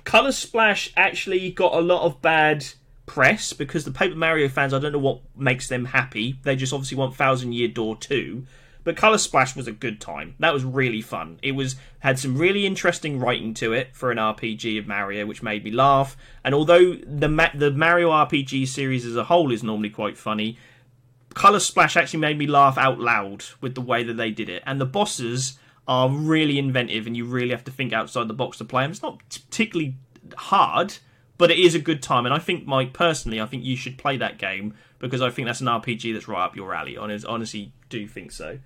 Color 0.04 0.32
Splash 0.32 0.92
actually 0.96 1.50
got 1.50 1.74
a 1.74 1.80
lot 1.80 2.02
of 2.02 2.22
bad 2.22 2.64
press 3.04 3.52
because 3.52 3.84
the 3.84 3.90
Paper 3.90 4.16
Mario 4.16 4.48
fans, 4.48 4.72
I 4.72 4.78
don't 4.78 4.92
know 4.92 4.98
what 4.98 5.20
makes 5.36 5.68
them 5.68 5.84
happy. 5.84 6.38
They 6.44 6.56
just 6.56 6.72
obviously 6.72 6.96
want 6.96 7.14
Thousand 7.14 7.52
Year 7.52 7.68
Door 7.68 7.98
2. 7.98 8.46
But 8.82 8.96
Color 8.96 9.18
Splash 9.18 9.54
was 9.54 9.66
a 9.66 9.72
good 9.72 10.00
time. 10.00 10.34
That 10.38 10.54
was 10.54 10.64
really 10.64 11.02
fun. 11.02 11.38
It 11.42 11.52
was 11.52 11.76
had 12.00 12.18
some 12.18 12.38
really 12.38 12.66
interesting 12.66 13.18
writing 13.18 13.52
to 13.54 13.72
it 13.72 13.94
for 13.94 14.10
an 14.10 14.18
RPG 14.18 14.78
of 14.78 14.86
Mario, 14.86 15.26
which 15.26 15.42
made 15.42 15.64
me 15.64 15.70
laugh. 15.70 16.16
And 16.42 16.54
although 16.54 16.94
the 16.94 17.50
the 17.54 17.70
Mario 17.70 18.10
RPG 18.10 18.68
series 18.68 19.04
as 19.04 19.16
a 19.16 19.24
whole 19.24 19.52
is 19.52 19.62
normally 19.62 19.90
quite 19.90 20.16
funny, 20.16 20.56
Color 21.34 21.60
Splash 21.60 21.96
actually 21.96 22.20
made 22.20 22.38
me 22.38 22.46
laugh 22.46 22.78
out 22.78 22.98
loud 22.98 23.44
with 23.60 23.74
the 23.74 23.80
way 23.80 24.02
that 24.02 24.14
they 24.14 24.30
did 24.30 24.48
it. 24.48 24.62
And 24.66 24.80
the 24.80 24.86
bosses 24.86 25.58
are 25.86 26.08
really 26.08 26.58
inventive, 26.58 27.06
and 27.06 27.16
you 27.16 27.24
really 27.24 27.50
have 27.50 27.64
to 27.64 27.70
think 27.70 27.92
outside 27.92 28.28
the 28.28 28.34
box 28.34 28.58
to 28.58 28.64
play 28.64 28.84
them. 28.84 28.92
It's 28.92 29.02
not 29.02 29.18
particularly 29.18 29.96
hard, 30.36 30.94
but 31.36 31.50
it 31.50 31.58
is 31.58 31.74
a 31.74 31.80
good 31.80 32.02
time. 32.02 32.26
And 32.26 32.34
I 32.34 32.38
think, 32.38 32.66
Mike, 32.66 32.92
personally, 32.92 33.40
I 33.40 33.46
think 33.46 33.64
you 33.64 33.76
should 33.76 33.98
play 33.98 34.16
that 34.16 34.38
game 34.38 34.74
because 34.98 35.22
I 35.22 35.30
think 35.30 35.46
that's 35.46 35.60
an 35.60 35.66
RPG 35.66 36.12
that's 36.12 36.28
right 36.28 36.44
up 36.44 36.56
your 36.56 36.74
alley. 36.74 36.96
Honestly 36.96 37.72
do 37.90 38.08
think 38.08 38.32
so. 38.32 38.58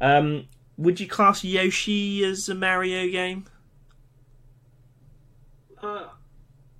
Um, 0.00 0.48
would 0.76 1.00
you 1.00 1.08
class 1.08 1.42
Yoshi 1.42 2.22
as 2.24 2.48
a 2.48 2.54
Mario 2.54 3.10
game? 3.10 3.46
Uh, 5.82 6.08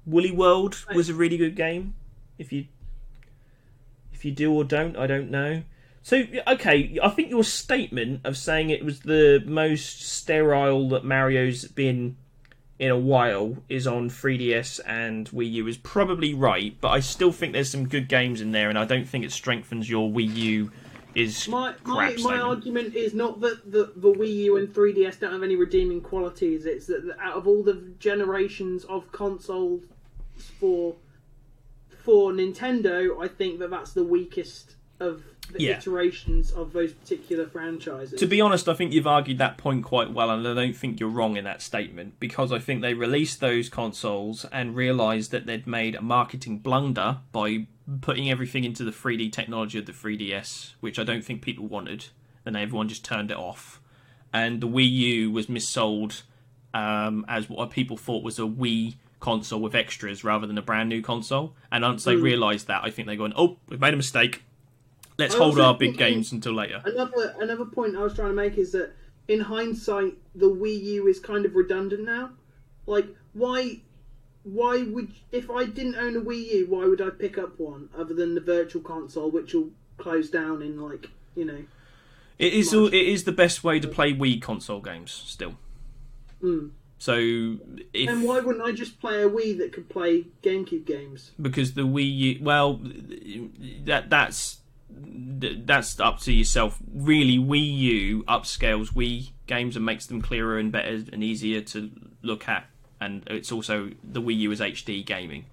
Woolly 0.07 0.31
World 0.31 0.85
was 0.95 1.09
a 1.09 1.15
really 1.15 1.39
good 1.39 1.57
game. 1.57 1.95
If 2.39 2.53
you 2.53 2.67
if 4.13 4.25
you 4.25 4.33
do 4.33 4.53
or 4.53 4.65
don't, 4.65 4.97
I 4.97 5.07
don't 5.07 5.31
know. 5.31 5.63
So 6.03 6.25
okay, 6.47 6.99
I 7.03 7.09
think 7.11 7.31
your 7.31 7.45
statement 7.45 8.21
of 8.25 8.37
saying 8.37 8.71
it 8.71 8.85
was 8.85 9.01
the 9.01 9.43
most 9.47 10.03
sterile 10.03 10.89
that 10.91 11.05
Mario's 11.05 11.65
been 11.65 12.17
in 12.79 12.91
a 12.91 12.99
while 12.99 13.57
is 13.69 13.87
on 13.87 14.11
3DS 14.11 14.81
and 14.87 15.31
Wii 15.31 15.53
U 15.53 15.67
is 15.69 15.77
probably 15.77 16.35
right, 16.35 16.77
but 16.81 16.89
I 16.89 17.01
still 17.01 17.33
think 17.33 17.53
there's 17.53 17.71
some 17.71 17.89
good 17.89 18.09
games 18.09 18.41
in 18.41 18.53
there, 18.53 18.69
and 18.69 18.79
I 18.79 18.85
don't 18.85 19.09
think 19.09 19.25
it 19.25 19.33
strengthens 19.33 19.89
your 19.89 20.11
Wii 20.11 20.35
U. 20.35 20.73
Is 21.15 21.49
my 21.49 21.75
my, 21.85 22.17
my 22.23 22.39
argument 22.39 22.95
is 22.95 23.15
not 23.15 23.41
that 23.41 23.71
the, 23.71 23.93
the 23.97 24.12
Wii 24.12 24.35
U 24.45 24.57
and 24.57 24.69
3DS 24.69 25.21
don't 25.21 25.33
have 25.33 25.43
any 25.43 25.57
redeeming 25.57 26.01
qualities. 26.01 26.67
It's 26.67 26.87
that 26.87 27.17
out 27.21 27.37
of 27.37 27.47
all 27.47 27.62
the 27.62 27.93
generations 27.99 28.85
of 28.85 29.11
consoles 29.12 29.83
for 30.59 30.97
for 32.05 32.33
Nintendo, 32.33 33.23
I 33.23 33.29
think 33.29 33.61
that 33.61 33.71
that's 33.71 33.93
the 33.93 34.05
weakest 34.05 34.75
of 35.01 35.23
the 35.51 35.62
yeah. 35.62 35.77
iterations 35.77 36.51
of 36.51 36.73
those 36.73 36.93
particular 36.93 37.47
franchises. 37.47 38.19
To 38.21 38.27
be 38.27 38.41
honest, 38.41 38.69
I 38.69 38.75
think 38.75 38.93
you've 38.93 39.07
argued 39.07 39.39
that 39.39 39.59
point 39.59 39.85
quite 39.85 40.12
well, 40.12 40.31
and 40.31 40.47
I 40.47 40.55
don't 40.55 40.77
think 40.77 41.01
you're 41.01 41.09
wrong 41.09 41.37
in 41.37 41.45
that 41.45 41.62
statement 41.62 42.19
because 42.19 42.53
I 42.53 42.59
think 42.59 42.83
they 42.83 42.95
released 42.95 43.41
those 43.41 43.69
consoles 43.69 44.45
and 44.53 44.75
realised 44.75 45.31
that 45.31 45.47
they'd 45.47 45.67
made 45.67 45.95
a 45.95 46.03
marketing 46.03 46.59
blunder 46.59 47.19
by 47.33 47.67
putting 48.01 48.30
everything 48.30 48.64
into 48.64 48.85
the 48.85 48.91
3D 48.91 49.32
technology 49.32 49.78
of 49.78 49.87
the 49.87 49.93
3DS, 49.93 50.74
which 50.80 50.99
I 50.99 51.05
don't 51.05 51.24
think 51.24 51.43
people 51.43 51.66
wanted, 51.66 52.07
and 52.45 52.57
everyone 52.57 52.89
just 52.89 53.05
turned 53.05 53.30
it 53.30 53.37
off. 53.37 53.80
And 54.32 54.61
the 54.61 54.68
Wii 54.68 54.91
U 54.91 55.30
was 55.30 55.47
missold 55.47 56.22
um, 56.72 57.24
as 57.28 57.49
what 57.49 57.70
people 57.70 57.97
thought 57.97 58.24
was 58.24 58.39
a 58.39 58.43
Wii 58.43 58.97
console 59.20 59.61
with 59.61 59.74
extras 59.74 60.24
rather 60.24 60.47
than 60.47 60.59
a 60.59 60.62
brand 60.62 60.89
new 60.89 61.01
console. 61.01 61.55
And 61.70 61.85
once 61.85 62.05
they 62.05 62.16
mm. 62.16 62.22
realised 62.22 62.66
that, 62.66 62.82
I 62.85 62.91
think 62.91 63.07
they're 63.07 63.16
going, 63.16 63.32
"Oh, 63.37 63.59
we've 63.68 63.80
made 63.80 63.95
a 63.95 63.97
mistake 63.97 64.43
Let's 65.18 65.35
hold 65.35 65.61
our 65.61 65.76
big 65.76 65.97
games 65.97 66.32
until 66.32 66.55
later. 66.55 66.82
Another 66.85 67.37
another 67.41 67.64
point 67.64 67.97
I 67.97 68.03
was 68.03 68.14
trying 68.14 68.30
to 68.30 68.35
make 68.35 68.59
is 68.59 68.72
that 68.72 68.93
in 69.28 69.41
hindsight, 69.41 70.14
the 70.35 70.51
Wii 70.51 70.82
U 70.82 71.07
is 71.07 71.20
kind 71.20 71.47
of 71.47 71.55
redundant 71.55 72.05
now. 72.05 72.30
Like, 72.87 73.07
why 73.32 73.80
why 74.45 74.83
would 74.83 75.13
if 75.33 75.51
I 75.51 75.65
didn't 75.65 75.97
own 75.97 76.17
a 76.17 76.21
Wii 76.21 76.53
U, 76.53 76.67
why 76.69 76.87
would 76.87 77.01
I 77.01 77.11
pick 77.11 77.39
up 77.39 77.59
one 77.59 77.89
other 77.97 78.15
than 78.15 78.35
the 78.35 78.41
Virtual 78.41 78.83
Console, 78.83 79.31
which 79.31 79.55
will 79.55 79.71
close 79.97 80.31
down 80.31 80.63
in 80.63 80.81
like 80.81 81.09
you 81.35 81.45
know? 81.45 81.65
It 82.39 82.53
is 82.53 82.75
all, 82.75 82.87
it 82.87 82.95
is 82.95 83.25
the 83.25 83.33
best 83.33 83.63
way 83.63 83.79
to 83.81 83.89
play 83.89 84.13
Wii 84.13 84.43
console 84.43 84.81
games 84.81 85.13
still. 85.13 85.55
Mm. 86.43 86.71
So 86.99 87.17
if 87.93 88.09
and 88.09 88.25
why 88.25 88.41
wouldn't 88.41 88.65
I 88.65 88.73
just 88.73 89.01
play 89.01 89.23
a 89.23 89.29
Wii 89.29 89.59
that 89.59 89.73
could 89.73 89.89
play 89.89 90.25
GameCube 90.43 90.85
games? 90.85 91.33
Because 91.41 91.75
the 91.75 91.83
Wii 91.83 92.17
U, 92.17 92.39
well, 92.43 92.81
that 93.85 94.11
that's 94.11 94.59
that's 94.89 96.01
up 96.01 96.21
to 96.21 96.33
yourself. 96.33 96.79
Really, 96.93 97.39
Wii 97.39 97.79
U 97.79 98.25
upscales 98.25 98.93
Wii 98.93 99.31
games 99.47 99.77
and 99.77 99.85
makes 99.85 100.07
them 100.07 100.23
clearer 100.23 100.59
and 100.59 100.73
better 100.73 101.05
and 101.13 101.23
easier 101.23 101.61
to 101.61 101.91
look 102.23 102.49
at. 102.49 102.67
And 103.05 103.23
it's 103.27 103.53
also 103.53 103.91
the 104.03 104.23
Wii 104.23 104.39
U 104.39 104.53
is 104.53 104.61
HD 104.61 105.05
gaming, 105.05 105.47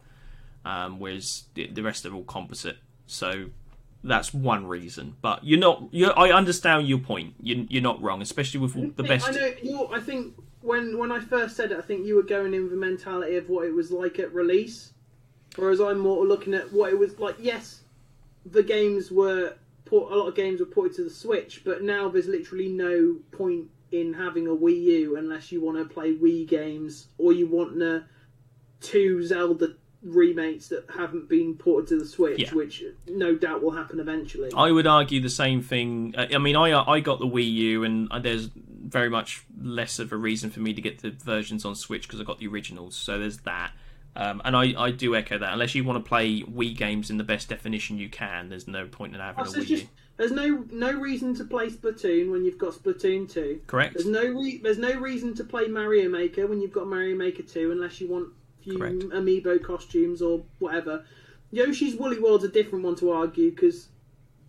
um, 0.63 0.99
whereas 0.99 1.43
the, 1.53 1.67
the 1.67 1.83
rest 1.83 2.05
are 2.05 2.13
all 2.13 2.23
composite. 2.23 2.77
So 3.07 3.47
that's 4.03 4.33
one 4.33 4.65
reason. 4.67 5.15
But 5.21 5.43
you're 5.43 5.59
not. 5.59 5.83
You're, 5.91 6.17
I 6.17 6.31
understand 6.31 6.87
your 6.87 6.99
point. 6.99 7.35
You're, 7.41 7.65
you're 7.69 7.83
not 7.83 8.01
wrong, 8.01 8.21
especially 8.21 8.61
with 8.61 8.95
the 8.95 9.03
best. 9.03 9.27
I 9.27 9.31
know. 9.31 9.53
You're, 9.61 9.93
I 9.93 9.99
think 9.99 10.33
when 10.61 10.97
when 10.97 11.11
I 11.11 11.19
first 11.19 11.55
said 11.55 11.71
it, 11.71 11.77
I 11.77 11.81
think 11.81 12.05
you 12.05 12.15
were 12.15 12.23
going 12.23 12.53
in 12.53 12.69
the 12.69 12.75
mentality 12.75 13.35
of 13.35 13.49
what 13.49 13.65
it 13.65 13.73
was 13.73 13.91
like 13.91 14.19
at 14.19 14.33
release, 14.33 14.93
whereas 15.57 15.81
I'm 15.81 15.99
more 15.99 16.25
looking 16.25 16.53
at 16.53 16.71
what 16.71 16.93
it 16.93 16.97
was 16.97 17.19
like. 17.19 17.35
Yes, 17.39 17.81
the 18.45 18.63
games 18.63 19.11
were 19.11 19.55
a 19.91 19.95
lot 19.95 20.27
of 20.27 20.35
games 20.35 20.61
were 20.61 20.65
ported 20.65 20.95
to 20.95 21.03
the 21.03 21.09
Switch, 21.09 21.63
but 21.65 21.83
now 21.83 22.07
there's 22.07 22.27
literally 22.27 22.69
no 22.69 23.17
point 23.31 23.67
in 23.91 24.13
having 24.13 24.47
a 24.47 24.55
Wii 24.55 24.81
U 24.83 25.17
unless 25.17 25.51
you 25.51 25.61
want 25.61 25.77
to 25.77 25.93
play 25.93 26.15
Wii 26.15 26.47
games 26.47 27.07
or 27.17 27.33
you 27.33 27.47
want 27.47 27.77
the 27.77 28.05
two 28.79 29.25
Zelda 29.25 29.75
remakes 30.01 30.69
that 30.69 30.85
haven't 30.95 31.29
been 31.29 31.55
ported 31.55 31.89
to 31.89 31.99
the 31.99 32.05
Switch, 32.05 32.39
yeah. 32.39 32.53
which 32.53 32.83
no 33.07 33.35
doubt 33.35 33.61
will 33.61 33.71
happen 33.71 33.99
eventually. 33.99 34.49
I 34.55 34.71
would 34.71 34.87
argue 34.87 35.21
the 35.21 35.29
same 35.29 35.61
thing. 35.61 36.15
I 36.17 36.37
mean, 36.37 36.55
I 36.55 36.71
I 36.89 36.99
got 36.99 37.19
the 37.19 37.27
Wii 37.27 37.51
U, 37.51 37.83
and 37.83 38.09
there's 38.21 38.49
very 38.91 39.09
much 39.09 39.43
less 39.61 39.99
of 39.99 40.11
a 40.11 40.17
reason 40.17 40.49
for 40.49 40.59
me 40.59 40.73
to 40.73 40.81
get 40.81 41.01
the 41.01 41.11
versions 41.11 41.65
on 41.65 41.75
Switch 41.75 42.07
because 42.07 42.19
I 42.19 42.23
got 42.23 42.39
the 42.39 42.47
originals. 42.47 42.95
So 42.95 43.19
there's 43.19 43.37
that. 43.39 43.71
Um, 44.13 44.41
and 44.43 44.57
I, 44.57 44.73
I 44.77 44.91
do 44.91 45.15
echo 45.15 45.37
that. 45.37 45.53
Unless 45.53 45.73
you 45.75 45.85
want 45.85 46.03
to 46.03 46.07
play 46.07 46.41
Wii 46.41 46.75
games 46.75 47.09
in 47.09 47.17
the 47.17 47.23
best 47.23 47.47
definition 47.47 47.97
you 47.97 48.09
can, 48.09 48.49
there's 48.49 48.67
no 48.67 48.85
point 48.85 49.15
in 49.15 49.21
having 49.21 49.45
oh, 49.45 49.47
so 49.47 49.61
a 49.61 49.63
Wii. 49.63 49.67
Just, 49.67 49.85
there's 50.21 50.31
no 50.31 50.63
no 50.71 50.91
reason 50.91 51.33
to 51.33 51.43
play 51.43 51.67
Splatoon 51.67 52.29
when 52.29 52.45
you've 52.45 52.59
got 52.59 52.73
Splatoon 52.73 53.27
two. 53.27 53.59
Correct. 53.65 53.95
There's 53.95 54.05
no 54.05 54.21
re- 54.21 54.59
there's 54.61 54.77
no 54.77 54.93
reason 54.99 55.33
to 55.33 55.43
play 55.43 55.67
Mario 55.67 56.09
Maker 56.09 56.45
when 56.45 56.61
you've 56.61 56.71
got 56.71 56.85
Mario 56.85 57.15
Maker 57.15 57.41
two, 57.41 57.71
unless 57.71 57.99
you 57.99 58.07
want 58.07 58.29
few 58.61 58.77
Correct. 58.77 58.99
amiibo 58.99 59.63
costumes 59.63 60.21
or 60.21 60.43
whatever. 60.59 61.03
Yoshi's 61.49 61.95
Woolly 61.95 62.19
World's 62.19 62.43
a 62.43 62.49
different 62.49 62.85
one 62.85 62.95
to 62.97 63.09
argue 63.09 63.49
because, 63.49 63.87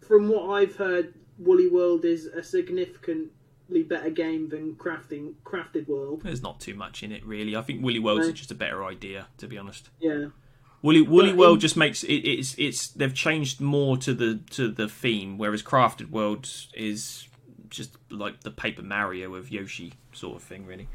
from 0.06 0.28
what 0.28 0.50
I've 0.50 0.76
heard, 0.76 1.14
Woolly 1.38 1.68
World 1.68 2.04
is 2.04 2.26
a 2.26 2.42
significant 2.42 3.30
better 3.88 4.10
game 4.10 4.50
than 4.50 4.74
crafting 4.74 5.32
crafted 5.42 5.88
world. 5.88 6.20
There's 6.22 6.42
not 6.42 6.60
too 6.60 6.74
much 6.74 7.02
in 7.02 7.12
it 7.12 7.24
really. 7.24 7.56
I 7.56 7.62
think 7.62 7.82
Woolly 7.82 7.98
World's 7.98 8.26
no. 8.26 8.32
just 8.34 8.50
a 8.50 8.54
better 8.54 8.84
idea, 8.84 9.28
to 9.38 9.46
be 9.46 9.56
honest. 9.56 9.88
Yeah. 9.98 10.26
Woolly 10.82 11.02
Woolly 11.02 11.30
but 11.30 11.38
World 11.38 11.60
just 11.60 11.76
makes 11.76 12.02
it, 12.02 12.12
it's 12.12 12.54
it's 12.58 12.88
they've 12.88 13.14
changed 13.14 13.60
more 13.60 13.96
to 13.98 14.12
the 14.12 14.40
to 14.50 14.68
the 14.68 14.88
theme, 14.88 15.38
whereas 15.38 15.62
Crafted 15.62 16.10
World 16.10 16.48
is 16.74 17.28
just 17.70 17.96
like 18.10 18.40
the 18.40 18.50
Paper 18.50 18.82
Mario 18.82 19.34
of 19.34 19.50
Yoshi 19.50 19.94
sort 20.12 20.36
of 20.36 20.42
thing, 20.42 20.66
really. 20.66 20.88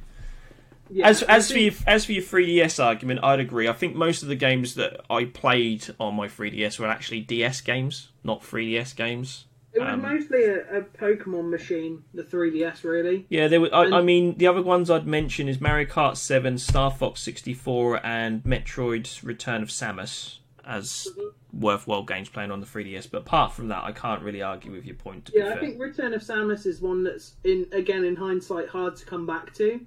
Yeah, 0.90 1.08
as 1.08 1.24
as 1.24 1.52
for 1.52 1.58
your, 1.58 1.74
as 1.86 2.06
for 2.06 2.14
your 2.14 2.24
3DS 2.24 2.84
argument, 2.84 3.22
I'd 3.24 3.40
agree. 3.40 3.68
I 3.68 3.74
think 3.74 3.96
most 3.96 4.22
of 4.22 4.30
the 4.30 4.36
games 4.36 4.76
that 4.76 5.02
I 5.10 5.26
played 5.26 5.88
on 6.00 6.16
my 6.16 6.28
3DS 6.28 6.80
were 6.80 6.88
actually 6.88 7.22
DS 7.22 7.62
games, 7.62 8.12
not 8.24 8.42
3DS 8.42 8.96
games. 8.96 9.46
It 9.78 9.82
was 9.82 9.94
um, 9.94 10.02
mostly 10.02 10.44
a, 10.46 10.80
a, 10.80 10.82
Pokemon 10.82 11.52
machine, 11.52 12.04
the 12.12 12.24
3DS, 12.24 12.84
really. 12.84 13.28
Yeah, 13.30 13.48
there 13.48 13.62
were. 13.62 13.70
I, 13.72 14.00
I, 14.00 14.02
mean, 14.02 14.36
the 14.38 14.48
other 14.48 14.64
ones 14.64 14.90
I'd 14.90 15.06
mention 15.06 15.48
is 15.48 15.62
Mario 15.62 15.88
Kart 15.88 16.18
7, 16.18 16.58
Star 16.58 16.90
Fox 16.90 17.22
64, 17.22 18.04
and 18.04 18.44
Metroid's 18.44 19.24
Return 19.24 19.62
of 19.62 19.70
Samus 19.70 20.40
as 20.66 21.08
mm-hmm. 21.12 21.62
worthwhile 21.62 22.02
games 22.02 22.28
playing 22.28 22.50
on 22.50 22.60
the 22.60 22.66
3DS. 22.66 23.12
But 23.12 23.20
apart 23.20 23.54
from 23.54 23.68
that, 23.68 23.84
I 23.84 23.92
can't 23.92 24.24
really 24.24 24.42
argue 24.42 24.72
with 24.72 24.84
your 24.84 24.96
point. 24.96 25.30
yeah, 25.32 25.54
I 25.54 25.60
think 25.60 25.80
Return 25.80 26.16
of 26.16 26.24
Samus 26.24 26.66
is 26.66 26.82
one 26.82 27.04
that's 27.04 27.36
in 27.44 27.68
again 27.72 28.04
in 28.04 28.16
hindsight 28.16 28.70
hard 28.70 28.96
to 28.96 29.06
come 29.06 29.28
back 29.28 29.54
to 29.56 29.80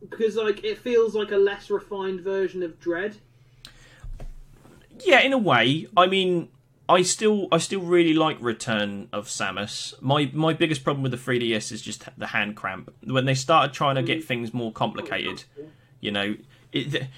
because 0.00 0.36
like 0.36 0.64
it 0.64 0.78
feels 0.78 1.14
like 1.14 1.32
a 1.32 1.36
less 1.36 1.68
refined 1.68 2.22
version 2.22 2.62
of 2.62 2.80
Dread. 2.80 3.18
Yeah, 5.04 5.20
in 5.20 5.34
a 5.34 5.38
way. 5.38 5.86
I 5.96 6.06
mean, 6.06 6.48
I 6.88 7.02
still 7.02 7.48
I 7.50 7.58
still 7.58 7.80
really 7.80 8.14
like 8.14 8.36
Return 8.40 9.08
of 9.12 9.26
Samus. 9.26 10.00
My 10.00 10.30
my 10.32 10.52
biggest 10.52 10.84
problem 10.84 11.02
with 11.02 11.12
the 11.12 11.18
3DS 11.18 11.72
is 11.72 11.82
just 11.82 12.08
the 12.16 12.28
hand 12.28 12.56
cramp. 12.56 12.94
When 13.04 13.24
they 13.24 13.34
started 13.34 13.72
trying 13.72 13.96
to 13.96 14.02
get 14.02 14.20
mm. 14.20 14.24
things 14.24 14.54
more 14.54 14.72
complicated, 14.72 15.44
you 16.00 16.12
know, 16.12 16.36
it, 16.72 16.90
the, 16.90 17.08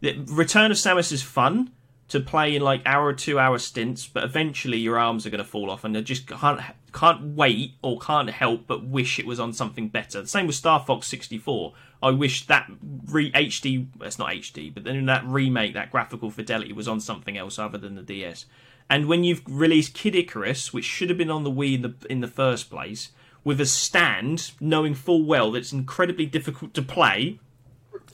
the 0.00 0.24
Return 0.32 0.70
of 0.70 0.76
Samus 0.76 1.10
is 1.12 1.22
fun, 1.22 1.72
to 2.08 2.20
play 2.20 2.56
in 2.56 2.62
like 2.62 2.82
hour 2.86 3.06
or 3.06 3.12
two 3.12 3.38
hour 3.38 3.58
stints, 3.58 4.06
but 4.06 4.24
eventually 4.24 4.78
your 4.78 4.98
arms 4.98 5.26
are 5.26 5.30
going 5.30 5.44
to 5.44 5.48
fall 5.48 5.70
off, 5.70 5.84
and 5.84 5.96
I 5.96 6.00
just 6.00 6.26
can't 6.26 6.60
can't 6.92 7.36
wait 7.36 7.74
or 7.82 7.98
can't 7.98 8.30
help 8.30 8.66
but 8.66 8.84
wish 8.84 9.18
it 9.18 9.26
was 9.26 9.38
on 9.38 9.52
something 9.52 9.88
better. 9.88 10.22
The 10.22 10.28
same 10.28 10.46
with 10.46 10.56
Star 10.56 10.80
Fox 10.80 11.06
64. 11.06 11.74
I 12.02 12.10
wish 12.10 12.46
that 12.46 12.70
re 13.06 13.30
HD, 13.32 13.88
it's 14.00 14.18
not 14.18 14.30
HD, 14.30 14.72
but 14.72 14.84
then 14.84 15.04
that 15.06 15.24
remake, 15.26 15.74
that 15.74 15.90
graphical 15.90 16.30
fidelity 16.30 16.72
was 16.72 16.88
on 16.88 17.00
something 17.00 17.36
else 17.36 17.58
other 17.58 17.76
than 17.76 17.94
the 17.94 18.02
DS. 18.02 18.46
And 18.90 19.06
when 19.06 19.24
you've 19.24 19.42
released 19.46 19.94
Kid 19.94 20.14
Icarus, 20.14 20.72
which 20.72 20.84
should 20.84 21.08
have 21.10 21.18
been 21.18 21.30
on 21.30 21.44
the 21.44 21.50
Wii 21.50 21.74
in 21.74 21.82
the 21.82 21.94
in 22.08 22.20
the 22.20 22.28
first 22.28 22.70
place, 22.70 23.10
with 23.44 23.60
a 23.60 23.66
stand, 23.66 24.52
knowing 24.60 24.94
full 24.94 25.24
well 25.24 25.52
that 25.52 25.58
it's 25.58 25.72
incredibly 25.72 26.26
difficult 26.26 26.74
to 26.74 26.82
play. 26.82 27.38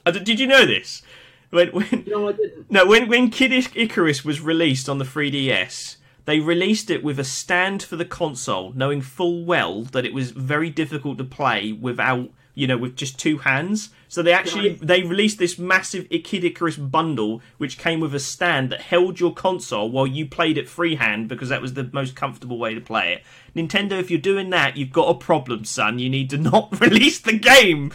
Did 0.05 0.41
you 0.41 0.47
know 0.47 0.67
this? 0.67 1.03
When, 1.51 1.69
when, 1.69 2.05
No, 2.07 2.29
I 2.29 2.33
didn't. 2.33 2.71
no, 2.71 2.85
when 2.87 3.09
when 3.09 3.31
Kid 3.31 3.53
Icarus 3.75 4.25
was 4.25 4.41
released 4.41 4.89
on 4.89 4.99
the 4.99 5.05
3DS, 5.05 5.97
they 6.25 6.41
released 6.41 6.91
it 6.91 7.05
with 7.05 7.19
a 7.21 7.25
stand 7.25 7.83
for 7.83 7.97
the 7.97 8.05
console, 8.05 8.73
knowing 8.73 9.01
full 9.01 9.45
well 9.45 9.83
that 9.85 10.05
it 10.05 10.13
was 10.15 10.33
very 10.33 10.71
difficult 10.71 11.19
to 11.19 11.25
play 11.25 11.71
without, 11.73 12.31
you 12.55 12.67
know, 12.67 12.77
with 12.77 12.97
just 12.97 13.19
two 13.19 13.39
hands. 13.39 13.91
So 14.09 14.23
they 14.23 14.33
actually 14.33 14.75
they 14.75 15.03
released 15.03 15.39
this 15.39 15.59
massive 15.59 16.09
Kid 16.09 16.45
Icarus 16.45 16.77
bundle, 16.77 17.43
which 17.59 17.79
came 17.79 18.01
with 18.01 18.15
a 18.15 18.21
stand 18.21 18.71
that 18.71 18.83
held 18.83 19.19
your 19.19 19.35
console 19.35 19.91
while 19.91 20.07
you 20.07 20.27
played 20.27 20.57
it 20.57 20.69
freehand 20.69 21.29
because 21.29 21.49
that 21.49 21.61
was 21.61 21.75
the 21.75 21.91
most 21.93 22.15
comfortable 22.15 22.59
way 22.59 22.75
to 22.75 22.81
play 22.81 23.13
it. 23.13 23.23
Nintendo, 23.59 23.93
if 23.93 24.11
you're 24.11 24.21
doing 24.21 24.51
that, 24.51 24.77
you've 24.77 24.93
got 24.93 25.09
a 25.09 25.19
problem, 25.19 25.65
son. 25.65 25.99
You 25.99 26.09
need 26.09 26.31
to 26.31 26.39
not 26.51 26.81
release 26.81 27.21
the 27.21 27.39
game. 27.39 27.93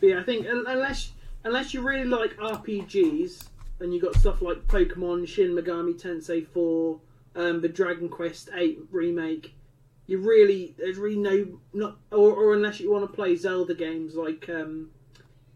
Yeah, 0.00 0.20
I 0.20 0.22
think 0.24 0.46
unless 0.48 1.12
unless 1.44 1.74
you 1.74 1.80
really 1.80 2.04
like 2.04 2.36
RPGs 2.36 3.44
and 3.80 3.92
you 3.92 4.00
got 4.00 4.14
stuff 4.14 4.42
like 4.42 4.66
Pokemon, 4.68 5.26
Shin 5.26 5.50
Megami 5.50 6.00
Tensei 6.00 6.46
4, 6.46 7.00
um, 7.34 7.60
the 7.60 7.68
Dragon 7.68 8.08
Quest 8.08 8.48
8 8.54 8.78
remake, 8.90 9.54
you 10.12 10.18
really 10.18 10.74
there's 10.76 10.98
really 10.98 11.16
no 11.16 11.58
not 11.72 11.96
or, 12.10 12.32
or 12.34 12.54
unless 12.54 12.78
you 12.78 12.92
want 12.92 13.08
to 13.08 13.16
play 13.16 13.34
Zelda 13.34 13.74
games 13.74 14.14
like 14.14 14.46
um, 14.50 14.90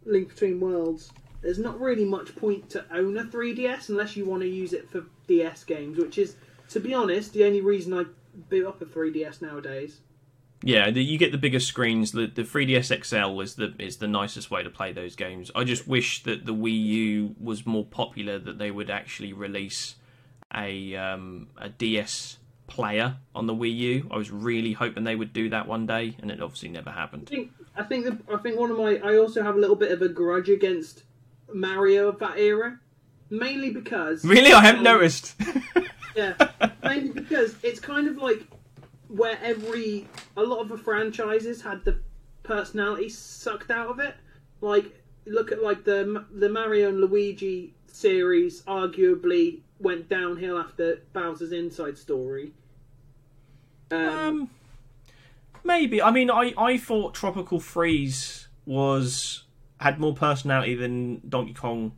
Link 0.07 0.31
Between 0.31 0.61
Worlds, 0.61 1.13
there's 1.43 1.59
not 1.59 1.79
really 1.79 2.07
much 2.07 2.35
point 2.37 2.71
to 2.71 2.85
own 2.91 3.19
a 3.19 3.25
3DS 3.25 3.91
unless 3.91 4.17
you 4.17 4.25
want 4.25 4.43
to 4.43 4.49
use 4.49 4.73
it 4.73 4.89
for 4.89 5.05
DS 5.27 5.63
games, 5.65 5.99
which 5.99 6.17
is 6.17 6.37
to 6.71 6.81
be 6.81 6.95
honest 6.95 7.35
the 7.35 7.45
only 7.45 7.61
reason 7.61 7.93
I 7.93 8.05
boot 8.49 8.67
up 8.67 8.81
a 8.81 8.87
3DS 8.87 9.43
nowadays. 9.43 10.01
Yeah, 10.63 10.91
the, 10.91 11.05
you 11.05 11.19
get 11.19 11.33
the 11.33 11.39
bigger 11.39 11.61
screens. 11.61 12.13
The 12.13 12.27
the 12.27 12.43
3DS 12.43 13.05
XL 13.05 13.39
is 13.43 13.57
the 13.57 13.75
is 13.79 13.99
the 13.99 14.09
nicest 14.09 14.51
way 14.51 14.63
to 14.63 14.71
play 14.71 14.91
those 14.91 15.17
games. 15.17 15.51
I 15.55 15.65
just 15.65 15.87
wish 15.87 16.23
that 16.23 16.47
the 16.47 16.55
Wii 16.55 16.83
U 16.83 17.35
was 17.39 17.67
more 17.67 17.85
popular. 17.85 18.39
That 18.39 18.57
they 18.57 18.71
would 18.71 18.89
actually 18.89 19.35
release 19.35 19.97
a 20.55 20.97
um, 20.97 21.49
a 21.59 21.69
DS 21.69 22.39
player 22.67 23.17
on 23.35 23.47
the 23.47 23.55
Wii 23.55 23.77
U. 23.77 24.09
I 24.11 24.17
was 24.17 24.31
really 24.31 24.73
hoping 24.73 25.05
they 25.05 25.17
would 25.17 25.33
do 25.33 25.51
that 25.51 25.67
one 25.67 25.87
day, 25.87 26.17
and 26.21 26.31
it 26.31 26.43
obviously 26.43 26.69
never 26.69 26.91
happened. 26.91 27.29
I 27.31 27.35
think 27.35 27.51
I 27.77 27.83
think 27.83 28.05
the, 28.05 28.35
I 28.35 28.39
think 28.39 28.59
one 28.59 28.71
of 28.71 28.79
my 28.79 29.01
I 29.03 29.19
also 29.19 29.43
have 29.43 29.57
a 29.57 29.59
little 29.59 29.77
bit 29.77 29.93
of 29.93 30.03
a 30.03 30.09
grudge 30.09 30.49
against 30.49 31.05
Mario 31.53 32.09
of 32.09 32.19
that 32.19 32.39
era, 32.39 32.79
mainly 33.31 33.71
because 33.71 34.25
Really, 34.25 34.53
I 34.53 34.61
haven't 34.61 34.87
um, 34.87 34.95
noticed. 34.95 35.35
Yeah, 36.17 36.33
mainly 36.83 37.11
because 37.11 37.57
it's 37.63 37.79
kind 37.79 38.09
of 38.09 38.17
like 38.17 38.47
where 39.09 39.39
every 39.43 40.09
a 40.37 40.43
lot 40.43 40.61
of 40.61 40.71
the 40.71 40.79
franchises 40.79 41.61
had 41.61 41.85
the 41.85 41.99
personality 42.43 43.11
sucked 43.11 43.71
out 43.71 43.89
of 43.89 44.01
it. 44.01 44.15
Like 44.63 44.87
look 45.27 45.53
at 45.53 45.63
like 45.63 45.85
the 45.85 46.25
the 46.33 46.49
Mario 46.49 46.89
and 46.89 47.01
Luigi 47.03 47.75
series, 47.97 48.63
arguably 48.63 49.61
went 49.79 50.09
downhill 50.09 50.59
after 50.59 51.03
Bowser's 51.13 51.53
Inside 51.53 51.99
Story. 51.99 52.53
Um, 53.91 53.99
Um, 53.99 54.51
maybe. 55.65 56.03
I 56.03 56.11
mean, 56.11 56.31
I, 56.31 56.53
I 56.59 56.77
thought 56.79 57.15
Tropical 57.15 57.61
Freeze 57.61 58.49
was 58.65 59.45
had 59.81 59.99
more 60.01 60.15
personality 60.15 60.75
than 60.75 61.21
Donkey 61.29 61.55
Kong 61.55 61.93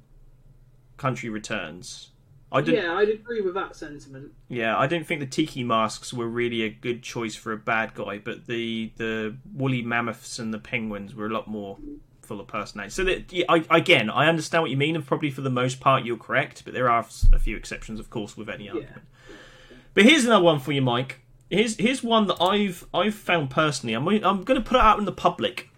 Country 0.97 1.29
Returns. 1.29 2.11
I 2.51 2.63
didn't. 2.63 2.83
yeah, 2.83 2.95
I'd 2.95 3.11
agree 3.11 3.43
with 3.43 3.53
that 3.55 3.77
sentiment. 3.77 4.33
Yeah, 4.49 4.79
I 4.79 4.87
don't 4.87 5.07
think 5.07 5.21
the 5.21 5.27
tiki 5.27 5.63
masks 5.63 6.15
were 6.15 6.27
really 6.27 6.63
a 6.63 6.71
good 6.71 7.03
choice 7.03 7.35
for 7.35 7.53
a 7.53 7.59
bad 7.59 7.93
guy, 7.95 8.19
but 8.19 8.47
the 8.47 8.91
the 8.97 9.37
woolly 9.55 9.83
mammoths 9.83 10.39
and 10.39 10.53
the 10.53 10.59
penguins 10.59 11.15
were 11.15 11.27
a 11.27 11.31
lot 11.31 11.47
more 11.47 11.77
full 12.29 12.41
of 12.41 12.47
personality. 12.47 12.91
So 12.93 13.03
that 13.05 13.33
yeah, 13.33 13.45
I, 13.49 13.65
again, 13.71 14.11
I 14.11 14.29
understand 14.29 14.63
what 14.63 14.71
you 14.71 14.77
mean, 14.77 14.95
and 14.95 15.05
probably 15.05 15.31
for 15.31 15.41
the 15.41 15.51
most 15.51 15.81
part 15.81 16.05
you're 16.05 16.17
correct, 16.17 16.63
but 16.65 16.75
there 16.75 16.89
are 16.91 17.05
a 17.33 17.39
few 17.39 17.57
exceptions, 17.57 17.99
of 17.99 18.11
course, 18.11 18.37
with 18.37 18.49
any 18.49 18.69
argument. 18.69 19.03
But 19.95 20.05
here's 20.05 20.25
another 20.25 20.45
one 20.45 20.61
for 20.61 20.73
you, 20.73 20.83
Mike. 20.83 21.21
Here's 21.51 21.77
here's 21.77 22.03
one 22.03 22.27
that 22.29 22.41
I've 22.41 22.87
I've 22.95 23.15
found 23.15 23.51
personally. 23.51 23.95
I'm 23.95 24.07
I'm 24.07 24.45
going 24.45 24.61
to 24.63 24.67
put 24.69 24.77
it 24.77 24.83
out 24.83 24.99
in 24.99 25.07
the 25.07 25.13
public. 25.13 25.71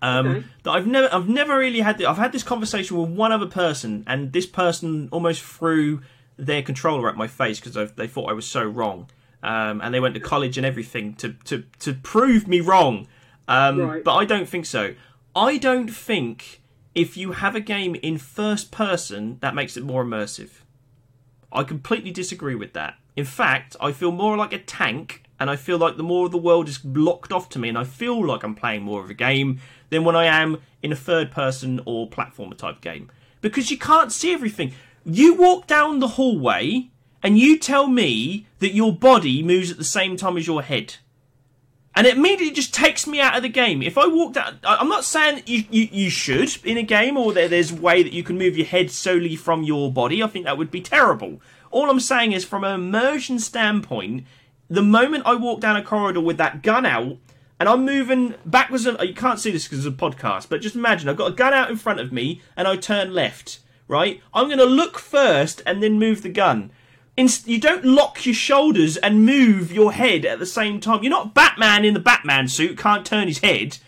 Um, 0.00 0.26
Okay. 0.26 0.44
That 0.62 0.70
I've 0.70 0.86
never 0.86 1.08
I've 1.12 1.28
never 1.28 1.58
really 1.58 1.80
had. 1.80 1.98
The, 1.98 2.06
I've 2.06 2.16
had 2.18 2.32
this 2.32 2.42
conversation 2.42 2.96
with 2.96 3.10
one 3.10 3.32
other 3.32 3.46
person, 3.46 4.04
and 4.06 4.32
this 4.32 4.46
person 4.46 5.08
almost 5.10 5.42
threw 5.42 6.00
their 6.36 6.62
controller 6.62 7.08
at 7.08 7.16
my 7.16 7.26
face 7.26 7.60
because 7.60 7.92
they 7.94 8.06
thought 8.06 8.30
I 8.30 8.32
was 8.34 8.46
so 8.46 8.64
wrong. 8.64 9.08
Um, 9.42 9.80
and 9.82 9.92
they 9.92 10.00
went 10.00 10.14
to 10.14 10.20
college 10.20 10.56
and 10.56 10.64
everything 10.66 11.14
to 11.16 11.34
to 11.44 11.64
to 11.80 11.94
prove 11.94 12.46
me 12.48 12.60
wrong. 12.60 13.08
Um, 13.46 13.78
Right. 13.78 14.04
But 14.04 14.14
I 14.14 14.24
don't 14.24 14.48
think 14.48 14.64
so. 14.66 14.94
I 15.36 15.56
don't 15.56 15.88
think 15.88 16.62
if 16.94 17.16
you 17.16 17.32
have 17.32 17.56
a 17.56 17.60
game 17.60 17.96
in 17.96 18.18
first 18.18 18.70
person 18.70 19.38
that 19.40 19.54
makes 19.54 19.76
it 19.76 19.82
more 19.82 20.04
immersive. 20.04 20.60
I 21.52 21.64
completely 21.64 22.12
disagree 22.12 22.54
with 22.54 22.72
that. 22.74 22.94
In 23.16 23.24
fact, 23.24 23.74
I 23.80 23.90
feel 23.90 24.12
more 24.12 24.36
like 24.36 24.52
a 24.52 24.58
tank, 24.58 25.24
and 25.40 25.50
I 25.50 25.56
feel 25.56 25.76
like 25.76 25.96
the 25.96 26.04
more 26.04 26.26
of 26.26 26.32
the 26.32 26.38
world 26.38 26.68
is 26.68 26.78
blocked 26.78 27.32
off 27.32 27.48
to 27.50 27.58
me, 27.58 27.68
and 27.68 27.76
I 27.76 27.82
feel 27.82 28.24
like 28.24 28.44
I'm 28.44 28.54
playing 28.54 28.82
more 28.82 29.02
of 29.02 29.10
a 29.10 29.14
game 29.14 29.58
than 29.90 30.04
when 30.04 30.14
I 30.14 30.26
am 30.26 30.60
in 30.84 30.92
a 30.92 30.96
third 30.96 31.32
person 31.32 31.80
or 31.84 32.08
platformer 32.08 32.56
type 32.56 32.80
game. 32.80 33.10
Because 33.40 33.72
you 33.72 33.78
can't 33.78 34.12
see 34.12 34.32
everything. 34.32 34.72
You 35.04 35.34
walk 35.34 35.66
down 35.66 35.98
the 35.98 36.08
hallway, 36.08 36.90
and 37.24 37.38
you 37.38 37.58
tell 37.58 37.88
me 37.88 38.46
that 38.60 38.74
your 38.74 38.94
body 38.94 39.42
moves 39.42 39.72
at 39.72 39.78
the 39.78 39.84
same 39.84 40.16
time 40.16 40.36
as 40.36 40.46
your 40.46 40.62
head 40.62 40.96
and 41.96 42.06
it 42.06 42.16
immediately 42.16 42.50
just 42.50 42.74
takes 42.74 43.06
me 43.06 43.20
out 43.20 43.36
of 43.36 43.42
the 43.42 43.48
game. 43.48 43.82
If 43.82 43.96
I 43.96 44.06
walked 44.06 44.36
out, 44.36 44.54
I'm 44.64 44.88
not 44.88 45.04
saying 45.04 45.42
you, 45.46 45.64
you, 45.70 45.88
you 45.92 46.10
should 46.10 46.56
in 46.64 46.76
a 46.76 46.82
game 46.82 47.16
or 47.16 47.32
that 47.32 47.50
there's 47.50 47.70
a 47.70 47.76
way 47.76 48.02
that 48.02 48.12
you 48.12 48.22
can 48.24 48.36
move 48.36 48.56
your 48.56 48.66
head 48.66 48.90
solely 48.90 49.36
from 49.36 49.62
your 49.62 49.92
body. 49.92 50.22
I 50.22 50.26
think 50.26 50.44
that 50.44 50.58
would 50.58 50.70
be 50.70 50.80
terrible. 50.80 51.40
All 51.70 51.90
I'm 51.90 52.00
saying 52.00 52.32
is, 52.32 52.44
from 52.44 52.64
an 52.64 52.74
immersion 52.74 53.38
standpoint, 53.38 54.24
the 54.68 54.82
moment 54.82 55.26
I 55.26 55.34
walk 55.34 55.60
down 55.60 55.76
a 55.76 55.82
corridor 55.82 56.20
with 56.20 56.36
that 56.38 56.62
gun 56.62 56.86
out 56.86 57.16
and 57.60 57.68
I'm 57.68 57.84
moving 57.84 58.34
backwards, 58.44 58.86
and 58.86 58.96
oh, 58.98 59.04
you 59.04 59.14
can't 59.14 59.38
see 59.38 59.50
this 59.50 59.64
because 59.64 59.86
it's 59.86 59.94
a 59.94 59.98
podcast, 59.98 60.48
but 60.48 60.60
just 60.60 60.74
imagine 60.74 61.08
I've 61.08 61.16
got 61.16 61.30
a 61.30 61.34
gun 61.34 61.54
out 61.54 61.70
in 61.70 61.76
front 61.76 62.00
of 62.00 62.12
me 62.12 62.42
and 62.56 62.66
I 62.66 62.76
turn 62.76 63.14
left, 63.14 63.60
right? 63.86 64.20
I'm 64.32 64.46
going 64.46 64.58
to 64.58 64.64
look 64.64 64.98
first 64.98 65.62
and 65.64 65.82
then 65.82 65.98
move 65.98 66.22
the 66.22 66.28
gun. 66.28 66.72
You 67.16 67.60
don't 67.60 67.84
lock 67.84 68.26
your 68.26 68.34
shoulders 68.34 68.96
and 68.96 69.24
move 69.24 69.70
your 69.70 69.92
head 69.92 70.24
at 70.24 70.40
the 70.40 70.46
same 70.46 70.80
time. 70.80 71.02
You're 71.02 71.10
not 71.10 71.32
Batman 71.34 71.84
in 71.84 71.94
the 71.94 72.00
Batman 72.00 72.48
suit, 72.48 72.76
can't 72.76 73.06
turn 73.06 73.28
his 73.28 73.38
head. 73.38 73.78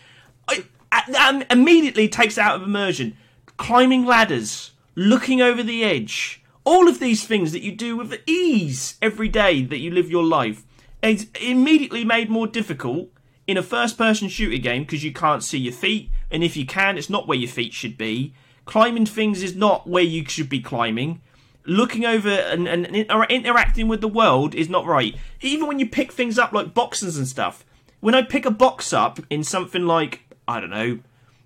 I, 0.47 0.63
that 0.91 1.09
um, 1.15 1.43
immediately 1.51 2.07
takes 2.07 2.37
out 2.37 2.55
of 2.55 2.63
immersion. 2.63 3.17
Climbing 3.57 4.05
ladders, 4.05 4.71
looking 4.95 5.41
over 5.41 5.61
the 5.61 5.83
edge, 5.83 6.41
all 6.63 6.87
of 6.87 6.99
these 6.99 7.25
things 7.25 7.51
that 7.51 7.63
you 7.63 7.73
do 7.73 7.97
with 7.97 8.21
ease 8.25 8.95
every 9.01 9.27
day 9.27 9.63
that 9.63 9.79
you 9.79 9.91
live 9.91 10.09
your 10.09 10.23
life, 10.23 10.63
it's 11.01 11.25
immediately 11.41 12.05
made 12.05 12.29
more 12.29 12.47
difficult 12.47 13.09
in 13.45 13.57
a 13.57 13.63
first 13.63 13.97
person 13.97 14.29
shooter 14.29 14.57
game 14.57 14.83
because 14.83 15.03
you 15.03 15.11
can't 15.11 15.43
see 15.43 15.57
your 15.57 15.73
feet, 15.73 16.09
and 16.31 16.43
if 16.43 16.55
you 16.55 16.65
can, 16.65 16.97
it's 16.97 17.09
not 17.09 17.27
where 17.27 17.37
your 17.37 17.49
feet 17.49 17.73
should 17.73 17.97
be. 17.97 18.33
Climbing 18.65 19.05
things 19.05 19.43
is 19.43 19.55
not 19.55 19.87
where 19.87 20.03
you 20.03 20.25
should 20.25 20.49
be 20.49 20.59
climbing 20.59 21.21
looking 21.67 22.05
over 22.05 22.29
and, 22.29 22.67
and 22.67 22.85
inter- 22.87 23.25
interacting 23.25 23.87
with 23.87 24.01
the 24.01 24.07
world 24.07 24.55
is 24.55 24.69
not 24.69 24.85
right. 24.85 25.15
Even 25.41 25.67
when 25.67 25.77
you 25.77 25.87
pick 25.87 26.11
things 26.11 26.39
up 26.39 26.53
like 26.53 26.73
boxes 26.73 27.17
and 27.17 27.27
stuff. 27.27 27.63
When 27.99 28.15
I 28.15 28.21
pick 28.21 28.45
a 28.45 28.51
box 28.51 28.93
up 28.93 29.19
in 29.29 29.43
something 29.43 29.85
like, 29.85 30.21
I 30.47 30.59
don't 30.59 30.69
know, 30.69 30.99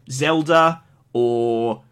Zelda 0.10 0.84
or 1.12 1.84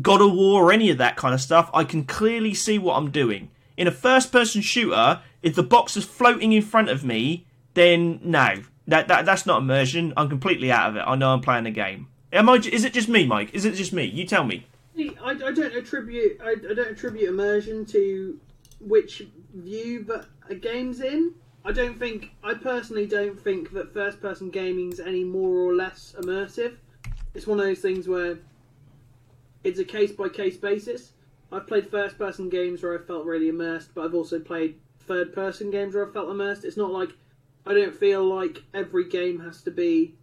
God 0.00 0.20
of 0.20 0.32
War 0.32 0.64
or 0.64 0.72
any 0.72 0.90
of 0.90 0.98
that 0.98 1.16
kind 1.16 1.34
of 1.34 1.40
stuff, 1.40 1.70
I 1.72 1.84
can 1.84 2.04
clearly 2.04 2.54
see 2.54 2.78
what 2.78 2.96
I'm 2.96 3.10
doing. 3.10 3.50
In 3.76 3.86
a 3.86 3.92
first 3.92 4.32
person 4.32 4.60
shooter, 4.60 5.20
if 5.42 5.54
the 5.54 5.62
box 5.62 5.96
is 5.96 6.04
floating 6.04 6.52
in 6.52 6.62
front 6.62 6.88
of 6.88 7.04
me, 7.04 7.46
then 7.74 8.20
no. 8.22 8.62
That, 8.86 9.08
that 9.08 9.24
that's 9.24 9.46
not 9.46 9.62
immersion. 9.62 10.12
I'm 10.16 10.28
completely 10.28 10.72
out 10.72 10.90
of 10.90 10.96
it. 10.96 11.04
I 11.06 11.14
know 11.14 11.30
I'm 11.30 11.40
playing 11.40 11.66
a 11.66 11.70
game. 11.70 12.08
Am 12.32 12.48
I? 12.48 12.56
Is 12.56 12.84
it 12.84 12.92
just 12.92 13.08
me, 13.08 13.26
Mike? 13.26 13.54
Is 13.54 13.64
it 13.64 13.74
just 13.74 13.92
me? 13.92 14.04
You 14.04 14.26
tell 14.26 14.44
me. 14.44 14.66
I, 14.98 15.30
I 15.30 15.34
don't 15.34 15.74
attribute 15.74 16.40
I, 16.42 16.50
I 16.50 16.74
don't 16.74 16.90
attribute 16.90 17.28
immersion 17.28 17.86
to 17.86 18.38
which 18.80 19.24
view 19.54 20.20
a 20.48 20.54
game's 20.54 21.00
in. 21.00 21.34
I 21.64 21.72
don't 21.72 21.98
think 21.98 22.30
I 22.42 22.54
personally 22.54 23.06
don't 23.06 23.38
think 23.38 23.72
that 23.72 23.94
first 23.94 24.20
person 24.20 24.50
gaming's 24.50 25.00
any 25.00 25.24
more 25.24 25.56
or 25.56 25.74
less 25.74 26.14
immersive. 26.18 26.76
It's 27.34 27.46
one 27.46 27.60
of 27.60 27.66
those 27.66 27.80
things 27.80 28.08
where 28.08 28.38
it's 29.64 29.78
a 29.78 29.84
case 29.84 30.12
by 30.12 30.28
case 30.28 30.56
basis. 30.56 31.12
I've 31.50 31.66
played 31.66 31.90
first 31.90 32.18
person 32.18 32.48
games 32.48 32.82
where 32.82 32.98
I 32.98 33.02
felt 33.02 33.26
really 33.26 33.48
immersed, 33.48 33.94
but 33.94 34.04
I've 34.04 34.14
also 34.14 34.40
played 34.40 34.78
third 35.00 35.32
person 35.32 35.70
games 35.70 35.94
where 35.94 36.08
I 36.08 36.12
felt 36.12 36.30
immersed. 36.30 36.64
It's 36.64 36.76
not 36.76 36.90
like 36.90 37.10
I 37.64 37.74
don't 37.74 37.94
feel 37.94 38.24
like 38.24 38.62
every 38.74 39.08
game 39.08 39.40
has 39.40 39.62
to 39.62 39.70
be, 39.70 40.14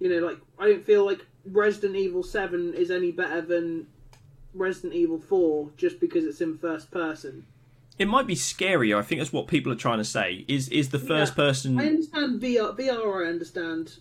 you 0.00 0.08
know, 0.08 0.26
like 0.26 0.38
I 0.58 0.66
don't 0.70 0.84
feel 0.84 1.06
like 1.06 1.24
Resident 1.50 1.96
Evil 1.96 2.22
Seven 2.22 2.74
is 2.74 2.90
any 2.90 3.12
better 3.12 3.40
than 3.40 3.86
Resident 4.54 4.94
Evil 4.94 5.18
Four 5.18 5.70
just 5.76 6.00
because 6.00 6.24
it's 6.24 6.40
in 6.40 6.58
first 6.58 6.90
person. 6.90 7.46
It 7.98 8.08
might 8.08 8.26
be 8.26 8.34
scarier. 8.34 8.98
I 8.98 9.02
think 9.02 9.20
that's 9.20 9.32
what 9.32 9.46
people 9.46 9.72
are 9.72 9.76
trying 9.76 9.98
to 9.98 10.04
say. 10.04 10.44
Is 10.48 10.68
is 10.68 10.90
the 10.90 10.98
first 10.98 11.32
Yeah. 11.32 11.36
person? 11.46 11.78
I 11.80 11.86
understand 11.86 12.40
VR. 12.40 12.72
VR, 12.76 13.24
I 13.24 13.28
understand. 13.28 13.96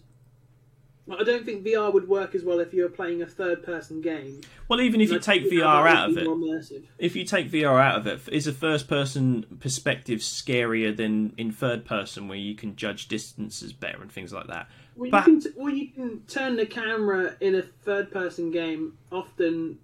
I 1.08 1.24
don't 1.24 1.46
think 1.46 1.64
VR 1.64 1.94
would 1.94 2.08
work 2.08 2.34
as 2.34 2.44
well 2.44 2.60
if 2.60 2.74
you 2.74 2.82
were 2.82 2.90
playing 2.90 3.22
a 3.22 3.28
third-person 3.28 4.02
game. 4.02 4.42
Well, 4.68 4.82
even 4.82 5.02
if 5.02 5.12
you 5.12 5.20
take 5.20 5.44
VR 5.44 5.88
out 5.88 6.10
of 6.10 6.18
it, 6.18 6.84
if 6.98 7.16
you 7.16 7.24
take 7.24 7.52
VR 7.52 7.80
out 7.80 8.00
of 8.00 8.08
it, 8.08 8.22
is 8.34 8.48
a 8.48 8.52
first 8.52 8.88
person 8.88 9.46
perspective 9.60 10.22
scarier 10.22 10.98
than 10.98 11.34
in 11.38 11.52
third 11.52 11.86
person, 11.86 12.28
where 12.28 12.40
you 12.40 12.56
can 12.56 12.76
judge 12.76 13.08
distances 13.08 13.72
better 13.72 14.02
and 14.02 14.12
things 14.12 14.34
like 14.34 14.48
that? 14.48 14.68
Well, 14.96 15.12
But- 15.12 15.28
you 15.28 15.34
can 15.34 15.40
t- 15.42 15.50
well, 15.58 15.74
you 15.74 15.88
can 15.90 16.22
turn 16.28 16.56
the 16.56 16.66
camera 16.66 17.36
in 17.42 17.56
a 17.56 17.62
third-person 17.62 18.52
game 18.52 18.98
often 19.12 19.80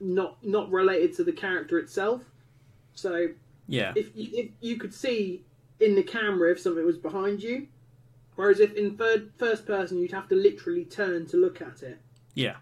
not 0.00 0.42
not 0.44 0.70
related 0.70 1.14
to 1.16 1.24
the 1.24 1.32
character 1.32 1.78
itself. 1.78 2.22
So 2.94 3.28
Yeah, 3.66 3.92
if 3.96 4.14
you, 4.14 4.28
if 4.32 4.50
you 4.60 4.76
could 4.78 4.94
see 4.94 5.44
in 5.80 5.94
the 5.94 6.02
camera 6.02 6.52
if 6.52 6.60
something 6.60 6.84
was 6.84 6.98
behind 6.98 7.42
you, 7.42 7.66
whereas 8.36 8.60
if 8.60 8.74
in 8.74 8.96
third 8.96 9.32
first 9.36 9.66
person 9.66 9.98
you'd 9.98 10.12
have 10.12 10.28
to 10.28 10.34
literally 10.34 10.84
turn 10.84 11.26
to 11.26 11.36
look 11.36 11.60
at 11.60 11.82
it. 11.82 11.98
yeah. 12.34 12.56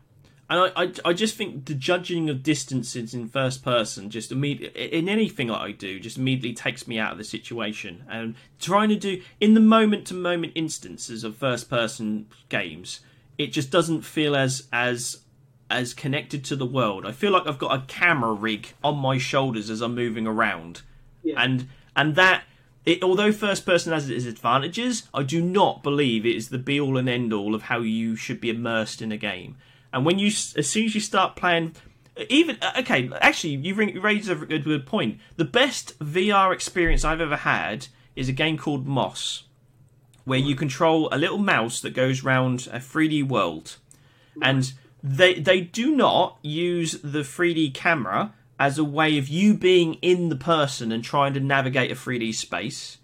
And 0.50 0.72
I, 0.76 0.82
I, 0.82 0.92
I 1.06 1.12
just 1.14 1.36
think 1.36 1.64
the 1.64 1.74
judging 1.74 2.28
of 2.28 2.42
distances 2.42 3.14
in 3.14 3.28
first 3.28 3.64
person 3.64 4.10
just 4.10 4.30
immediately 4.30 4.92
in 4.92 5.08
anything 5.08 5.48
that 5.48 5.60
I 5.60 5.70
do 5.72 5.98
just 5.98 6.18
immediately 6.18 6.52
takes 6.52 6.86
me 6.86 6.98
out 6.98 7.12
of 7.12 7.18
the 7.18 7.24
situation. 7.24 8.04
And 8.10 8.34
trying 8.60 8.90
to 8.90 8.96
do 8.96 9.22
in 9.40 9.54
the 9.54 9.60
moment 9.60 10.06
to 10.08 10.14
moment 10.14 10.52
instances 10.54 11.24
of 11.24 11.36
first 11.36 11.70
person 11.70 12.26
games, 12.48 13.00
it 13.38 13.48
just 13.48 13.70
doesn't 13.70 14.02
feel 14.02 14.36
as 14.36 14.68
as 14.72 15.22
as 15.70 15.94
connected 15.94 16.44
to 16.44 16.56
the 16.56 16.66
world. 16.66 17.06
I 17.06 17.12
feel 17.12 17.32
like 17.32 17.46
I've 17.46 17.58
got 17.58 17.76
a 17.76 17.86
camera 17.86 18.32
rig 18.32 18.74
on 18.82 18.98
my 18.98 19.16
shoulders 19.16 19.70
as 19.70 19.80
I'm 19.80 19.94
moving 19.94 20.26
around. 20.26 20.82
Yeah. 21.22 21.42
and 21.42 21.68
and 21.96 22.16
that 22.16 22.44
it, 22.84 23.02
although 23.02 23.32
first 23.32 23.64
person 23.64 23.94
has 23.94 24.10
its 24.10 24.26
advantages, 24.26 25.08
I 25.14 25.22
do 25.22 25.40
not 25.40 25.82
believe 25.82 26.26
it 26.26 26.36
is 26.36 26.50
the 26.50 26.58
be 26.58 26.78
all 26.78 26.98
and 26.98 27.08
end 27.08 27.32
all 27.32 27.54
of 27.54 27.62
how 27.62 27.78
you 27.78 28.14
should 28.14 28.40
be 28.40 28.50
immersed 28.50 29.00
in 29.00 29.10
a 29.10 29.16
game. 29.16 29.56
And 29.94 30.04
when 30.04 30.18
you, 30.18 30.26
as 30.26 30.68
soon 30.68 30.86
as 30.86 30.94
you 30.96 31.00
start 31.00 31.36
playing, 31.36 31.76
even 32.28 32.58
uh, 32.60 32.72
okay, 32.80 33.08
actually, 33.20 33.54
you 33.54 33.74
raise 34.00 34.28
a 34.28 34.34
good, 34.34 34.64
good 34.64 34.86
point. 34.86 35.20
The 35.36 35.44
best 35.44 35.96
VR 36.00 36.52
experience 36.52 37.04
I've 37.04 37.20
ever 37.20 37.36
had 37.36 37.86
is 38.16 38.28
a 38.28 38.32
game 38.32 38.58
called 38.58 38.88
Moss, 38.88 39.44
where 40.24 40.38
you 40.38 40.56
control 40.56 41.08
a 41.12 41.16
little 41.16 41.38
mouse 41.38 41.80
that 41.80 41.94
goes 41.94 42.24
round 42.24 42.68
a 42.72 42.78
3D 42.78 43.28
world, 43.28 43.76
and 44.42 44.72
they 45.00 45.34
they 45.34 45.60
do 45.60 45.94
not 45.94 46.38
use 46.42 47.00
the 47.00 47.20
3D 47.20 47.72
camera 47.72 48.34
as 48.58 48.78
a 48.78 48.84
way 48.84 49.16
of 49.16 49.28
you 49.28 49.54
being 49.54 49.94
in 49.94 50.28
the 50.28 50.36
person 50.36 50.90
and 50.90 51.04
trying 51.04 51.34
to 51.34 51.40
navigate 51.40 51.92
a 51.92 51.94
3D 51.94 52.34
space. 52.34 52.98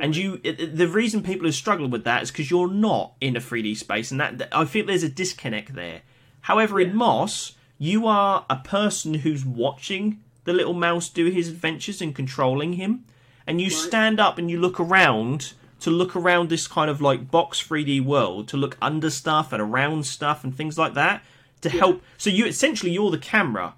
And 0.00 0.16
you, 0.16 0.38
the 0.38 0.88
reason 0.88 1.22
people 1.22 1.44
have 1.46 1.54
struggled 1.54 1.92
with 1.92 2.04
that 2.04 2.22
is 2.22 2.30
because 2.30 2.50
you're 2.50 2.72
not 2.72 3.12
in 3.20 3.36
a 3.36 3.40
3D 3.40 3.76
space, 3.76 4.10
and 4.10 4.18
that- 4.20 4.48
I 4.52 4.64
feel 4.64 4.86
there's 4.86 5.02
a 5.02 5.10
disconnect 5.10 5.74
there. 5.74 6.00
However, 6.42 6.80
Yeah. 6.80 6.88
in 6.88 6.96
Moss, 6.96 7.52
you 7.78 8.06
are 8.06 8.44
a 8.50 8.56
person 8.56 9.14
who's 9.14 9.44
watching 9.44 10.20
the 10.44 10.52
little 10.52 10.74
mouse 10.74 11.08
do 11.08 11.26
his 11.26 11.48
adventures 11.48 12.00
and 12.00 12.14
controlling 12.14 12.74
him, 12.74 13.04
and 13.46 13.60
you 13.60 13.66
Right. 13.68 13.76
stand 13.76 14.20
up 14.20 14.38
and 14.38 14.50
you 14.50 14.58
look 14.60 14.80
around 14.80 15.52
to 15.80 15.90
look 15.90 16.14
around 16.14 16.48
this 16.50 16.66
kind 16.68 16.90
of 16.90 17.00
like 17.00 17.30
box 17.30 17.58
3D 17.60 18.00
world 18.00 18.48
to 18.48 18.56
look 18.58 18.76
under 18.82 19.08
stuff 19.08 19.50
and 19.52 19.62
around 19.62 20.04
stuff 20.06 20.44
and 20.44 20.54
things 20.54 20.76
like 20.76 20.92
that 20.94 21.22
to 21.62 21.70
help. 21.70 22.02
So 22.18 22.28
you 22.30 22.44
essentially 22.46 22.92
you're 22.92 23.10
the 23.10 23.18
camera, 23.18 23.74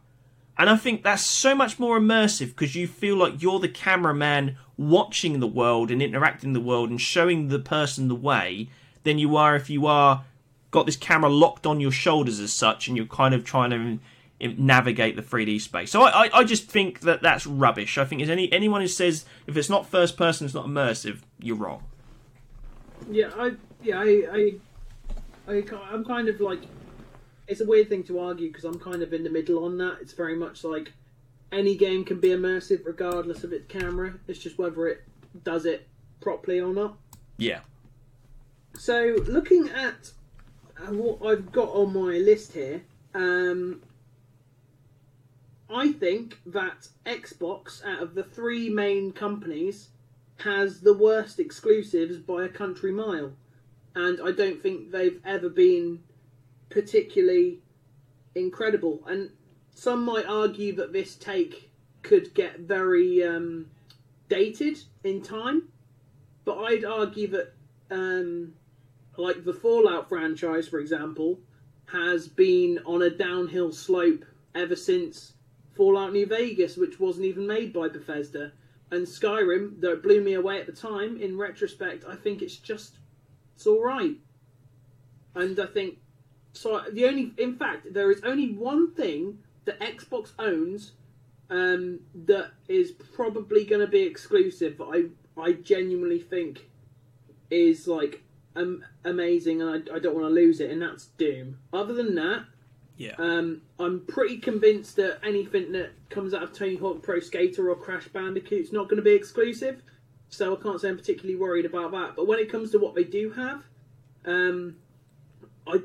and 0.58 0.68
I 0.68 0.76
think 0.76 1.02
that's 1.04 1.24
so 1.24 1.54
much 1.54 1.78
more 1.78 1.98
immersive 1.98 2.48
because 2.48 2.74
you 2.74 2.86
feel 2.88 3.16
like 3.16 3.40
you're 3.40 3.60
the 3.60 3.68
cameraman 3.68 4.56
watching 4.76 5.38
the 5.40 5.46
world 5.46 5.90
and 5.92 6.02
interacting 6.02 6.52
the 6.54 6.60
world 6.60 6.90
and 6.90 7.00
showing 7.00 7.48
the 7.48 7.58
person 7.60 8.08
the 8.08 8.14
way 8.16 8.68
than 9.04 9.18
you 9.18 9.36
are 9.36 9.54
if 9.56 9.70
you 9.70 9.86
are 9.86 10.24
got 10.72 10.86
this 10.86 10.96
camera 10.96 11.30
locked 11.30 11.66
on 11.66 11.80
your 11.80 11.92
shoulders 11.92 12.40
as 12.40 12.52
such 12.52 12.88
and 12.88 12.96
you're 12.96 13.06
kind 13.06 13.34
of 13.34 13.44
trying 13.44 13.70
to 13.70 13.98
navigate 14.58 15.14
the 15.14 15.22
3D 15.22 15.60
space. 15.60 15.92
So 15.92 16.02
I, 16.02 16.24
I, 16.24 16.38
I 16.38 16.44
just 16.44 16.68
think 16.68 17.00
that 17.00 17.22
that's 17.22 17.46
rubbish. 17.46 17.96
I 17.98 18.04
think 18.04 18.20
is 18.20 18.30
any 18.30 18.52
anyone 18.52 18.80
who 18.80 18.88
says 18.88 19.24
if 19.46 19.56
it's 19.56 19.70
not 19.70 19.86
first 19.86 20.16
person, 20.16 20.46
it's 20.46 20.54
not 20.54 20.66
immersive, 20.66 21.20
you're 21.38 21.56
wrong. 21.56 21.84
Yeah, 23.08 23.30
I 23.36 23.52
yeah 23.82 24.00
I 24.00 24.52
I, 25.46 25.52
I 25.54 25.62
I'm 25.92 26.04
kind 26.04 26.28
of 26.28 26.40
like 26.40 26.60
it's 27.46 27.60
a 27.60 27.66
weird 27.66 27.88
thing 27.88 28.02
to 28.04 28.18
argue 28.18 28.48
because 28.48 28.64
I'm 28.64 28.78
kind 28.78 29.02
of 29.02 29.12
in 29.12 29.22
the 29.22 29.30
middle 29.30 29.64
on 29.64 29.78
that. 29.78 29.98
It's 30.00 30.14
very 30.14 30.36
much 30.36 30.64
like 30.64 30.92
any 31.52 31.76
game 31.76 32.04
can 32.04 32.18
be 32.18 32.28
immersive 32.28 32.80
regardless 32.84 33.44
of 33.44 33.52
its 33.52 33.66
camera. 33.70 34.14
It's 34.26 34.38
just 34.38 34.58
whether 34.58 34.88
it 34.88 35.02
does 35.44 35.66
it 35.66 35.86
properly 36.20 36.60
or 36.60 36.72
not. 36.72 36.96
Yeah. 37.36 37.60
So 38.74 39.16
looking 39.26 39.68
at 39.68 40.12
what 40.90 41.24
I've 41.26 41.52
got 41.52 41.68
on 41.70 41.92
my 41.92 42.18
list 42.18 42.52
here, 42.52 42.82
um, 43.14 43.82
I 45.70 45.92
think 45.92 46.38
that 46.46 46.88
Xbox, 47.06 47.84
out 47.84 48.02
of 48.02 48.14
the 48.14 48.24
three 48.24 48.68
main 48.68 49.12
companies, 49.12 49.88
has 50.38 50.80
the 50.80 50.94
worst 50.94 51.38
exclusives 51.38 52.18
by 52.18 52.44
a 52.44 52.48
country 52.48 52.92
mile, 52.92 53.32
and 53.94 54.20
I 54.22 54.32
don't 54.32 54.62
think 54.62 54.90
they've 54.90 55.20
ever 55.24 55.48
been 55.48 56.00
particularly 56.68 57.60
incredible. 58.34 59.02
And 59.06 59.30
some 59.74 60.04
might 60.04 60.26
argue 60.26 60.74
that 60.76 60.92
this 60.92 61.14
take 61.16 61.70
could 62.02 62.34
get 62.34 62.60
very 62.60 63.24
um, 63.24 63.66
dated 64.28 64.78
in 65.04 65.22
time, 65.22 65.68
but 66.44 66.58
I'd 66.58 66.84
argue 66.84 67.28
that 67.28 67.52
um, 67.90 68.54
like 69.22 69.44
the 69.44 69.52
Fallout 69.52 70.08
franchise, 70.08 70.66
for 70.66 70.80
example, 70.80 71.38
has 71.86 72.26
been 72.26 72.80
on 72.84 73.02
a 73.02 73.10
downhill 73.10 73.70
slope 73.70 74.24
ever 74.54 74.74
since 74.74 75.34
Fallout 75.76 76.12
New 76.12 76.26
Vegas, 76.26 76.76
which 76.76 76.98
wasn't 76.98 77.26
even 77.26 77.46
made 77.46 77.72
by 77.72 77.88
Bethesda. 77.88 78.52
And 78.90 79.06
Skyrim, 79.06 79.80
though 79.80 79.92
it 79.92 80.02
blew 80.02 80.20
me 80.20 80.34
away 80.34 80.60
at 80.60 80.66
the 80.66 80.72
time, 80.72 81.20
in 81.20 81.38
retrospect, 81.38 82.04
I 82.06 82.16
think 82.16 82.42
it's 82.42 82.56
just 82.56 82.98
it's 83.54 83.66
all 83.66 83.82
right. 83.82 84.16
And 85.34 85.58
I 85.58 85.66
think 85.66 85.98
so. 86.52 86.82
The 86.92 87.06
only, 87.06 87.32
in 87.38 87.56
fact, 87.56 87.94
there 87.94 88.10
is 88.10 88.20
only 88.24 88.52
one 88.52 88.92
thing 88.92 89.38
that 89.64 89.80
Xbox 89.80 90.32
owns 90.38 90.92
um, 91.48 92.00
that 92.26 92.50
is 92.68 92.90
probably 92.90 93.64
going 93.64 93.80
to 93.80 93.86
be 93.86 94.02
exclusive. 94.02 94.82
I 94.82 95.04
I 95.40 95.52
genuinely 95.52 96.18
think 96.18 96.68
is 97.50 97.86
like 97.86 98.22
um, 98.56 98.84
amazing, 99.04 99.62
and 99.62 99.88
I, 99.90 99.96
I 99.96 99.98
don't 99.98 100.14
want 100.14 100.26
to 100.26 100.34
lose 100.34 100.60
it, 100.60 100.70
and 100.70 100.82
that's 100.82 101.06
Doom. 101.18 101.58
Other 101.72 101.94
than 101.94 102.14
that, 102.16 102.44
Yeah. 102.96 103.14
um, 103.18 103.62
I'm 103.78 104.00
pretty 104.06 104.38
convinced 104.38 104.96
that 104.96 105.20
anything 105.24 105.72
that 105.72 105.90
comes 106.10 106.34
out 106.34 106.42
of 106.42 106.52
Tony 106.52 106.76
Hawk 106.76 107.02
Pro 107.02 107.20
Skater 107.20 107.70
or 107.70 107.76
Crash 107.76 108.08
Bandicoot 108.08 108.60
is 108.60 108.72
not 108.72 108.84
going 108.88 108.96
to 108.98 109.02
be 109.02 109.12
exclusive, 109.12 109.82
so 110.28 110.56
I 110.56 110.62
can't 110.62 110.80
say 110.80 110.88
I'm 110.88 110.96
particularly 110.96 111.36
worried 111.36 111.64
about 111.66 111.92
that. 111.92 112.14
But 112.16 112.26
when 112.26 112.38
it 112.38 112.50
comes 112.50 112.70
to 112.72 112.78
what 112.78 112.94
they 112.94 113.04
do 113.04 113.30
have, 113.32 113.62
um, 114.24 114.76
I 115.66 115.80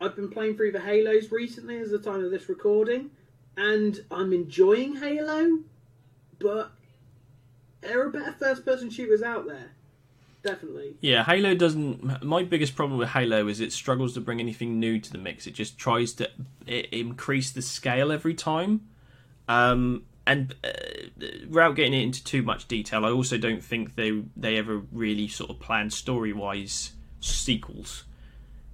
I've 0.00 0.16
been 0.16 0.30
playing 0.30 0.56
through 0.56 0.72
the 0.72 0.80
Halos 0.80 1.30
recently 1.30 1.78
as 1.78 1.90
the 1.90 1.98
time 1.98 2.24
of 2.24 2.30
this 2.32 2.48
recording, 2.48 3.10
and 3.56 4.04
I'm 4.10 4.32
enjoying 4.32 4.96
Halo, 4.96 5.60
but 6.40 6.72
there 7.82 8.00
are 8.04 8.10
better 8.10 8.32
first-person 8.32 8.90
shooters 8.90 9.22
out 9.22 9.46
there, 9.46 9.70
definitely. 10.44 10.94
Yeah, 11.00 11.24
Halo 11.24 11.54
doesn't. 11.54 12.22
My 12.22 12.42
biggest 12.42 12.74
problem 12.74 12.98
with 12.98 13.10
Halo 13.10 13.48
is 13.48 13.60
it 13.60 13.72
struggles 13.72 14.14
to 14.14 14.20
bring 14.20 14.40
anything 14.40 14.78
new 14.80 14.98
to 14.98 15.12
the 15.12 15.18
mix. 15.18 15.46
It 15.46 15.54
just 15.54 15.78
tries 15.78 16.12
to 16.14 16.30
increase 16.66 17.50
the 17.50 17.62
scale 17.62 18.12
every 18.12 18.34
time. 18.34 18.88
Um, 19.48 20.04
and 20.26 20.54
uh, 20.62 20.68
without 21.48 21.74
getting 21.74 21.94
it 21.94 22.02
into 22.02 22.22
too 22.22 22.42
much 22.42 22.68
detail, 22.68 23.04
I 23.04 23.10
also 23.10 23.38
don't 23.38 23.62
think 23.62 23.96
they 23.96 24.22
they 24.36 24.56
ever 24.56 24.82
really 24.92 25.28
sort 25.28 25.50
of 25.50 25.58
plan 25.58 25.90
story 25.90 26.32
wise 26.32 26.92
sequels. 27.20 28.04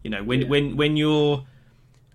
You 0.03 0.11
know, 0.11 0.23
when 0.23 0.43
Yeah. 0.43 0.49
when 0.49 0.77
when 0.77 0.97
you're 0.97 1.47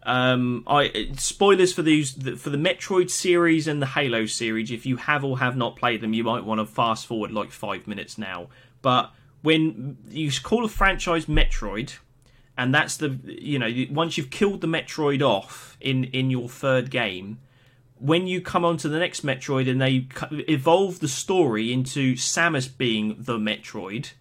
um, 0.06 0.64
I 0.68 1.12
spoilers 1.18 1.74
for 1.74 1.82
these 1.82 2.12
for 2.40 2.50
the 2.50 2.58
Metroid 2.58 3.10
series 3.10 3.68
and 3.68 3.82
the 3.82 3.88
Halo 3.88 4.26
series. 4.26 4.70
If 4.70 4.86
you 4.86 4.98
have 4.98 5.24
or 5.24 5.40
have 5.40 5.56
not 5.56 5.76
played 5.78 6.02
them, 6.02 6.14
you 6.14 6.24
might 6.24 6.44
want 6.44 6.60
to 6.60 6.66
fast 6.66 7.06
forward 7.08 7.32
like 7.32 7.52
five 7.52 7.88
minutes 7.88 8.18
now. 8.18 8.48
But 8.82 9.12
when 9.44 9.98
you 10.10 10.32
call 10.42 10.66
a 10.66 10.70
franchise 10.70 11.28
Metroid, 11.28 11.98
and 12.58 12.74
that's 12.74 12.98
the 12.98 13.20
you 13.26 13.60
know 13.60 13.70
once 13.92 14.18
you've 14.18 14.32
killed 14.32 14.62
the 14.62 14.68
Metroid 14.68 15.22
off 15.22 15.78
in 15.80 16.06
in 16.06 16.32
your 16.32 16.50
third 16.50 16.90
game, 16.90 17.38
when 18.00 18.26
you 18.26 18.42
come 18.42 18.66
on 18.66 18.78
to 18.78 18.90
the 18.90 18.98
next 18.98 19.24
Metroid 19.24 19.70
and 19.70 19.80
they 19.80 20.08
evolve 20.50 21.00
the 21.00 21.08
story 21.08 21.72
into 21.72 22.16
Samus 22.16 22.70
being 22.76 23.16
the 23.20 23.38
Metroid, 23.38 24.12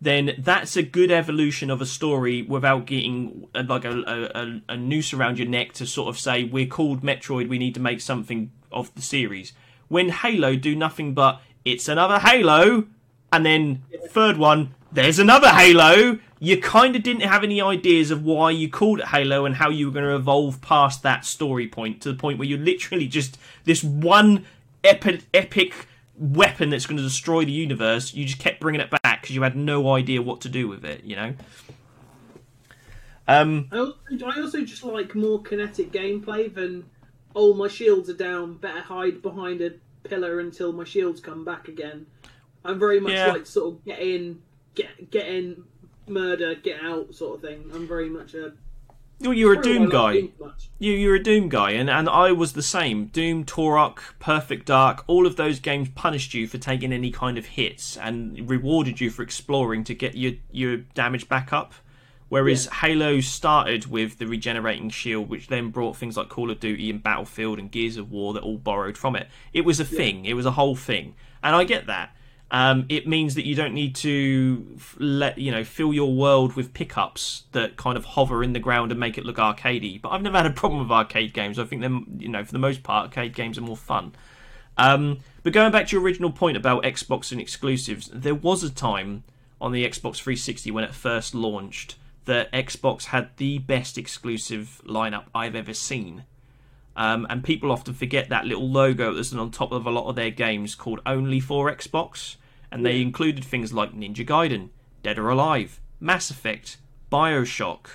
then 0.00 0.34
that's 0.38 0.76
a 0.76 0.82
good 0.82 1.10
evolution 1.10 1.70
of 1.70 1.80
a 1.80 1.86
story 1.86 2.42
without 2.42 2.86
getting 2.86 3.48
uh, 3.54 3.62
like 3.68 3.84
a, 3.84 4.60
a, 4.68 4.72
a, 4.72 4.76
noose 4.76 5.12
around 5.12 5.38
your 5.38 5.48
neck 5.48 5.72
to 5.74 5.86
sort 5.86 6.08
of 6.08 6.18
say 6.18 6.44
we're 6.44 6.66
called 6.66 7.02
Metroid, 7.02 7.48
we 7.48 7.58
need 7.58 7.74
to 7.74 7.80
make 7.80 8.00
something 8.00 8.50
of 8.72 8.94
the 8.94 9.02
series. 9.02 9.52
When 9.88 10.08
Halo 10.08 10.56
do 10.56 10.74
nothing 10.74 11.12
but 11.14 11.40
it's 11.64 11.88
another 11.88 12.18
Halo, 12.18 12.86
and 13.32 13.44
then 13.44 13.82
third 14.08 14.36
one 14.36 14.74
there's 14.92 15.18
another 15.18 15.48
Halo. 15.48 16.18
You 16.40 16.60
kind 16.60 16.96
of 16.96 17.02
didn't 17.02 17.22
have 17.22 17.44
any 17.44 17.60
ideas 17.60 18.10
of 18.10 18.24
why 18.24 18.50
you 18.50 18.68
called 18.68 19.00
it 19.00 19.06
Halo 19.06 19.44
and 19.44 19.54
how 19.54 19.70
you 19.70 19.86
were 19.86 19.92
going 19.92 20.06
to 20.06 20.14
evolve 20.14 20.60
past 20.60 21.02
that 21.02 21.24
story 21.24 21.68
point 21.68 22.00
to 22.02 22.10
the 22.10 22.18
point 22.18 22.38
where 22.38 22.48
you're 22.48 22.58
literally 22.58 23.06
just 23.06 23.38
this 23.64 23.84
one 23.84 24.46
epic, 24.82 25.22
epic 25.32 25.86
weapon 26.16 26.70
that's 26.70 26.86
going 26.86 26.96
to 26.96 27.02
destroy 27.02 27.44
the 27.44 27.52
universe. 27.52 28.14
You 28.14 28.24
just 28.24 28.40
kept 28.40 28.60
bringing 28.60 28.80
it 28.80 28.90
back 28.90 29.20
because 29.20 29.34
you 29.34 29.42
had 29.42 29.54
no 29.54 29.92
idea 29.94 30.22
what 30.22 30.40
to 30.40 30.48
do 30.48 30.66
with 30.66 30.84
it. 30.84 31.04
You 31.04 31.16
know. 31.16 31.34
Um, 33.28 33.68
I 33.70 33.78
also, 33.78 33.96
I 34.26 34.40
also 34.40 34.64
just 34.64 34.82
like 34.82 35.14
more 35.14 35.40
kinetic 35.40 35.92
gameplay 35.92 36.52
than 36.52 36.84
oh 37.36 37.54
my 37.54 37.68
shields 37.68 38.10
are 38.10 38.14
down, 38.14 38.54
better 38.54 38.80
hide 38.80 39.22
behind 39.22 39.60
a 39.60 39.74
pillar 40.02 40.40
until 40.40 40.72
my 40.72 40.84
shields 40.84 41.20
come 41.20 41.44
back 41.44 41.68
again. 41.68 42.06
I'm 42.64 42.78
very 42.78 43.00
much 43.00 43.12
yeah. 43.12 43.32
like 43.32 43.46
sort 43.46 43.74
of 43.74 43.84
get 43.84 44.00
in, 44.00 44.42
get 44.74 45.10
get 45.10 45.26
in, 45.26 45.64
murder, 46.06 46.54
get 46.54 46.82
out 46.82 47.14
sort 47.14 47.36
of 47.36 47.42
thing. 47.42 47.70
I'm 47.74 47.86
very 47.86 48.08
much 48.08 48.34
a 48.34 48.52
well, 49.20 49.34
you're 49.34 49.52
a 49.52 49.62
Doom 49.62 49.90
guy. 49.90 50.30
You 50.78 50.92
you're 50.92 51.16
a 51.16 51.22
Doom 51.22 51.50
guy, 51.50 51.72
and, 51.72 51.90
and 51.90 52.08
I 52.08 52.32
was 52.32 52.54
the 52.54 52.62
same. 52.62 53.06
Doom, 53.06 53.44
Turok, 53.44 53.98
Perfect 54.18 54.66
Dark, 54.66 55.04
all 55.06 55.26
of 55.26 55.36
those 55.36 55.60
games 55.60 55.90
punished 55.94 56.32
you 56.32 56.46
for 56.46 56.56
taking 56.56 56.90
any 56.90 57.10
kind 57.10 57.36
of 57.36 57.44
hits 57.44 57.98
and 57.98 58.48
rewarded 58.48 58.98
you 58.98 59.10
for 59.10 59.22
exploring 59.22 59.84
to 59.84 59.94
get 59.94 60.16
your 60.16 60.32
your 60.50 60.78
damage 60.78 61.28
back 61.28 61.52
up. 61.52 61.74
Whereas 62.30 62.66
yeah. 62.66 62.74
Halo 62.74 63.20
started 63.20 63.86
with 63.86 64.18
the 64.18 64.26
regenerating 64.26 64.88
shield, 64.88 65.28
which 65.28 65.48
then 65.48 65.68
brought 65.68 65.96
things 65.96 66.16
like 66.16 66.28
Call 66.28 66.50
of 66.50 66.60
Duty 66.60 66.88
and 66.88 67.02
Battlefield 67.02 67.58
and 67.58 67.70
Gears 67.70 67.96
of 67.98 68.10
War 68.10 68.32
that 68.34 68.42
all 68.42 68.56
borrowed 68.56 68.96
from 68.96 69.16
it. 69.16 69.28
It 69.52 69.66
was 69.66 69.80
a 69.80 69.84
thing. 69.84 70.24
Yeah. 70.24 70.30
It 70.30 70.34
was 70.34 70.46
a 70.46 70.52
whole 70.52 70.76
thing, 70.76 71.14
and 71.42 71.54
I 71.54 71.64
get 71.64 71.86
that. 71.88 72.16
Um, 72.52 72.86
it 72.88 73.06
means 73.06 73.36
that 73.36 73.46
you 73.46 73.54
don't 73.54 73.74
need 73.74 73.94
to 73.96 74.76
let 74.98 75.38
you 75.38 75.52
know 75.52 75.62
fill 75.62 75.92
your 75.92 76.12
world 76.12 76.56
with 76.56 76.74
pickups 76.74 77.44
that 77.52 77.76
kind 77.76 77.96
of 77.96 78.04
hover 78.04 78.42
in 78.42 78.52
the 78.52 78.58
ground 78.58 78.90
and 78.90 78.98
make 78.98 79.16
it 79.16 79.24
look 79.24 79.36
arcadey. 79.36 80.02
But 80.02 80.08
I've 80.08 80.22
never 80.22 80.36
had 80.36 80.46
a 80.46 80.50
problem 80.50 80.80
with 80.80 80.90
arcade 80.90 81.32
games. 81.32 81.58
I 81.58 81.64
think 81.64 81.80
them, 81.80 82.18
you 82.18 82.28
know, 82.28 82.44
for 82.44 82.52
the 82.52 82.58
most 82.58 82.82
part, 82.82 83.06
arcade 83.06 83.34
games 83.34 83.56
are 83.56 83.62
more 83.62 83.76
fun. 83.76 84.12
Um, 84.76 85.18
but 85.42 85.52
going 85.52 85.70
back 85.70 85.86
to 85.88 85.96
your 85.96 86.02
original 86.02 86.32
point 86.32 86.56
about 86.56 86.82
Xbox 86.82 87.30
and 87.32 87.40
exclusives, 87.40 88.10
there 88.12 88.34
was 88.34 88.64
a 88.64 88.70
time 88.70 89.24
on 89.60 89.72
the 89.72 89.84
Xbox 89.84 90.16
360 90.16 90.70
when 90.70 90.84
it 90.84 90.94
first 90.94 91.34
launched 91.34 91.96
that 92.24 92.52
Xbox 92.52 93.06
had 93.06 93.36
the 93.36 93.58
best 93.58 93.96
exclusive 93.98 94.80
lineup 94.86 95.24
I've 95.34 95.54
ever 95.54 95.74
seen. 95.74 96.24
Um, 97.00 97.26
and 97.30 97.42
people 97.42 97.72
often 97.72 97.94
forget 97.94 98.28
that 98.28 98.44
little 98.44 98.70
logo 98.70 99.14
that's 99.14 99.32
on 99.32 99.50
top 99.50 99.72
of 99.72 99.86
a 99.86 99.90
lot 99.90 100.10
of 100.10 100.16
their 100.16 100.30
games 100.30 100.74
called 100.74 101.00
Only 101.06 101.40
for 101.40 101.74
Xbox 101.74 102.36
and 102.70 102.84
they 102.84 103.00
included 103.00 103.42
things 103.42 103.72
like 103.72 103.94
Ninja 103.94 104.26
Gaiden, 104.26 104.68
Dead 105.02 105.18
or 105.18 105.30
Alive, 105.30 105.80
Mass 105.98 106.28
Effect, 106.30 106.76
Bioshock. 107.10 107.86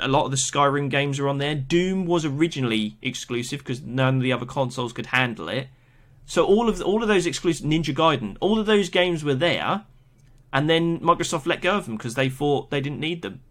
A 0.00 0.08
lot 0.08 0.24
of 0.24 0.30
the 0.30 0.38
Skyrim 0.38 0.88
games 0.88 1.18
are 1.18 1.28
on 1.28 1.36
there. 1.36 1.54
Doom 1.54 2.06
was 2.06 2.24
originally 2.24 2.96
exclusive 3.02 3.58
because 3.60 3.82
none 3.82 4.16
of 4.16 4.22
the 4.22 4.32
other 4.32 4.46
consoles 4.46 4.94
could 4.94 5.06
handle 5.06 5.50
it. 5.50 5.68
So 6.24 6.46
all 6.46 6.70
of 6.70 6.78
the, 6.78 6.84
all 6.84 7.02
of 7.02 7.08
those 7.08 7.26
exclusive 7.26 7.66
Ninja 7.66 7.94
Gaiden, 7.94 8.38
all 8.40 8.58
of 8.58 8.64
those 8.64 8.88
games 8.88 9.22
were 9.22 9.34
there, 9.34 9.84
and 10.50 10.70
then 10.70 10.98
Microsoft 11.00 11.44
let 11.44 11.60
go 11.60 11.76
of 11.76 11.84
them 11.84 11.98
because 11.98 12.14
they 12.14 12.30
thought 12.30 12.70
they 12.70 12.80
didn't 12.80 13.00
need 13.00 13.20
them, 13.20 13.42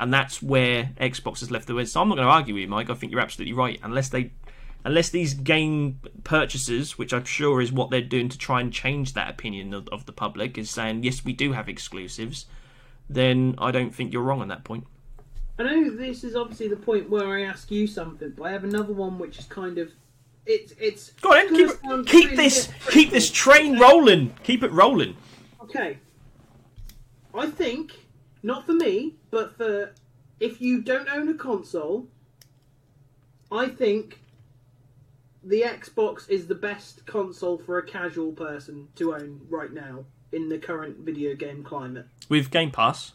and 0.00 0.12
that's 0.12 0.42
where 0.42 0.90
Xbox 0.98 1.40
has 1.40 1.50
left 1.50 1.66
the 1.66 1.74
way. 1.74 1.84
So 1.84 2.00
I'm 2.00 2.08
not 2.08 2.16
going 2.16 2.26
to 2.26 2.32
argue 2.32 2.54
with 2.54 2.62
you, 2.62 2.68
Mike. 2.68 2.88
I 2.88 2.94
think 2.94 3.12
you're 3.12 3.20
absolutely 3.20 3.52
right. 3.52 3.78
Unless 3.82 4.08
they 4.08 4.32
unless 4.82 5.10
these 5.10 5.34
game 5.34 6.00
purchases, 6.24 6.96
which 6.96 7.12
I'm 7.12 7.26
sure 7.26 7.60
is 7.60 7.70
what 7.70 7.90
they're 7.90 8.00
doing 8.00 8.30
to 8.30 8.38
try 8.38 8.62
and 8.62 8.72
change 8.72 9.12
that 9.12 9.28
opinion 9.28 9.74
of, 9.74 9.86
of, 9.88 10.06
the 10.06 10.12
public, 10.12 10.56
is 10.56 10.70
saying 10.70 11.04
yes, 11.04 11.22
we 11.22 11.34
do 11.34 11.52
have 11.52 11.68
exclusives, 11.68 12.46
then 13.10 13.54
I 13.58 13.70
don't 13.70 13.94
think 13.94 14.14
you're 14.14 14.22
wrong 14.22 14.40
on 14.40 14.48
that 14.48 14.64
point. 14.64 14.86
I 15.58 15.64
know 15.64 15.90
this 15.90 16.24
is 16.24 16.34
obviously 16.34 16.68
the 16.68 16.76
point 16.76 17.10
where 17.10 17.36
I 17.36 17.42
ask 17.42 17.70
you 17.70 17.86
something, 17.86 18.32
but 18.34 18.44
I 18.44 18.52
have 18.52 18.64
another 18.64 18.94
one 18.94 19.18
which 19.18 19.38
is 19.38 19.44
kind 19.44 19.76
of 19.76 19.92
it's 20.46 20.72
it's. 20.80 21.10
Go 21.20 21.34
on, 21.34 21.54
keep, 21.54 22.06
keep 22.06 22.24
really 22.30 22.36
this 22.36 22.72
keep 22.88 23.10
this 23.10 23.30
train 23.30 23.78
rolling. 23.78 24.34
Keep 24.44 24.62
it 24.62 24.72
rolling. 24.72 25.14
Okay, 25.62 25.98
I 27.34 27.48
think 27.48 27.92
not 28.42 28.64
for 28.64 28.72
me, 28.72 29.16
but 29.30 29.56
for 29.56 29.92
if 30.38 30.60
you 30.60 30.80
don't 30.80 31.08
own 31.08 31.28
a 31.28 31.34
console, 31.34 32.08
I 33.52 33.68
think 33.68 34.20
the 35.42 35.62
Xbox 35.62 36.28
is 36.28 36.46
the 36.46 36.54
best 36.54 37.06
console 37.06 37.58
for 37.58 37.78
a 37.78 37.86
casual 37.86 38.32
person 38.32 38.88
to 38.96 39.14
own 39.14 39.40
right 39.48 39.72
now 39.72 40.04
in 40.32 40.48
the 40.48 40.58
current 40.58 40.98
video 40.98 41.34
game 41.34 41.62
climate. 41.62 42.06
With 42.28 42.50
Game 42.50 42.70
Pass. 42.70 43.12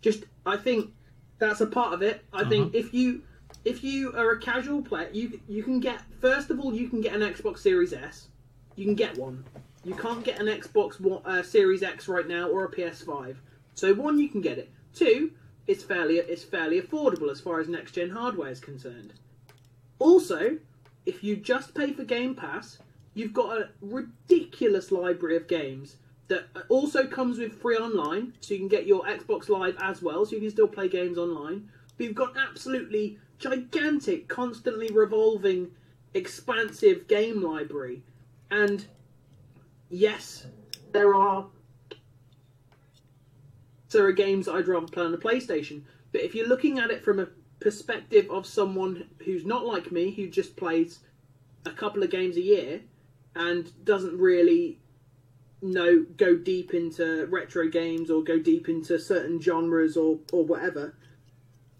Just, 0.00 0.24
I 0.44 0.56
think 0.56 0.92
that's 1.38 1.60
a 1.60 1.66
part 1.66 1.92
of 1.92 2.02
it. 2.02 2.24
I 2.32 2.40
uh-huh. 2.40 2.50
think 2.50 2.74
if 2.74 2.94
you 2.94 3.22
if 3.64 3.84
you 3.84 4.12
are 4.16 4.32
a 4.32 4.40
casual 4.40 4.82
player, 4.82 5.08
you 5.12 5.40
you 5.48 5.62
can 5.62 5.80
get 5.80 6.00
first 6.20 6.50
of 6.50 6.58
all 6.60 6.74
you 6.74 6.88
can 6.88 7.00
get 7.00 7.14
an 7.14 7.20
Xbox 7.20 7.58
Series 7.58 7.92
S. 7.92 8.28
You 8.76 8.84
can 8.84 8.94
get 8.94 9.16
one. 9.18 9.44
You 9.84 9.94
can't 9.94 10.24
get 10.24 10.40
an 10.40 10.46
Xbox 10.46 11.00
uh, 11.26 11.42
Series 11.42 11.82
X 11.82 12.08
right 12.08 12.26
now 12.26 12.48
or 12.48 12.64
a 12.64 12.70
PS5. 12.70 13.36
So 13.74 13.92
one, 13.94 14.18
you 14.18 14.28
can 14.28 14.40
get 14.40 14.58
it. 14.58 14.70
Two, 14.94 15.32
it's 15.66 15.84
fairly 15.84 16.18
it's 16.18 16.44
fairly 16.44 16.80
affordable 16.80 17.30
as 17.30 17.40
far 17.40 17.60
as 17.60 17.68
next 17.68 17.92
gen 17.92 18.10
hardware 18.10 18.50
is 18.50 18.60
concerned. 18.60 19.12
Also, 19.98 20.58
if 21.06 21.22
you 21.22 21.36
just 21.36 21.74
pay 21.74 21.92
for 21.92 22.04
Game 22.04 22.34
Pass, 22.34 22.78
you've 23.14 23.32
got 23.32 23.56
a 23.56 23.68
ridiculous 23.80 24.90
library 24.90 25.36
of 25.36 25.46
games 25.46 25.96
that 26.28 26.46
also 26.68 27.06
comes 27.06 27.38
with 27.38 27.60
free 27.60 27.76
online, 27.76 28.32
so 28.40 28.54
you 28.54 28.60
can 28.60 28.68
get 28.68 28.86
your 28.86 29.02
Xbox 29.04 29.48
Live 29.48 29.76
as 29.80 30.02
well, 30.02 30.24
so 30.24 30.34
you 30.34 30.40
can 30.40 30.50
still 30.50 30.68
play 30.68 30.88
games 30.88 31.18
online. 31.18 31.68
But 31.96 32.06
you've 32.06 32.14
got 32.14 32.36
absolutely 32.36 33.18
gigantic, 33.38 34.28
constantly 34.28 34.90
revolving, 34.90 35.72
expansive 36.14 37.06
game 37.06 37.42
library. 37.42 38.02
And 38.50 38.86
yes, 39.90 40.46
there 40.92 41.14
are 41.14 41.46
there 43.92 44.06
are 44.06 44.12
games 44.12 44.46
that 44.46 44.54
I'd 44.54 44.68
rather 44.68 44.86
play 44.86 45.04
on 45.04 45.12
the 45.12 45.18
PlayStation. 45.18 45.82
But 46.12 46.22
if 46.22 46.34
you're 46.34 46.48
looking 46.48 46.78
at 46.78 46.90
it 46.90 47.04
from 47.04 47.18
a 47.18 47.28
perspective 47.60 48.30
of 48.30 48.46
someone 48.46 49.08
who's 49.24 49.44
not 49.44 49.64
like 49.64 49.92
me, 49.92 50.10
who 50.10 50.28
just 50.28 50.56
plays 50.56 51.00
a 51.64 51.70
couple 51.70 52.02
of 52.02 52.10
games 52.10 52.36
a 52.36 52.42
year 52.42 52.80
and 53.34 53.70
doesn't 53.84 54.18
really 54.18 54.78
know 55.62 56.04
go 56.16 56.36
deep 56.36 56.74
into 56.74 57.26
retro 57.26 57.68
games 57.68 58.10
or 58.10 58.22
go 58.22 58.38
deep 58.38 58.68
into 58.68 58.98
certain 58.98 59.40
genres 59.40 59.96
or 59.96 60.18
or 60.32 60.44
whatever. 60.44 60.94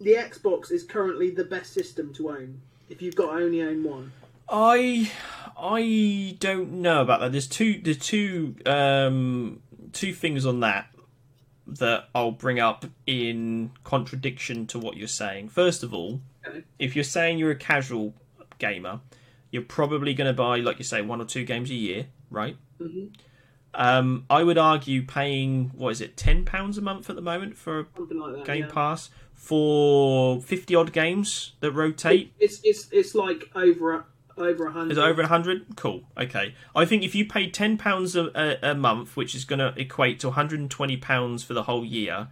The 0.01 0.14
Xbox 0.14 0.70
is 0.70 0.84
currently 0.84 1.30
the 1.30 1.44
best 1.44 1.72
system 1.72 2.12
to 2.14 2.30
own 2.30 2.60
if 2.89 3.02
you've 3.02 3.16
got 3.16 3.30
only 3.30 3.62
own 3.62 3.82
one. 3.82 4.12
I 4.48 5.10
I 5.56 6.36
don't 6.39 6.72
know 6.74 7.02
about 7.02 7.20
that. 7.20 7.32
There's 7.32 7.48
two 7.48 7.80
there's 7.82 7.98
two 7.98 8.55
um 8.66 9.60
two 9.93 10.14
things 10.14 10.47
on 10.47 10.60
that 10.60 10.91
that 11.66 12.09
I'll 12.14 12.32
bring 12.32 12.59
up 12.59 12.84
in 13.06 13.70
contradiction 13.84 14.66
to 14.68 14.78
what 14.78 14.97
you're 14.97 15.09
saying. 15.09 15.48
First 15.48 15.82
of 15.82 15.94
all, 15.94 16.20
if 16.78 16.97
you're 16.97 17.05
saying 17.05 17.39
you're 17.39 17.51
a 17.51 17.56
casual 17.56 18.14
gamer, 18.59 19.01
you're 19.51 19.62
probably 19.62 20.14
going 20.14 20.26
to 20.26 20.32
buy, 20.32 20.59
like 20.59 20.78
you 20.78 20.84
say, 20.84 21.02
one 21.02 21.20
or 21.20 21.24
two 21.24 21.44
games 21.44 21.70
a 21.70 21.74
year, 21.74 22.06
right? 22.30 22.56
Mm-hmm. 22.80 23.06
Um, 23.74 24.26
I 24.28 24.43
would 24.43 24.59
argue 24.59 25.02
paying 25.02 25.70
what 25.74 25.90
is 25.90 26.01
it, 26.01 26.16
ten 26.16 26.44
pounds 26.44 26.76
a 26.76 26.82
month 26.82 27.09
at 27.09 27.16
the 27.16 27.22
moment 27.22 27.56
for 27.56 27.86
like 27.98 28.36
that, 28.36 28.44
Game 28.44 28.64
yeah. 28.64 28.70
Pass 28.70 29.09
for 29.32 30.43
fifty 30.43 30.74
odd 30.74 30.93
games 30.93 31.52
that 31.60 31.72
rotate. 31.72 32.34
It's 32.39 32.60
it's 32.62 32.89
it's 32.93 33.14
like 33.14 33.51
over 33.55 34.05
over 34.36 34.66
a 34.66 34.72
hundred. 34.72 34.92
Is 34.92 34.98
it 34.98 35.04
over 35.04 35.22
a 35.22 35.26
hundred? 35.26 35.76
Cool. 35.76 36.02
Okay. 36.16 36.54
I 36.74 36.84
think 36.84 37.02
if 37.02 37.14
you 37.14 37.26
pay 37.26 37.50
ten 37.50 37.78
pounds 37.78 38.16
a, 38.16 38.59
a 38.62 38.74
month, 38.74 39.16
which 39.16 39.34
is 39.34 39.44
going 39.44 39.59
to 39.59 39.74
equate 39.76 40.20
to 40.20 40.28
one 40.28 40.34
hundred 40.34 40.60
and 40.60 40.70
twenty 40.70 40.96
pounds 40.96 41.42
for 41.42 41.54
the 41.54 41.64
whole 41.64 41.84
year, 41.84 42.28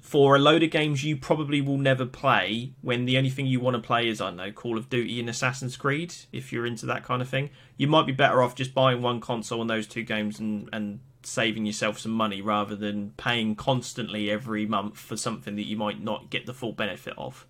for 0.00 0.36
a 0.36 0.38
load 0.38 0.62
of 0.62 0.70
games 0.70 1.04
you 1.04 1.16
probably 1.16 1.60
will 1.60 1.78
never 1.78 2.06
play, 2.06 2.72
when 2.80 3.04
the 3.04 3.18
only 3.18 3.30
thing 3.30 3.46
you 3.46 3.60
want 3.60 3.76
to 3.76 3.82
play 3.82 4.08
is 4.08 4.20
I 4.20 4.28
don't 4.28 4.36
know 4.36 4.52
Call 4.52 4.78
of 4.78 4.88
Duty 4.88 5.20
and 5.20 5.28
Assassin's 5.28 5.76
Creed, 5.76 6.14
if 6.32 6.52
you're 6.52 6.66
into 6.66 6.86
that 6.86 7.04
kind 7.04 7.20
of 7.20 7.28
thing, 7.28 7.50
you 7.76 7.86
might 7.88 8.06
be 8.06 8.12
better 8.12 8.42
off 8.42 8.54
just 8.54 8.74
buying 8.74 9.02
one 9.02 9.20
console 9.20 9.60
and 9.60 9.68
those 9.68 9.86
two 9.86 10.02
games 10.02 10.38
and 10.38 10.68
and 10.72 11.00
saving 11.24 11.66
yourself 11.66 11.98
some 11.98 12.12
money 12.12 12.40
rather 12.40 12.76
than 12.76 13.10
paying 13.16 13.54
constantly 13.54 14.30
every 14.30 14.64
month 14.64 14.96
for 14.96 15.16
something 15.16 15.56
that 15.56 15.66
you 15.66 15.76
might 15.76 16.02
not 16.02 16.30
get 16.30 16.46
the 16.46 16.54
full 16.54 16.72
benefit 16.72 17.12
of. 17.18 17.46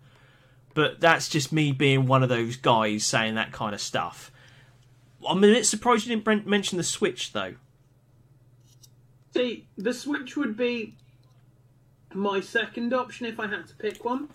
But 0.74 1.00
that's 1.00 1.28
just 1.28 1.52
me 1.52 1.72
being 1.72 2.06
one 2.06 2.22
of 2.22 2.28
those 2.28 2.56
guys 2.56 3.04
saying 3.04 3.34
that 3.34 3.52
kind 3.52 3.74
of 3.74 3.80
stuff. 3.80 4.30
I'm 5.26 5.38
a 5.38 5.40
bit 5.40 5.66
surprised 5.66 6.06
you 6.06 6.16
didn't 6.16 6.46
mention 6.46 6.78
the 6.78 6.84
Switch 6.84 7.32
though. 7.32 7.54
See, 9.34 9.66
the 9.76 9.92
Switch 9.92 10.36
would 10.36 10.56
be 10.56 10.94
my 12.14 12.40
second 12.40 12.94
option 12.94 13.26
if 13.26 13.38
I 13.38 13.46
had 13.46 13.66
to 13.68 13.74
pick 13.74 14.04
one. 14.04 14.28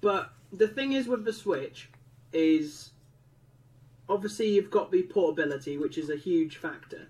But 0.00 0.32
the 0.52 0.68
thing 0.68 0.92
is 0.92 1.06
with 1.06 1.24
the 1.24 1.32
Switch 1.32 1.88
is 2.32 2.90
obviously 4.08 4.50
you've 4.50 4.70
got 4.70 4.90
the 4.90 5.02
portability, 5.02 5.76
which 5.76 5.98
is 5.98 6.10
a 6.10 6.16
huge 6.16 6.56
factor. 6.56 7.08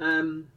Um, 0.00 0.48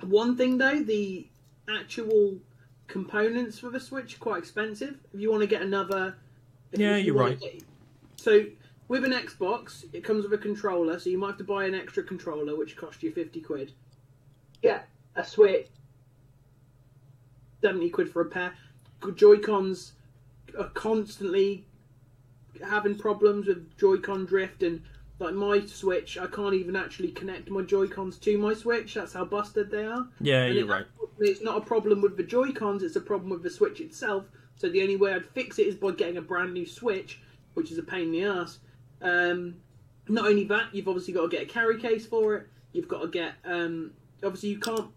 one 0.00 0.36
thing 0.36 0.58
though, 0.58 0.82
the 0.82 1.26
actual 1.68 2.38
components 2.86 3.58
for 3.58 3.70
the 3.70 3.80
Switch 3.80 4.16
are 4.16 4.18
quite 4.18 4.38
expensive. 4.38 4.98
If 5.12 5.20
you 5.20 5.30
want 5.30 5.42
to 5.42 5.46
get 5.46 5.62
another, 5.62 6.16
yeah, 6.72 6.96
you 6.96 7.18
are 7.18 7.24
right. 7.24 7.62
So 8.16 8.46
with 8.88 9.04
an 9.04 9.12
Xbox, 9.12 9.84
it 9.92 10.04
comes 10.04 10.24
with 10.24 10.32
a 10.32 10.42
controller, 10.42 10.98
so 10.98 11.10
you 11.10 11.18
might 11.18 11.28
have 11.28 11.38
to 11.38 11.44
buy 11.44 11.64
an 11.64 11.74
extra 11.74 12.02
controller, 12.02 12.56
which 12.56 12.76
costs 12.76 13.02
you 13.02 13.12
fifty 13.12 13.40
quid. 13.40 13.72
Yeah, 14.62 14.80
a 15.16 15.24
Switch, 15.24 15.68
seventy 17.60 17.90
quid 17.90 18.10
for 18.10 18.22
a 18.22 18.26
pair. 18.26 18.54
Joy 19.14 19.38
Cons 19.38 19.92
are 20.58 20.68
constantly 20.70 21.64
having 22.62 22.96
problems 22.96 23.46
with 23.46 23.76
Joy-Con 23.78 24.26
drift 24.26 24.62
and 24.62 24.82
like 25.20 25.34
my 25.34 25.64
Switch, 25.66 26.16
I 26.16 26.26
can't 26.26 26.54
even 26.54 26.74
actually 26.74 27.10
connect 27.10 27.50
my 27.50 27.60
Joy 27.60 27.86
Cons 27.86 28.16
to 28.18 28.38
my 28.38 28.54
Switch. 28.54 28.94
That's 28.94 29.12
how 29.12 29.26
busted 29.26 29.70
they 29.70 29.84
are. 29.84 30.08
Yeah, 30.20 30.44
and 30.44 30.54
you're 30.54 30.66
right. 30.66 30.86
It's 31.18 31.42
not 31.42 31.58
a 31.58 31.60
problem 31.60 32.00
with 32.00 32.16
the 32.16 32.22
Joy 32.22 32.52
Cons; 32.52 32.82
it's 32.82 32.96
a 32.96 33.00
problem 33.00 33.30
with 33.30 33.42
the 33.42 33.50
Switch 33.50 33.80
itself. 33.80 34.24
So 34.60 34.68
the 34.68 34.82
only 34.82 34.96
way 34.96 35.14
I'd 35.14 35.24
fix 35.24 35.58
it 35.58 35.68
is 35.68 35.74
by 35.74 35.92
getting 35.92 36.18
a 36.18 36.20
brand 36.20 36.52
new 36.52 36.66
Switch, 36.66 37.22
which 37.54 37.72
is 37.72 37.78
a 37.78 37.82
pain 37.82 38.08
in 38.08 38.12
the 38.12 38.24
ass. 38.24 38.58
Um, 39.00 39.56
not 40.06 40.26
only 40.26 40.44
that, 40.44 40.74
you've 40.74 40.86
obviously 40.86 41.14
got 41.14 41.22
to 41.22 41.28
get 41.28 41.44
a 41.44 41.46
carry 41.46 41.80
case 41.80 42.04
for 42.04 42.34
it. 42.36 42.46
You've 42.74 42.86
got 42.86 43.00
to 43.00 43.08
get 43.08 43.36
um, 43.46 43.92
obviously 44.22 44.50
you 44.50 44.58
can't 44.58 44.90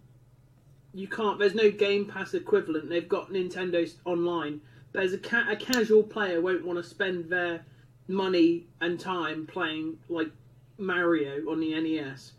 you 0.94 1.08
can't. 1.08 1.40
There's 1.40 1.56
no 1.56 1.72
Game 1.72 2.06
Pass 2.06 2.34
equivalent. 2.34 2.90
They've 2.90 3.08
got 3.08 3.30
Nintendo 3.30 3.90
Online. 4.04 4.60
But 4.92 5.04
as 5.04 5.14
a, 5.14 5.18
ca- 5.18 5.48
a 5.50 5.56
casual 5.56 6.04
player 6.04 6.42
won't 6.42 6.66
want 6.66 6.78
to 6.78 6.84
spend 6.84 7.30
their 7.30 7.66
money 8.10 8.66
and 8.82 9.00
time 9.00 9.48
playing 9.48 9.98
like 10.10 10.30
Mario 10.78 11.50
on 11.50 11.62
the 11.62 11.74
NES. 11.80 12.34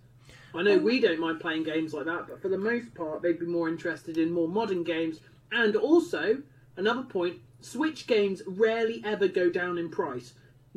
I 0.55 0.63
know 0.63 0.77
we 0.77 1.01
don't 1.01 1.19
mind 1.19 1.41
playing 1.41 1.63
games 1.63 1.95
like 1.95 2.05
that, 2.05 2.27
but 2.29 2.43
for 2.43 2.51
the 2.51 2.59
most 2.59 2.95
part, 2.95 3.23
they'd 3.23 3.41
be 3.41 3.47
more 3.47 3.67
interested 3.67 4.19
in 4.19 4.31
more 4.31 4.47
modern 4.47 4.85
games. 4.85 5.21
And 5.51 5.75
also, 5.75 6.43
another 6.77 7.03
point: 7.03 7.37
Switch 7.61 8.07
games 8.07 8.43
rarely 8.47 9.03
ever 9.05 9.29
go 9.29 9.51
down 9.51 9.79
in 9.79 9.91
price. 9.91 10.35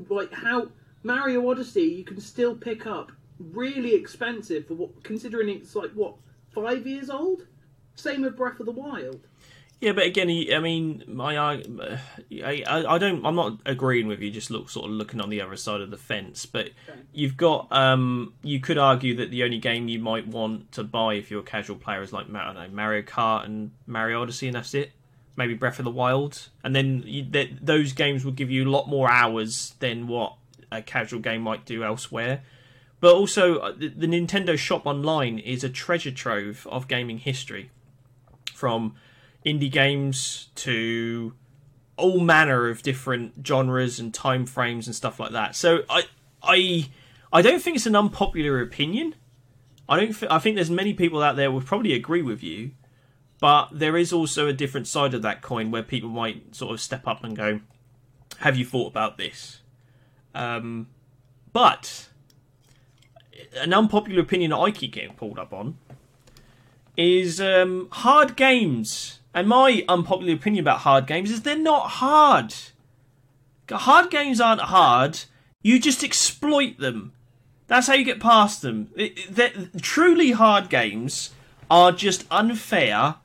Like 0.10 0.32
how 0.32 0.70
Mario 1.04 1.50
Odyssey, 1.50 1.84
you 1.84 2.04
can 2.04 2.20
still 2.20 2.56
pick 2.56 2.86
up 2.86 3.12
really 3.40 3.96
expensive 3.96 4.68
for 4.68 4.74
what, 4.74 5.04
considering 5.04 5.50
it's 5.50 5.76
like 5.76 5.92
what 5.92 6.16
five 6.52 6.86
years 6.88 7.10
old. 7.10 7.46
Same 7.96 8.22
with 8.22 8.38
Breath 8.38 8.60
of 8.60 8.66
the 8.66 8.72
Wild. 8.72 9.22
Yeah, 9.80 9.92
but 9.92 10.06
again, 10.06 10.28
I 10.54 10.60
mean, 10.60 11.04
my, 11.08 11.38
I, 11.38 11.64
I, 12.66 12.98
don't, 12.98 13.26
I'm 13.26 13.36
not 13.36 13.60
agreeing 13.66 14.08
with 14.08 14.22
you. 14.22 14.32
Just 14.32 14.50
look, 14.50 14.70
sort 14.70 14.86
of 14.86 14.92
looking 14.92 15.22
on 15.22 15.30
the 15.30 15.42
other 15.42 15.56
side 15.56 15.82
of 15.82 15.92
the 15.92 15.98
fence. 15.98 16.46
But 16.48 16.72
okay. 16.90 17.00
you've 17.14 17.38
got, 17.38 17.72
um, 17.72 18.34
you 18.42 18.60
could 18.60 18.80
argue 18.80 19.16
that 19.18 19.30
the 19.30 19.44
only 19.44 19.60
game 19.60 19.88
you 19.88 20.00
might 20.00 20.28
want 20.28 20.72
to 20.74 20.84
buy 20.84 21.16
if 21.16 21.30
you're 21.30 21.42
a 21.42 21.44
casual 21.44 21.76
player 21.76 22.02
is 22.02 22.12
like, 22.12 22.26
I 22.34 22.46
don't 22.46 22.56
know, 22.56 22.68
Mario 22.72 23.04
Kart 23.04 23.46
and 23.46 23.72
Mario 23.86 24.22
Odyssey, 24.22 24.48
and 24.48 24.56
that's 24.56 24.74
it. 24.74 24.92
Maybe 25.38 25.54
Breath 25.54 25.80
of 25.80 25.86
the 25.86 25.92
Wild, 25.92 26.50
and 26.64 26.76
then 26.76 27.04
you, 27.06 27.24
that, 27.32 27.66
those 27.66 27.94
games 27.94 28.26
will 28.26 28.34
give 28.34 28.52
you 28.52 28.68
a 28.68 28.72
lot 28.72 28.90
more 28.90 29.10
hours 29.10 29.76
than 29.80 30.08
what 30.08 30.34
a 30.72 30.82
casual 30.82 31.20
game 31.20 31.42
might 31.42 31.66
do 31.66 31.84
elsewhere. 31.84 32.42
But 33.00 33.14
also, 33.14 33.60
uh, 33.60 33.74
the, 33.78 33.90
the 33.90 34.08
Nintendo 34.08 34.58
Shop 34.58 34.86
Online 34.88 35.38
is 35.38 35.64
a 35.64 35.70
treasure 35.70 36.12
trove 36.12 36.68
of 36.70 36.88
gaming 36.88 37.20
history, 37.20 37.70
from 38.54 38.96
indie 39.46 39.72
games 39.72 40.50
to 40.56 41.34
all 41.96 42.20
manner 42.20 42.70
of 42.70 42.82
different 42.82 43.46
genres 43.46 44.00
and 44.00 44.14
time 44.14 44.46
frames 44.46 44.88
and 44.88 44.96
stuff 44.96 45.20
like 45.20 45.32
that. 45.32 45.56
So 45.56 45.84
I 45.90 46.04
I 46.42 46.90
I 47.32 47.42
don't 47.42 47.62
think 47.62 47.76
it's 47.76 47.86
an 47.86 47.96
unpopular 47.96 48.62
opinion. 48.62 49.16
I 49.90 49.98
don't. 49.98 50.14
Th- 50.14 50.32
I 50.32 50.40
think 50.40 50.56
there's 50.56 50.70
many 50.70 50.94
people 50.94 51.22
out 51.22 51.36
there 51.36 51.52
would 51.52 51.66
probably 51.66 51.94
agree 51.94 52.22
with 52.22 52.44
you, 52.44 52.72
but 53.40 53.70
there 53.72 53.98
is 53.98 54.12
also 54.12 54.48
a 54.48 54.54
different 54.54 54.88
side 54.88 55.14
of 55.14 55.22
that 55.22 55.42
coin 55.42 55.72
where 55.72 55.84
people 55.84 56.10
might 56.10 56.56
sort 56.56 56.74
of 56.74 56.82
step 56.82 57.08
up 57.08 57.24
and 57.24 57.36
go, 57.36 57.62
"Have 58.40 58.58
you 58.58 58.66
thought 58.66 58.88
about 58.88 59.18
this?" 59.18 59.62
Um, 60.34 60.88
but 61.54 62.10
an 63.56 63.74
unpopular 63.74 64.22
opinion 64.22 64.52
that 64.52 64.58
I 64.58 64.72
keep 64.72 64.94
getting 64.94 65.14
pulled 65.14 65.40
up 65.40 65.54
on 65.54 65.78
is 66.96 67.40
um, 67.40 67.88
hard 67.92 68.36
games 68.36 69.20
and 69.38 69.48
my 69.48 69.86
unpopular 69.88 70.34
opinion 70.34 70.64
about 70.64 70.80
hard 70.80 71.06
games 71.06 71.30
is 71.30 71.44
they're 71.44 71.56
not 71.56 71.92
hard. 71.92 72.56
Hard 73.70 74.10
games 74.10 74.42
aren't 74.42 74.62
hard. 74.62 75.20
You 75.62 75.80
just 75.80 76.04
exploit 76.04 76.80
them. 76.80 77.14
That's 77.68 77.86
how 77.86 77.94
you 77.94 78.04
get 78.04 78.20
past 78.20 78.64
them. 78.64 78.90
It, 78.96 79.80
truly 79.84 80.32
hard 80.32 80.70
games 80.70 81.36
are 81.70 81.92
just 81.92 82.26
unfair, 82.32 83.16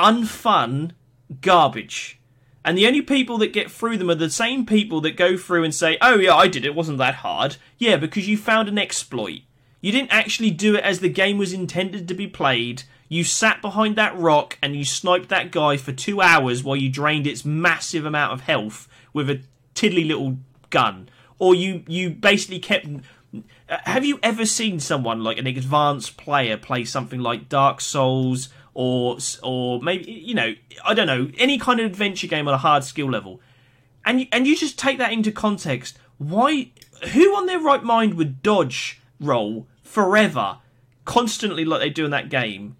unfun 0.00 0.92
garbage. 1.40 2.18
And 2.64 2.76
the 2.76 2.86
only 2.86 3.02
people 3.02 3.38
that 3.38 3.52
get 3.52 3.70
through 3.70 3.96
them 3.96 4.10
are 4.10 4.14
the 4.14 4.30
same 4.30 4.66
people 4.66 5.00
that 5.02 5.16
go 5.16 5.36
through 5.36 5.64
and 5.64 5.74
say, 5.74 5.96
oh, 6.00 6.16
yeah, 6.16 6.34
I 6.34 6.48
did 6.48 6.64
it, 6.64 6.74
wasn't 6.74 6.98
that 6.98 7.16
hard. 7.16 7.56
Yeah, 7.78 7.96
because 7.96 8.28
you 8.28 8.36
found 8.36 8.68
an 8.68 8.78
exploit. 8.78 9.42
You 9.80 9.92
didn't 9.92 10.12
actually 10.12 10.50
do 10.50 10.74
it 10.74 10.84
as 10.84 11.00
the 11.00 11.08
game 11.08 11.38
was 11.38 11.54
intended 11.54 12.06
to 12.08 12.14
be 12.14 12.26
played. 12.26 12.82
You 13.08 13.24
sat 13.24 13.62
behind 13.62 13.96
that 13.96 14.16
rock 14.16 14.58
and 14.62 14.76
you 14.76 14.84
sniped 14.84 15.30
that 15.30 15.50
guy 15.50 15.78
for 15.78 15.92
two 15.92 16.20
hours 16.20 16.62
while 16.62 16.76
you 16.76 16.90
drained 16.90 17.26
its 17.26 17.44
massive 17.44 18.04
amount 18.04 18.34
of 18.34 18.42
health 18.42 18.88
with 19.12 19.30
a 19.30 19.42
tiddly 19.74 20.04
little 20.04 20.38
gun. 20.68 21.08
Or 21.38 21.54
you, 21.54 21.82
you 21.88 22.10
basically 22.10 22.58
kept. 22.58 22.86
Uh, 23.34 23.78
have 23.84 24.04
you 24.04 24.18
ever 24.22 24.44
seen 24.44 24.80
someone 24.80 25.24
like 25.24 25.38
an 25.38 25.46
advanced 25.46 26.18
player 26.18 26.56
play 26.58 26.84
something 26.84 27.20
like 27.20 27.48
Dark 27.48 27.80
Souls 27.80 28.50
or 28.80 29.18
or 29.42 29.78
maybe 29.82 30.10
you 30.10 30.32
know 30.32 30.54
I 30.86 30.94
don't 30.94 31.06
know 31.06 31.30
any 31.36 31.58
kind 31.58 31.80
of 31.80 31.86
adventure 31.86 32.26
game 32.26 32.48
on 32.48 32.54
a 32.54 32.58
hard 32.58 32.82
skill 32.82 33.10
level, 33.10 33.42
and 34.06 34.20
you, 34.20 34.26
and 34.32 34.46
you 34.46 34.56
just 34.56 34.78
take 34.78 34.96
that 34.96 35.12
into 35.12 35.30
context? 35.30 35.98
Why? 36.16 36.70
Who 37.12 37.36
on 37.36 37.44
their 37.44 37.58
right 37.58 37.84
mind 37.84 38.14
would 38.14 38.42
dodge 38.42 39.02
roll 39.20 39.66
forever, 39.82 40.58
constantly 41.04 41.66
like 41.66 41.80
they 41.80 41.90
do 41.90 42.06
in 42.06 42.10
that 42.12 42.30
game, 42.30 42.76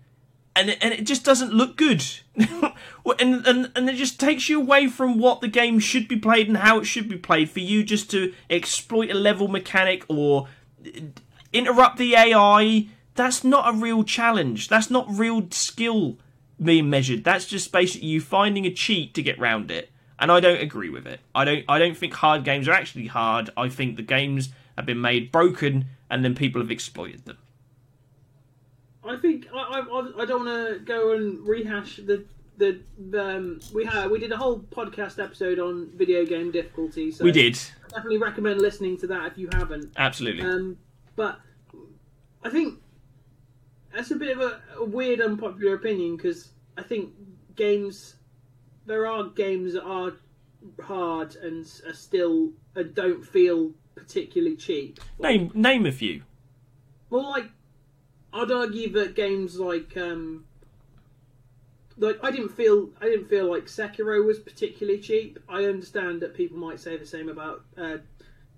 and 0.57 0.71
it, 0.71 0.79
and 0.81 0.95
it 0.95 1.05
just 1.05 1.23
doesn't 1.23 1.53
look 1.53 1.77
good. 1.77 2.03
and, 2.35 3.47
and 3.47 3.71
and 3.77 3.91
it 3.91 3.97
just 3.97 4.19
takes 4.19 4.49
you 4.49 4.59
away 4.59 4.87
from 4.87 5.19
what 5.19 5.43
the 5.43 5.49
game 5.49 5.79
should 5.79 6.09
be 6.09 6.17
played 6.17 6.49
and 6.49 6.57
how 6.57 6.79
it 6.79 6.87
should 6.87 7.11
be 7.11 7.19
played 7.19 7.51
for 7.51 7.61
you 7.61 7.85
just 7.85 8.11
to 8.13 8.33
exploit 8.49 9.11
a 9.11 9.15
level 9.15 9.49
mechanic 9.49 10.07
or 10.09 10.49
uh, 10.87 11.01
interrupt 11.53 11.99
the 11.99 12.15
AI. 12.15 12.89
That's 13.21 13.45
not 13.45 13.69
a 13.69 13.77
real 13.77 14.03
challenge. 14.03 14.69
That's 14.69 14.91
not 14.91 15.07
real 15.11 15.47
skill 15.51 16.17
being 16.59 16.89
measured. 16.89 17.23
That's 17.23 17.45
just 17.45 17.71
basically 17.71 18.09
you 18.09 18.19
finding 18.19 18.65
a 18.65 18.73
cheat 18.73 19.13
to 19.13 19.23
get 19.23 19.39
round 19.39 19.71
it. 19.71 19.91
And 20.19 20.33
I 20.33 20.41
don't 20.41 20.63
agree 20.63 20.89
with 20.89 21.07
it. 21.07 21.21
I 21.35 21.45
don't 21.45 21.63
I 21.69 21.79
don't 21.79 21.95
think 21.95 22.15
hard 22.15 22.45
games 22.45 22.67
are 22.67 22.73
actually 22.73 23.09
hard. 23.09 23.51
I 23.59 23.69
think 23.69 23.97
the 23.97 24.03
games 24.03 24.55
have 24.75 24.87
been 24.87 25.03
made 25.03 25.31
broken 25.31 25.85
and 26.09 26.25
then 26.25 26.35
people 26.35 26.63
have 26.63 26.71
exploited 26.71 27.27
them. 27.27 27.37
I 29.05 29.19
think 29.19 29.49
I, 29.53 29.59
I, 29.59 30.23
I 30.23 30.25
don't 30.25 30.47
want 30.47 30.79
to 30.79 30.79
go 30.79 31.13
and 31.13 31.47
rehash 31.47 31.97
the 31.97 32.25
the, 32.57 32.81
the 33.11 33.37
um, 33.37 33.61
we 33.75 33.85
had 33.85 34.11
we 34.11 34.19
did 34.19 34.33
a 34.33 34.39
whole 34.39 34.61
podcast 34.61 35.23
episode 35.23 35.59
on 35.59 35.91
video 35.95 36.25
game 36.25 36.53
difficulty. 36.53 37.11
So 37.11 37.23
we 37.23 37.33
did. 37.33 37.59
I 37.85 37.89
definitely 37.97 38.17
recommend 38.17 38.63
listening 38.63 38.97
to 39.01 39.07
that 39.09 39.33
if 39.33 39.37
you 39.37 39.51
haven't. 39.53 39.93
Absolutely. 39.99 40.43
Um, 40.43 40.79
but 41.17 41.39
I 42.43 42.49
think 42.49 42.79
that's 43.93 44.11
a 44.11 44.17
bit 44.17 44.37
of 44.37 44.41
a, 44.41 44.61
a 44.79 44.85
weird, 44.85 45.21
unpopular 45.21 45.75
opinion 45.75 46.17
because 46.17 46.51
I 46.77 46.83
think 46.83 47.11
games 47.57 48.15
there 48.87 49.07
are 49.07 49.25
games 49.29 49.75
that 49.75 49.85
are 49.85 50.13
hard 50.83 51.37
and 51.37 51.67
are 51.87 51.95
still 51.95 52.51
uh, 52.77 52.83
don't 52.83 53.25
feel 53.25 53.73
particularly 53.95 54.57
cheap. 54.57 55.01
Name 55.19 55.51
name 55.55 55.87
a 55.87 55.93
few. 55.93 56.23
Well, 57.09 57.29
like 57.31 57.51
I'd 58.33 58.51
argue 58.51 58.91
that 58.93 59.15
games 59.15 59.59
like 59.59 59.97
um, 59.97 60.45
like 61.99 62.19
I 62.23 62.31
didn't 62.31 62.51
feel 62.51 62.91
I 63.01 63.07
didn't 63.07 63.29
feel 63.29 63.51
like 63.51 63.67
Sekiro 63.67 64.25
was 64.25 64.39
particularly 64.39 65.01
cheap. 65.01 65.39
I 65.49 65.65
understand 65.65 66.21
that 66.23 66.35
people 66.35 66.59
might 66.59 66.81
say 66.81 66.97
the 66.97 67.07
same 67.07 67.29
about 67.29 67.65
uh, 67.77 67.99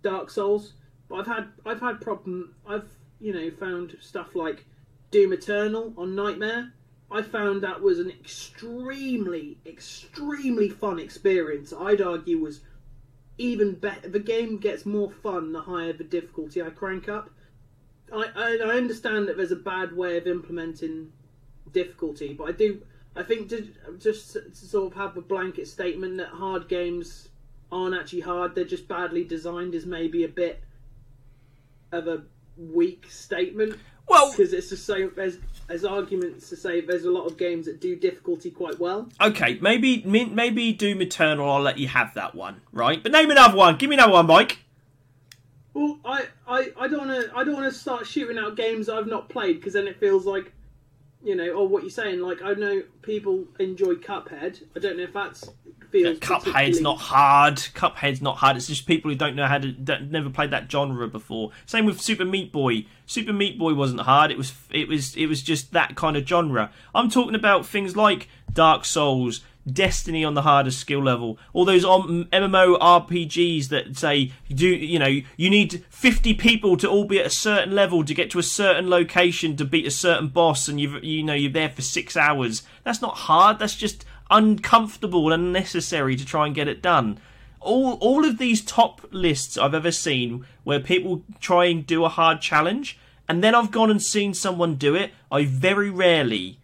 Dark 0.03 0.31
Souls, 0.31 0.75
but 1.09 1.17
I've 1.17 1.27
had 1.27 1.49
I've 1.65 1.81
had 1.81 2.01
problem 2.01 2.55
I've 2.67 2.89
you 3.21 3.33
know 3.33 3.51
found 3.51 3.97
stuff 4.01 4.35
like 4.35 4.65
Doom 5.13 5.35
Eternal 5.35 5.93
on 5.97 6.15
Nightmare. 6.15 6.73
I 7.11 7.21
found 7.21 7.63
that 7.63 7.83
was 7.83 7.99
an 7.99 8.09
extremely 8.09 9.59
extremely 9.67 10.71
fun 10.71 10.99
experience. 10.99 11.73
I'd 11.79 12.01
argue 12.01 12.39
was 12.39 12.63
even 13.37 13.75
better. 13.75 14.09
The 14.09 14.19
game 14.19 14.57
gets 14.57 14.87
more 14.87 15.11
fun 15.11 15.53
the 15.53 15.61
higher 15.61 15.93
the 15.93 16.03
difficulty 16.03 16.63
I 16.63 16.71
crank 16.71 17.11
up. 17.11 17.29
I, 18.11 18.25
I 18.35 18.59
I 18.65 18.77
understand 18.77 19.29
that 19.29 19.37
there's 19.37 19.53
a 19.53 19.57
bad 19.57 19.95
way 19.95 20.17
of 20.17 20.27
implementing 20.27 21.13
difficulty, 21.71 22.33
but 22.33 22.45
I 22.45 22.53
do. 22.53 22.83
I 23.15 23.23
think 23.23 23.51
to, 23.51 23.69
just 23.99 24.33
to 24.33 24.55
sort 24.55 24.93
of 24.93 24.99
have 24.99 25.19
a 25.19 25.21
blanket 25.21 25.69
statement 25.69 26.17
that 26.17 26.29
hard 26.29 26.67
games 26.69 27.29
aren't 27.71 27.95
actually 27.95 28.21
hard; 28.21 28.55
they're 28.55 28.65
just 28.65 28.89
badly 28.89 29.25
designed 29.25 29.75
is 29.75 29.85
maybe 29.85 30.25
a 30.25 30.29
bit 30.29 30.63
of 31.93 32.09
a 32.09 32.23
weak 32.57 33.07
statement 33.11 33.77
Well, 34.13 34.31
because 34.31 34.53
it's 34.53 34.69
just 34.69 34.85
so 34.85 35.11
there's 35.17 35.39
there's 35.69 35.85
arguments 35.85 36.49
to 36.51 36.57
say 36.57 36.81
there's 36.83 37.05
a 37.05 37.11
lot 37.11 37.25
of 37.27 37.39
games 37.39 37.65
that 37.67 37.81
do 37.81 37.97
difficulty 37.97 38.51
quite 38.51 38.79
well. 38.79 39.09
okay, 39.21 39.59
maybe 39.63 40.03
maybe 40.05 40.73
Doom 40.73 41.01
Eternal. 41.01 41.51
I'll 41.51 41.63
let 41.63 41.79
you 41.79 41.89
have 41.89 42.13
that 42.15 42.35
one, 42.35 42.61
right? 42.73 43.03
But 43.03 43.13
name 43.13 43.31
another 43.31 43.57
one. 43.57 43.77
Give 43.79 43.89
me 43.89 43.97
another 43.97 44.13
one, 44.13 44.27
Mike. 44.27 44.59
Well, 45.75 45.99
I, 46.05 46.27
I, 46.47 46.73
I 46.79 46.89
don't 46.89 47.09
want 47.09 47.25
to 47.25 47.35
I 47.35 47.45
don't 47.45 47.55
want 47.55 47.73
to 47.73 47.79
start 47.79 48.07
shooting 48.07 48.39
out 48.39 48.57
games 48.57 48.91
I've 48.91 49.07
not 49.07 49.31
played 49.31 49.57
because 49.57 49.73
then 49.73 49.89
it 49.89 49.99
feels 49.99 50.27
like, 50.27 50.53
you 51.25 51.35
know, 51.35 51.49
or 51.53 51.67
what 51.67 51.83
you're 51.83 51.91
saying. 51.91 52.21
Like 52.21 52.43
I 52.43 52.53
know 52.53 52.83
people 53.01 53.47
enjoy 53.59 53.95
Cuphead. 53.95 54.63
I 54.77 54.81
don't 54.81 54.99
know 54.99 55.05
if 55.05 55.15
that's 55.15 55.49
feels 55.93 56.19
Cuphead's 56.19 56.81
not 56.81 56.99
hard. 56.99 57.57
Cuphead's 57.75 58.21
not 58.21 58.39
hard. 58.39 58.57
It's 58.57 58.67
just 58.67 58.87
people 58.87 59.11
who 59.11 59.17
don't 59.17 59.37
know 59.37 59.47
how 59.47 59.59
to, 59.59 59.73
that 59.81 60.11
never 60.11 60.31
played 60.31 60.51
that 60.51 60.71
genre 60.71 61.07
before. 61.07 61.53
Same 61.67 61.87
with 61.87 62.01
Super 62.01 62.25
Meat 62.25 62.51
Boy. 62.51 62.87
Super 63.07 63.33
Meat 63.33 63.59
Boy 63.59 63.75
wasn't 63.75 64.01
hard. 64.01 64.31
It 64.31 64.39
was, 64.39 64.55
it 64.71 64.89
was, 64.89 65.15
it 65.17 65.27
was 65.27 65.43
just 65.43 65.73
that 65.73 65.95
kind 65.95 66.17
of 66.17 66.27
genre. 66.27 66.73
I'm 66.95 67.11
talking 67.11 67.35
about 67.35 67.67
things 67.67 67.95
like 67.95 68.29
Dark 68.53 68.85
Souls, 68.85 69.43
Destiny 69.71 70.25
on 70.25 70.35
the 70.35 70.43
hardest 70.43 70.81
skill 70.81 71.01
level, 71.01 71.39
all 71.53 71.65
those 71.65 71.85
um, 71.85 72.27
MMO 72.33 72.77
RPGs 72.81 73.69
that 73.69 73.97
say 73.97 74.33
you 74.49 74.57
do, 74.57 74.67
you 74.67 74.99
know, 74.99 75.21
you 75.37 75.51
need 75.51 75.85
50 75.89 76.35
people 76.35 76.77
to 76.79 76.89
all 76.89 77.05
be 77.05 77.21
at 77.21 77.27
a 77.27 77.31
certain 77.31 77.73
level 77.73 78.05
to 78.05 78.13
get 78.13 78.29
to 78.33 78.41
a 78.41 78.43
certain 78.43 78.91
location 78.91 79.57
to 79.57 79.65
beat 79.65 79.87
a 79.87 79.91
certain 79.93 80.27
boss, 80.27 80.67
and 80.67 80.81
you, 80.81 80.99
you 80.99 81.23
know, 81.23 81.35
you're 81.35 81.53
there 81.53 81.69
for 81.69 81.81
six 81.81 82.17
hours. 82.17 82.65
That's 82.83 83.01
not 83.01 83.15
hard. 83.15 83.61
That's 83.61 83.77
just 83.77 84.05
uncomfortable 84.33 85.31
and 85.31 85.45
unnecessary 85.45 86.17
to 86.17 86.25
try 86.25 86.47
and 86.47 86.55
get 86.55 86.67
it 86.67 86.83
done. 86.83 87.21
All 87.61 87.95
all 88.01 88.25
of 88.25 88.39
these 88.39 88.65
top 88.65 89.07
lists 89.13 89.57
I've 89.57 89.75
ever 89.75 89.93
seen 89.93 90.45
where 90.65 90.81
people 90.81 91.23
try 91.39 91.67
and 91.67 91.87
do 91.87 92.05
a 92.05 92.09
hard 92.09 92.41
challenge, 92.41 92.99
and 93.29 93.45
then 93.45 93.55
I've 93.55 93.71
gone 93.71 93.91
and 93.91 94.03
seen 94.03 94.35
someone 94.35 94.75
do 94.75 94.97
it. 94.97 95.13
I 95.31 95.45
very 95.45 95.91
rarely, 95.91 96.59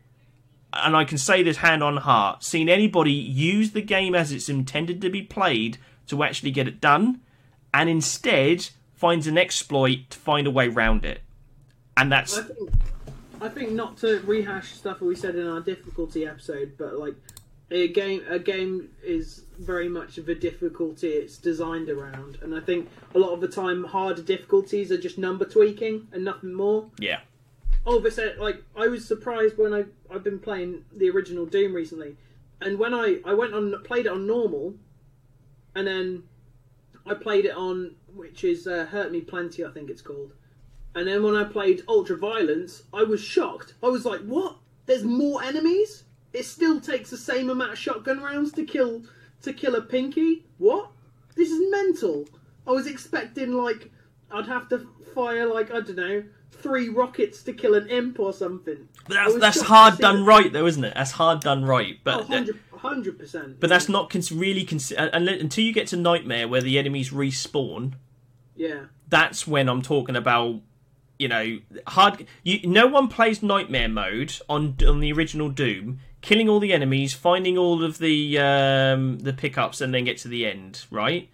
and 0.73 0.97
I 0.97 1.05
can 1.05 1.19
say 1.19 1.45
this 1.45 1.59
hand 1.59 1.85
on 1.85 1.99
heart, 1.99 2.43
seen 2.43 2.69
anybody 2.69 3.13
use 3.13 3.71
the 3.71 3.83
game 3.83 4.17
as 4.17 4.33
it's 4.33 4.49
intended 4.49 5.01
to 5.03 5.11
be 5.11 5.23
played 5.23 5.79
to 6.09 6.25
actually 6.25 6.51
get 6.51 6.67
it 6.67 6.81
done, 6.81 7.21
and 7.73 7.89
instead 7.89 8.71
finds 8.95 9.29
an 9.29 9.39
exploit 9.39 10.11
to 10.11 10.19
find 10.19 10.47
a 10.49 10.51
way 10.51 10.67
round 10.67 11.05
it. 11.05 11.21
And 11.97 12.11
that's 12.11 12.39
I 12.39 12.43
think, 12.43 12.71
I 13.41 13.49
think 13.49 13.71
not 13.73 13.97
to 13.99 14.21
rehash 14.27 14.73
stuff 14.73 15.01
we 15.01 15.15
said 15.15 15.37
in 15.37 15.47
our 15.47 15.61
difficulty 15.61 16.27
episode, 16.27 16.73
but 16.77 16.99
like 16.99 17.15
a 17.71 17.89
game, 17.89 18.23
a 18.29 18.39
game 18.39 18.91
is 19.03 19.45
very 19.59 19.89
much 19.89 20.17
of 20.19 20.27
the 20.27 20.35
difficulty 20.35 21.09
it's 21.09 21.37
designed 21.37 21.91
around, 21.91 22.39
and 22.43 22.55
I 22.55 22.61
think 22.61 22.89
a 23.15 23.19
lot 23.19 23.33
of 23.33 23.41
the 23.41 23.49
time 23.49 23.85
harder 23.85 24.23
difficulties 24.23 24.91
are 24.91 24.99
just 24.99 25.19
number 25.19 25.45
tweaking 25.45 26.09
and 26.13 26.25
nothing 26.25 26.55
more. 26.55 26.91
yeah. 26.99 27.21
a 27.87 28.11
sudden, 28.11 28.39
like 28.39 28.63
I 28.77 28.87
was 28.89 29.07
surprised 29.07 29.59
when 29.59 29.73
I 29.75 29.85
I've 30.11 30.25
been 30.25 30.39
playing 30.39 30.85
the 30.95 31.11
original 31.11 31.47
Doom 31.47 31.75
recently, 31.75 32.17
and 32.61 32.79
when 32.79 32.95
I 32.95 33.21
I 33.25 33.35
went 33.35 33.55
on 33.55 33.83
played 33.85 34.07
it 34.07 34.13
on 34.13 34.27
normal, 34.27 34.75
and 35.75 35.87
then 35.87 36.23
I 37.07 37.15
played 37.15 37.45
it 37.45 37.57
on 37.57 37.97
which 38.15 38.45
is 38.45 38.67
uh, 38.67 38.87
Hurt 38.87 39.13
Me 39.13 39.21
Plenty 39.21 39.65
I 39.65 39.71
think 39.71 39.91
it's 39.91 40.03
called, 40.03 40.33
and 40.95 41.07
then 41.07 41.23
when 41.23 41.37
I 41.37 41.45
played 41.45 41.83
Ultra 41.89 42.17
Violence, 42.17 42.83
I 42.93 43.05
was 43.05 43.21
shocked. 43.21 43.75
I 43.83 43.89
was 43.89 44.05
like, 44.05 44.21
what? 44.21 44.57
There's 44.87 45.05
more 45.05 45.43
enemies. 45.43 46.05
It 46.33 46.45
still 46.45 46.81
takes 46.81 47.11
the 47.11 47.17
same 47.17 47.51
amount 47.51 47.73
of 47.73 47.79
shotgun 47.79 48.21
rounds 48.21 48.53
to 48.53 48.65
kill 48.65 49.03
to 49.43 49.53
kill 49.53 49.75
a 49.77 49.83
pinky. 49.83 50.45
What? 50.59 50.91
This 51.37 51.51
is 51.51 51.71
mental. 51.71 52.27
I 52.67 52.73
was 52.73 52.87
expecting 52.87 53.53
like 53.53 53.91
I'd 54.31 54.47
have 54.47 54.69
to 54.71 54.87
fire 55.15 55.47
like 55.47 55.71
I 55.71 55.81
don't 55.81 55.97
know 55.97 56.25
three 56.51 56.89
rockets 56.89 57.43
to 57.45 57.53
kill 57.53 57.75
an 57.75 57.87
imp 57.89 58.19
or 58.19 58.33
something. 58.33 58.89
But 59.07 59.15
that's 59.15 59.39
that's 59.39 59.61
hard 59.63 59.99
done 59.99 60.25
right 60.25 60.53
though, 60.53 60.67
isn't 60.67 60.85
it? 60.85 60.95
That's 60.95 61.13
hard 61.13 61.41
done 61.41 61.65
right. 61.65 61.99
But 62.05 62.29
100 62.29 63.19
percent. 63.19 63.61
But 63.61 63.71
that's 63.71 63.89
not 63.89 64.11
cons- 64.11 64.33
really 64.33 64.65
cons- 64.65 64.93
until 64.93 65.65
you 65.65 65.73
get 65.73 65.87
to 65.89 65.97
Nightmare 65.97 66.47
where 66.49 66.61
the 66.61 66.79
enemies 66.79 67.11
respawn. 67.11 67.95
yeah. 68.57 68.85
That's 69.09 69.47
when 69.47 69.69
I'm 69.69 69.83
talking 69.83 70.17
about. 70.17 70.61
You 71.19 71.27
know, 71.27 71.59
hard. 71.89 72.27
You, 72.45 72.61
no 72.69 72.87
one 72.87 73.09
plays 73.09 73.43
Nightmare 73.43 73.89
mode 73.89 74.35
on 74.49 74.77
on 74.87 75.01
the 75.01 75.13
original 75.13 75.49
Doom, 75.49 75.99
killing 76.21 76.49
all 76.49 76.61
the 76.61 76.73
enemies, 76.73 77.15
finding 77.15 77.57
all 77.57 77.85
of 77.85 77.99
the 77.99 78.39
um, 78.39 79.19
the 79.19 79.33
pickups, 79.33 79.81
and 79.81 79.93
then 79.93 80.05
get 80.05 80.19
to 80.19 80.29
the 80.29 80.47
end. 80.47 80.85
Right. 80.91 81.29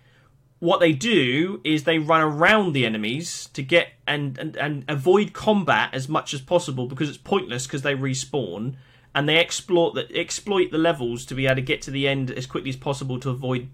What 0.61 0.81
they 0.81 0.93
do 0.93 1.61
is 1.63 1.85
they 1.85 1.99
run 1.99 2.23
around 2.23 2.73
the 2.73 2.87
enemies 2.87 3.51
to 3.53 3.63
get 3.63 3.89
and, 4.07 4.39
and, 4.39 4.57
and 4.57 4.85
avoid 4.89 5.35
combat 5.35 5.91
as 5.93 6.09
much 6.09 6.33
as 6.33 6.41
possible 6.41 6.87
because 6.87 7.09
it's 7.09 7.19
pointless 7.19 7.67
because 7.67 7.83
they 7.83 7.95
respawn 7.95 8.77
and 9.15 9.29
they 9.29 9.37
exploit 9.37 9.95
the 9.95 10.09
exploit 10.17 10.71
the 10.71 10.79
levels 10.79 11.27
to 11.27 11.35
be 11.35 11.45
able 11.47 11.57
to 11.57 11.63
get 11.63 11.83
to 11.83 11.91
the 11.91 12.09
end 12.09 12.31
as 12.31 12.47
quickly 12.47 12.71
as 12.71 12.77
possible 12.77 13.21
to 13.21 13.31
avoid 13.31 13.69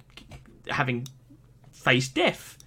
having 0.68 1.06
face 1.70 2.08
death. 2.08 2.58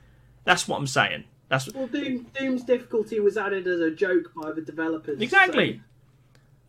That's 0.45 0.68
what 0.68 0.78
I'm 0.78 0.88
saying. 0.88 1.26
That's 1.49 1.72
Well, 1.74 1.88
Doom, 1.88 2.28
Doom's 2.40 2.64
difficulty 2.64 3.20
was 3.20 3.38
added 3.38 3.68
as 3.68 3.80
a 3.80 3.91
joke 3.91 4.32
by 4.36 4.52
the 4.52 4.61
developers. 4.61 5.22
exactly. 5.22 5.82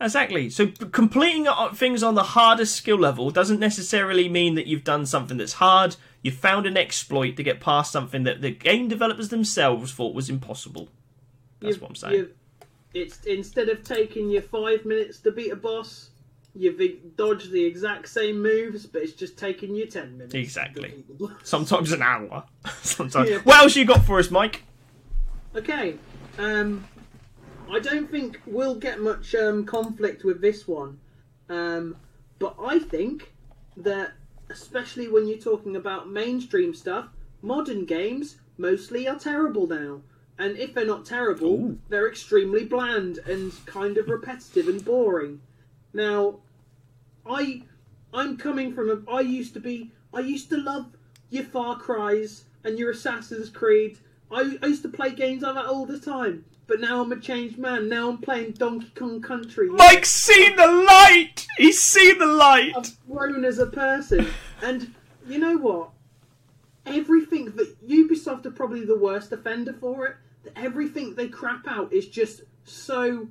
Exactly. 0.05 0.51
So 0.51 0.67
completing 0.69 1.49
uh, 1.49 1.73
things 1.73 2.03
on 2.03 2.15
the 2.15 2.23
hardest 2.23 2.77
skill 2.77 2.99
level 2.99 3.31
doesn't 3.31 3.59
necessarily 3.59 4.29
mean 4.29 4.55
that 4.55 4.67
you've 4.67 4.85
done 4.85 5.07
something 5.07 5.37
that's 5.39 5.55
hard. 5.55 5.97
You've 6.23 6.35
found 6.37 6.67
an 6.67 6.77
exploit 6.77 7.37
to 7.37 7.43
get 7.43 7.61
past 7.61 7.91
something 7.93 8.23
that 8.25 8.41
the 8.41 8.51
game 8.51 8.89
developers 8.89 9.29
themselves 9.31 9.93
thought 9.93 10.15
was 10.15 10.29
impossible. 10.31 10.89
That's 11.61 11.75
You've- 11.77 11.81
what 11.83 11.89
I'm 11.91 11.97
saying. 11.97 12.27
It's 12.93 13.25
instead 13.25 13.69
of 13.71 13.83
taking 13.83 14.31
you 14.31 14.41
five 14.41 14.85
minutes 14.85 15.19
to 15.21 15.33
beat 15.33 15.51
a 15.51 15.57
boss, 15.57 16.11
you've 16.55 16.81
dodged 17.17 17.51
the 17.51 17.65
exact 17.65 18.09
same 18.09 18.41
moves, 18.41 18.87
but 18.87 19.03
it's 19.03 19.13
just 19.15 19.37
taking 19.37 19.75
you 19.75 19.87
ten 19.87 20.13
minutes. 20.17 20.35
Exactly. 20.35 20.91
defeat 20.91 21.09
the 21.09 21.15
boss. 21.15 21.33
Sometimes 21.43 21.91
an 21.91 22.03
hour. 22.03 22.45
Sometimes. 22.83 23.31
Yeah. 23.31 23.39
What 23.39 23.57
else 23.59 23.75
you 23.75 23.85
got 23.85 24.05
for 24.05 24.21
us, 24.21 24.31
Mike? 24.31 24.63
Okay, 25.57 25.97
um, 26.39 26.85
I 27.71 27.79
don't 27.81 28.11
think 28.11 28.41
we'll 28.47 28.77
get 28.77 29.01
much 29.01 29.35
um, 29.35 29.65
conflict 29.65 30.25
with 30.25 30.41
this 30.41 30.69
one, 30.69 30.99
um, 31.49 31.97
but 32.39 32.57
I 32.61 32.79
think 32.79 33.33
that, 33.77 34.13
especially 34.51 35.09
when 35.09 35.27
you're 35.27 35.39
talking 35.39 35.77
about 35.77 36.09
mainstream 36.11 36.75
stuff, 36.75 37.09
modern 37.43 37.85
games 37.85 38.37
mostly 38.59 39.09
are 39.09 39.19
terrible 39.19 39.67
now. 39.67 40.03
And 40.39 40.57
if 40.57 40.75
they're 40.75 40.87
not 40.87 41.05
terrible, 41.05 41.53
Ooh. 41.53 41.79
they're 41.89 42.09
extremely 42.09 42.65
bland 42.65 43.19
and 43.19 43.53
kind 43.67 43.97
of 43.99 44.09
repetitive 44.09 44.69
and 44.69 44.85
boring. 44.85 45.41
Now, 45.93 46.41
I, 47.25 47.63
I'm 48.13 48.37
coming 48.37 48.75
from 48.75 48.91
a. 48.91 49.11
I 49.11 49.21
used 49.21 49.55
to 49.55 49.61
be. 49.61 49.93
I 50.13 50.21
used 50.21 50.49
to 50.51 50.57
love 50.57 50.87
your 51.31 51.45
Far 51.45 51.79
Cries 51.79 52.45
and 52.65 52.79
your 52.79 52.91
Assassin's 52.91 53.49
Creed. 53.49 53.99
I, 54.31 54.59
I 54.63 54.67
used 54.67 54.83
to 54.83 54.89
play 54.89 55.15
games 55.15 55.43
like 55.43 55.55
that 55.55 55.67
all 55.67 55.87
the 55.87 56.01
time. 56.01 56.45
But 56.67 56.81
now 56.81 57.03
I'm 57.03 57.13
a 57.13 57.21
changed 57.21 57.59
man. 57.59 57.89
Now 57.89 58.09
I'm 58.09 58.19
playing 58.19 58.53
Donkey 58.53 58.91
Kong 58.95 59.21
Country. 59.21 59.69
Mike's 59.69 60.11
seen 60.11 60.57
the 60.57 60.67
light. 60.67 61.47
He's 61.59 61.81
seen 61.81 62.19
the 62.19 62.27
light. 62.27 62.73
I've 62.77 63.07
grown 63.07 63.45
as 63.45 63.59
a 63.59 63.67
person. 63.67 64.29
And 64.63 64.95
you 65.27 65.39
know 65.39 65.57
what? 65.59 65.91
Everything 66.87 67.47
that 67.57 67.87
Ubisoft 67.87 68.47
are 68.47 68.51
probably 68.51 68.85
the 68.85 68.99
worst 68.99 69.33
offender 69.33 69.75
for 69.75 70.07
it. 70.07 70.17
That 70.45 70.53
everything 70.57 71.15
they 71.15 71.29
crap 71.29 71.67
out 71.67 71.93
is 71.93 72.09
just 72.09 72.43
so 72.65 73.29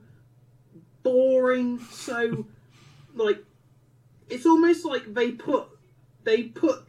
boring, 1.03 1.79
so 1.91 2.45
like 3.13 3.43
it's 4.29 4.45
almost 4.45 4.85
like 4.85 5.13
they 5.13 5.31
put 5.31 5.67
they 6.23 6.43
put 6.43 6.85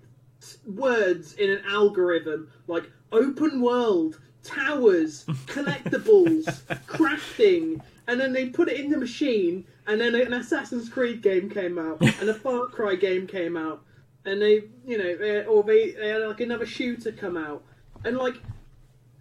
words 0.66 1.34
in 1.34 1.50
an 1.50 1.62
algorithm 1.66 2.50
like 2.66 2.90
open 3.12 3.60
world, 3.60 4.20
towers, 4.44 5.24
collectibles, 5.46 6.44
crafting, 6.86 7.80
and 8.06 8.20
then 8.20 8.32
they 8.32 8.46
put 8.46 8.68
it 8.68 8.78
in 8.78 8.90
the 8.90 8.98
machine, 8.98 9.64
and 9.86 10.00
then 10.00 10.14
an 10.14 10.32
Assassin's 10.32 10.88
Creed 10.88 11.22
game 11.22 11.50
came 11.50 11.78
out, 11.78 12.00
and 12.00 12.28
a 12.28 12.34
Far 12.34 12.66
Cry 12.66 12.94
game 12.94 13.26
came 13.26 13.56
out, 13.56 13.82
and 14.24 14.40
they, 14.40 14.64
you 14.86 14.98
know, 14.98 15.16
they, 15.16 15.44
or 15.44 15.62
they, 15.62 15.92
they 15.92 16.08
had 16.08 16.22
like 16.22 16.40
another 16.40 16.66
shooter 16.66 17.12
come 17.12 17.36
out, 17.36 17.64
and 18.04 18.16
like 18.16 18.36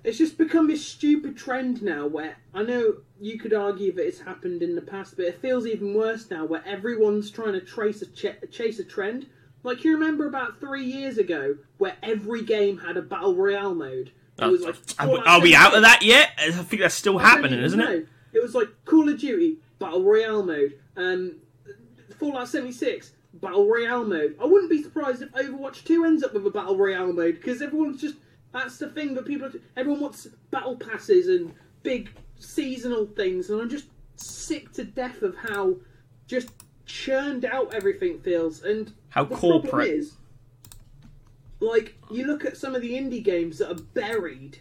it's 0.03 0.17
just 0.17 0.37
become 0.37 0.67
this 0.67 0.85
stupid 0.85 1.37
trend 1.37 1.81
now 1.81 2.05
where 2.07 2.35
I 2.53 2.63
know 2.63 2.95
you 3.21 3.39
could 3.39 3.53
argue 3.53 3.93
that 3.93 4.05
it's 4.05 4.19
happened 4.19 4.61
in 4.61 4.75
the 4.75 4.81
past, 4.81 5.15
but 5.15 5.25
it 5.25 5.39
feels 5.39 5.65
even 5.65 5.93
worse 5.93 6.29
now 6.29 6.45
where 6.45 6.63
everyone's 6.67 7.31
trying 7.31 7.53
to 7.53 7.61
trace 7.61 8.01
a 8.01 8.07
ch- 8.07 8.51
chase 8.51 8.79
a 8.79 8.83
trend. 8.83 9.27
Like 9.63 9.85
you 9.85 9.93
remember 9.93 10.27
about 10.27 10.59
three 10.59 10.83
years 10.83 11.17
ago, 11.17 11.55
where 11.77 11.95
every 12.03 12.43
game 12.43 12.79
had 12.79 12.97
a 12.97 13.01
battle 13.01 13.33
royale 13.33 13.75
mode. 13.75 14.11
It 14.39 14.45
was 14.47 14.61
like 14.61 14.75
are, 14.99 15.27
are 15.27 15.41
we 15.41 15.55
out 15.55 15.75
of 15.75 15.83
that 15.83 16.01
yet? 16.01 16.31
I 16.39 16.51
think 16.51 16.81
that's 16.81 16.95
still 16.95 17.17
happening, 17.17 17.59
isn't 17.59 17.79
it? 17.79 17.83
know. 17.83 18.05
It 18.33 18.41
was 18.41 18.55
like 18.55 18.67
Call 18.85 19.07
of 19.09 19.19
Duty 19.19 19.57
battle 19.79 20.03
royale 20.03 20.43
mode, 20.43 20.79
um, 20.97 21.35
Fallout 22.19 22.47
76 22.47 23.11
battle 23.35 23.67
royale 23.67 24.03
mode. 24.05 24.35
I 24.41 24.45
wouldn't 24.45 24.69
be 24.71 24.81
surprised 24.81 25.21
if 25.21 25.31
Overwatch 25.33 25.83
2 25.83 26.05
ends 26.05 26.23
up 26.23 26.33
with 26.33 26.45
a 26.45 26.49
battle 26.49 26.77
royale 26.77 27.13
mode 27.13 27.35
because 27.35 27.61
everyone's 27.61 28.01
just 28.01 28.15
that's 28.51 28.77
the 28.77 28.89
thing 28.89 29.13
that 29.15 29.25
people 29.25 29.49
everyone 29.77 30.01
wants 30.01 30.27
battle 30.51 30.75
passes 30.77 31.27
and 31.27 31.53
big 31.83 32.09
seasonal 32.39 33.05
things, 33.05 33.49
and 33.49 33.61
I'm 33.61 33.69
just 33.69 33.85
sick 34.15 34.71
to 34.73 34.83
death 34.83 35.21
of 35.21 35.35
how 35.35 35.75
just 36.27 36.49
churned 36.85 37.45
out 37.45 37.73
everything 37.73 38.19
feels 38.19 38.63
and 38.63 38.91
How 39.09 39.25
corporate. 39.25 39.87
is 39.89 40.13
like 41.63 41.95
you 42.11 42.25
look 42.25 42.45
at 42.45 42.57
some 42.57 42.75
of 42.75 42.81
the 42.81 42.93
indie 42.93 43.23
games 43.23 43.57
that 43.57 43.71
are 43.71 43.83
buried 43.93 44.59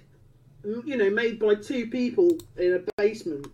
you 0.84 0.96
know 0.96 1.10
made 1.10 1.38
by 1.38 1.54
two 1.54 1.86
people 1.88 2.38
in 2.56 2.74
a 2.74 2.92
basement 2.96 3.46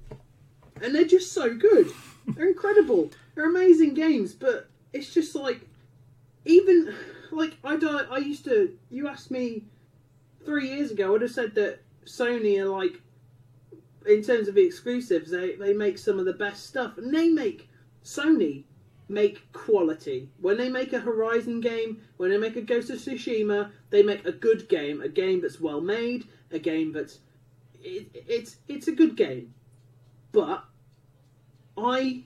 and 0.82 0.94
they're 0.94 1.04
just 1.04 1.32
so 1.32 1.54
good. 1.54 1.90
They're 2.28 2.48
incredible. 2.48 3.10
They're 3.34 3.48
amazing 3.48 3.94
games 3.94 4.34
but 4.34 4.68
it's 4.92 5.12
just 5.12 5.34
like 5.34 5.60
even 6.44 6.94
like 7.30 7.56
i 7.62 7.76
don't 7.76 8.10
i 8.10 8.16
used 8.16 8.44
to 8.44 8.76
you 8.90 9.06
asked 9.06 9.30
me 9.30 9.64
three 10.44 10.68
years 10.68 10.90
ago 10.90 11.14
i'd 11.14 11.22
have 11.22 11.30
said 11.30 11.54
that 11.54 11.80
sony 12.06 12.58
are 12.58 12.68
like 12.68 13.02
in 14.06 14.22
terms 14.22 14.48
of 14.48 14.54
the 14.54 14.64
exclusives 14.64 15.30
they, 15.30 15.54
they 15.56 15.74
make 15.74 15.98
some 15.98 16.18
of 16.18 16.24
the 16.24 16.32
best 16.32 16.66
stuff 16.66 16.96
and 16.96 17.14
they 17.14 17.28
make 17.28 17.68
sony 18.02 18.64
make 19.08 19.50
quality. 19.52 20.28
When 20.40 20.56
they 20.56 20.68
make 20.68 20.92
a 20.92 21.00
Horizon 21.00 21.60
game, 21.60 22.02
when 22.16 22.30
they 22.30 22.38
make 22.38 22.56
a 22.56 22.62
Ghost 22.62 22.90
of 22.90 22.98
Tsushima, 22.98 23.70
they 23.90 24.02
make 24.02 24.26
a 24.26 24.32
good 24.32 24.68
game, 24.68 25.00
a 25.00 25.08
game 25.08 25.40
that's 25.40 25.60
well 25.60 25.80
made, 25.80 26.26
a 26.50 26.58
game 26.58 26.92
that's 26.92 27.20
it, 27.82 28.08
it's 28.14 28.56
it's 28.68 28.88
a 28.88 28.92
good 28.92 29.16
game. 29.16 29.54
But 30.32 30.64
I 31.76 32.24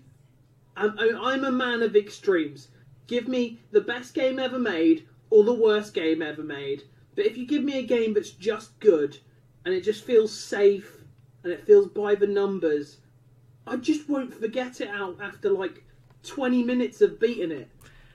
am 0.77 0.99
I'm 0.99 1.45
a 1.45 1.53
man 1.53 1.83
of 1.83 1.95
extremes. 1.95 2.69
Give 3.07 3.29
me 3.29 3.61
the 3.71 3.81
best 3.81 4.15
game 4.15 4.39
ever 4.39 4.59
made 4.59 5.07
or 5.31 5.45
the 5.45 5.55
worst 5.55 5.95
game 5.95 6.23
ever 6.23 6.43
made. 6.43 6.85
But 7.15 7.27
if 7.27 7.37
you 7.37 7.47
give 7.47 7.63
me 7.63 7.79
a 7.79 7.87
game 7.87 8.15
that's 8.15 8.31
just 8.31 8.79
good 8.81 9.19
and 9.65 9.75
it 9.75 9.83
just 9.83 10.05
feels 10.05 10.37
safe 10.37 10.99
and 11.45 11.53
it 11.53 11.67
feels 11.67 11.89
by 11.89 12.15
the 12.15 12.27
numbers, 12.27 12.99
I 13.67 13.77
just 13.77 14.09
won't 14.09 14.35
forget 14.35 14.81
it 14.81 14.89
out 14.89 15.19
after 15.21 15.51
like 15.51 15.85
20 16.23 16.63
minutes 16.63 17.01
of 17.01 17.19
beating 17.19 17.51
it. 17.51 17.69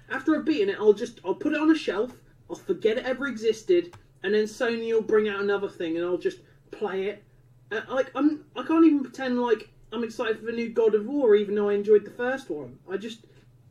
After 0.09 0.35
I've 0.35 0.45
beaten 0.45 0.69
it, 0.69 0.77
I'll 0.79 0.93
just 0.93 1.19
I'll 1.25 1.35
put 1.35 1.53
it 1.53 1.59
on 1.59 1.71
a 1.71 1.75
shelf, 1.75 2.11
I'll 2.49 2.55
forget 2.55 2.97
it 2.97 3.05
ever 3.05 3.27
existed, 3.27 3.95
and 4.23 4.33
then 4.33 4.45
Sony 4.45 4.93
will 4.93 5.01
bring 5.01 5.27
out 5.27 5.41
another 5.41 5.69
thing 5.69 5.97
and 5.97 6.05
I'll 6.05 6.17
just 6.17 6.39
play 6.71 7.05
it. 7.05 7.23
Uh, 7.71 7.81
like 7.89 8.11
I'm 8.15 8.45
I 8.55 8.63
can't 8.63 8.85
even 8.85 9.03
pretend 9.03 9.41
like 9.41 9.69
I'm 9.91 10.03
excited 10.03 10.39
for 10.39 10.45
the 10.45 10.51
new 10.53 10.69
God 10.69 10.95
of 10.95 11.05
War 11.05 11.35
even 11.35 11.55
though 11.55 11.69
I 11.69 11.73
enjoyed 11.73 12.05
the 12.05 12.11
first 12.11 12.49
one. 12.49 12.79
I 12.89 12.97
just 12.97 13.25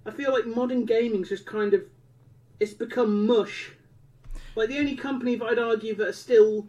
I 0.05 0.11
feel 0.11 0.33
like 0.33 0.47
modern 0.47 0.85
gaming's 0.85 1.31
just 1.31 1.47
kind 1.47 1.73
of 1.73 1.83
it's 2.61 2.75
become 2.75 3.27
mush. 3.27 3.73
Like 4.55 4.69
the 4.69 4.79
only 4.79 4.97
company 4.97 5.37
that 5.37 5.47
I'd 5.47 5.59
argue 5.59 5.95
that 5.97 6.09
are 6.09 6.13
still 6.13 6.69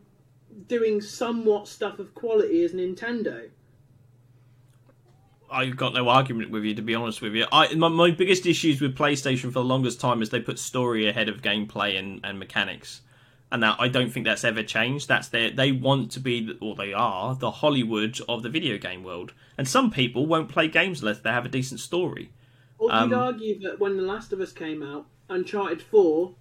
doing 0.67 1.01
somewhat 1.01 1.67
stuff 1.67 1.99
of 1.99 2.13
quality 2.13 2.61
is 2.61 2.73
Nintendo. 2.73 3.49
I've 5.51 5.77
got 5.77 5.93
no 5.93 6.09
argument 6.09 6.51
with 6.51 6.63
you, 6.63 6.75
to 6.75 6.81
be 6.81 6.95
honest 6.95 7.21
with 7.21 7.33
you. 7.33 7.45
I 7.51 7.73
my, 7.75 7.87
my 7.87 8.11
biggest 8.11 8.45
issues 8.45 8.81
with 8.81 8.97
PlayStation 8.97 9.43
for 9.43 9.51
the 9.51 9.63
longest 9.63 9.99
time 9.99 10.21
is 10.21 10.29
they 10.29 10.39
put 10.39 10.59
story 10.59 11.07
ahead 11.07 11.29
of 11.29 11.41
gameplay 11.41 11.97
and, 11.97 12.19
and 12.23 12.37
mechanics, 12.39 13.01
and 13.51 13.63
that 13.63 13.77
I 13.79 13.87
don't 13.87 14.11
think 14.11 14.25
that's 14.25 14.43
ever 14.43 14.63
changed. 14.63 15.07
That's 15.07 15.29
their 15.29 15.51
they 15.51 15.71
want 15.71 16.11
to 16.11 16.19
be, 16.19 16.57
or 16.61 16.75
they 16.75 16.93
are, 16.93 17.35
the 17.35 17.51
Hollywood 17.51 18.19
of 18.27 18.43
the 18.43 18.49
video 18.49 18.77
game 18.77 19.03
world. 19.03 19.33
And 19.57 19.67
some 19.67 19.89
people 19.91 20.25
won't 20.25 20.49
play 20.49 20.67
games 20.67 21.01
unless 21.01 21.19
they 21.19 21.31
have 21.31 21.45
a 21.45 21.49
decent 21.49 21.79
story. 21.79 22.31
Or 22.77 22.93
Um, 22.93 23.09
you'd 23.09 23.17
argue 23.17 23.59
that 23.61 23.79
when 23.79 23.97
The 23.97 24.03
Last 24.03 24.33
of 24.33 24.39
Us 24.39 24.51
came 24.51 24.83
out, 24.83 25.05
Uncharted 25.29 25.81
4 25.81 26.33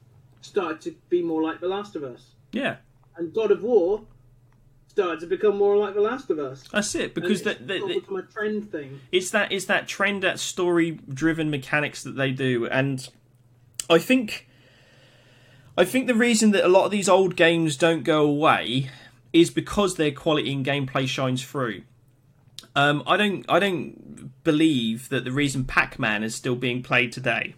started 0.43 0.81
to 0.83 0.95
be 1.09 1.23
more 1.23 1.43
like 1.43 1.61
The 1.61 1.69
Last 1.69 1.97
of 1.97 2.05
Us. 2.05 2.33
Yeah, 2.53 2.77
And 3.17 3.33
God 3.33 3.51
of 3.51 3.63
War 3.63 4.03
started 4.97 5.21
to 5.21 5.27
become 5.27 5.59
more 5.59 5.77
like 5.77 5.93
The 5.95 6.01
Last 6.01 6.31
of 6.31 6.39
Us. 6.39 6.65
that's 6.73 6.95
it. 6.95 7.03
And 7.05 7.15
Because 7.15 7.33
it's 7.33 7.43
that 7.43 7.67
that- 7.67 7.87
become 7.87 8.17
a 8.17 8.23
trend 8.23 8.73
thing. 8.73 8.99
it's 9.13 9.29
that 9.31 9.53
it's 9.53 9.67
that 9.67 9.87
trend 9.87 10.23
that 10.23 10.39
story 10.41 10.93
driven 11.13 11.51
mechanics 11.51 12.03
that 12.03 12.17
they 12.17 12.31
do 12.31 12.67
and 12.67 13.07
i 13.91 13.99
think 13.99 14.49
i 15.77 15.85
think 15.85 16.07
the 16.07 16.15
reason 16.15 16.51
that 16.53 16.65
a 16.65 16.69
lot 16.69 16.87
of 16.87 16.91
these 16.91 17.11
old 17.11 17.37
games 17.37 17.77
don't 17.77 18.05
go 18.05 18.23
away 18.27 18.89
is 19.35 19.51
because 19.51 19.97
their 19.97 20.11
quality 20.13 20.51
and 20.51 20.65
gameplay 20.65 21.07
shines 21.07 21.45
through 21.45 21.83
um, 22.75 23.03
i 23.07 23.19
don't 23.19 23.45
i 23.51 23.59
don't 23.59 24.43
believe 24.45 25.11
that 25.11 25.25
the 25.25 25.31
reason 25.33 25.65
pac-man 25.67 26.23
is 26.25 26.35
still 26.35 26.57
being 26.57 26.83
played 26.83 27.13
today 27.13 27.55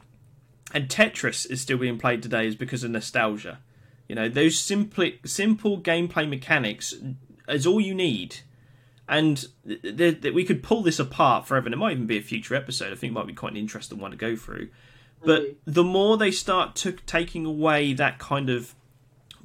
and 0.75 0.89
tetris 0.89 1.49
is 1.49 1.61
still 1.61 1.79
being 1.79 1.99
played 1.99 2.21
today 2.21 2.49
is 2.49 2.57
because 2.57 2.83
of 2.83 2.91
nostalgia 2.91 3.61
you 4.09 4.15
know 4.17 4.29
those 4.29 4.59
simple 4.59 5.09
simple 5.25 5.81
gameplay 5.81 6.29
mechanics 6.29 6.95
is 7.49 7.67
all 7.67 7.81
you 7.81 7.95
need 7.95 8.37
and 9.09 9.47
th- 9.67 9.81
th- 9.83 10.21
th- 10.21 10.35
we 10.35 10.45
could 10.45 10.63
pull 10.63 10.83
this 10.83 10.99
apart 10.99 11.47
forever. 11.47 11.67
And 11.67 11.75
it 11.75 11.79
might 11.79 11.93
even 11.93 12.07
be 12.07 12.19
a 12.19 12.23
future 12.23 12.55
episode. 12.55 12.93
I 12.93 12.97
think 12.97 13.13
it 13.13 13.15
might 13.15 13.27
be 13.27 13.33
quite 13.33 13.53
an 13.53 13.59
interesting 13.59 13.99
one 13.99 14.11
to 14.11 14.17
go 14.19 14.37
through. 14.37 14.69
But 15.25 15.43
Maybe. 15.43 15.57
the 15.65 15.85
more 15.85 16.17
they 16.19 16.31
start 16.31 16.77
to 16.77 16.93
taking 16.93 17.47
away 17.47 17.95
that 17.95 18.19
kind 18.19 18.51
of 18.51 18.75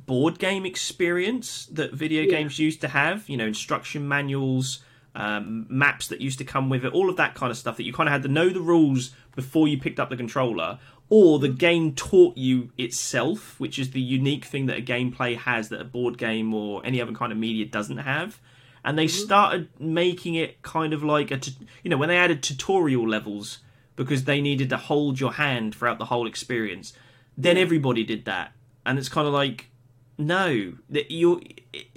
board 0.05 0.37
game 0.37 0.65
experience 0.65 1.65
that 1.67 1.93
video 1.93 2.23
Yeah. 2.23 2.31
games 2.31 2.59
used 2.59 2.81
to 2.81 2.89
have, 2.89 3.27
you 3.29 3.37
know, 3.37 3.45
instruction 3.47 4.05
manuals, 4.07 4.83
um, 5.15 5.65
maps 5.69 6.07
that 6.09 6.19
used 6.19 6.39
to 6.39 6.43
come 6.43 6.69
with 6.69 6.83
it, 6.83 6.91
all 6.91 7.09
of 7.09 7.15
that 7.17 7.33
kind 7.35 7.51
of 7.51 7.57
stuff 7.57 7.77
that 7.77 7.83
you 7.83 7.93
kind 7.93 8.09
of 8.09 8.13
had 8.13 8.23
to 8.23 8.27
know 8.27 8.49
the 8.49 8.59
rules 8.59 9.11
before 9.35 9.67
you 9.67 9.77
picked 9.77 9.99
up 9.99 10.09
the 10.09 10.17
controller, 10.17 10.77
or 11.09 11.39
the 11.39 11.49
game 11.49 11.93
taught 11.93 12.37
you 12.37 12.71
itself, 12.77 13.59
which 13.59 13.77
is 13.77 13.91
the 13.91 14.01
unique 14.01 14.45
thing 14.45 14.65
that 14.65 14.79
a 14.79 14.81
gameplay 14.81 15.37
has 15.37 15.69
that 15.69 15.81
a 15.81 15.85
board 15.85 16.17
game 16.17 16.53
or 16.53 16.85
any 16.85 17.01
other 17.01 17.13
kind 17.13 17.31
of 17.31 17.37
media 17.37 17.65
doesn't 17.65 17.97
have. 17.97 18.39
And 18.85 18.97
they 18.97 19.05
mm-hmm. 19.05 19.23
started 19.23 19.69
making 19.79 20.35
it 20.35 20.61
kind 20.61 20.93
of 20.93 21.03
like 21.03 21.31
a, 21.31 21.39
you 21.83 21.89
know, 21.89 21.97
when 21.97 22.09
they 22.09 22.17
added 22.17 22.41
tutorial 22.41 23.07
levels 23.07 23.59
because 23.95 24.23
they 24.23 24.41
needed 24.41 24.69
to 24.69 24.77
hold 24.77 25.19
your 25.19 25.33
hand 25.33 25.75
throughout 25.75 25.99
the 25.99 26.05
whole 26.05 26.27
experience. 26.27 26.93
Then 27.37 27.57
everybody 27.57 28.03
did 28.03 28.25
that, 28.25 28.51
and 28.85 28.99
it's 28.99 29.09
kind 29.09 29.27
of 29.27 29.33
like, 29.33 29.69
no, 30.17 30.73
that 30.89 31.09
you, 31.09 31.41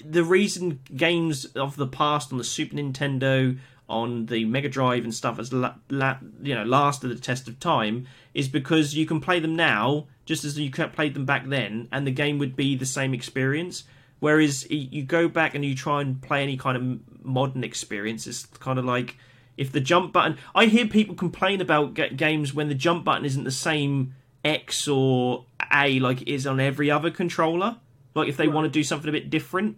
the 0.02 0.24
reason 0.24 0.80
games 0.94 1.44
of 1.44 1.76
the 1.76 1.86
past 1.86 2.32
on 2.32 2.38
the 2.38 2.44
Super 2.44 2.76
Nintendo, 2.76 3.58
on 3.88 4.26
the 4.26 4.44
Mega 4.44 4.68
Drive 4.68 5.04
and 5.04 5.14
stuff 5.14 5.36
has 5.36 5.52
la- 5.52 5.74
la- 5.90 6.18
you 6.42 6.54
know 6.54 6.64
lasted 6.64 7.08
the 7.08 7.16
test 7.16 7.46
of 7.48 7.60
time 7.60 8.06
is 8.34 8.48
because 8.48 8.94
you 8.94 9.06
can 9.06 9.20
play 9.20 9.38
them 9.40 9.54
now 9.54 10.06
just 10.24 10.44
as 10.44 10.58
you 10.58 10.70
played 10.70 11.14
them 11.14 11.24
back 11.24 11.46
then, 11.46 11.88
and 11.92 12.06
the 12.06 12.10
game 12.10 12.38
would 12.38 12.56
be 12.56 12.76
the 12.76 12.84
same 12.84 13.14
experience. 13.14 13.84
Whereas 14.18 14.68
you 14.70 15.04
go 15.04 15.28
back 15.28 15.54
and 15.54 15.64
you 15.64 15.74
try 15.74 16.00
and 16.00 16.20
play 16.20 16.42
any 16.42 16.56
kind 16.56 16.76
of 16.76 17.24
modern 17.24 17.62
experience, 17.62 18.26
it's 18.26 18.46
kind 18.46 18.78
of 18.78 18.84
like 18.84 19.16
if 19.56 19.72
the 19.72 19.80
jump 19.80 20.12
button. 20.12 20.36
I 20.54 20.66
hear 20.66 20.86
people 20.86 21.14
complain 21.14 21.60
about 21.60 21.94
ga- 21.94 22.10
games 22.10 22.52
when 22.52 22.68
the 22.68 22.74
jump 22.74 23.04
button 23.04 23.24
isn't 23.24 23.44
the 23.44 23.50
same 23.50 24.14
X 24.44 24.88
or 24.88 25.44
A 25.72 26.00
like 26.00 26.22
it 26.22 26.28
is 26.28 26.46
on 26.46 26.60
every 26.60 26.90
other 26.90 27.10
controller. 27.10 27.76
Like 28.14 28.28
if 28.28 28.36
they 28.36 28.48
want 28.48 28.64
to 28.64 28.70
do 28.70 28.82
something 28.82 29.08
a 29.08 29.12
bit 29.12 29.30
different. 29.30 29.76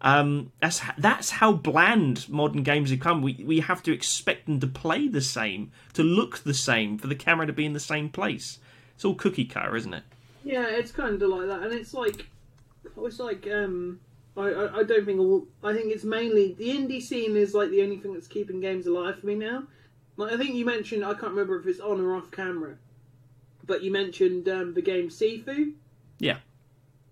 Um, 0.00 0.52
that's 0.60 0.82
that's 0.98 1.30
how 1.30 1.52
bland 1.52 2.28
modern 2.28 2.62
games 2.62 2.90
have 2.90 3.00
come. 3.00 3.22
We 3.22 3.42
we 3.46 3.60
have 3.60 3.82
to 3.84 3.92
expect 3.92 4.46
them 4.46 4.60
to 4.60 4.66
play 4.66 5.08
the 5.08 5.22
same, 5.22 5.72
to 5.94 6.02
look 6.02 6.38
the 6.38 6.54
same, 6.54 6.98
for 6.98 7.06
the 7.06 7.14
camera 7.14 7.46
to 7.46 7.52
be 7.52 7.64
in 7.64 7.72
the 7.72 7.80
same 7.80 8.10
place. 8.10 8.58
It's 8.94 9.04
all 9.04 9.14
cookie 9.14 9.46
cutter, 9.46 9.74
isn't 9.76 9.94
it? 9.94 10.04
Yeah, 10.44 10.66
it's 10.68 10.92
kind 10.92 11.20
of 11.20 11.30
like 11.30 11.48
that, 11.48 11.62
and 11.62 11.72
it's 11.72 11.92
like, 11.92 12.26
it's 12.96 13.18
like, 13.18 13.48
um, 13.48 14.00
I, 14.36 14.42
I, 14.42 14.78
I 14.78 14.82
don't 14.84 15.04
think 15.04 15.18
all. 15.18 15.48
I 15.64 15.72
think 15.72 15.92
it's 15.92 16.04
mainly 16.04 16.54
the 16.54 16.68
indie 16.68 17.02
scene 17.02 17.36
is 17.36 17.54
like 17.54 17.70
the 17.70 17.82
only 17.82 17.96
thing 17.96 18.12
that's 18.12 18.28
keeping 18.28 18.60
games 18.60 18.86
alive 18.86 19.18
for 19.18 19.26
me 19.26 19.34
now. 19.34 19.64
Like 20.16 20.32
I 20.32 20.36
think 20.36 20.54
you 20.54 20.64
mentioned, 20.64 21.04
I 21.04 21.12
can't 21.12 21.32
remember 21.32 21.58
if 21.58 21.66
it's 21.66 21.80
on 21.80 22.00
or 22.00 22.14
off 22.14 22.30
camera, 22.30 22.76
but 23.64 23.82
you 23.82 23.90
mentioned 23.90 24.48
um, 24.48 24.74
the 24.74 24.82
game 24.82 25.08
Sifu. 25.08 25.72
Yeah. 26.18 26.38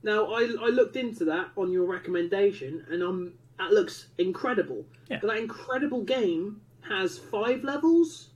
Now 0.04 0.26
I 0.26 0.42
I 0.60 0.68
looked 0.68 0.94
into 0.96 1.24
that 1.24 1.48
on 1.56 1.72
your 1.72 1.86
recommendation, 1.86 2.84
and 2.90 3.02
um, 3.02 3.32
that 3.58 3.72
looks 3.72 4.08
incredible. 4.18 4.84
Yeah. 5.10 5.18
But 5.20 5.28
that 5.28 5.38
incredible 5.38 6.02
game 6.02 6.60
has 6.82 7.18
five 7.18 7.64
levels. 7.64 8.28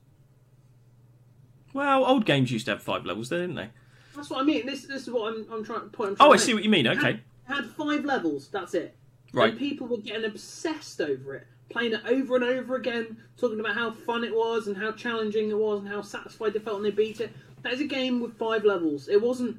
Well, 1.74 2.04
old 2.04 2.24
games 2.24 2.50
used 2.50 2.64
to 2.66 2.72
have 2.72 2.82
five 2.82 3.04
levels, 3.04 3.28
there, 3.28 3.40
didn't 3.40 3.56
they? 3.56 3.68
That's 4.16 4.30
what 4.30 4.40
I 4.40 4.44
mean. 4.44 4.66
This 4.66 4.82
this 4.86 5.02
is 5.02 5.10
what 5.10 5.32
I'm 5.32 5.46
I'm 5.52 5.64
trying. 5.64 5.82
To 5.82 5.86
point 5.88 6.16
I'm 6.18 6.28
Oh, 6.28 6.32
I 6.32 6.36
see 6.36 6.54
what 6.54 6.64
you 6.64 6.70
mean. 6.70 6.86
It 6.86 6.96
had- 6.96 7.04
Okay, 7.06 7.20
it 7.48 7.54
had 7.54 7.66
five 7.66 8.04
levels. 8.04 8.48
That's 8.48 8.74
it. 8.74 8.96
right. 9.32 9.50
And 9.50 9.58
people 9.58 9.86
were 9.86 9.98
getting 9.98 10.24
obsessed 10.24 11.00
over 11.00 11.34
it, 11.34 11.46
playing 11.68 11.92
it 11.92 12.00
over 12.06 12.36
and 12.36 12.44
over 12.44 12.76
again, 12.76 13.18
talking 13.36 13.60
about 13.60 13.74
how 13.74 13.92
fun 13.92 14.24
it 14.24 14.34
was 14.34 14.66
and 14.66 14.76
how 14.76 14.92
challenging 14.92 15.50
it 15.50 15.58
was 15.58 15.80
and 15.80 15.88
how 15.88 16.00
satisfied 16.02 16.54
they 16.54 16.58
felt 16.60 16.76
when 16.76 16.84
they 16.84 16.90
beat 16.90 17.20
it. 17.20 17.30
that 17.62 17.72
is 17.74 17.80
a 17.80 17.84
game 17.84 18.20
with 18.20 18.36
five 18.38 18.64
levels. 18.64 19.08
It 19.08 19.20
wasn't 19.20 19.58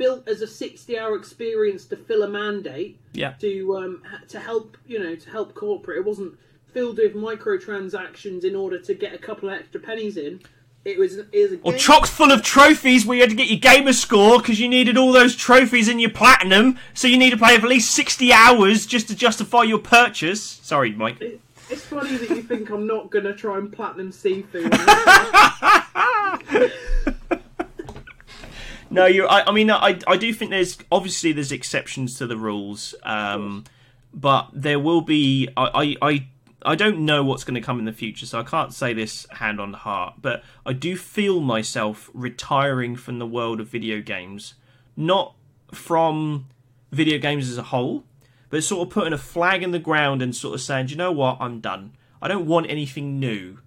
built 0.00 0.26
as 0.26 0.40
a 0.40 0.46
sixty-hour 0.46 1.14
experience 1.14 1.84
to 1.84 1.96
fill 1.96 2.22
a 2.22 2.28
mandate 2.28 2.98
Yeah. 3.12 3.32
to 3.40 3.76
um, 3.76 4.02
to 4.28 4.40
help 4.40 4.76
you 4.86 4.98
know 4.98 5.14
to 5.14 5.30
help 5.30 5.54
corporate. 5.54 5.98
It 5.98 6.04
wasn't 6.06 6.32
filled 6.72 6.96
with 6.98 7.14
microtransactions 7.14 8.42
in 8.44 8.54
order 8.56 8.78
to 8.80 8.94
get 8.94 9.12
a 9.14 9.18
couple 9.18 9.50
of 9.50 9.54
extra 9.60 9.78
pennies 9.80 10.16
in. 10.16 10.40
It 10.86 10.98
was 10.98 11.18
it 11.18 11.28
was 11.34 11.52
a 11.52 11.58
Or 11.62 11.74
chock 11.74 12.06
full 12.06 12.32
of 12.32 12.42
trophies 12.42 13.04
where 13.04 13.16
you 13.16 13.22
had 13.22 13.28
to 13.30 13.36
get 13.36 13.48
your 13.48 13.58
gamer 13.58 13.92
score 13.92 14.38
because 14.38 14.58
you 14.58 14.68
needed 14.68 14.96
all 14.96 15.12
those 15.12 15.36
trophies 15.36 15.88
in 15.88 15.98
your 15.98 16.10
platinum, 16.22 16.78
so 16.94 17.06
you 17.06 17.18
need 17.18 17.30
to 17.30 17.36
play 17.36 17.58
for 17.58 17.66
at 17.66 17.70
least 17.70 17.90
60 17.94 18.32
hours 18.32 18.86
just 18.86 19.06
to 19.08 19.14
justify 19.14 19.62
your 19.64 19.78
purchase. 19.80 20.42
Sorry, 20.62 20.92
Mike. 20.92 21.20
It- 21.20 21.40
It's 21.68 21.84
funny 21.84 22.16
that 22.16 22.30
you 22.30 22.42
think 22.42 22.70
I'm 22.70 22.86
not 22.86 23.10
gonna 23.10 23.34
try 23.34 23.58
and 23.58 23.70
platinum 23.70 24.10
Sifu. 24.10 24.62
No, 28.90 29.06
you. 29.06 29.26
I, 29.26 29.48
I 29.48 29.52
mean, 29.52 29.70
I, 29.70 29.98
I 30.06 30.16
do 30.16 30.34
think 30.34 30.50
there's 30.50 30.76
obviously 30.90 31.32
there's 31.32 31.52
exceptions 31.52 32.18
to 32.18 32.26
the 32.26 32.36
rules, 32.36 32.94
um, 33.04 33.64
but 34.12 34.48
there 34.52 34.80
will 34.80 35.00
be. 35.00 35.48
I, 35.56 35.96
I, 36.02 36.10
I, 36.10 36.26
I 36.66 36.74
don't 36.74 37.04
know 37.06 37.22
what's 37.22 37.44
going 37.44 37.54
to 37.54 37.60
come 37.60 37.78
in 37.78 37.84
the 37.84 37.92
future, 37.92 38.26
so 38.26 38.40
I 38.40 38.42
can't 38.42 38.74
say 38.74 38.92
this 38.92 39.26
hand 39.30 39.60
on 39.60 39.72
heart. 39.74 40.14
But 40.20 40.42
I 40.66 40.72
do 40.72 40.96
feel 40.96 41.40
myself 41.40 42.10
retiring 42.12 42.96
from 42.96 43.20
the 43.20 43.26
world 43.26 43.60
of 43.60 43.68
video 43.68 44.00
games, 44.00 44.54
not 44.96 45.36
from 45.72 46.46
video 46.90 47.18
games 47.18 47.48
as 47.48 47.56
a 47.56 47.62
whole, 47.62 48.02
but 48.50 48.64
sort 48.64 48.88
of 48.88 48.92
putting 48.92 49.12
a 49.12 49.18
flag 49.18 49.62
in 49.62 49.70
the 49.70 49.78
ground 49.78 50.20
and 50.20 50.34
sort 50.34 50.54
of 50.54 50.60
saying, 50.60 50.88
you 50.88 50.96
know 50.96 51.12
what, 51.12 51.36
I'm 51.40 51.60
done. 51.60 51.92
I 52.20 52.26
don't 52.26 52.46
want 52.46 52.68
anything 52.68 53.20
new 53.20 53.58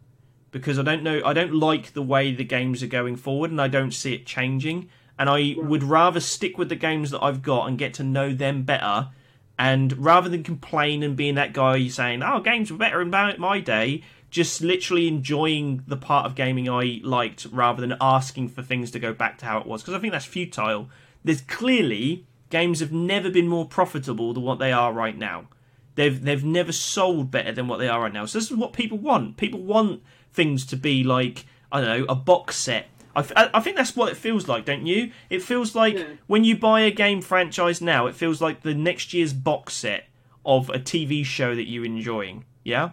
because 0.51 0.77
I 0.77 0.83
don't 0.83 1.01
know 1.01 1.21
I 1.25 1.33
don't 1.33 1.55
like 1.55 1.93
the 1.93 2.03
way 2.03 2.31
the 2.31 2.43
games 2.43 2.83
are 2.83 2.87
going 2.87 3.15
forward 3.15 3.49
and 3.49 3.59
I 3.59 3.67
don't 3.67 3.91
see 3.91 4.13
it 4.13 4.27
changing 4.27 4.89
and 5.17 5.29
I 5.29 5.55
would 5.57 5.83
rather 5.83 6.19
stick 6.19 6.57
with 6.57 6.69
the 6.69 6.75
games 6.75 7.11
that 7.11 7.23
I've 7.23 7.41
got 7.41 7.67
and 7.67 7.77
get 7.77 7.93
to 7.95 8.03
know 8.03 8.33
them 8.33 8.63
better 8.63 9.09
and 9.57 9.97
rather 10.03 10.29
than 10.29 10.43
complain 10.43 11.03
and 11.03 11.15
being 11.15 11.35
that 11.35 11.53
guy 11.53 11.87
saying 11.87 12.23
oh 12.23 12.39
games 12.39 12.71
were 12.71 12.77
better 12.77 13.01
in 13.01 13.09
my 13.09 13.59
day 13.59 14.03
just 14.29 14.61
literally 14.61 15.07
enjoying 15.07 15.83
the 15.87 15.97
part 15.97 16.25
of 16.25 16.33
gaming 16.33 16.67
I 16.67 16.99
liked 17.03 17.45
rather 17.51 17.81
than 17.81 17.95
asking 18.01 18.49
for 18.49 18.63
things 18.63 18.89
to 18.91 18.99
go 18.99 19.13
back 19.13 19.37
to 19.39 19.45
how 19.45 19.59
it 19.59 19.67
was 19.67 19.81
because 19.81 19.93
I 19.93 19.99
think 19.99 20.13
that's 20.13 20.25
futile 20.25 20.89
there's 21.23 21.41
clearly 21.41 22.25
games 22.49 22.79
have 22.79 22.91
never 22.91 23.29
been 23.29 23.47
more 23.47 23.67
profitable 23.67 24.33
than 24.33 24.43
what 24.43 24.59
they 24.59 24.71
are 24.71 24.91
right 24.91 25.17
now 25.17 25.47
They've 25.95 26.23
they've 26.23 26.43
never 26.43 26.71
sold 26.71 27.29
better 27.29 27.51
than 27.51 27.67
what 27.67 27.77
they 27.77 27.87
are 27.87 28.01
right 28.01 28.13
now. 28.13 28.25
So 28.25 28.39
this 28.39 28.49
is 28.49 28.57
what 28.57 28.73
people 28.73 28.97
want. 28.97 29.37
People 29.37 29.61
want 29.61 30.01
things 30.31 30.65
to 30.67 30.75
be 30.75 31.03
like 31.03 31.45
I 31.71 31.81
don't 31.81 31.99
know 31.99 32.05
a 32.09 32.15
box 32.15 32.57
set. 32.57 32.87
I, 33.15 33.21
I- 33.35 33.49
I 33.55 33.59
think 33.61 33.75
that's 33.77 33.95
what 33.95 34.11
it 34.11 34.17
feels 34.17 34.47
like, 34.47 34.65
don't 34.65 34.85
you? 34.85 35.11
It 35.29 35.41
feels 35.41 35.75
like 35.75 35.95
Yeah. 35.95 36.05
when 36.27 36.43
you 36.43 36.57
buy 36.57 36.81
a 36.81 36.91
game 36.91 37.21
franchise 37.21 37.81
now, 37.81 38.07
it 38.07 38.15
feels 38.15 38.41
like 38.41 38.61
the 38.61 38.73
next 38.73 39.13
year's 39.13 39.33
box 39.33 39.73
set 39.73 40.05
of 40.45 40.69
a 40.69 40.79
TV 40.79 41.23
show 41.25 41.55
that 41.55 41.69
you're 41.69 41.85
enjoying. 41.85 42.45
Yeah. 42.63 42.91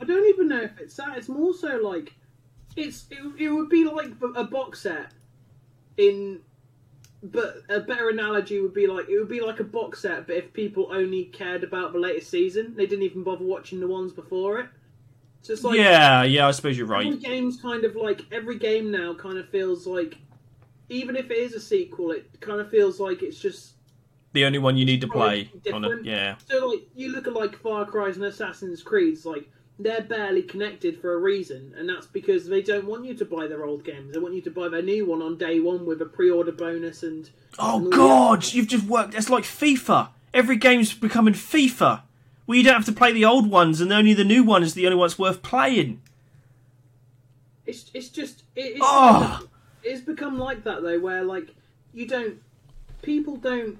I 0.00 0.04
don't 0.04 0.28
even 0.28 0.48
know 0.48 0.60
if 0.62 0.78
it's 0.78 0.96
that. 0.96 1.16
It's 1.16 1.28
more 1.28 1.54
so 1.54 1.76
like 1.82 2.14
it's 2.76 3.06
it, 3.10 3.18
it 3.38 3.48
would 3.48 3.68
be 3.68 3.84
like 3.84 4.10
a 4.36 4.44
box 4.44 4.80
set 4.82 5.12
in 5.96 6.40
but 7.22 7.62
a 7.70 7.80
better 7.80 8.10
analogy 8.10 8.60
would 8.60 8.74
be 8.74 8.86
like 8.86 9.08
it 9.08 9.16
would 9.18 9.28
be 9.28 9.40
like 9.40 9.60
a 9.60 9.64
box 9.64 10.00
set 10.02 10.26
but 10.26 10.36
if 10.36 10.52
people 10.52 10.88
only 10.92 11.24
cared 11.26 11.62
about 11.64 11.92
the 11.92 11.98
latest 11.98 12.28
season 12.30 12.74
they 12.76 12.84
didn't 12.84 13.04
even 13.04 13.22
bother 13.22 13.44
watching 13.44 13.78
the 13.80 13.86
ones 13.86 14.12
before 14.12 14.58
it 14.58 14.66
it's 15.52 15.64
like 15.64 15.78
yeah, 15.78 16.22
yeah. 16.22 16.48
I 16.48 16.50
suppose 16.52 16.76
you're 16.78 16.86
right. 16.86 17.06
every 17.06 17.18
game's 17.18 17.60
kind 17.60 17.84
of 17.84 17.94
like 17.96 18.22
every 18.32 18.58
game 18.58 18.90
now 18.90 19.14
kind 19.14 19.38
of 19.38 19.48
feels 19.50 19.86
like 19.86 20.16
even 20.88 21.16
if 21.16 21.30
it 21.30 21.38
is 21.38 21.54
a 21.54 21.60
sequel 21.60 22.10
it 22.10 22.40
kind 22.40 22.60
of 22.60 22.70
feels 22.70 22.98
like 23.00 23.22
it's 23.22 23.38
just 23.38 23.74
The 24.34 24.44
only 24.44 24.58
one 24.58 24.76
you 24.76 24.84
need 24.84 25.00
to 25.00 25.08
play. 25.08 25.48
On 25.72 25.84
a, 25.84 26.02
yeah. 26.02 26.36
So 26.50 26.66
like 26.66 26.82
you 26.94 27.12
look 27.12 27.26
at 27.28 27.32
like 27.34 27.56
Far 27.56 27.86
Cry's 27.86 28.16
and 28.16 28.24
Assassin's 28.24 28.82
Creed's, 28.82 29.24
like 29.24 29.48
they're 29.78 30.02
barely 30.02 30.42
connected 30.42 31.00
for 31.00 31.14
a 31.14 31.18
reason, 31.18 31.72
and 31.76 31.88
that's 31.88 32.06
because 32.06 32.46
they 32.46 32.60
don't 32.60 32.86
want 32.86 33.04
you 33.04 33.14
to 33.14 33.24
buy 33.24 33.46
their 33.46 33.64
old 33.64 33.84
games. 33.84 34.12
They 34.12 34.18
want 34.18 34.34
you 34.34 34.42
to 34.42 34.50
buy 34.50 34.68
their 34.68 34.82
new 34.82 35.06
one 35.06 35.22
on 35.22 35.38
day 35.38 35.60
one 35.60 35.86
with 35.86 36.02
a 36.02 36.06
pre-order 36.06 36.52
bonus 36.52 37.02
and. 37.04 37.30
Oh 37.58 37.78
and 37.78 37.92
God, 37.92 38.52
you've 38.52 38.68
just 38.68 38.86
worked. 38.86 39.14
It's 39.14 39.30
like 39.30 39.44
FIFA. 39.44 40.08
Every 40.32 40.56
game's 40.56 40.92
becoming 40.94 41.34
FIFA. 41.34 42.02
Well, 42.46 42.56
you 42.56 42.64
don't 42.64 42.74
have 42.74 42.84
to 42.86 42.92
play 42.92 43.12
the 43.12 43.24
old 43.24 43.50
ones, 43.50 43.80
and 43.80 43.92
only 43.92 44.12
the 44.14 44.24
new 44.24 44.44
one 44.44 44.62
is 44.62 44.74
the 44.74 44.86
only 44.86 44.96
one 44.96 45.08
that's 45.08 45.18
worth 45.18 45.42
playing. 45.42 46.02
It's 47.66 47.90
it's 47.94 48.08
just 48.08 48.44
it, 48.54 48.72
it's, 48.76 48.80
Oh. 48.82 49.48
it's 49.82 50.02
become 50.02 50.38
like 50.38 50.64
that 50.64 50.82
though, 50.82 51.00
where 51.00 51.24
like 51.24 51.54
you 51.92 52.06
don't 52.06 52.40
people 53.02 53.36
don't. 53.36 53.78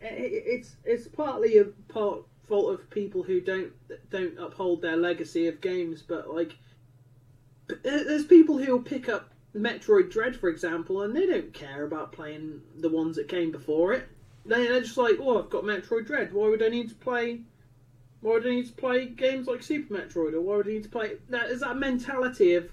It's 0.00 0.76
it's 0.84 1.06
partly 1.08 1.58
a 1.58 1.64
part 1.64 2.22
fault 2.48 2.74
of 2.74 2.90
people 2.90 3.22
who 3.22 3.40
don't 3.40 3.72
don't 4.10 4.36
uphold 4.38 4.82
their 4.82 4.96
legacy 4.96 5.46
of 5.46 5.60
games, 5.60 6.02
but 6.02 6.34
like 6.34 6.56
uh, 7.70 7.74
there's 7.82 8.24
people 8.26 8.58
who 8.58 8.72
will 8.72 8.82
pick 8.82 9.08
up 9.08 9.30
Metroid 9.56 10.10
Dread, 10.10 10.34
for 10.34 10.48
example, 10.48 11.02
and 11.02 11.14
they 11.14 11.26
don't 11.26 11.54
care 11.54 11.84
about 11.84 12.10
playing 12.12 12.60
the 12.76 12.88
ones 12.88 13.16
that 13.16 13.28
came 13.28 13.52
before 13.52 13.92
it. 13.92 14.08
They- 14.46 14.66
They're 14.68 14.80
just 14.80 14.96
like, 14.96 15.16
oh, 15.20 15.42
I've 15.42 15.50
got 15.50 15.64
Metroid 15.64 16.06
Dread. 16.06 16.32
Why 16.32 16.48
would 16.48 16.62
I 16.62 16.68
need 16.68 16.88
to 16.90 16.94
play? 16.94 17.40
Why 18.20 18.34
would 18.34 18.46
I 18.46 18.50
need 18.50 18.66
to 18.68 18.72
play 18.72 19.06
games 19.06 19.46
like 19.46 19.62
Super 19.62 19.94
Metroid, 19.94 20.32
or 20.34 20.40
why 20.40 20.56
would 20.56 20.66
I 20.66 20.70
need 20.72 20.82
to 20.84 20.88
play? 20.88 21.12
That 21.28 21.50
is 21.50 21.60
that 21.60 21.76
mentality 21.76 22.54
of 22.54 22.70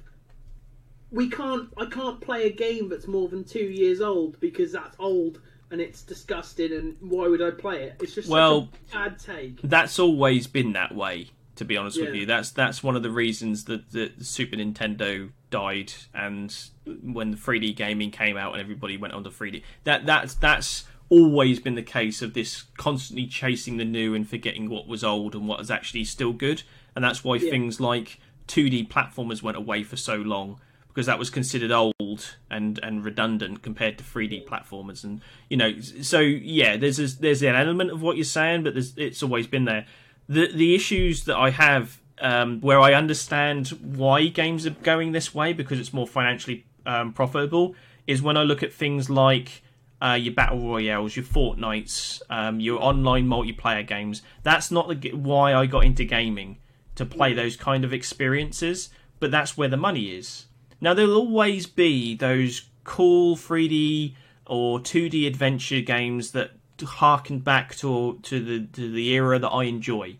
we 1.11 1.29
can't. 1.29 1.69
I 1.77 1.85
can't 1.85 2.21
play 2.21 2.45
a 2.47 2.51
game 2.51 2.87
that's 2.89 3.07
more 3.07 3.27
than 3.27 3.43
two 3.43 3.59
years 3.65 3.99
old 4.01 4.39
because 4.39 4.71
that's 4.71 4.95
old 4.99 5.41
and 5.69 5.81
it's 5.81 6.03
disgusting. 6.03 6.71
And 6.73 6.95
why 7.01 7.27
would 7.27 7.41
I 7.41 7.51
play 7.51 7.83
it? 7.83 7.95
It's 8.01 8.15
just 8.15 8.29
Well- 8.29 8.69
bad 8.93 9.19
take. 9.19 9.61
That's 9.61 9.99
always 9.99 10.47
been 10.47 10.73
that 10.73 10.95
way. 10.95 11.31
To 11.57 11.65
be 11.65 11.77
honest 11.77 11.99
with 12.01 12.15
you, 12.15 12.25
that's 12.25 12.49
that's 12.51 12.81
one 12.81 12.95
of 12.95 13.03
the 13.03 13.11
reasons 13.11 13.65
that 13.65 13.91
the 13.91 14.11
Super 14.21 14.55
Nintendo 14.55 15.31
died, 15.51 15.93
and 16.13 16.55
when 17.03 17.31
the 17.31 17.37
3D 17.37 17.75
gaming 17.75 18.09
came 18.09 18.35
out 18.35 18.53
and 18.53 18.61
everybody 18.61 18.97
went 18.97 19.13
on 19.13 19.23
to 19.25 19.29
3D, 19.29 19.61
that 19.83 20.05
that's 20.07 20.33
that's 20.33 20.85
always 21.11 21.59
been 21.59 21.75
the 21.75 21.83
case 21.83 22.21
of 22.23 22.33
this 22.33 22.63
constantly 22.77 23.27
chasing 23.27 23.77
the 23.77 23.85
new 23.85 24.15
and 24.15 24.27
forgetting 24.27 24.69
what 24.69 24.87
was 24.87 25.03
old 25.03 25.35
and 25.35 25.47
what 25.47 25.59
is 25.59 25.69
actually 25.69 26.05
still 26.05 26.33
good, 26.33 26.63
and 26.95 27.03
that's 27.05 27.23
why 27.23 27.35
Yeah. 27.35 27.51
things 27.51 27.79
like 27.79 28.19
2D 28.47 28.87
platformers 28.87 29.43
went 29.43 29.57
away 29.57 29.83
for 29.83 29.97
so 29.97 30.15
long 30.15 30.59
because 30.87 31.05
that 31.05 31.19
was 31.19 31.29
considered 31.29 31.71
old 31.71 32.35
and 32.49 32.79
and 32.83 33.05
redundant 33.05 33.61
compared 33.61 33.97
to 33.97 34.03
3D 34.03 34.45
platformers. 34.45 35.03
And 35.03 35.21
you 35.49 35.57
know 35.57 35.79
so 35.79 36.19
yeah 36.19 36.75
there's 36.77 36.97
there's 37.17 37.41
an 37.43 37.55
element 37.55 37.91
of 37.91 38.01
what 38.01 38.17
you're 38.17 38.25
saying 38.25 38.63
but 38.63 38.73
there's 38.73 38.97
it's 38.97 39.21
always 39.21 39.47
been 39.47 39.65
there. 39.65 39.85
The 40.27 40.51
the 40.51 40.75
issues 40.75 41.25
that 41.25 41.37
I 41.37 41.49
have 41.51 41.99
um, 42.19 42.61
where 42.61 42.79
I 42.79 42.93
understand 42.93 43.69
why 43.81 44.27
games 44.27 44.65
are 44.67 44.71
going 44.91 45.11
this 45.11 45.33
way 45.33 45.53
because 45.53 45.79
it's 45.79 45.91
more 45.93 46.07
financially 46.07 46.65
um, 46.85 47.13
profitable 47.13 47.75
is 48.05 48.21
when 48.21 48.37
I 48.37 48.43
look 48.43 48.61
at 48.61 48.71
things 48.71 49.09
like 49.09 49.63
uh, 50.01 50.13
your 50.19 50.33
battle 50.33 50.59
royales, 50.59 51.15
your 51.15 51.25
Fortnites, 51.25 52.21
um, 52.29 52.59
your 52.59 52.81
online 52.81 53.27
multiplayer 53.27 53.85
games. 53.85 54.21
That's 54.43 54.71
not 54.71 55.01
the, 55.01 55.13
why 55.13 55.53
I 55.53 55.65
got 55.67 55.85
into 55.85 56.03
gaming 56.05 56.57
to 56.95 57.05
play 57.05 57.33
those 57.33 57.55
kind 57.55 57.83
of 57.85 57.93
experiences, 57.93 58.89
but 59.19 59.31
that's 59.31 59.55
where 59.57 59.69
the 59.69 59.77
money 59.77 60.15
is. 60.15 60.45
Now 60.79 60.93
there'll 60.93 61.15
always 61.15 61.67
be 61.67 62.15
those 62.15 62.69
cool 62.83 63.35
3D 63.35 64.15
or 64.47 64.79
2D 64.79 65.27
adventure 65.27 65.81
games 65.81 66.31
that 66.31 66.51
harken 66.83 67.37
back 67.37 67.75
to 67.75 68.17
to 68.23 68.43
the 68.43 68.65
to 68.73 68.91
the 68.91 69.09
era 69.09 69.37
that 69.37 69.49
I 69.49 69.65
enjoy, 69.65 70.17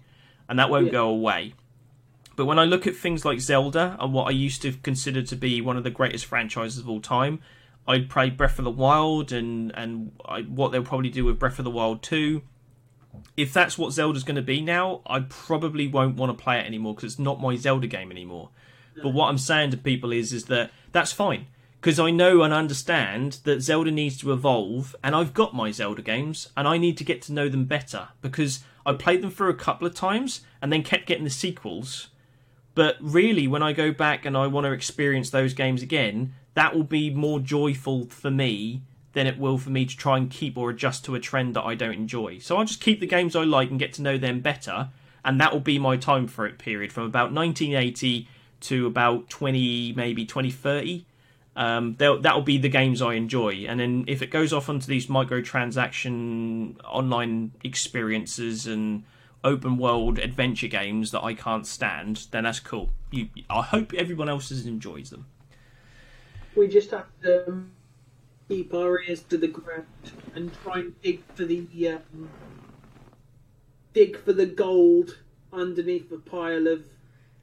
and 0.48 0.60
that 0.60 0.70
won't 0.70 0.86
Yeah. 0.88 0.92
go 0.92 1.10
away. 1.10 1.56
But 2.36 2.46
when 2.46 2.60
I 2.60 2.66
look 2.66 2.86
at 2.86 2.96
things 2.96 3.26
like 3.26 3.40
Zelda 3.40 3.98
and 4.00 4.14
what 4.14 4.28
I 4.28 4.32
used 4.32 4.62
to 4.62 4.72
consider 4.72 5.22
to 5.24 5.36
be 5.36 5.60
one 5.62 5.76
of 5.76 5.84
the 5.84 5.90
greatest 5.90 6.26
franchises 6.26 6.78
of 6.78 6.88
all 6.88 7.02
time, 7.02 7.40
I'd 7.88 8.10
play 8.10 8.30
Breath 8.30 8.60
of 8.60 8.66
the 8.66 8.72
Wild 8.72 9.32
and 9.32 9.72
and 9.76 10.12
I, 10.26 10.42
what 10.42 10.72
they'll 10.72 10.84
probably 10.84 11.10
do 11.10 11.26
with 11.26 11.40
Breath 11.40 11.60
of 11.60 11.66
the 11.66 11.72
Wild 11.72 12.04
2. 12.04 12.42
If 13.36 13.54
that's 13.54 13.78
what 13.78 13.92
Zelda's 13.92 14.24
going 14.24 14.36
to 14.36 14.42
be 14.42 14.62
now, 14.62 15.02
I 15.06 15.22
probably 15.22 15.88
won't 15.88 16.16
want 16.16 16.38
to 16.38 16.44
play 16.44 16.60
it 16.60 16.66
anymore 16.66 16.96
because 16.96 17.14
it's 17.14 17.20
not 17.20 17.42
my 17.42 17.56
Zelda 17.56 17.88
game 17.88 18.12
anymore. 18.12 18.50
But 19.02 19.10
what 19.10 19.28
I'm 19.28 19.38
saying 19.38 19.72
to 19.72 19.78
people 19.78 20.12
is 20.12 20.34
is 20.34 20.46
that 20.46 20.72
that's 20.92 21.12
fine 21.12 21.48
because 21.82 22.00
I 22.00 22.12
know 22.12 22.44
and 22.44 22.54
understand 22.54 23.40
that 23.44 23.62
Zelda 23.62 23.90
needs 23.90 24.18
to 24.20 24.32
evolve, 24.32 24.96
and 25.04 25.16
I've 25.16 25.34
got 25.34 25.56
my 25.56 25.72
Zelda 25.72 26.04
games, 26.04 26.50
and 26.56 26.68
I 26.68 26.78
need 26.78 26.96
to 26.98 27.04
get 27.04 27.24
to 27.24 27.34
know 27.34 27.50
them 27.50 27.66
better 27.66 28.10
because 28.22 28.64
I 28.86 28.94
played 28.94 29.24
them 29.24 29.32
through 29.32 29.50
a 29.50 29.56
couple 29.56 29.88
of 29.88 29.96
times 29.96 30.42
and 30.62 30.72
then 30.72 30.84
kept 30.84 31.08
getting 31.08 31.24
the 31.24 31.32
sequels. 31.32 32.10
But 32.76 32.98
really, 33.02 33.48
when 33.48 33.64
I 33.64 33.74
go 33.74 33.92
back 33.92 34.26
and 34.26 34.38
I 34.38 34.46
want 34.46 34.66
to 34.66 34.72
experience 34.72 35.32
those 35.32 35.56
games 35.56 35.82
again, 35.82 36.36
that 36.54 36.76
will 36.76 36.84
be 36.84 37.10
more 37.10 37.40
joyful 37.40 38.06
for 38.08 38.32
me 38.32 38.82
than 39.14 39.28
it 39.28 39.38
will 39.38 39.58
for 39.58 39.70
me 39.70 39.86
to 39.86 39.98
try 39.98 40.18
and 40.18 40.30
keep 40.30 40.58
or 40.58 40.70
adjust 40.70 41.06
to 41.06 41.16
a 41.16 41.20
trend 41.20 41.56
that 41.56 41.64
I 41.64 41.76
don't 41.76 41.94
enjoy. 41.94 42.40
So 42.40 42.58
I'll 42.58 42.66
just 42.66 42.82
keep 42.82 43.00
the 43.00 43.08
games 43.08 43.36
I 43.36 43.44
like 43.44 43.70
and 43.70 43.80
get 43.80 43.94
to 43.94 44.02
know 44.02 44.18
them 44.18 44.40
better, 44.40 44.90
and 45.24 45.40
that 45.40 45.52
will 45.52 45.60
be 45.60 45.80
my 45.80 45.98
time 45.98 46.28
for 46.28 46.46
it 46.46 46.58
period 46.58 46.92
from 46.92 47.04
about 47.04 47.34
1980 47.34 48.28
to 48.62 48.88
about 48.88 49.30
20, 49.30 49.94
maybe 49.94 50.26
2030. 50.26 51.06
Um, 51.54 51.96
that'll 51.98 52.42
be 52.42 52.58
the 52.58 52.70
games 52.70 53.02
I 53.02 53.16
enjoy, 53.16 53.66
and 53.68 53.80
then 53.80 54.06
if 54.08 54.22
it 54.22 54.32
goes 54.32 54.54
off 54.54 54.70
onto 54.70 54.88
these 54.88 55.08
microtransaction 55.08 56.78
online 56.86 57.52
experiences 57.64 58.68
and 58.68 59.04
open 59.44 59.78
world 59.78 60.18
adventure 60.18 60.68
games 60.68 61.12
that 61.12 61.24
I 61.24 61.34
can't 61.34 61.68
stand, 61.68 62.28
then 62.32 62.46
that's 62.46 62.62
cool. 62.62 62.92
You, 63.10 63.28
I 63.50 63.64
hope 63.64 63.94
everyone 63.94 64.30
else 64.30 64.50
enjoys 64.52 65.10
them. 65.10 65.26
We 66.56 66.68
just 66.68 66.92
have 66.92 67.08
to 67.24 67.66
keep 68.48 68.74
our 68.74 69.02
ears 69.02 69.22
to 69.24 69.38
the 69.38 69.48
ground 69.48 69.86
and 70.36 70.52
try 70.64 70.80
and 70.80 71.02
dig 71.02 71.24
for 71.34 71.46
the 71.46 71.66
um, 71.88 72.30
dig 73.94 74.18
for 74.18 74.34
the 74.34 74.46
gold 74.46 75.18
underneath 75.54 76.12
a 76.12 76.18
pile 76.18 76.68
of 76.68 76.84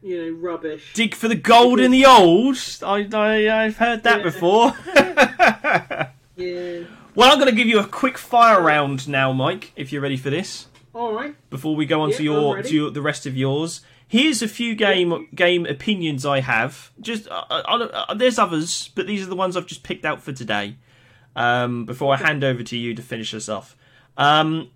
you 0.03 0.23
know 0.23 0.39
rubbish. 0.39 0.93
Dig 0.95 1.15
for 1.15 1.29
the 1.29 1.35
gold 1.35 1.81
in 1.81 1.91
the 1.91 2.07
old. 2.07 2.57
I, 2.83 3.09
I 3.13 3.65
I've 3.65 3.77
heard 3.79 4.03
that 4.05 4.19
yeah. 4.19 4.23
before. 4.23 4.75
yeah. 6.37 6.85
Well, 7.15 7.33
I'm 7.33 7.39
going 7.39 7.51
to 7.51 7.57
give 7.57 7.67
you 7.67 7.81
a 7.81 7.87
quick 7.87 8.17
fire 8.17 8.63
round 8.63 9.09
now, 9.09 9.33
Mike. 9.33 9.73
If 9.75 9.93
you're 9.93 10.03
ready 10.03 10.17
for 10.17 10.31
this. 10.31 10.68
All 10.95 11.13
right. 11.13 11.35
Before 11.51 11.77
we 11.77 11.87
go 11.87 12.01
on 12.01 12.13
to 12.13 12.23
your 12.23 12.63
to 12.63 12.75
your, 12.75 12.91
the 12.91 13.03
rest 13.03 13.27
of 13.27 13.37
yours, 13.37 13.83
here's 14.07 14.43
a 14.43 14.49
few 14.49 14.75
game 14.75 15.29
game 15.35 15.67
opinions 15.67 16.25
I 16.27 16.41
have. 16.41 16.91
Just 17.01 17.29
uh, 17.29 17.45
uh, 17.51 17.89
uh, 18.09 18.15
there's 18.15 18.39
others, 18.39 18.91
but 18.95 19.07
these 19.07 19.23
are 19.23 19.29
the 19.29 19.37
ones 19.37 19.57
I've 19.57 19.67
just 19.67 19.83
picked 19.83 20.05
out 20.05 20.23
for 20.23 20.33
today. 20.33 20.77
Um, 21.37 21.85
before 21.85 22.13
I 22.15 22.17
hand 22.17 22.43
over 22.43 22.65
to 22.65 22.77
you 22.77 22.95
to 22.95 23.03
finish 23.03 23.33
us 23.33 23.49
off, 23.49 23.77
um, 24.17 24.71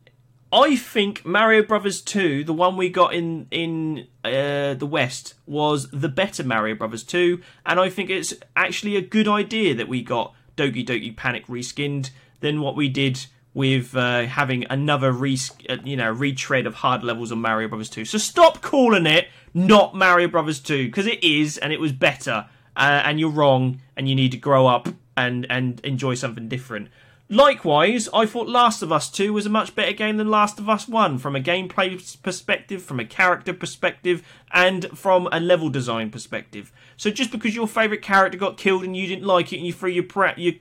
I 0.53 0.77
think 0.77 1.25
Mario 1.25 1.63
Brothers 1.63 2.03
2, 2.03 2.45
the 2.45 2.53
one 2.53 2.77
we 2.77 2.91
got 2.91 3.15
in 3.15 3.47
in 3.51 4.07
uh, 4.23 4.75
the 4.75 4.87
West, 4.89 5.35
was 5.47 5.91
the 5.91 6.11
better 6.11 6.45
Mario 6.45 6.75
Brothers 6.75 7.03
2, 7.03 7.41
and 7.65 7.81
I 7.81 7.89
think 7.89 8.11
it's 8.11 8.35
actually 8.55 8.97
a 8.97 9.01
good 9.01 9.27
idea 9.27 9.75
that 9.75 9.89
we 9.89 10.03
got 10.03 10.35
Doki 10.57 10.87
Doki 10.87 11.17
Panic 11.17 11.47
reskinned 11.47 12.11
than 12.41 12.61
what 12.61 12.77
we 12.77 12.89
did 12.89 13.27
with 13.55 13.95
uh, 13.97 14.25
having 14.25 14.65
another 14.71 15.13
re- 15.13 15.39
uh, 15.69 15.77
you 15.85 15.97
know 15.97 16.11
retread 16.11 16.67
of 16.67 16.75
hard 16.75 17.03
levels 17.03 17.33
on 17.33 17.41
Mario 17.41 17.69
Brothers 17.69 17.91
2. 17.91 18.05
So 18.05 18.19
stop 18.19 18.63
calling 18.63 19.07
it 19.07 19.29
not 19.55 19.95
Mario 19.95 20.29
Brothers 20.29 20.61
2 20.61 20.87
because 20.87 21.07
it 21.07 21.23
is 21.23 21.59
and 21.59 21.73
it 21.73 21.81
was 21.81 21.93
better 21.93 22.47
uh, 22.77 23.03
and 23.05 23.21
you're 23.21 23.31
wrong 23.31 23.81
and 23.97 24.09
you 24.09 24.15
need 24.15 24.33
to 24.33 24.39
grow 24.39 24.67
up 24.67 24.89
and 25.17 25.47
and 25.51 25.81
enjoy 25.81 26.15
something 26.15 26.49
different. 26.49 26.89
Likewise, 27.29 28.11
I 28.13 28.27
thought 28.27 28.47
Last 28.47 28.83
of 28.83 28.93
Us 28.93 29.11
2 29.11 29.33
was 29.33 29.47
a 29.47 29.49
much 29.49 29.75
better 29.75 29.93
game 29.93 30.19
than 30.19 30.29
Last 30.29 30.59
of 30.59 30.69
Us 30.69 30.87
1 30.87 31.17
from 31.17 31.35
a 31.35 31.41
gameplay 31.41 32.23
perspective, 32.23 32.83
from 32.83 33.01
a 33.01 33.07
character 33.07 33.55
perspective, 33.55 34.23
and 34.53 34.87
from 34.99 35.31
a 35.33 35.41
level 35.41 35.71
design 35.71 36.11
perspective. 36.11 36.71
So 36.99 37.11
just 37.11 37.31
because 37.31 37.55
your 37.55 37.67
favourite 37.67 38.03
character 38.03 38.37
got 38.37 38.59
killed 38.59 38.85
and 38.85 38.95
you 38.95 39.07
didn't 39.07 39.25
like 39.25 39.51
it 39.51 39.57
and 39.57 39.67
you 39.67 39.73
threw 39.73 39.89
your, 39.89 40.05
pra- 40.05 40.35
your, 40.37 40.55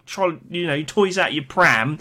you 0.50 0.66
know, 0.66 0.76
your 0.76 0.86
toys 0.86 1.18
out 1.18 1.34
your 1.34 1.44
pram 1.44 2.00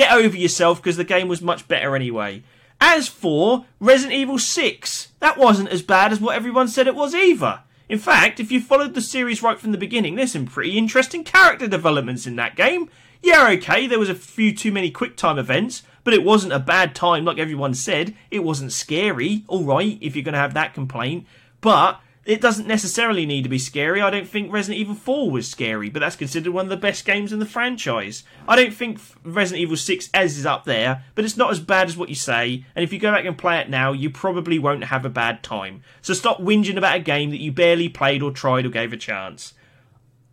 Get 0.00 0.12
over 0.12 0.34
yourself 0.34 0.82
because 0.82 0.96
the 0.96 1.04
game 1.04 1.28
was 1.28 1.42
much 1.42 1.68
better 1.68 1.94
anyway. 1.94 2.42
As 2.80 3.06
for 3.06 3.66
Resident 3.80 4.18
Evil 4.18 4.38
6, 4.38 5.08
that 5.20 5.36
wasn't 5.36 5.68
as 5.68 5.82
bad 5.82 6.10
as 6.10 6.22
what 6.22 6.34
everyone 6.34 6.68
said 6.68 6.86
it 6.86 6.94
was 6.94 7.14
either. 7.14 7.60
In 7.86 7.98
fact, 7.98 8.40
if 8.40 8.50
you 8.50 8.62
followed 8.62 8.94
the 8.94 9.02
series 9.02 9.42
right 9.42 9.60
from 9.60 9.72
the 9.72 9.76
beginning, 9.76 10.14
there's 10.14 10.32
some 10.32 10.46
pretty 10.46 10.78
interesting 10.78 11.22
character 11.22 11.68
developments 11.68 12.26
in 12.26 12.36
that 12.36 12.56
game. 12.56 12.88
Yeah, 13.22 13.46
okay, 13.50 13.86
there 13.86 13.98
was 13.98 14.08
a 14.08 14.14
few 14.14 14.54
too 14.56 14.72
many 14.72 14.90
quick 14.90 15.18
time 15.18 15.38
events, 15.38 15.82
but 16.02 16.14
it 16.14 16.24
wasn't 16.24 16.54
a 16.54 16.58
bad 16.58 16.94
time 16.94 17.26
like 17.26 17.36
everyone 17.36 17.74
said. 17.74 18.16
It 18.30 18.42
wasn't 18.42 18.72
scary, 18.72 19.44
alright, 19.50 19.98
if 20.00 20.16
you're 20.16 20.24
going 20.24 20.32
to 20.32 20.38
have 20.38 20.54
that 20.54 20.72
complaint. 20.72 21.26
But 21.60 22.00
it 22.30 22.40
doesn't 22.40 22.68
necessarily 22.68 23.26
need 23.26 23.42
to 23.42 23.48
be 23.48 23.58
scary. 23.58 24.00
I 24.00 24.08
don't 24.08 24.28
think 24.28 24.52
Resident 24.52 24.80
Evil 24.80 24.94
4 24.94 25.32
was 25.32 25.50
scary, 25.50 25.90
but 25.90 25.98
that's 25.98 26.14
considered 26.14 26.52
one 26.52 26.66
of 26.66 26.70
the 26.70 26.76
best 26.76 27.04
games 27.04 27.32
in 27.32 27.40
the 27.40 27.44
franchise. 27.44 28.22
I 28.46 28.54
don't 28.54 28.72
think 28.72 29.00
Resident 29.24 29.62
Evil 29.62 29.76
6 29.76 30.10
as 30.14 30.38
is 30.38 30.46
up 30.46 30.64
there, 30.64 31.04
but 31.16 31.24
it's 31.24 31.36
not 31.36 31.50
as 31.50 31.58
bad 31.58 31.88
as 31.88 31.96
what 31.96 32.08
you 32.08 32.14
say, 32.14 32.64
and 32.76 32.84
if 32.84 32.92
you 32.92 33.00
go 33.00 33.10
back 33.10 33.24
and 33.24 33.36
play 33.36 33.58
it 33.58 33.68
now, 33.68 33.90
you 33.90 34.10
probably 34.10 34.60
won't 34.60 34.84
have 34.84 35.04
a 35.04 35.10
bad 35.10 35.42
time. 35.42 35.82
So 36.02 36.14
stop 36.14 36.38
whinging 36.38 36.76
about 36.76 36.98
a 36.98 37.00
game 37.00 37.30
that 37.30 37.40
you 37.40 37.50
barely 37.50 37.88
played 37.88 38.22
or 38.22 38.30
tried 38.30 38.64
or 38.64 38.70
gave 38.70 38.92
a 38.92 38.96
chance. 38.96 39.54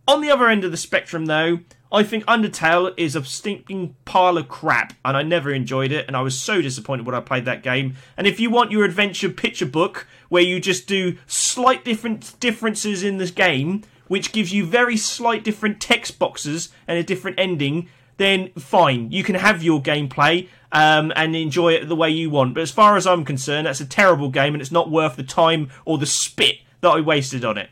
On 0.06 0.20
the 0.20 0.30
other 0.30 0.46
end 0.46 0.62
of 0.62 0.70
the 0.70 0.76
spectrum, 0.76 1.26
though, 1.26 1.58
I 1.90 2.02
think 2.02 2.24
Undertale 2.26 2.92
is 2.98 3.16
a 3.16 3.24
stinking 3.24 3.96
pile 4.04 4.36
of 4.36 4.48
crap, 4.48 4.92
and 5.04 5.16
I 5.16 5.22
never 5.22 5.50
enjoyed 5.50 5.90
it, 5.90 6.06
and 6.06 6.16
I 6.16 6.20
was 6.20 6.38
so 6.38 6.60
disappointed 6.60 7.06
when 7.06 7.14
I 7.14 7.20
played 7.20 7.46
that 7.46 7.62
game. 7.62 7.96
And 8.16 8.26
if 8.26 8.38
you 8.38 8.50
want 8.50 8.70
your 8.70 8.84
adventure 8.84 9.30
picture 9.30 9.66
book, 9.66 10.06
where 10.28 10.42
you 10.42 10.60
just 10.60 10.86
do 10.86 11.16
slight 11.26 11.84
different 11.84 12.38
differences 12.40 13.02
in 13.02 13.18
this 13.18 13.30
game, 13.30 13.82
which 14.08 14.32
gives 14.32 14.52
you 14.52 14.64
very 14.64 14.96
slight 14.96 15.44
different 15.44 15.80
text 15.80 16.18
boxes 16.18 16.70
and 16.86 16.98
a 16.98 17.02
different 17.02 17.38
ending, 17.38 17.88
then 18.16 18.50
fine, 18.58 19.10
you 19.10 19.22
can 19.22 19.36
have 19.36 19.62
your 19.62 19.80
gameplay 19.80 20.48
um, 20.72 21.12
and 21.16 21.34
enjoy 21.34 21.72
it 21.72 21.88
the 21.88 21.96
way 21.96 22.10
you 22.10 22.30
want. 22.30 22.54
But 22.54 22.62
as 22.62 22.70
far 22.70 22.96
as 22.96 23.06
I'm 23.06 23.24
concerned, 23.24 23.66
that's 23.66 23.80
a 23.80 23.86
terrible 23.86 24.28
game, 24.28 24.54
and 24.54 24.60
it's 24.60 24.72
not 24.72 24.90
worth 24.90 25.16
the 25.16 25.22
time 25.22 25.70
or 25.84 25.98
the 25.98 26.06
spit 26.06 26.58
that 26.80 26.88
I 26.88 27.00
wasted 27.00 27.44
on 27.44 27.56
it. 27.58 27.70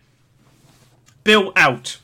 Bill 1.25 1.53
out. 1.57 1.99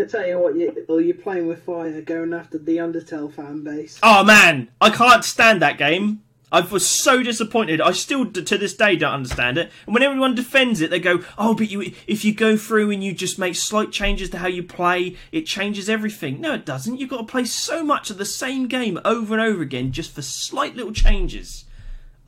I 0.00 0.04
tell 0.04 0.26
you 0.26 0.38
what, 0.38 0.56
you, 0.56 0.86
well, 0.88 1.00
you're 1.00 1.14
playing 1.14 1.48
with 1.48 1.64
fire, 1.64 2.00
going 2.00 2.32
after 2.32 2.56
the 2.56 2.78
Undertale 2.78 3.32
fan 3.32 3.62
base. 3.62 3.98
Oh 4.02 4.24
man, 4.24 4.68
I 4.80 4.88
can't 4.88 5.24
stand 5.24 5.60
that 5.60 5.76
game. 5.76 6.22
I 6.52 6.60
was 6.60 6.86
so 6.86 7.22
disappointed. 7.22 7.80
I 7.80 7.92
still, 7.92 8.30
to 8.30 8.58
this 8.58 8.74
day, 8.74 8.94
don't 8.94 9.14
understand 9.14 9.56
it. 9.56 9.72
And 9.86 9.94
when 9.94 10.02
everyone 10.02 10.34
defends 10.34 10.82
it, 10.82 10.90
they 10.90 11.00
go, 11.00 11.24
"Oh, 11.38 11.54
but 11.54 11.70
you, 11.70 11.92
if 12.06 12.24
you 12.26 12.34
go 12.34 12.58
through 12.58 12.90
and 12.90 13.02
you 13.02 13.14
just 13.14 13.38
make 13.38 13.56
slight 13.56 13.90
changes 13.90 14.28
to 14.30 14.38
how 14.38 14.48
you 14.48 14.62
play, 14.62 15.16
it 15.32 15.46
changes 15.46 15.88
everything." 15.88 16.42
No, 16.42 16.52
it 16.52 16.66
doesn't. 16.66 17.00
You've 17.00 17.08
got 17.08 17.18
to 17.18 17.24
play 17.24 17.46
so 17.46 17.82
much 17.82 18.10
of 18.10 18.18
the 18.18 18.26
same 18.26 18.68
game 18.68 19.00
over 19.02 19.32
and 19.32 19.42
over 19.42 19.62
again 19.62 19.92
just 19.92 20.14
for 20.14 20.20
slight 20.20 20.76
little 20.76 20.92
changes. 20.92 21.64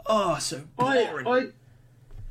Oh, 0.06 0.38
so 0.38 0.62
boring. 0.76 1.26
I, 1.26 1.30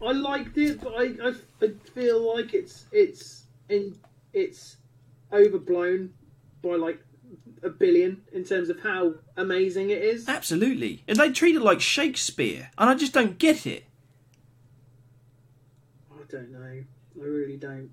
I, 0.01 0.07
I 0.07 0.11
liked 0.13 0.57
it, 0.57 0.81
but 0.81 0.93
I, 0.95 1.13
I, 1.23 1.33
I 1.61 1.71
feel 1.93 2.35
like 2.35 2.53
it's, 2.53 2.85
it's, 2.91 3.43
in, 3.69 3.95
it's 4.33 4.77
overblown 5.31 6.13
by 6.63 6.75
like 6.75 6.99
a 7.63 7.69
billion 7.69 8.21
in 8.31 8.43
terms 8.43 8.69
of 8.69 8.81
how 8.81 9.15
amazing 9.37 9.89
it 9.89 10.01
is. 10.01 10.27
Absolutely. 10.27 11.03
And 11.07 11.17
they 11.17 11.31
treat 11.31 11.55
it 11.55 11.61
like 11.61 11.81
Shakespeare, 11.81 12.71
and 12.77 12.89
I 12.89 12.95
just 12.95 13.13
don't 13.13 13.37
get 13.37 13.65
it. 13.65 13.85
I 16.11 16.23
don't 16.29 16.51
know. 16.51 16.83
I 17.21 17.25
really 17.25 17.57
don't. 17.57 17.89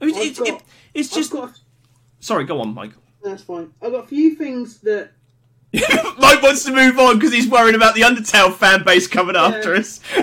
I 0.00 0.06
mean, 0.06 0.16
it's, 0.16 0.38
got, 0.38 0.48
it, 0.48 0.62
it's 0.94 1.10
just. 1.10 1.32
A... 1.32 1.52
Sorry, 2.20 2.44
go 2.44 2.60
on, 2.60 2.74
Michael. 2.74 3.02
That's 3.22 3.42
fine. 3.42 3.72
I've 3.80 3.92
got 3.92 4.04
a 4.04 4.08
few 4.08 4.34
things 4.34 4.78
that. 4.80 5.12
Mike 6.18 6.42
wants 6.42 6.64
to 6.64 6.72
move 6.72 6.98
on 6.98 7.18
because 7.18 7.32
he's 7.32 7.48
worried 7.48 7.74
about 7.74 7.94
the 7.94 8.02
Undertale 8.02 8.52
fan 8.52 8.84
base 8.84 9.06
coming 9.06 9.36
yeah. 9.36 9.46
after 9.46 9.74
us. 9.74 10.00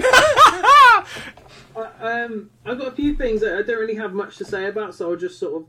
I, 1.76 2.24
um, 2.24 2.52
I've 2.66 2.78
got 2.78 2.88
a 2.90 2.92
few 2.92 3.16
things 3.16 3.42
that 3.42 3.58
I 3.58 3.62
don't 3.64 3.80
really 3.80 3.96
have 3.96 4.14
much 4.14 4.38
to 4.38 4.46
say 4.46 4.68
about, 4.68 4.94
so 4.94 5.10
I'll 5.10 5.18
just 5.18 5.40
sort 5.40 5.64
of 5.64 5.68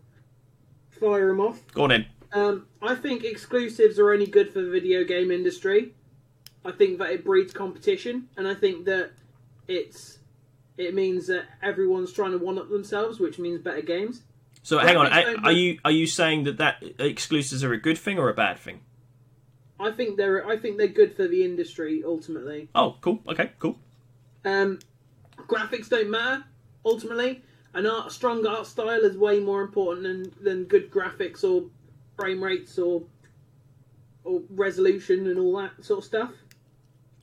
fire 1.01 1.29
them 1.29 1.41
off. 1.41 1.63
Go 1.73 1.85
on 1.85 1.93
in. 1.93 2.07
Um, 2.33 2.67
I 2.81 2.95
think 2.95 3.25
exclusives 3.25 3.99
are 3.99 4.13
only 4.13 4.27
good 4.27 4.53
for 4.53 4.61
the 4.61 4.71
video 4.71 5.05
game 5.05 5.31
industry. 5.31 5.95
I 6.65 6.73
think 6.73 6.99
that 6.99 7.11
it 7.11 7.25
breeds 7.25 7.53
competition, 7.53 8.29
and 8.37 8.47
I 8.47 8.55
think 8.55 8.85
that 8.85 9.13
it's 9.67 10.19
it 10.77 10.95
means 10.95 11.27
that 11.27 11.45
everyone's 11.63 12.13
trying 12.13 12.33
to 12.33 12.39
one 12.39 12.59
up 12.59 12.71
themselves, 12.71 13.19
which 13.19 13.39
means 13.39 13.61
better 13.61 13.83
games. 13.83 14.23
So 14.63 14.79
hang 14.79 14.97
on, 14.97 15.07
are, 15.07 15.45
are 15.45 15.53
you 15.53 15.79
are 15.85 15.91
you 15.91 16.07
saying 16.07 16.45
that 16.45 16.59
that 16.59 16.83
exclusives 16.99 17.65
are 17.65 17.73
a 17.73 17.81
good 17.81 17.99
thing 17.99 18.19
or 18.19 18.29
a 18.29 18.35
bad 18.35 18.59
thing? 18.59 18.81
I 19.81 19.91
think 19.91 20.17
they're 20.17 20.47
I 20.47 20.59
think 20.59 20.77
they're 20.77 20.89
good 20.89 21.17
for 21.17 21.27
the 21.27 21.45
industry 21.45 22.03
ultimately. 22.07 22.69
Oh, 22.75 22.97
cool. 23.01 23.21
Okay, 23.27 23.51
cool. 23.59 23.79
Um, 24.45 24.79
graphics 25.49 25.89
don't 25.89 26.11
matter 26.11 26.45
ultimately 26.85 27.43
an 27.75 27.87
art 27.87 28.11
strong 28.13 28.47
art 28.47 28.67
style 28.67 29.05
is 29.05 29.17
way 29.17 29.39
more 29.39 29.63
important 29.63 30.03
than, 30.03 30.45
than 30.45 30.65
good 30.65 30.91
graphics 30.91 31.45
or 31.45 31.69
frame 32.21 32.43
rates 32.43 32.79
or 32.79 33.03
or 34.25 34.43
resolution 34.51 35.27
and 35.29 35.39
all 35.39 35.57
that 35.57 35.85
sort 35.85 36.01
of 36.01 36.05
stuff. 36.05 36.33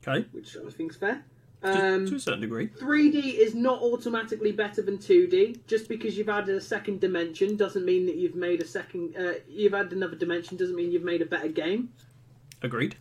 Okay. 0.06 0.26
Which 0.32 0.56
I 0.56 0.70
think 0.70 0.92
is 0.92 0.96
fair. 0.96 1.24
Um, 1.62 2.04
to, 2.04 2.10
to, 2.10 2.16
a 2.16 2.20
certain 2.20 2.40
degree. 2.40 2.68
3D 2.68 3.34
is 3.34 3.54
not 3.54 3.80
automatically 3.82 4.52
better 4.52 4.82
than 4.82 4.98
2D. 4.98 5.66
Just 5.66 5.88
because 5.88 6.16
you've 6.16 6.28
added 6.28 6.54
a 6.54 6.60
second 6.60 7.00
dimension 7.00 7.56
doesn't 7.56 7.84
mean 7.84 8.06
that 8.06 8.16
you've 8.16 8.36
made 8.36 8.62
a 8.62 8.66
second. 8.66 9.16
Uh, 9.16 9.34
you've 9.48 9.74
added 9.74 9.92
another 9.92 10.16
dimension 10.16 10.56
doesn't 10.56 10.76
mean 10.76 10.90
you've 10.90 11.04
made 11.04 11.22
a 11.22 11.26
better 11.26 11.48
game. 11.48 11.90
Agreed. 12.62 12.96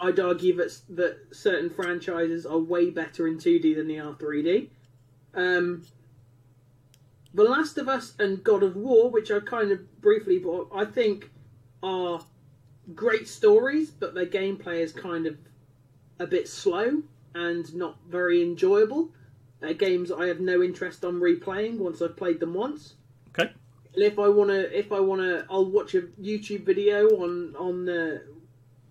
I'd 0.00 0.20
argue 0.20 0.56
that 0.56 0.78
that 0.90 1.18
certain 1.32 1.70
franchises 1.70 2.46
are 2.46 2.58
way 2.58 2.90
better 2.90 3.26
in 3.26 3.38
2D 3.38 3.76
than 3.76 3.88
they 3.88 3.98
are 3.98 4.12
3D. 4.14 4.68
Um, 5.34 5.82
the 7.34 7.44
Last 7.44 7.76
of 7.76 7.88
Us 7.88 8.14
and 8.18 8.42
God 8.42 8.62
of 8.62 8.76
War, 8.76 9.10
which 9.10 9.30
I 9.30 9.40
kind 9.40 9.70
of 9.70 10.00
briefly 10.00 10.38
bought, 10.38 10.70
I 10.74 10.84
think 10.84 11.30
are 11.82 12.20
great 12.94 13.28
stories, 13.28 13.90
but 13.90 14.14
their 14.14 14.26
gameplay 14.26 14.80
is 14.80 14.92
kind 14.92 15.26
of 15.26 15.36
a 16.18 16.26
bit 16.26 16.48
slow 16.48 17.02
and 17.34 17.74
not 17.74 17.98
very 18.08 18.42
enjoyable. 18.42 19.10
uh, 19.62 19.72
games 19.72 20.10
I 20.12 20.26
have 20.26 20.40
no 20.40 20.62
interest 20.62 21.04
on 21.04 21.14
replaying 21.20 21.78
once 21.78 22.00
I've 22.02 22.16
played 22.16 22.40
them 22.40 22.54
once. 22.54 22.94
Okay. 23.30 23.52
And 23.94 24.02
if 24.02 24.18
I 24.18 24.28
wanna, 24.28 24.54
if 24.54 24.92
I 24.92 25.00
wanna, 25.00 25.46
I'll 25.50 25.64
watch 25.70 25.94
a 25.94 26.02
YouTube 26.20 26.64
video 26.64 27.08
on 27.22 27.54
on 27.56 27.88
uh, 27.88 28.18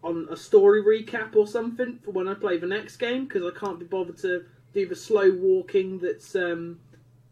on 0.04 0.28
a 0.30 0.38
story 0.38 0.82
recap 0.84 1.36
or 1.36 1.48
something 1.48 2.00
for 2.04 2.12
when 2.12 2.28
I 2.28 2.34
play 2.34 2.58
the 2.58 2.68
next 2.68 2.98
game 2.98 3.26
because 3.26 3.44
I 3.44 3.58
can't 3.58 3.80
be 3.80 3.86
bothered 3.86 4.18
to 4.20 4.46
do 4.74 4.88
the 4.88 4.96
slow 4.96 5.32
walking 5.32 6.00
that's 6.00 6.36
um, 6.36 6.80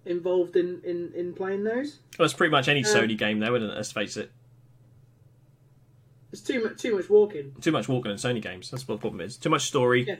involved 0.05 0.55
in, 0.55 0.81
in, 0.83 1.11
in 1.15 1.33
playing 1.33 1.63
those. 1.63 1.99
Well, 2.17 2.25
it's 2.25 2.33
pretty 2.33 2.51
much 2.51 2.67
any 2.67 2.83
Um, 2.83 2.85
Sony 2.85 3.17
game, 3.17 3.39
though, 3.39 3.55
isn't 3.55 3.69
it? 3.69 3.75
Let's 3.75 3.91
face 3.91 4.17
it. 4.17 4.31
It's 6.33 6.41
too 6.41 6.63
much 6.63 6.81
too 6.81 6.97
much 6.97 7.09
walking. 7.09 7.55
Too 7.61 7.71
much 7.71 7.87
walking 7.87 8.11
in 8.11 8.17
Sony 8.17 8.41
games. 8.41 8.71
That's 8.71 8.87
what 8.87 8.95
the 8.95 9.01
problem 9.01 9.21
is. 9.21 9.37
Too 9.37 9.49
much 9.49 9.67
story. 9.67 10.03
Yeah. 10.05 10.15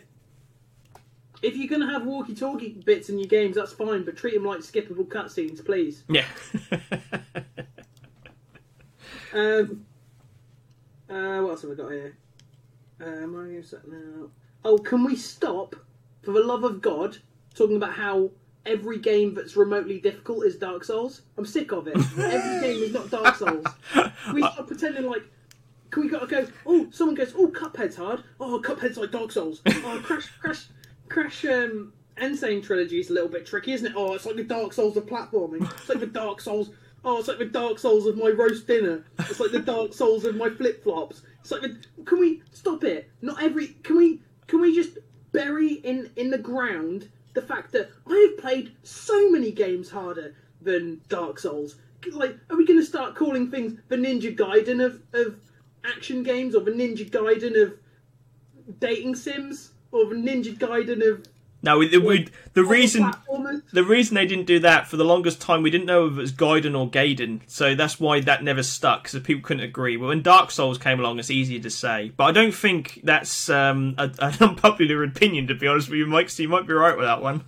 If 1.42 1.58
you're 1.58 1.68
gonna 1.68 1.92
have 1.92 2.06
walkie-talkie 2.06 2.84
bits 2.86 3.10
in 3.10 3.18
your 3.18 3.28
games, 3.28 3.56
that's 3.56 3.74
fine, 3.74 4.06
but 4.06 4.16
treat 4.16 4.36
them 4.36 4.46
like 4.46 4.60
skippable 4.60 5.06
cutscenes, 5.08 5.66
please. 5.66 6.04
Yeah. 6.08 6.26
Um, 9.34 9.86
uh, 11.10 11.42
what 11.42 11.50
else 11.50 11.64
have 11.64 11.72
I 11.72 11.74
got 11.74 11.92
here? 11.92 12.16
Uh, 13.02 13.26
Mario 13.28 13.64
set 13.64 13.88
now. 13.88 14.30
Oh, 14.64 14.78
can 14.78 15.04
we 15.04 15.16
stop, 15.16 15.76
for 16.22 16.34
the 16.34 16.40
love 16.44 16.64
of 16.64 16.82
God, 16.82 17.18
talking 17.56 17.78
about 17.78 17.94
how 17.94 18.30
every 18.66 19.00
game 19.00 19.34
that's 19.34 19.58
remotely 19.58 20.00
difficult 20.00 20.46
is 20.46 20.56
Dark 20.56 20.84
Souls? 20.84 21.24
I'm 21.36 21.48
sick 21.48 21.72
of 21.72 21.88
it. 21.88 21.98
every 21.98 22.62
game 22.62 22.84
is 22.84 22.94
not 22.94 23.10
Dark 23.10 23.36
Souls. 23.36 23.66
We 24.34 24.42
stop 24.42 24.68
pretending 24.68 25.06
like. 25.10 25.24
Can 25.94 26.02
we 26.02 26.10
go, 26.10 26.26
go? 26.26 26.48
Oh, 26.66 26.88
someone 26.90 27.14
goes. 27.14 27.36
Oh, 27.38 27.50
Cuphead's 27.50 27.96
hard. 27.96 28.24
Oh, 28.40 28.60
Cuphead's 28.60 28.98
like 28.98 29.12
Dark 29.12 29.32
Souls. 29.32 29.62
Oh, 29.68 30.02
Crash, 30.04 30.28
Crash, 30.42 30.66
Crash. 31.08 31.46
Um, 31.46 31.94
N. 32.18 32.36
Sane 32.36 32.64
trilogy 32.64 33.00
is 33.00 33.12
a 33.12 33.14
little 33.14 33.30
bit 33.30 33.46
tricky, 33.46 33.74
isn't 33.74 33.86
it? 33.86 33.94
Oh, 33.96 34.16
it's 34.16 34.26
like 34.26 34.36
the 34.36 34.44
Dark 34.44 34.74
Souls 34.74 34.98
of 34.98 35.06
platforming. 35.06 35.62
It's 35.72 35.90
like 35.90 36.00
the 36.00 36.08
Dark 36.08 36.42
Souls. 36.42 36.72
Oh, 37.06 37.20
it's 37.20 37.28
like 37.28 37.38
the 37.38 37.46
Dark 37.46 37.78
Souls 37.78 38.08
of 38.08 38.18
my 38.18 38.30
roast 38.30 38.66
dinner. 38.66 39.06
It's 39.20 39.40
like 39.40 39.52
the 39.52 39.60
Dark 39.60 39.94
Souls 39.94 40.26
of 40.26 40.36
my 40.36 40.50
flip 40.50 40.84
flops. 40.84 41.22
It's 41.42 41.52
like 41.52 41.62
the. 41.62 41.78
Can 42.06 42.20
we 42.20 42.42
stop 42.52 42.84
it? 42.84 43.12
Not 43.22 43.44
every. 43.44 43.68
Can 43.84 43.96
we? 43.96 44.20
Can 44.48 44.62
we 44.62 44.74
just 44.74 44.98
bury 45.32 45.74
in 45.74 46.10
in 46.16 46.32
the 46.32 46.40
ground 46.40 47.08
the 47.36 47.42
fact 47.44 47.72
that 47.74 47.92
I 48.08 48.30
have 48.32 48.42
played 48.42 48.76
so 48.82 49.30
many 49.30 49.52
games 49.52 49.92
harder 49.92 50.34
than 50.60 51.02
Dark 51.08 51.38
Souls? 51.38 51.76
Like, 52.12 52.36
are 52.50 52.58
we 52.58 52.66
going 52.66 52.80
to 52.80 52.86
start 52.86 53.14
calling 53.16 53.52
things 53.52 53.80
the 53.90 53.96
Ninja 53.96 54.36
Gaiden 54.36 54.84
of 54.84 55.00
of 55.14 55.36
action 55.86 56.24
games, 56.24 56.56
or 56.56 56.62
the 56.62 56.72
Ninja 56.72 57.10
Gaiden 57.10 57.62
of 57.62 57.74
dating 58.80 59.16
sims, 59.16 59.72
or 59.92 60.06
the 60.06 60.16
Ninja 60.16 60.56
Gaiden 60.58 61.08
of 61.08 61.26
No, 61.62 61.78
we, 61.78 61.98
we, 61.98 62.28
the 62.54 62.64
reason 62.64 63.12
the 63.72 63.84
reason 63.84 64.16
they 64.16 64.26
didn't 64.26 64.46
do 64.46 64.60
that 64.60 64.88
for 64.88 64.98
the 64.98 65.06
longest 65.06 65.42
time, 65.42 65.62
we 65.64 65.70
didn't 65.70 65.86
know 65.86 66.08
if 66.08 66.14
it 66.14 66.18
was 66.18 66.32
Gaiden 66.34 66.78
or 66.78 66.90
Gaiden, 66.90 67.42
so 67.48 67.76
that's 67.76 68.00
why 68.00 68.20
that 68.22 68.44
never 68.44 68.64
stuck. 68.64 69.04
because 69.04 69.20
people 69.22 69.44
couldn't 69.44 69.64
agree. 69.64 69.98
But 69.98 70.08
when 70.08 70.22
Dark 70.22 70.52
Souls 70.52 70.78
came 70.78 71.00
along, 71.00 71.20
it's 71.20 71.32
easier 71.32 71.60
to 71.62 71.70
say. 71.70 72.12
But 72.16 72.26
I 72.26 72.32
don't 72.32 72.54
think 72.54 73.02
that's 73.04 73.50
um, 73.50 73.96
a, 73.98 74.12
an 74.20 74.36
unpopular 74.40 75.04
opinion, 75.04 75.48
to 75.48 75.56
be 75.56 75.68
honest 75.68 75.90
with 75.90 76.00
you, 76.00 76.06
Mike. 76.06 76.30
So 76.30 76.44
you 76.44 76.50
might 76.50 76.68
be 76.68 76.74
right 76.74 76.98
with 76.98 77.06
that 77.06 77.22
one. 77.22 77.46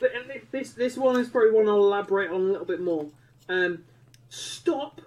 But 0.00 0.14
and 0.14 0.26
thi- 0.26 0.42
this 0.50 0.72
this 0.72 0.96
one 0.96 1.18
is 1.20 1.28
probably 1.28 1.50
one 1.50 1.68
I'll 1.68 1.76
elaborate 1.76 2.30
on 2.30 2.40
a 2.40 2.44
little 2.44 2.66
bit 2.66 2.80
more. 2.80 3.08
Um, 3.48 3.84
stop. 4.28 5.00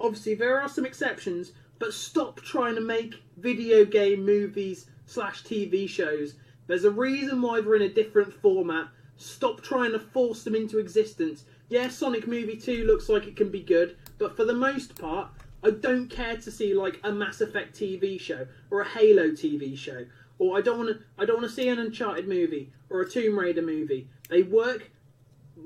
Obviously, 0.00 0.34
there 0.34 0.60
are 0.60 0.68
some 0.68 0.86
exceptions, 0.86 1.52
but 1.78 1.94
stop 1.94 2.40
trying 2.40 2.74
to 2.74 2.80
make 2.80 3.22
video 3.36 3.84
game 3.84 4.24
movies 4.24 4.86
slash 5.06 5.42
TV 5.42 5.88
shows. 5.88 6.34
There's 6.66 6.84
a 6.84 6.90
reason 6.90 7.40
why 7.40 7.60
they're 7.60 7.76
in 7.76 7.82
a 7.82 7.88
different 7.88 8.32
format. 8.34 8.88
Stop 9.16 9.62
trying 9.62 9.92
to 9.92 9.98
force 9.98 10.44
them 10.44 10.54
into 10.54 10.78
existence. 10.78 11.44
Yeah, 11.68 11.88
Sonic 11.88 12.26
Movie 12.26 12.56
2 12.56 12.84
looks 12.84 13.08
like 13.08 13.26
it 13.26 13.36
can 13.36 13.50
be 13.50 13.62
good, 13.62 13.96
but 14.18 14.36
for 14.36 14.44
the 14.44 14.54
most 14.54 14.98
part, 14.98 15.28
I 15.62 15.70
don't 15.70 16.08
care 16.08 16.36
to 16.36 16.50
see 16.50 16.72
like 16.72 17.00
a 17.02 17.12
Mass 17.12 17.40
Effect 17.40 17.74
TV 17.74 18.20
show 18.20 18.46
or 18.70 18.80
a 18.80 18.88
Halo 18.88 19.30
TV 19.30 19.76
show, 19.76 20.06
or 20.38 20.56
I 20.56 20.60
don't 20.60 20.78
want 20.78 20.90
to. 20.90 21.04
I 21.18 21.24
don't 21.24 21.38
want 21.38 21.48
to 21.48 21.54
see 21.54 21.68
an 21.68 21.78
Uncharted 21.78 22.28
movie 22.28 22.70
or 22.90 23.00
a 23.00 23.10
Tomb 23.10 23.38
Raider 23.38 23.62
movie. 23.62 24.08
They 24.28 24.42
work 24.42 24.90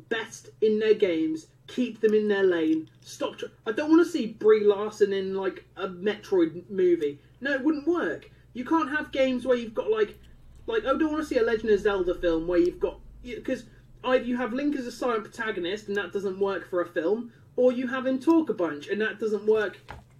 best 0.08 0.48
in 0.60 0.78
their 0.78 0.94
games. 0.94 1.48
Keep 1.74 2.02
them 2.02 2.12
in 2.12 2.28
their 2.28 2.42
lane. 2.42 2.90
Stop. 3.00 3.38
Tr- 3.38 3.46
I 3.66 3.72
don't 3.72 3.88
want 3.88 4.04
to 4.04 4.12
see 4.12 4.26
Brie 4.26 4.62
Larson 4.62 5.14
in 5.14 5.34
like 5.34 5.64
a 5.76 5.88
Metroid 5.88 6.68
movie. 6.68 7.18
No, 7.40 7.52
it 7.52 7.64
wouldn't 7.64 7.86
work. 7.86 8.30
You 8.52 8.66
can't 8.66 8.90
have 8.90 9.10
games 9.10 9.46
where 9.46 9.56
you've 9.56 9.72
got 9.72 9.90
like, 9.90 10.18
like 10.66 10.84
I 10.84 10.88
don't 10.88 11.10
want 11.10 11.22
to 11.22 11.26
see 11.26 11.38
a 11.38 11.42
Legend 11.42 11.70
of 11.70 11.80
Zelda 11.80 12.14
film 12.14 12.46
where 12.46 12.58
you've 12.58 12.78
got 12.78 12.98
because 13.22 13.64
either 14.04 14.24
you 14.24 14.36
have 14.36 14.52
Link 14.52 14.76
as 14.76 14.86
a 14.86 14.92
silent 14.92 15.24
protagonist 15.24 15.88
and 15.88 15.96
that 15.96 16.12
doesn't 16.12 16.38
work 16.38 16.68
for 16.68 16.82
a 16.82 16.86
film, 16.86 17.32
or 17.56 17.72
you 17.72 17.86
have 17.86 18.06
him 18.06 18.18
talk 18.18 18.50
a 18.50 18.54
bunch 18.54 18.88
and 18.88 19.00
that 19.00 19.18
doesn't 19.18 19.46
work 19.46 19.78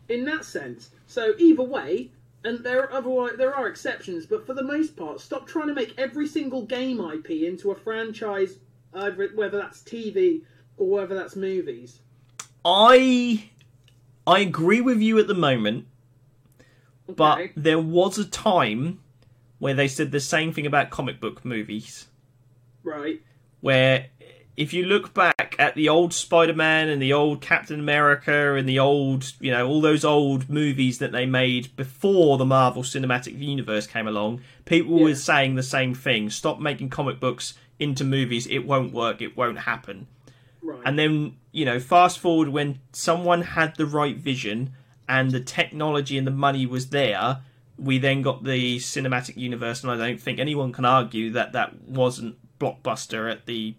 in 0.08 0.24
that 0.24 0.46
sense. 0.46 0.88
So 1.06 1.34
either 1.36 1.62
way, 1.62 2.12
and 2.44 2.64
there 2.64 2.90
are 2.90 3.36
there 3.36 3.54
are 3.54 3.68
exceptions, 3.68 4.24
but 4.24 4.46
for 4.46 4.54
the 4.54 4.64
most 4.64 4.96
part, 4.96 5.20
stop 5.20 5.46
trying 5.46 5.68
to 5.68 5.74
make 5.74 5.98
every 5.98 6.26
single 6.26 6.62
game 6.62 6.98
IP 6.98 7.30
into 7.30 7.72
a 7.72 7.74
franchise, 7.74 8.56
whether 8.92 9.58
that's 9.58 9.82
TV 9.82 10.44
or 10.76 10.88
whether 10.88 11.14
that's 11.14 11.36
movies. 11.36 12.00
I 12.64 13.50
I 14.26 14.40
agree 14.40 14.80
with 14.80 15.00
you 15.00 15.18
at 15.18 15.26
the 15.26 15.34
moment, 15.34 15.86
but 17.06 17.50
there 17.56 17.78
was 17.80 18.18
a 18.18 18.24
time 18.24 19.00
where 19.58 19.74
they 19.74 19.88
said 19.88 20.10
the 20.12 20.20
same 20.20 20.52
thing 20.52 20.66
about 20.66 20.90
comic 20.90 21.20
book 21.20 21.44
movies. 21.44 22.06
right, 22.84 23.20
where 23.60 24.06
if 24.56 24.74
you 24.74 24.84
look 24.84 25.14
back 25.14 25.56
at 25.58 25.74
the 25.74 25.88
old 25.88 26.12
Spider-Man 26.12 26.88
and 26.90 27.00
the 27.00 27.12
old 27.12 27.40
Captain 27.40 27.80
America 27.80 28.54
and 28.54 28.68
the 28.68 28.78
old, 28.78 29.32
you 29.40 29.50
know, 29.50 29.66
all 29.66 29.80
those 29.80 30.04
old 30.04 30.50
movies 30.50 30.98
that 30.98 31.10
they 31.10 31.24
made 31.24 31.74
before 31.74 32.36
the 32.36 32.44
Marvel 32.44 32.82
Cinematic 32.82 33.38
Universe 33.40 33.86
came 33.86 34.06
along, 34.06 34.42
people 34.66 34.98
Yeah. 34.98 35.04
were 35.04 35.14
saying 35.14 35.54
the 35.54 35.62
same 35.62 35.94
thing. 35.94 36.28
Stop 36.28 36.60
making 36.60 36.90
comic 36.90 37.18
books 37.18 37.54
into 37.78 38.04
movies. 38.04 38.46
It 38.46 38.66
won't 38.66 38.92
work. 38.92 39.22
It 39.22 39.36
won't 39.38 39.60
happen. 39.60 40.06
Right, 40.62 40.80
And 40.84 40.98
then, 40.98 41.36
you 41.50 41.64
know, 41.64 41.80
fast 41.80 42.18
forward 42.18 42.48
when 42.48 42.80
someone 42.92 43.42
had 43.42 43.76
the 43.76 43.86
right 43.86 44.16
vision 44.16 44.72
and 45.08 45.30
the 45.30 45.40
technology 45.40 46.16
and 46.16 46.26
the 46.26 46.32
money 46.32 46.66
was 46.66 46.88
there, 46.88 47.40
we 47.78 47.98
then 47.98 48.22
got 48.22 48.44
the 48.44 48.78
cinematic 48.78 49.36
universe, 49.36 49.82
and 49.82 49.90
I 49.90 49.96
don't 49.96 50.20
think 50.20 50.38
anyone 50.38 50.72
can 50.72 50.84
argue 50.84 51.30
that 51.32 51.52
that 51.52 51.82
wasn't 51.82 52.36
blockbuster 52.58 53.30
at 53.30 53.46
the 53.46 53.74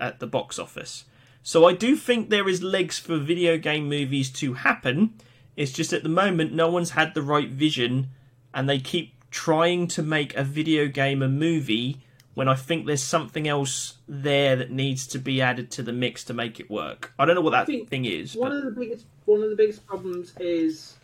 at 0.00 0.20
the 0.20 0.26
box 0.26 0.58
office. 0.58 1.04
So 1.42 1.66
I 1.66 1.72
do 1.72 1.96
think 1.96 2.30
there 2.30 2.48
is 2.48 2.62
legs 2.62 2.98
for 2.98 3.18
video 3.18 3.58
game 3.58 3.88
movies 3.88 4.30
to 4.32 4.54
happen. 4.54 5.14
It's 5.56 5.72
just 5.72 5.92
at 5.92 6.02
the 6.02 6.08
moment 6.08 6.52
no 6.52 6.70
one's 6.70 6.90
had 6.90 7.14
the 7.14 7.22
right 7.22 7.48
vision, 7.48 8.08
and 8.54 8.68
they 8.68 8.78
keep 8.78 9.14
trying 9.30 9.88
to 9.88 10.02
make 10.02 10.34
a 10.34 10.44
video 10.44 10.86
game 10.86 11.22
a 11.22 11.28
movie 11.28 12.00
when 12.38 12.46
I 12.46 12.54
think 12.54 12.86
there's 12.86 13.02
something 13.02 13.48
else 13.48 13.94
there 14.06 14.54
that 14.54 14.70
needs 14.70 15.08
to 15.08 15.18
be 15.18 15.42
added 15.42 15.72
to 15.72 15.82
the 15.82 15.92
mix 15.92 16.22
to 16.26 16.32
make 16.32 16.60
it 16.60 16.70
work. 16.70 17.12
I 17.18 17.24
don't 17.24 17.34
know 17.34 17.40
what 17.40 17.50
that 17.50 17.66
thing 17.66 18.04
is. 18.04 18.36
one 18.36 18.52
But 18.52 18.58
of 18.58 18.64
the 18.66 18.80
biggest 18.80 19.06
one 19.24 19.42
of 19.42 19.50
the 19.50 19.56
biggest 19.56 19.84
problems 19.84 20.34
is 20.38 20.98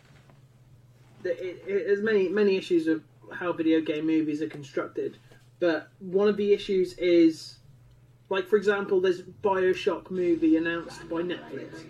that 1.23 1.33
it, 1.33 1.61
it, 1.67 1.87
there's 1.87 2.01
many 2.01 2.29
many 2.29 2.55
issues 2.55 2.87
of 2.87 3.03
how 3.33 3.51
video 3.51 3.81
game 3.81 4.07
movies 4.07 4.41
are 4.41 4.47
constructed, 4.47 5.17
but 5.59 5.89
one 5.99 6.29
of 6.29 6.37
the 6.37 6.53
issues 6.53 6.93
is, 6.93 7.57
like 8.29 8.47
for 8.47 8.55
example, 8.55 9.01
there's 9.01 9.21
Bioshock 9.21 10.09
movie 10.09 10.55
announced 10.55 11.01
by 11.09 11.17
Netflix. 11.17 11.83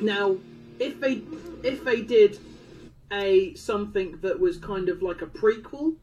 Now, 0.00 0.38
if 0.78 0.98
they 0.98 1.20
if 1.62 1.84
they 1.84 2.00
did 2.00 2.38
a 3.12 3.52
something 3.52 4.18
that 4.22 4.40
was 4.40 4.56
kind 4.56 4.88
of 4.88 5.02
like 5.02 5.20
a 5.20 5.26
prequel 5.26 5.96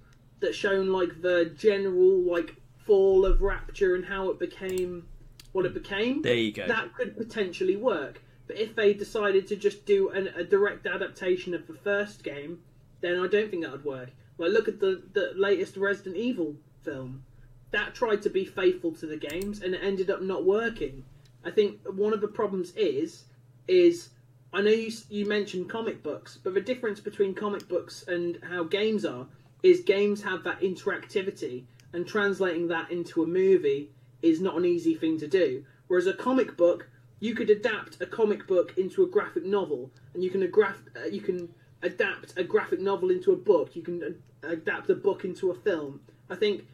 that 0.45 0.55
shown 0.55 0.91
like 0.91 1.21
the 1.21 1.51
general 1.57 2.21
like 2.21 2.55
fall 2.85 3.25
of 3.25 3.41
Rapture 3.41 3.95
and 3.95 4.05
how 4.05 4.29
it 4.29 4.39
became 4.39 5.07
what 5.51 5.65
it 5.65 5.73
became, 5.73 6.21
there 6.21 6.35
you 6.35 6.51
go. 6.51 6.67
that 6.67 6.93
could 6.93 7.17
potentially 7.17 7.75
work. 7.75 8.21
But 8.47 8.57
if 8.57 8.75
they 8.75 8.93
decided 8.93 9.47
to 9.47 9.55
just 9.55 9.85
do 9.85 10.09
an, 10.09 10.27
a 10.35 10.43
direct 10.43 10.85
adaptation 10.85 11.53
of 11.53 11.65
the 11.65 11.73
first 11.73 12.23
game, 12.23 12.59
then 13.01 13.19
I 13.19 13.27
don't 13.27 13.49
think 13.49 13.63
that 13.63 13.71
would 13.71 13.85
work. 13.85 14.09
Like, 14.37 14.51
look 14.51 14.67
at 14.67 14.79
the, 14.79 15.01
the 15.13 15.31
latest 15.35 15.77
Resident 15.77 16.15
Evil 16.17 16.55
film. 16.83 17.23
That 17.71 17.95
tried 17.95 18.21
to 18.23 18.29
be 18.29 18.45
faithful 18.45 18.91
to 18.93 19.07
the 19.07 19.17
games, 19.17 19.61
and 19.61 19.73
it 19.73 19.81
ended 19.81 20.11
up 20.11 20.21
not 20.21 20.45
working. 20.45 21.03
I 21.43 21.51
think 21.51 21.79
one 21.87 22.13
of 22.13 22.21
the 22.21 22.27
problems 22.27 22.71
is, 22.75 23.23
is 23.67 24.09
I 24.53 24.61
know 24.61 24.71
you 24.71 24.91
you 25.09 25.25
mentioned 25.25 25.69
comic 25.69 26.03
books, 26.03 26.37
but 26.41 26.53
the 26.53 26.61
difference 26.61 26.99
between 26.99 27.33
comic 27.33 27.67
books 27.67 28.05
and 28.07 28.39
how 28.43 28.63
games 28.63 29.05
are 29.05 29.25
is 29.65 29.79
games 29.79 30.21
have 30.21 30.43
that 30.43 30.59
interactivity, 30.59 31.63
and 31.91 32.05
translating 32.05 32.67
that 32.67 32.91
into 32.91 33.23
a 33.23 33.25
movie 33.25 33.89
is 34.21 34.39
not 34.39 34.55
an 34.55 34.63
easy 34.63 34.93
thing 34.93 35.17
to 35.17 35.27
do. 35.27 35.65
Whereas 35.87 36.05
a 36.05 36.13
comic 36.13 36.55
book, 36.55 36.87
you 37.19 37.33
could 37.33 37.49
adapt 37.49 37.99
a 37.99 38.05
comic 38.05 38.45
book 38.45 38.77
into 38.77 39.03
a 39.03 39.07
graphic 39.07 39.43
novel, 39.43 39.89
and 40.13 40.23
you 40.23 40.29
can 40.29 40.47
graph, 40.51 40.77
uh, 40.95 41.07
you 41.07 41.19
can 41.19 41.49
adapt 41.81 42.37
a 42.37 42.43
graphic 42.43 42.79
novel 42.79 43.09
into 43.09 43.31
a 43.31 43.35
book. 43.35 43.75
You 43.75 43.81
can 43.81 44.21
adapt 44.43 44.91
a 44.91 44.95
book 44.95 45.25
into 45.25 45.49
a 45.49 45.55
film. 45.55 45.99
I 46.29 46.35
think 46.35 46.67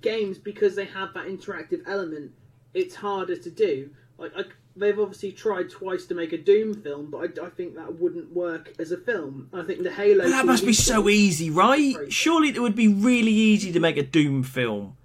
games 0.00 0.38
because 0.38 0.74
they 0.74 0.86
have 0.86 1.12
that 1.12 1.26
interactive 1.26 1.82
element, 1.86 2.32
it's 2.72 2.94
harder 2.94 3.36
to 3.36 3.50
do. 3.50 3.90
Like 4.16 4.32
I, 4.34 4.44
they've 4.78 4.98
obviously 4.98 5.32
tried 5.32 5.70
twice 5.70 6.06
to 6.06 6.14
make 6.14 6.32
a 6.32 6.38
Doom 6.38 6.80
film, 6.82 7.10
but 7.10 7.38
I, 7.38 7.46
I 7.46 7.50
think 7.50 7.74
that 7.76 7.98
wouldn't 7.98 8.32
work 8.32 8.74
as 8.78 8.92
a 8.92 8.96
film. 8.96 9.48
I 9.52 9.62
think 9.62 9.82
the 9.82 9.92
Halo. 9.92 10.24
But 10.24 10.30
that 10.30 10.46
must 10.46 10.64
be 10.64 10.72
so 10.72 11.08
easy, 11.08 11.50
right? 11.50 11.96
Surely 12.08 12.48
it 12.48 12.60
would 12.60 12.76
be 12.76 12.88
really 12.88 13.32
easy 13.32 13.72
to 13.72 13.80
make 13.80 13.96
a 13.96 14.02
Doom 14.02 14.42
film. 14.42 14.96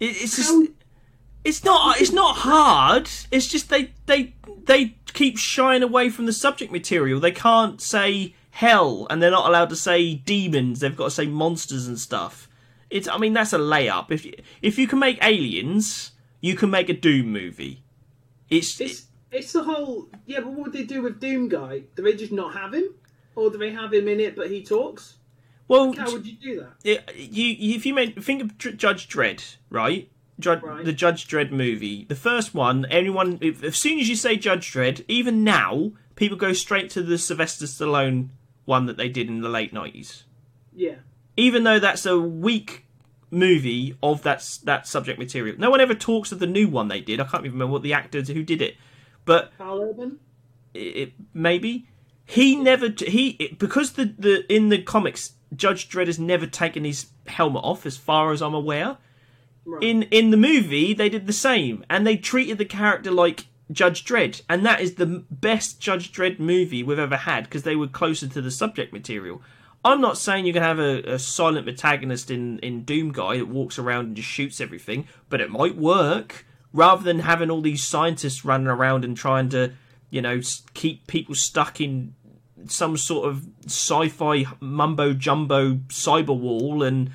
It, 0.00 0.16
it's 0.22 0.36
just. 0.36 0.50
How? 0.50 0.66
It's 1.44 1.64
not. 1.64 2.00
It's 2.00 2.12
not 2.12 2.36
hard. 2.36 3.08
It's 3.30 3.46
just 3.46 3.68
they 3.68 3.92
they 4.06 4.34
they 4.64 4.96
keep 5.12 5.38
shying 5.38 5.82
away 5.82 6.10
from 6.10 6.26
the 6.26 6.32
subject 6.32 6.72
material. 6.72 7.20
They 7.20 7.32
can't 7.32 7.80
say 7.80 8.34
hell, 8.50 9.06
and 9.10 9.22
they're 9.22 9.30
not 9.30 9.48
allowed 9.48 9.70
to 9.70 9.76
say 9.76 10.14
demons. 10.14 10.80
They've 10.80 10.96
got 10.96 11.04
to 11.04 11.10
say 11.10 11.26
monsters 11.26 11.86
and 11.86 11.98
stuff. 11.98 12.48
It's. 12.90 13.08
I 13.08 13.18
mean, 13.18 13.32
that's 13.32 13.52
a 13.52 13.58
layup. 13.58 14.10
If 14.10 14.26
if 14.62 14.78
you 14.78 14.86
can 14.86 14.98
make 14.98 15.22
aliens, 15.22 16.12
you 16.40 16.56
can 16.56 16.70
make 16.70 16.88
a 16.88 16.94
Doom 16.94 17.32
movie. 17.32 17.83
It's 18.50 18.80
it's, 18.80 19.06
it's 19.30 19.52
the 19.52 19.62
whole 19.62 20.08
yeah. 20.26 20.40
But 20.40 20.48
what 20.48 20.58
would 20.66 20.72
they 20.72 20.84
do 20.84 21.02
with 21.02 21.20
Doom 21.20 21.48
Guy? 21.48 21.84
Do 21.96 22.02
they 22.02 22.14
just 22.14 22.32
not 22.32 22.54
have 22.54 22.74
him, 22.74 22.94
or 23.34 23.50
do 23.50 23.58
they 23.58 23.70
have 23.70 23.92
him 23.92 24.08
in 24.08 24.20
it 24.20 24.36
but 24.36 24.50
he 24.50 24.62
talks? 24.62 25.16
Well, 25.66 25.92
how 25.94 26.12
would 26.12 26.26
you 26.26 26.36
do 26.36 26.60
that? 26.60 26.72
It, 26.84 27.16
you 27.16 27.74
if 27.76 27.86
you 27.86 27.94
made 27.94 28.22
think 28.22 28.42
of 28.42 28.58
Judge 28.58 29.08
Dredd, 29.08 29.56
right? 29.70 30.10
Judge, 30.38 30.62
right. 30.62 30.84
the 30.84 30.92
Judge 30.92 31.28
Dredd 31.28 31.52
movie. 31.52 32.04
The 32.04 32.16
first 32.16 32.54
one, 32.54 32.86
anyone, 32.86 33.38
if, 33.40 33.62
as 33.62 33.76
soon 33.76 34.00
as 34.00 34.08
you 34.08 34.16
say 34.16 34.36
Judge 34.36 34.72
Dredd, 34.72 35.04
even 35.06 35.44
now, 35.44 35.92
people 36.16 36.36
go 36.36 36.52
straight 36.52 36.90
to 36.90 37.02
the 37.02 37.18
Sylvester 37.18 37.66
Stallone 37.66 38.30
one 38.64 38.86
that 38.86 38.96
they 38.96 39.08
did 39.08 39.28
in 39.28 39.42
the 39.42 39.48
late 39.48 39.72
nineties. 39.72 40.24
Yeah. 40.74 40.96
Even 41.36 41.64
though 41.64 41.78
that's 41.78 42.06
a 42.06 42.18
weak 42.18 42.83
movie 43.34 43.96
of 44.02 44.22
that 44.22 44.58
that 44.64 44.86
subject 44.86 45.18
material, 45.18 45.56
no 45.58 45.70
one 45.70 45.80
ever 45.80 45.94
talks 45.94 46.32
of 46.32 46.38
the 46.38 46.46
new 46.46 46.68
one 46.68 46.88
they 46.88 47.00
did. 47.00 47.20
I 47.20 47.24
can't 47.24 47.44
even 47.44 47.58
remember 47.58 47.72
what 47.72 47.82
the 47.82 47.92
actors 47.92 48.28
who 48.28 48.42
did 48.42 48.62
it, 48.62 48.76
but 49.24 49.52
Karl 49.58 49.82
Urban. 49.82 50.20
It, 50.72 50.78
it, 50.78 51.12
maybe 51.32 51.88
he 52.24 52.56
never 52.56 52.88
he 52.88 53.30
it, 53.40 53.58
because 53.58 53.92
the 53.92 54.14
the 54.18 54.52
in 54.52 54.68
the 54.68 54.82
comics 54.82 55.32
Judge 55.54 55.88
Dredd 55.88 56.06
has 56.06 56.18
never 56.18 56.46
taken 56.46 56.84
his 56.84 57.06
helmet 57.26 57.64
off, 57.64 57.86
as 57.86 57.96
far 57.96 58.32
as 58.32 58.42
I'm 58.42 58.54
aware. 58.54 58.98
Right. 59.64 59.82
In 59.82 60.02
in 60.04 60.30
the 60.30 60.36
movie, 60.36 60.94
they 60.94 61.08
did 61.08 61.26
the 61.26 61.32
same, 61.32 61.84
and 61.88 62.06
they 62.06 62.16
treated 62.16 62.58
the 62.58 62.64
character 62.64 63.10
like 63.10 63.46
Judge 63.70 64.04
Dredd, 64.04 64.42
and 64.48 64.64
that 64.66 64.80
is 64.80 64.94
the 64.94 65.24
best 65.30 65.80
Judge 65.80 66.12
Dredd 66.12 66.38
movie 66.38 66.82
we've 66.82 66.98
ever 66.98 67.16
had 67.16 67.44
because 67.44 67.62
they 67.62 67.76
were 67.76 67.88
closer 67.88 68.26
to 68.26 68.42
the 68.42 68.50
subject 68.50 68.92
material. 68.92 69.42
I'm 69.84 70.00
not 70.00 70.16
saying 70.16 70.46
you 70.46 70.52
can 70.52 70.62
have 70.62 70.78
a, 70.78 71.02
a, 71.02 71.18
silent 71.18 71.66
protagonist 71.66 72.30
in, 72.30 72.58
in 72.60 72.84
Doom 72.84 73.12
Guy 73.12 73.36
that 73.36 73.48
walks 73.48 73.78
around 73.78 74.06
and 74.06 74.16
just 74.16 74.28
shoots 74.28 74.60
everything, 74.60 75.06
but 75.28 75.42
it 75.42 75.50
might 75.50 75.76
work 75.76 76.46
rather 76.72 77.02
than 77.02 77.20
having 77.20 77.50
all 77.50 77.60
these 77.60 77.84
scientists 77.84 78.44
running 78.44 78.66
around 78.66 79.04
and 79.04 79.16
trying 79.16 79.50
to, 79.50 79.72
you 80.08 80.22
know, 80.22 80.40
keep 80.72 81.06
people 81.06 81.34
stuck 81.34 81.80
in 81.80 82.14
some 82.66 82.96
sort 82.96 83.28
of 83.28 83.46
sci-fi 83.66 84.46
mumbo 84.60 85.12
jumbo 85.12 85.74
cyber 85.88 86.36
wall 86.36 86.82
and 86.82 87.10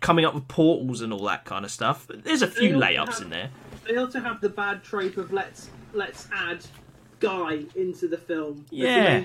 coming 0.00 0.24
up 0.24 0.34
with 0.34 0.48
portals 0.48 1.02
and 1.02 1.12
all 1.12 1.24
that 1.26 1.44
kind 1.44 1.64
of 1.64 1.70
stuff. 1.70 2.06
There's 2.08 2.42
a 2.42 2.46
few 2.46 2.74
layups 2.74 3.14
have, 3.14 3.22
in 3.22 3.30
there. 3.30 3.50
They 3.86 3.96
also 3.96 4.20
have 4.20 4.40
the 4.40 4.48
bad 4.48 4.82
trope 4.82 5.18
of 5.18 5.32
let's 5.32 5.70
let's 5.92 6.28
add 6.32 6.64
Guy 7.20 7.64
into 7.74 8.06
the 8.08 8.16
film. 8.16 8.64
Yeah. 8.70 9.24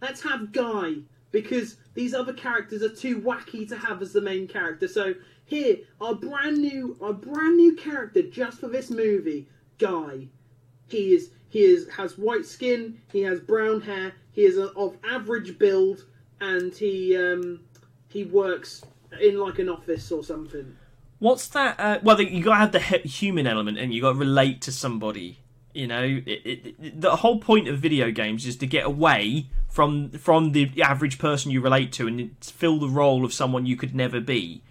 Let's 0.00 0.22
have 0.22 0.52
Guy 0.52 0.96
because 1.34 1.78
these 1.94 2.14
other 2.14 2.32
characters 2.32 2.80
are 2.82 2.94
too 2.94 3.20
wacky 3.20 3.68
to 3.68 3.76
have 3.76 4.00
as 4.00 4.12
the 4.12 4.20
main 4.20 4.46
character. 4.46 4.86
So 4.86 5.14
here, 5.44 5.78
our 6.00 6.14
brand 6.14 6.58
new, 6.58 6.96
our 7.02 7.12
brand 7.12 7.56
new 7.56 7.74
character 7.74 8.22
just 8.22 8.60
for 8.60 8.68
this 8.68 8.88
movie, 8.88 9.48
Guy. 9.78 10.28
He 10.86 11.12
is 11.12 11.30
he 11.48 11.64
is 11.64 11.88
has 11.88 12.16
white 12.16 12.46
skin. 12.46 13.00
He 13.10 13.22
has 13.22 13.40
brown 13.40 13.80
hair. 13.80 14.12
He 14.30 14.44
is 14.44 14.56
a, 14.58 14.68
of 14.74 14.96
average 15.04 15.58
build, 15.58 16.04
and 16.40 16.72
he 16.72 17.16
um, 17.16 17.60
he 18.08 18.24
works 18.24 18.82
in 19.20 19.40
like 19.40 19.58
an 19.58 19.68
office 19.68 20.12
or 20.12 20.22
something. 20.22 20.76
What's 21.18 21.48
that? 21.48 21.80
Uh, 21.80 21.98
well, 22.02 22.20
you 22.20 22.44
got 22.44 22.72
to 22.72 22.78
have 22.78 23.02
the 23.02 23.08
human 23.08 23.48
element, 23.48 23.76
and 23.78 23.92
you 23.92 24.02
got 24.02 24.12
to 24.12 24.18
relate 24.18 24.62
to 24.62 24.72
somebody. 24.72 25.40
You 25.72 25.88
know, 25.88 26.02
it, 26.04 26.28
it, 26.44 27.00
the 27.00 27.16
whole 27.16 27.40
point 27.40 27.66
of 27.66 27.80
video 27.80 28.12
games 28.12 28.46
is 28.46 28.56
to 28.58 28.66
get 28.66 28.86
away 28.86 29.48
from 29.74 30.08
from 30.10 30.52
the 30.52 30.70
average 30.80 31.18
person 31.18 31.50
you 31.50 31.60
relate 31.60 31.92
to 31.92 32.06
and 32.06 32.30
fill 32.40 32.78
the 32.78 32.88
role 32.88 33.24
of 33.24 33.34
someone 33.34 33.66
you 33.66 33.76
could 33.76 33.92
never 33.92 34.20
be. 34.20 34.62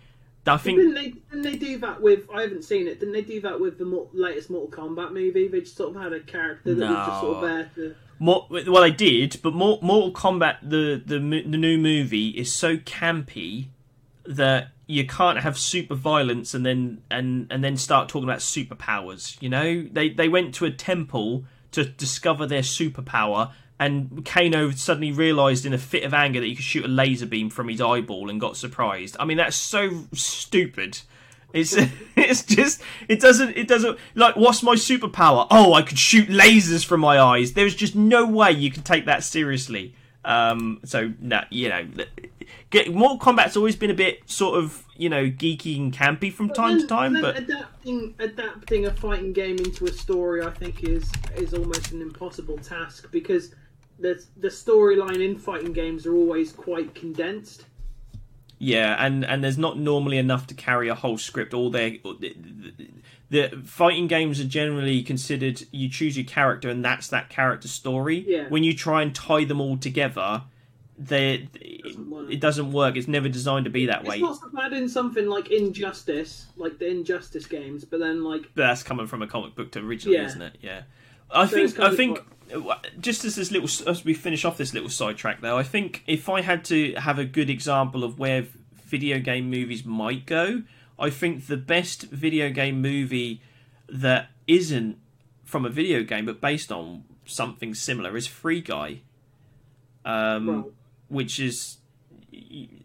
I 0.47 0.55
think 0.55 0.77
didn't 0.77 0.93
they, 0.93 1.09
didn't 1.09 1.41
they 1.41 1.55
do 1.57 1.77
that 1.79 2.01
with? 2.01 2.29
I 2.33 2.41
haven't 2.41 2.63
seen 2.63 2.87
it. 2.87 3.01
Didn't 3.01 3.13
they 3.13 3.21
do 3.21 3.41
that 3.41 3.59
with 3.59 3.77
the 3.77 4.07
latest 4.13 4.49
Mortal 4.49 4.69
Kombat 4.69 5.11
movie? 5.11 5.49
They 5.49 5.59
just 5.59 5.75
sort 5.75 5.93
of 5.93 6.01
had 6.01 6.13
a 6.13 6.21
character 6.21 6.73
that 6.73 6.79
no. 6.79 6.93
was 6.93 7.07
just 7.07 7.19
sort 7.19 7.35
of 7.35 7.41
there 7.41 7.71
to. 7.75 7.95
More, 8.19 8.47
well, 8.49 8.81
they 8.81 8.91
did, 8.91 9.39
but 9.43 9.53
Mortal 9.53 10.13
Kombat, 10.13 10.57
the, 10.61 11.01
the 11.05 11.19
the 11.19 11.57
new 11.57 11.77
movie, 11.77 12.29
is 12.29 12.53
so 12.53 12.77
campy 12.77 13.67
that 14.25 14.69
you 14.87 15.05
can't 15.05 15.39
have 15.39 15.57
super 15.57 15.95
violence 15.95 16.53
and 16.53 16.65
then 16.65 17.01
and 17.11 17.47
and 17.49 17.61
then 17.61 17.75
start 17.75 18.07
talking 18.07 18.27
about 18.27 18.39
superpowers. 18.39 19.41
You 19.41 19.49
know, 19.49 19.83
they 19.91 20.09
they 20.09 20.29
went 20.29 20.53
to 20.55 20.65
a 20.65 20.71
temple 20.71 21.43
to 21.71 21.83
discover 21.85 22.45
their 22.45 22.61
superpower, 22.61 23.51
and 23.79 24.25
Kano 24.25 24.71
suddenly 24.71 25.11
realised 25.11 25.65
in 25.65 25.73
a 25.73 25.77
fit 25.77 26.03
of 26.03 26.13
anger 26.13 26.39
that 26.39 26.45
he 26.45 26.55
could 26.55 26.63
shoot 26.63 26.85
a 26.85 26.87
laser 26.87 27.25
beam 27.25 27.49
from 27.49 27.69
his 27.69 27.81
eyeball 27.81 28.29
and 28.29 28.39
got 28.39 28.55
surprised. 28.55 29.17
I 29.19 29.25
mean, 29.25 29.37
that's 29.37 29.55
so 29.55 30.05
stupid. 30.13 30.99
It's 31.53 31.75
it's 32.15 32.43
just 32.43 32.81
it 33.07 33.19
doesn't 33.19 33.55
it 33.55 33.67
doesn't 33.67 33.97
like 34.15 34.35
what's 34.35 34.63
my 34.63 34.75
superpower? 34.75 35.47
Oh, 35.49 35.73
I 35.73 35.81
could 35.81 35.99
shoot 35.99 36.27
lasers 36.27 36.85
from 36.85 36.99
my 36.99 37.19
eyes. 37.19 37.53
There's 37.53 37.75
just 37.75 37.95
no 37.95 38.25
way 38.25 38.51
you 38.51 38.71
can 38.71 38.83
take 38.83 39.05
that 39.05 39.23
seriously. 39.23 39.95
Um, 40.25 40.79
so 40.85 41.11
nah, 41.19 41.43
you 41.49 41.69
know, 41.69 41.85
get, 42.69 42.93
Mortal 42.93 43.19
Kombat's 43.19 43.57
always 43.57 43.75
been 43.75 43.91
a 43.91 43.95
bit 43.95 44.21
sort 44.25 44.57
of 44.57 44.85
you 44.95 45.09
know 45.09 45.25
geeky 45.25 45.77
and 45.77 45.93
campy 45.93 46.31
from 46.31 46.47
but 46.47 46.55
time 46.55 46.77
then, 46.77 46.81
to 46.81 46.87
time. 46.87 47.13
But 47.21 47.37
adapting 47.37 48.15
adapting 48.19 48.85
a 48.85 48.91
fighting 48.93 49.33
game 49.33 49.57
into 49.57 49.85
a 49.85 49.91
story, 49.91 50.41
I 50.41 50.51
think, 50.51 50.83
is 50.83 51.11
is 51.35 51.53
almost 51.53 51.91
an 51.91 52.01
impossible 52.01 52.57
task 52.57 53.11
because 53.11 53.53
the 53.99 54.23
the 54.37 54.49
storyline 54.49 55.23
in 55.23 55.37
fighting 55.37 55.73
games 55.73 56.05
are 56.05 56.15
always 56.15 56.51
quite 56.51 56.95
condensed. 56.95 57.65
Yeah, 58.59 58.95
and 58.97 59.25
and 59.25 59.43
there's 59.43 59.57
not 59.57 59.77
normally 59.77 60.17
enough 60.17 60.47
to 60.47 60.53
carry 60.53 60.87
a 60.87 60.95
whole 60.95 61.17
script. 61.17 61.53
All 61.53 61.69
their 61.69 61.97
the 63.29 63.49
fighting 63.65 64.07
games 64.07 64.39
are 64.39 64.45
generally 64.45 65.01
considered 65.01 65.63
you 65.71 65.89
choose 65.89 66.15
your 66.15 66.25
character 66.25 66.69
and 66.69 66.85
that's 66.85 67.07
that 67.07 67.29
character 67.29 67.67
story. 67.67 68.23
Yeah. 68.27 68.47
When 68.47 68.63
you 68.63 68.75
try 68.75 69.01
and 69.01 69.13
tie 69.13 69.43
them 69.43 69.59
all 69.59 69.75
together, 69.75 70.43
they 70.97 71.49
it, 71.55 71.97
it, 72.29 72.39
doesn't 72.39 72.71
work. 72.71 72.95
It's 72.95 73.07
never 73.07 73.27
designed 73.27 73.65
to 73.65 73.71
be 73.71 73.87
that 73.87 74.01
it's 74.01 74.09
way. 74.09 74.15
It's 74.17 74.23
not 74.23 74.39
so 74.39 74.49
bad 74.49 74.73
in 74.73 74.87
something 74.87 75.27
like 75.27 75.49
Injustice, 75.49 76.45
like 76.55 76.77
the 76.77 76.87
Injustice 76.87 77.47
games, 77.47 77.83
but 77.85 77.99
then 77.99 78.23
like 78.23 78.43
but 78.53 78.67
that's 78.67 78.83
coming 78.83 79.07
from 79.07 79.23
a 79.23 79.27
comic 79.27 79.55
book 79.55 79.71
to 79.71 79.79
originally, 79.79 80.17
yeah. 80.17 80.25
isn't 80.25 80.41
it? 80.41 80.57
Yeah. 80.61 80.83
I 81.31 81.47
so 81.47 81.55
think 81.55 81.79
I 81.79 81.95
think. 81.95 82.19
Just 82.99 83.25
as 83.25 83.35
this 83.35 83.51
little 83.51 83.89
as 83.89 84.05
we 84.05 84.13
finish 84.13 84.45
off 84.45 84.57
this 84.57 84.73
little 84.73 84.89
sidetrack 84.89 85.41
though, 85.41 85.57
I 85.57 85.63
think 85.63 86.03
if 86.07 86.29
I 86.29 86.41
had 86.41 86.63
to 86.65 86.93
have 86.93 87.19
a 87.19 87.25
good 87.25 87.49
example 87.49 88.03
of 88.03 88.19
where 88.19 88.45
video 88.85 89.19
game 89.19 89.49
movies 89.49 89.85
might 89.85 90.25
go, 90.25 90.63
I 90.99 91.09
think 91.09 91.47
the 91.47 91.57
best 91.57 92.03
video 92.03 92.49
game 92.49 92.81
movie 92.81 93.41
that 93.89 94.29
isn't 94.47 94.97
from 95.43 95.65
a 95.65 95.69
video 95.69 96.03
game 96.03 96.25
but 96.25 96.41
based 96.41 96.71
on 96.71 97.03
something 97.25 97.73
similar 97.73 98.15
is 98.17 98.27
Free 98.27 98.61
Guy, 98.61 99.01
um, 100.05 100.71
which 101.07 101.39
is 101.39 101.77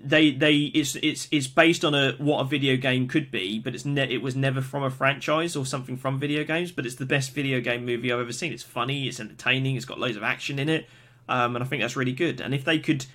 they 0.01 0.31
they 0.31 0.57
it's 0.75 0.97
it's 0.97 1.29
it's 1.31 1.47
based 1.47 1.85
on 1.85 1.95
a 1.95 2.12
what 2.19 2.41
a 2.41 2.45
video 2.45 2.77
game 2.77 3.09
could 3.09 3.31
be, 3.31 3.59
but 3.59 3.75
it's 3.75 3.85
ne- 3.85 4.12
it 4.12 4.23
was 4.23 4.37
never 4.37 4.61
from 4.61 4.83
a 4.83 4.91
franchise 4.91 5.57
or 5.57 5.65
something 5.65 5.97
from 5.97 6.19
video 6.19 6.45
games. 6.45 6.73
But 6.73 6.87
it's 6.87 6.97
the 6.97 7.07
best 7.07 7.33
video 7.33 7.61
game 7.61 7.85
movie 7.85 8.12
I've 8.12 8.20
ever 8.20 8.33
seen. 8.33 8.53
It's 8.53 8.62
funny, 8.62 9.07
it's 9.09 9.20
entertaining, 9.20 9.77
it's 9.77 9.85
got 9.85 9.99
loads 9.99 10.16
of 10.16 10.23
action 10.23 10.59
in 10.59 10.69
it, 10.69 10.89
um, 11.29 11.57
and 11.57 11.65
I 11.65 11.66
think 11.66 11.83
that's 11.83 11.97
really 11.97 12.12
good. 12.12 12.41
And 12.41 12.55
if 12.55 12.65
they 12.65 12.79
could, 12.79 13.07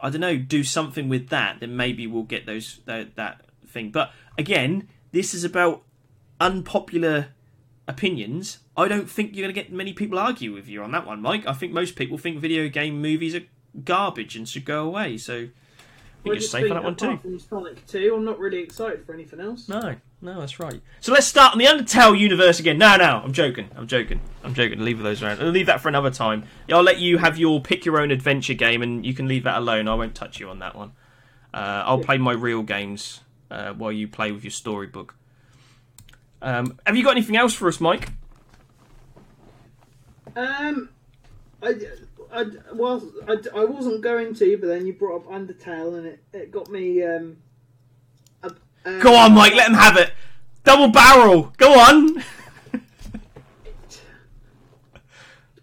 I 0.00 0.10
don't 0.10 0.20
know, 0.20 0.36
do 0.36 0.64
something 0.64 1.08
with 1.08 1.28
that, 1.28 1.60
then 1.60 1.76
maybe 1.76 2.06
we'll 2.06 2.22
get 2.22 2.46
those 2.46 2.80
that, 2.86 3.16
that 3.16 3.42
thing. 3.66 3.90
But 3.90 4.12
again, 4.38 4.88
this 5.12 5.34
is 5.34 5.44
about 5.44 5.82
unpopular 6.40 7.28
opinions. 7.86 8.58
I 8.76 8.88
don't 8.88 9.08
think 9.08 9.34
you're 9.34 9.44
going 9.44 9.54
to 9.54 9.60
get 9.60 9.72
many 9.72 9.92
people 9.92 10.18
argue 10.18 10.52
with 10.52 10.68
you 10.68 10.82
on 10.82 10.92
that 10.92 11.06
one, 11.06 11.20
Mike. 11.20 11.46
I 11.46 11.52
think 11.52 11.72
most 11.72 11.96
people 11.96 12.18
think 12.18 12.38
video 12.38 12.68
game 12.68 13.00
movies 13.00 13.34
are 13.34 13.42
garbage 13.84 14.36
and 14.36 14.48
should 14.48 14.64
go 14.64 14.84
away. 14.84 15.16
So 15.18 15.48
you're 16.24 16.40
safe 16.40 16.70
on 16.70 16.76
that 16.76 16.84
one 16.84 16.96
too. 16.96 17.18
From 17.18 17.38
Sonic 17.38 17.86
2, 17.86 18.14
I'm 18.16 18.24
not 18.24 18.38
really 18.38 18.58
excited 18.58 19.04
for 19.04 19.12
anything 19.12 19.40
else. 19.40 19.68
No, 19.68 19.96
no, 20.22 20.40
that's 20.40 20.58
right. 20.58 20.80
So 21.00 21.12
let's 21.12 21.26
start 21.26 21.52
on 21.52 21.58
the 21.58 21.66
Undertale 21.66 22.18
universe 22.18 22.58
again. 22.60 22.78
No, 22.78 22.96
no, 22.96 23.20
I'm 23.22 23.32
joking. 23.32 23.68
I'm 23.76 23.86
joking. 23.86 24.20
I'm 24.42 24.54
joking. 24.54 24.80
Leave 24.80 24.98
those 25.00 25.22
around. 25.22 25.40
I'll 25.40 25.50
leave 25.50 25.66
that 25.66 25.80
for 25.80 25.88
another 25.88 26.10
time. 26.10 26.44
I'll 26.70 26.82
let 26.82 26.98
you 26.98 27.18
have 27.18 27.38
your 27.38 27.60
pick 27.60 27.84
your 27.84 28.00
own 28.00 28.10
adventure 28.10 28.54
game, 28.54 28.82
and 28.82 29.04
you 29.04 29.14
can 29.14 29.28
leave 29.28 29.44
that 29.44 29.58
alone. 29.58 29.86
I 29.86 29.94
won't 29.94 30.14
touch 30.14 30.40
you 30.40 30.48
on 30.48 30.60
that 30.60 30.74
one. 30.74 30.92
Uh, 31.52 31.82
I'll 31.86 32.00
yeah. 32.00 32.06
play 32.06 32.18
my 32.18 32.32
real 32.32 32.62
games 32.62 33.20
uh, 33.50 33.72
while 33.74 33.92
you 33.92 34.08
play 34.08 34.32
with 34.32 34.44
your 34.44 34.50
storybook. 34.50 35.14
Um, 36.42 36.78
have 36.86 36.96
you 36.96 37.04
got 37.04 37.12
anything 37.12 37.36
else 37.36 37.54
for 37.54 37.68
us, 37.68 37.80
Mike? 37.80 38.08
Um, 40.36 40.88
I, 41.62 41.74
I, 42.32 42.46
well, 42.72 43.02
I, 43.28 43.36
I 43.54 43.64
wasn't 43.64 44.02
going 44.02 44.34
to, 44.34 44.56
but 44.58 44.66
then 44.66 44.86
you 44.86 44.92
brought 44.92 45.22
up 45.22 45.26
Undertale, 45.28 45.98
and 45.98 46.06
it, 46.06 46.24
it 46.32 46.50
got 46.50 46.68
me. 46.68 47.02
Um, 47.02 47.36
uh, 48.42 48.50
Go 49.00 49.14
on, 49.14 49.32
Mike. 49.32 49.54
Let 49.54 49.68
him 49.68 49.74
have 49.74 49.96
it. 49.96 50.12
Double 50.64 50.88
barrel. 50.88 51.52
Go 51.56 51.78
on. 51.78 52.22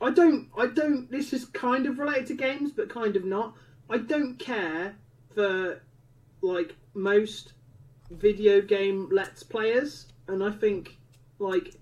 I 0.02 0.10
don't. 0.10 0.50
I 0.58 0.66
don't. 0.68 1.10
This 1.12 1.32
is 1.32 1.46
kind 1.46 1.86
of 1.86 2.00
related 2.00 2.28
to 2.28 2.36
games, 2.36 2.72
but 2.72 2.90
kind 2.90 3.16
of 3.16 3.24
not. 3.24 3.56
I 3.90 3.98
don't 3.98 4.40
care 4.40 4.96
for 5.36 5.82
like 6.42 6.76
most 6.94 7.54
video 8.10 8.62
game 8.62 9.10
let's 9.12 9.44
players, 9.44 10.08
and 10.28 10.44
I 10.44 10.52
think 10.52 10.98
like 11.38 11.76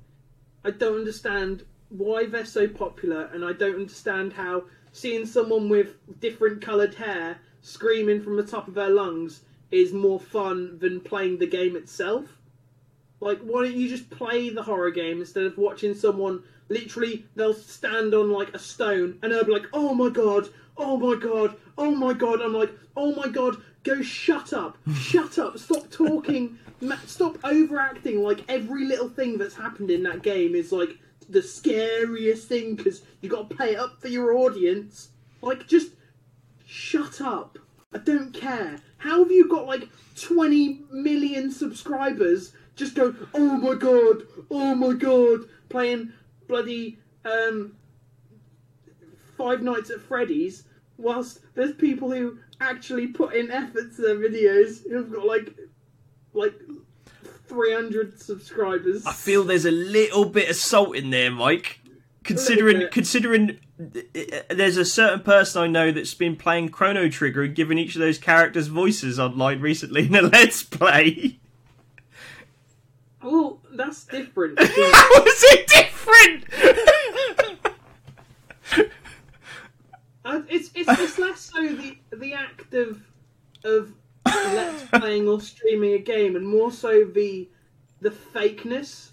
I 0.65 0.71
don't 0.71 0.97
understand 0.99 1.63
why 1.89 2.25
they're 2.25 2.45
so 2.45 2.67
popular, 2.67 3.29
and 3.33 3.43
I 3.43 3.53
don't 3.53 3.75
understand 3.75 4.33
how 4.33 4.63
seeing 4.91 5.25
someone 5.25 5.69
with 5.69 5.95
different 6.19 6.61
coloured 6.61 6.95
hair 6.95 7.39
screaming 7.61 8.21
from 8.21 8.37
the 8.37 8.43
top 8.43 8.67
of 8.67 8.73
their 8.73 8.89
lungs 8.89 9.41
is 9.71 9.93
more 9.93 10.19
fun 10.19 10.79
than 10.79 11.01
playing 11.01 11.37
the 11.37 11.47
game 11.47 11.75
itself. 11.75 12.37
Like, 13.19 13.39
why 13.39 13.63
don't 13.65 13.75
you 13.75 13.89
just 13.89 14.09
play 14.09 14.49
the 14.49 14.63
horror 14.63 14.91
game 14.91 15.19
instead 15.19 15.43
of 15.43 15.57
watching 15.57 15.93
someone 15.93 16.43
literally 16.69 17.25
they'll 17.35 17.53
stand 17.53 18.13
on 18.13 18.31
like 18.31 18.53
a 18.53 18.59
stone 18.59 19.19
and 19.21 19.31
they'll 19.31 19.43
be 19.43 19.51
like, 19.51 19.67
"Oh 19.73 19.93
my 19.93 20.09
god, 20.09 20.49
oh 20.77 20.97
my 20.97 21.15
god, 21.19 21.57
oh 21.77 21.91
my 21.91 22.13
god." 22.13 22.41
I'm 22.41 22.53
like, 22.53 22.71
"Oh 22.95 23.13
my 23.13 23.27
god, 23.27 23.57
go 23.83 24.01
shut 24.01 24.53
up, 24.53 24.77
shut 24.95 25.37
up, 25.37 25.57
stop 25.57 25.89
talking, 25.89 26.57
ma- 26.79 26.95
stop 27.05 27.37
overacting." 27.43 28.23
Like 28.23 28.43
every 28.47 28.85
little 28.85 29.09
thing 29.09 29.37
that's 29.37 29.55
happened 29.55 29.91
in 29.91 30.03
that 30.03 30.21
game 30.21 30.55
is 30.55 30.71
like 30.71 30.97
the 31.29 31.41
scariest 31.41 32.47
thing 32.47 32.75
because 32.75 33.01
you 33.21 33.29
got 33.29 33.49
to 33.49 33.55
pay 33.55 33.73
it 33.73 33.79
up 33.79 34.01
for 34.01 34.07
your 34.07 34.35
audience. 34.35 35.09
Like, 35.41 35.67
just 35.67 35.91
shut 36.65 37.21
up. 37.21 37.57
I 37.93 37.99
don't 37.99 38.33
care. 38.33 38.79
How 38.97 39.23
have 39.23 39.31
you 39.31 39.47
got 39.47 39.65
like 39.65 39.87
20 40.19 40.81
million 40.91 41.51
subscribers? 41.51 42.53
Just 42.75 42.95
go, 42.95 43.15
oh 43.33 43.57
my 43.57 43.75
god, 43.75 44.23
oh 44.51 44.75
my 44.75 44.93
god, 44.93 45.41
playing 45.69 46.13
bloody 46.47 46.99
um, 47.25 47.75
Five 49.37 49.61
Nights 49.61 49.89
at 49.89 50.01
Freddy's, 50.01 50.63
whilst 50.97 51.39
there's 51.55 51.73
people 51.73 52.11
who 52.11 52.37
actually 52.59 53.07
put 53.07 53.33
in 53.33 53.51
effort 53.51 53.95
to 53.95 54.01
their 54.01 54.17
videos 54.17 54.83
who've 54.89 55.11
got 55.11 55.25
like 55.25 55.55
like 56.33 56.53
300 57.49 58.21
subscribers. 58.21 59.05
I 59.05 59.13
feel 59.13 59.43
there's 59.43 59.65
a 59.65 59.71
little 59.71 60.25
bit 60.25 60.49
of 60.49 60.55
salt 60.55 60.95
in 60.95 61.09
there, 61.09 61.31
Mike. 61.31 61.81
Considering, 62.23 62.87
considering, 62.91 63.59
uh, 63.79 64.41
there's 64.49 64.77
a 64.77 64.85
certain 64.85 65.21
person 65.21 65.63
I 65.63 65.67
know 65.67 65.91
that's 65.91 66.13
been 66.13 66.35
playing 66.35 66.69
Chrono 66.69 67.09
Trigger 67.09 67.43
and 67.43 67.55
giving 67.55 67.79
each 67.79 67.95
of 67.95 68.01
those 68.01 68.19
characters 68.19 68.67
voices 68.67 69.19
online 69.19 69.61
recently 69.61 70.05
in 70.05 70.15
a 70.15 70.21
Let's 70.21 70.61
Play. 70.61 71.39
Well, 73.23 73.59
that's 73.71 74.05
different. 74.05 74.59
How 74.61 75.23
is 75.23 75.43
it 75.43 75.67
different? 75.67 76.45
Uh, 80.25 80.41
it's, 80.47 80.69
it's 80.75 80.87
it's 80.87 81.17
less 81.17 81.39
so 81.39 81.67
the 81.67 81.97
the 82.15 82.33
act 82.35 82.73
of 82.75 83.01
of 83.63 83.93
let's 84.53 84.83
playing 84.85 85.27
or 85.27 85.41
streaming 85.41 85.93
a 85.93 85.99
game, 85.99 86.35
and 86.35 86.47
more 86.47 86.71
so 86.71 87.03
the 87.05 87.49
the 88.01 88.11
fakeness 88.11 89.09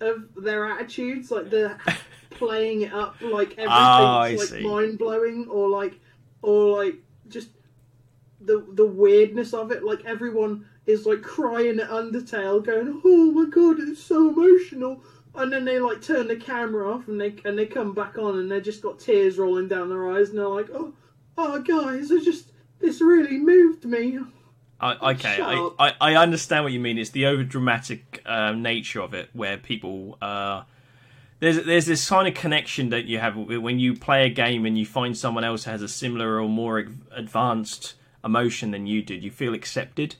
of 0.00 0.28
their 0.36 0.66
attitudes, 0.66 1.30
like 1.30 1.50
the 1.50 1.76
playing 2.30 2.82
it 2.82 2.92
up 2.92 3.16
like 3.20 3.52
everything's 3.52 3.68
Ah, 3.68 4.20
I 4.20 4.34
like 4.34 4.60
mind 4.62 4.98
blowing, 4.98 5.48
or 5.48 5.68
like 5.68 5.98
or 6.42 6.84
like 6.84 6.96
just 7.28 7.48
the 8.40 8.64
the 8.74 8.86
weirdness 8.86 9.54
of 9.54 9.72
it. 9.72 9.84
Like 9.84 10.04
everyone 10.04 10.66
is 10.86 11.06
like 11.06 11.22
crying 11.22 11.80
at 11.80 11.90
Undertale, 11.90 12.64
going, 12.64 13.00
"Oh 13.04 13.32
my 13.32 13.48
god, 13.48 13.76
it's 13.80 14.02
so 14.02 14.28
emotional." 14.28 15.02
And 15.34 15.52
then 15.52 15.64
they 15.64 15.78
like 15.78 16.02
turn 16.02 16.26
the 16.26 16.36
camera 16.36 16.92
off 16.92 17.06
and 17.06 17.20
they 17.20 17.34
and 17.44 17.58
they 17.58 17.66
come 17.66 17.94
back 17.94 18.18
on 18.18 18.38
and 18.38 18.50
they 18.50 18.60
just 18.60 18.82
got 18.82 18.98
tears 18.98 19.38
rolling 19.38 19.68
down 19.68 19.88
their 19.88 20.10
eyes 20.10 20.30
and 20.30 20.38
they're 20.38 20.48
like, 20.48 20.68
"Oh, 20.72 20.94
oh 21.36 21.60
guys, 21.60 22.10
I 22.10 22.18
just 22.18 22.52
this 22.80 23.00
really 23.00 23.38
moved 23.38 23.84
me." 23.84 24.18
I, 24.80 25.12
okay, 25.12 25.40
I. 25.40 25.70
I, 25.78 25.94
I 26.00 26.16
understand 26.16 26.64
what 26.64 26.72
you 26.72 26.80
mean. 26.80 26.98
It's 26.98 27.10
the 27.10 27.26
over 27.26 27.42
dramatic 27.42 28.22
um, 28.26 28.62
nature 28.62 29.00
of 29.00 29.12
it, 29.12 29.30
where 29.32 29.56
people 29.56 30.16
uh, 30.22 30.62
there's 31.40 31.64
there's 31.64 31.86
this 31.86 32.08
kind 32.08 32.28
of 32.28 32.34
connection 32.34 32.90
that 32.90 33.06
you 33.06 33.18
have 33.18 33.36
when 33.36 33.78
you 33.78 33.94
play 33.94 34.26
a 34.26 34.28
game 34.28 34.66
and 34.66 34.78
you 34.78 34.86
find 34.86 35.16
someone 35.16 35.44
else 35.44 35.64
has 35.64 35.82
a 35.82 35.88
similar 35.88 36.40
or 36.40 36.48
more 36.48 36.86
advanced 37.12 37.94
emotion 38.24 38.70
than 38.70 38.86
you 38.86 39.02
did. 39.02 39.22
You 39.22 39.30
feel 39.30 39.54
accepted. 39.54 40.16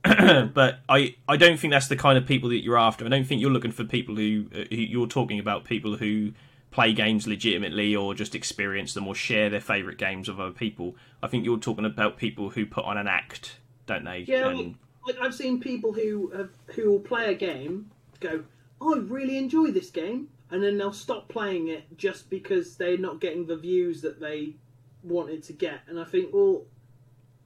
but 0.02 0.78
I, 0.88 1.16
I 1.28 1.36
don't 1.36 1.58
think 1.58 1.72
that's 1.72 1.88
the 1.88 1.96
kind 1.96 2.16
of 2.16 2.26
people 2.26 2.48
that 2.50 2.62
you're 2.62 2.78
after. 2.78 3.04
I 3.04 3.08
don't 3.08 3.24
think 3.24 3.40
you're 3.40 3.50
looking 3.50 3.72
for 3.72 3.84
people 3.84 4.14
who, 4.14 4.46
uh, 4.54 4.64
who 4.70 4.76
you're 4.76 5.08
talking 5.08 5.40
about 5.40 5.64
people 5.64 5.96
who 5.96 6.32
play 6.70 6.92
games 6.92 7.26
legitimately 7.26 7.96
or 7.96 8.14
just 8.14 8.34
experience 8.34 8.94
them 8.94 9.08
or 9.08 9.14
share 9.14 9.50
their 9.50 9.60
favorite 9.60 9.98
games 9.98 10.28
with 10.28 10.38
other 10.38 10.52
people. 10.52 10.94
I 11.22 11.26
think 11.26 11.44
you're 11.44 11.58
talking 11.58 11.84
about 11.84 12.16
people 12.16 12.50
who 12.50 12.64
put 12.64 12.84
on 12.84 12.96
an 12.96 13.08
act, 13.08 13.56
don't 13.88 14.04
they? 14.04 14.20
Yeah, 14.20 14.48
And- 14.48 14.76
like 15.06 15.18
I've 15.20 15.34
seen 15.34 15.58
people 15.58 15.92
who 15.92 16.28
have, 16.36 16.50
who 16.76 16.90
will 16.90 17.00
play 17.00 17.32
a 17.32 17.34
game 17.34 17.90
go, 18.20 18.44
"Oh, 18.80 18.94
I 18.94 18.98
really 18.98 19.38
enjoy 19.38 19.70
this 19.70 19.90
game," 19.90 20.28
and 20.50 20.62
then 20.62 20.76
they'll 20.78 20.92
stop 20.92 21.28
playing 21.28 21.68
it 21.68 21.84
just 21.96 22.30
because 22.30 22.76
they're 22.76 22.98
not 22.98 23.20
getting 23.20 23.46
the 23.46 23.56
views 23.56 24.02
that 24.02 24.20
they 24.20 24.54
wanted 25.02 25.42
to 25.44 25.52
get. 25.52 25.80
And 25.88 25.98
I 25.98 26.04
think, 26.04 26.32
well, 26.32 26.66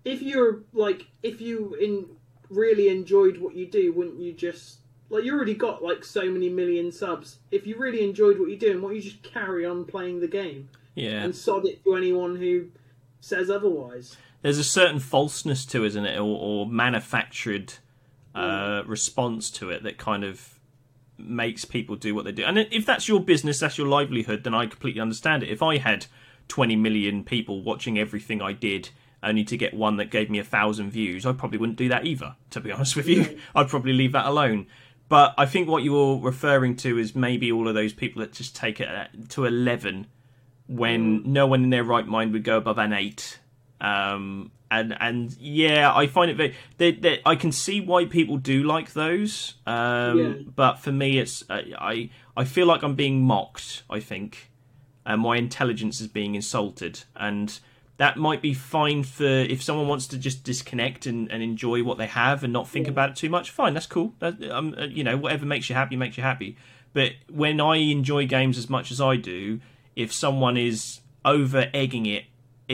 if 0.05 0.23
you're 0.23 0.62
like, 0.73 1.06
if 1.23 1.40
you 1.40 1.74
in 1.74 2.06
really 2.51 2.89
enjoyed 2.89 3.39
what 3.39 3.55
you 3.55 3.66
do, 3.66 3.93
wouldn't 3.93 4.19
you 4.19 4.32
just 4.32 4.78
like 5.09 5.24
you 5.24 5.35
already 5.35 5.55
got 5.55 5.82
like 5.82 6.05
so 6.05 6.28
many 6.31 6.48
million 6.48 6.90
subs? 6.90 7.39
If 7.51 7.66
you 7.66 7.78
really 7.78 8.02
enjoyed 8.02 8.39
what 8.39 8.48
you're 8.48 8.59
doing, 8.59 8.82
why 8.82 8.89
don't 8.89 8.97
you 8.97 9.02
just 9.02 9.23
carry 9.23 9.64
on 9.64 9.85
playing 9.85 10.20
the 10.20 10.28
game 10.28 10.69
yeah. 10.94 11.23
and 11.23 11.35
sod 11.35 11.66
it 11.66 11.85
to 11.85 11.94
anyone 11.94 12.36
who 12.36 12.69
says 13.20 13.51
otherwise? 13.51 14.16
There's 14.43 14.59
a 14.59 14.64
certain 14.64 14.98
falseness 14.98 15.64
to, 15.66 15.85
it, 15.85 15.89
isn't 15.89 16.05
it, 16.05 16.19
or, 16.19 16.39
or 16.39 16.66
manufactured 16.66 17.74
uh, 18.35 18.82
response 18.86 19.51
to 19.51 19.70
it 19.70 19.82
that 19.85 19.98
kind 19.98 20.24
of 20.24 20.60
makes 21.16 21.64
people 21.64 21.97
do 21.97 22.14
what 22.14 22.24
they 22.24 22.32
do. 22.32 22.44
And 22.44 22.59
if 22.59 22.85
that's 22.85 23.09
your 23.09 23.20
business, 23.20 23.60
that's 23.60 23.78
your 23.78 23.86
livelihood, 23.86 24.44
then 24.44 24.55
I 24.55 24.66
completely 24.66 25.01
understand 25.01 25.43
it. 25.43 25.48
If 25.48 25.62
I 25.62 25.78
had 25.78 26.06
20 26.48 26.77
million 26.77 27.24
people 27.24 27.62
watching 27.62 27.98
everything 27.98 28.43
I 28.43 28.52
did, 28.52 28.90
only 29.23 29.44
to 29.44 29.56
get 29.56 29.73
one 29.73 29.97
that 29.97 30.10
gave 30.10 30.31
me 30.31 30.40
a 30.40 30.44
thousand 30.44 30.90
views, 30.90 31.24
I 31.24 31.32
probably 31.32 31.59
wouldn't 31.59 31.78
do 31.78 31.89
that 31.89 32.06
either. 32.06 32.35
To 32.51 32.60
be 32.60 32.73
honest 32.73 32.97
with 32.97 33.06
you, 33.06 33.39
I'd 33.55 33.69
probably 33.69 33.93
leave 33.93 34.12
that 34.12 34.27
alone. 34.27 34.66
But 35.09 35.35
I 35.36 35.47
think 35.47 35.69
what 35.69 35.82
you're 35.85 36.19
referring 36.19 36.77
to 36.77 36.98
is 36.98 37.14
maybe 37.14 37.52
all 37.52 37.69
of 37.69 37.74
those 37.74 37.93
people 37.93 38.20
that 38.20 38.32
just 38.32 38.56
take 38.56 38.81
it 38.81 38.89
to 39.28 39.44
11 39.44 40.06
when 40.69 41.31
no 41.31 41.47
one 41.47 41.64
in 41.64 41.70
their 41.70 41.85
right 41.85 42.06
mind 42.06 42.32
would 42.32 42.44
go 42.44 42.56
above 42.56 42.78
an 42.78 42.93
8 42.93 43.39
um, 43.82 44.50
and 44.70 44.96
and 45.00 45.36
yeah, 45.38 45.94
I 45.94 46.06
find 46.06 46.30
it 46.30 46.36
very. 46.36 46.54
They, 46.78 46.92
they, 46.92 47.20
I 47.26 47.36
can 47.36 47.52
see 47.52 47.80
why 47.80 48.06
people 48.06 48.38
do 48.38 48.62
like 48.62 48.94
those, 48.94 49.54
um, 49.66 50.18
Yeah. 50.18 50.32
but 50.56 50.78
for 50.78 50.92
me, 50.92 51.18
it's 51.18 51.44
uh, 51.50 51.62
I 51.78 52.09
I 52.36 52.44
feel 52.44 52.66
like 52.66 52.82
I'm 52.82 52.94
being 52.94 53.22
mocked. 53.22 53.82
I 53.90 54.00
think, 54.00 54.50
and 55.04 55.20
my 55.20 55.36
intelligence 55.36 56.00
is 56.00 56.09
being 56.09 56.34
insulted, 56.34 57.04
and 57.16 57.59
that 57.98 58.16
might 58.16 58.40
be 58.40 58.54
fine 58.54 59.02
for 59.02 59.26
if 59.26 59.62
someone 59.62 59.86
wants 59.88 60.06
to 60.09 60.16
just 60.16 60.42
disconnect 60.42 61.04
and, 61.04 61.30
and 61.30 61.42
enjoy 61.42 61.82
what 61.82 61.98
they 61.98 62.06
have 62.06 62.42
and 62.42 62.52
not 62.52 62.66
think 62.66 62.88
about 62.88 63.10
it 63.10 63.16
too 63.16 63.28
much. 63.28 63.50
Fine, 63.50 63.74
that's 63.74 63.86
cool. 63.86 64.14
That, 64.20 64.42
um, 64.50 64.74
uh, 64.78 64.84
you 64.84 65.04
know, 65.04 65.16
whatever 65.18 65.44
makes 65.44 65.68
you 65.68 65.76
happy 65.76 65.96
makes 65.96 66.16
you 66.16 66.22
happy. 66.22 66.56
But 66.94 67.12
when 67.28 67.60
I 67.60 67.76
enjoy 67.76 68.26
games 68.26 68.56
as 68.56 68.70
much 68.70 68.90
as 68.90 69.00
I 69.00 69.16
do, 69.16 69.60
if 69.94 70.12
someone 70.12 70.56
is 70.56 71.00
over 71.24 71.70
egging 71.74 72.06
it 72.06 72.24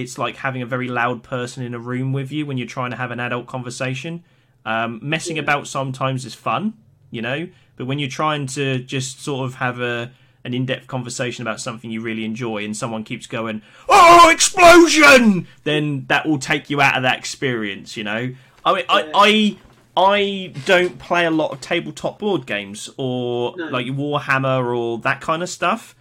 it's 0.01 0.19
like 0.19 0.37
having 0.37 0.63
a 0.63 0.67
very 0.67 0.89
loud 0.89 1.23
person 1.23 1.63
in 1.63 1.75
a 1.75 1.79
room 1.79 2.13
with 2.13 2.31
you 2.33 2.47
when 2.47 2.57
you're 2.59 2.67
trying 2.67 2.91
to 2.91 2.97
have 2.97 3.11
an 3.11 3.21
adult 3.21 3.47
conversation. 3.47 4.23
Um, 4.65 5.01
messing 5.03 5.39
about 5.39 5.67
sometimes 5.67 6.25
is 6.25 6.35
fun, 6.35 6.75
you 7.11 7.23
know, 7.23 7.49
but 7.77 7.87
when 7.87 7.99
you're 7.99 8.09
trying 8.09 8.47
to 8.49 8.79
just 8.81 9.23
sort 9.23 9.47
of 9.47 9.55
have 9.57 9.81
a 9.81 10.11
an 10.45 10.55
in-depth 10.55 10.87
conversation 10.87 11.43
about 11.43 11.61
something 11.61 11.91
you 11.91 12.01
really 12.01 12.25
enjoy 12.25 12.65
and 12.65 12.77
someone 12.77 13.03
keeps 13.05 13.27
going, 13.27 13.61
"Oh, 13.89 14.31
explosion!" 14.31 15.47
then 15.65 16.05
that 16.09 16.27
will 16.27 16.39
take 16.39 16.71
you 16.71 16.81
out 16.81 16.97
of 16.97 17.03
that 17.03 17.19
experience, 17.19 17.97
you 17.97 18.05
know. 18.05 18.35
I 18.65 18.75
mean, 18.75 18.85
I, 18.89 19.11
I 19.15 19.57
I 19.97 20.53
don't 20.65 20.99
play 20.99 21.27
a 21.27 21.31
lot 21.31 21.51
of 21.53 21.61
tabletop 21.61 22.19
board 22.21 22.47
games 22.47 22.89
or 22.97 23.55
No. 23.57 23.67
like 23.67 23.87
Warhammer 23.87 24.77
or 24.77 24.99
that 24.99 25.21
kind 25.21 25.43
of 25.43 25.49
stuff. 25.49 25.95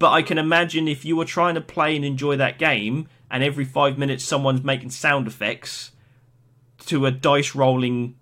But 0.00 0.10
I 0.10 0.22
can 0.22 0.38
imagine 0.38 0.88
if 0.88 1.04
you 1.04 1.14
were 1.16 1.24
trying 1.24 1.54
to 1.54 1.60
play 1.60 1.94
and 1.94 2.04
enjoy 2.04 2.36
that 2.36 2.58
game, 2.58 3.06
and 3.30 3.42
every 3.42 3.64
five 3.64 3.98
minutes 3.98 4.24
someone's 4.24 4.62
making 4.64 4.90
sound 4.90 5.26
effects 5.26 5.92
to 6.86 7.06
a 7.06 7.10
dice 7.10 7.54
rolling 7.54 8.16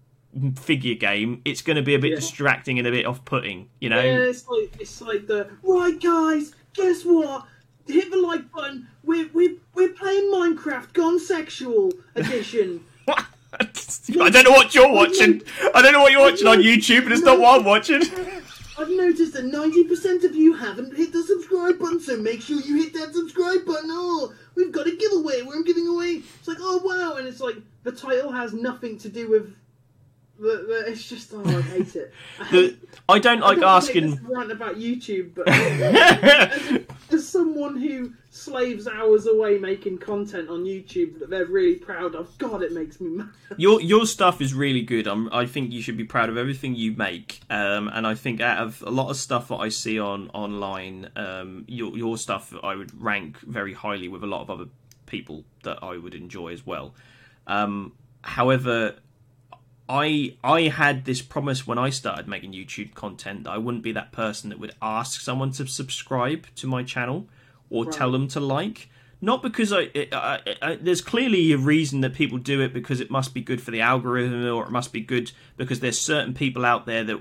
figure 0.59 0.95
game, 0.95 1.43
it's 1.45 1.61
going 1.63 1.77
to 1.77 1.83
be 1.83 1.95
a 1.95 1.99
bit 1.99 2.11
Yeah. 2.11 2.17
distracting 2.17 2.79
and 2.79 2.87
a 2.89 2.91
bit 2.91 3.05
off-putting. 3.07 3.69
You 3.81 3.91
know. 3.91 4.01
Yeah, 4.01 4.19
it's 4.19 4.49
like 4.49 4.73
it's 4.81 5.01
like 5.03 5.27
the 5.27 5.49
right 5.63 6.01
guys. 6.01 6.55
Guess 6.75 7.05
what? 7.05 7.47
Hit 7.87 8.11
the 8.11 8.17
like 8.17 8.51
button. 8.53 8.89
We're 9.03 9.29
we're 9.33 9.57
we're 9.75 9.91
playing 9.91 10.31
Minecraft 10.33 10.93
Gone 10.93 11.19
Sexual 11.19 11.93
Edition. 12.15 12.85
I 13.09 14.31
don't 14.31 14.45
know 14.45 14.53
what 14.53 14.75
you're 14.75 14.91
watching. 14.91 15.43
I 15.75 15.83
don't 15.83 15.93
know 15.93 16.01
what 16.01 16.13
you're 16.13 16.23
watching 16.23 16.47
on 16.47 16.59
YouTube, 16.59 17.03
but 17.03 17.13
it's 17.13 17.21
not 17.23 17.39
what 17.39 17.59
I'm 17.61 17.67
watching. 17.67 18.03
I've 18.83 18.91
noticed 18.91 19.35
that 19.35 19.45
ninety 19.45 19.85
percent 19.85 20.25
of 20.25 20.35
you 20.35 20.55
haven't 20.55 20.97
hit 20.97 21.13
the 21.13 21.23
subscribe 21.23 21.79
button, 21.79 22.01
so 22.01 22.17
make 22.17 22.43
sure 22.43 22.61
you 22.61 22.83
hit 22.83 22.93
that 22.95 23.15
subscribe 23.15 23.65
button. 23.65 23.91
Oh, 23.93 24.35
we've 24.57 24.73
got 24.73 24.89
a 24.89 24.97
giveaway. 24.97 25.43
We're 25.43 25.63
giving 25.63 25.87
away. 25.87 26.23
It's 26.39 26.49
like 26.49 26.59
oh 26.61 26.81
wow, 26.85 27.17
and 27.17 27.29
it's 27.29 27.41
like 27.41 27.57
the 27.85 27.93
title 27.93 28.33
has 28.33 28.53
nothing 28.53 28.99
to 28.99 29.09
do 29.09 29.31
with. 29.31 29.55
The, 30.41 30.65
the, 30.67 30.91
it's 30.91 31.09
just 31.09 31.33
oh 31.33 31.45
I 31.45 31.63
hate 31.63 31.95
it. 31.95 32.13
I 32.41 32.45
The, 32.51 32.77
I 33.09 33.19
don't 33.21 33.43
I 33.43 33.47
like 33.47 33.61
don't 33.61 33.69
asking. 33.69 34.21
rant 34.29 34.51
about 34.51 34.77
YouTube, 34.77 35.35
but 35.35 35.47
as, 37.15 37.29
someone 37.29 37.81
who 37.81 38.13
slaves 38.31 38.87
hours 38.87 39.27
away 39.27 39.59
making 39.59 39.99
content 39.99 40.49
on 40.49 40.65
YouTube 40.65 41.19
that 41.19 41.31
they're 41.31 41.47
really 41.47 41.77
proud 41.77 42.15
of, 42.15 42.37
God, 42.39 42.63
it 42.63 42.73
makes 42.73 43.01
me 43.01 43.11
mad. 43.11 43.31
Your 43.57 43.81
your 43.81 44.07
stuff 44.07 44.41
is 44.41 44.55
really 44.55 44.83
good. 44.83 45.07
I'm, 45.07 45.33
I 45.33 45.47
think 45.47 45.73
you 45.73 45.83
should 45.83 45.97
be 45.97 46.05
proud 46.05 46.29
of 46.29 46.37
everything 46.37 46.75
you 46.75 46.93
make. 46.93 47.41
Um, 47.51 47.89
and 47.89 48.07
I 48.07 48.15
think 48.15 48.41
out 48.41 48.59
of 48.59 48.83
a 48.87 48.91
lot 48.91 49.11
of 49.11 49.17
stuff 49.17 49.49
that 49.49 49.57
I 49.57 49.69
see 49.69 49.99
on 49.99 50.31
online, 50.31 51.11
um, 51.17 51.65
your 51.69 51.97
your 51.97 52.17
stuff 52.17 52.55
I 52.63 52.75
would 52.75 53.01
rank 53.01 53.39
very 53.41 53.75
highly 53.75 54.09
with 54.09 54.23
a 54.23 54.27
lot 54.27 54.43
of 54.43 54.51
other 54.51 54.67
people 55.07 55.45
that 55.65 55.79
I 55.83 55.97
would 55.97 56.15
enjoy 56.15 56.53
as 56.53 56.67
well. 56.67 56.95
Um, 57.47 57.93
however, 58.23 58.97
I 59.89 60.37
I 60.43 60.63
had 60.63 61.05
this 61.05 61.23
promise 61.23 61.67
when 61.67 61.79
I 61.79 61.91
started 61.91 62.29
making 62.29 62.53
YouTube 62.53 62.95
content 62.95 63.45
that 63.45 63.51
I 63.51 63.59
wouldn't 63.59 63.83
be 63.83 63.93
that 63.93 64.13
person 64.13 64.51
that 64.51 64.59
would 64.59 64.75
ask 64.81 65.21
someone 65.21 65.53
to 65.53 65.67
subscribe 65.67 66.47
to 66.57 66.67
my 66.67 66.83
channel 66.83 67.29
or 67.71 67.85
Right. 67.85 67.93
tell 67.93 68.13
them 68.13 68.29
to 68.29 68.41
like. 68.41 68.89
Not 69.21 69.41
because 69.41 69.73
I, 69.73 69.83
I, 69.95 70.07
I, 70.13 70.57
I 70.63 70.77
there's 70.77 71.01
clearly 71.01 71.53
a 71.53 71.59
reason 71.59 72.01
that 72.01 72.15
people 72.15 72.39
do 72.39 72.61
it 72.61 72.73
because 72.73 73.01
it 73.01 73.11
must 73.11 73.35
be 73.35 73.41
good 73.41 73.61
for 73.63 73.71
the 73.71 73.81
algorithm 73.81 74.45
or 74.47 74.65
it 74.65 74.71
must 74.71 74.93
be 74.93 75.01
good 75.01 75.33
because 75.57 75.81
there's 75.81 76.01
certain 76.01 76.35
people 76.35 76.65
out 76.65 76.87
there 76.87 77.05
that 77.05 77.19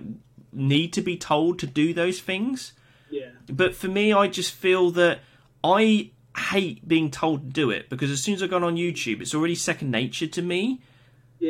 need 0.52 0.94
to 0.94 1.02
be 1.02 1.16
told 1.18 1.60
to 1.60 1.68
do 1.68 1.94
those 1.94 2.20
things. 2.20 2.74
Yeah. 3.10 3.30
But 3.48 3.76
for 3.76 3.88
me, 3.88 4.14
I 4.14 4.28
just 4.28 4.54
feel 4.54 4.92
that 4.92 5.20
I 5.64 6.12
hate 6.36 6.88
being 6.88 7.12
told 7.12 7.42
to 7.42 7.48
do 7.50 7.70
it 7.70 7.90
because 7.90 8.10
as 8.10 8.24
soon 8.24 8.36
as 8.36 8.42
I 8.44 8.48
go 8.48 8.58
on 8.58 8.78
YouTube, 8.78 9.22
it's 9.22 9.36
already 9.36 9.56
second 9.56 9.92
nature 9.92 10.28
to 10.28 10.42
me. 10.42 10.82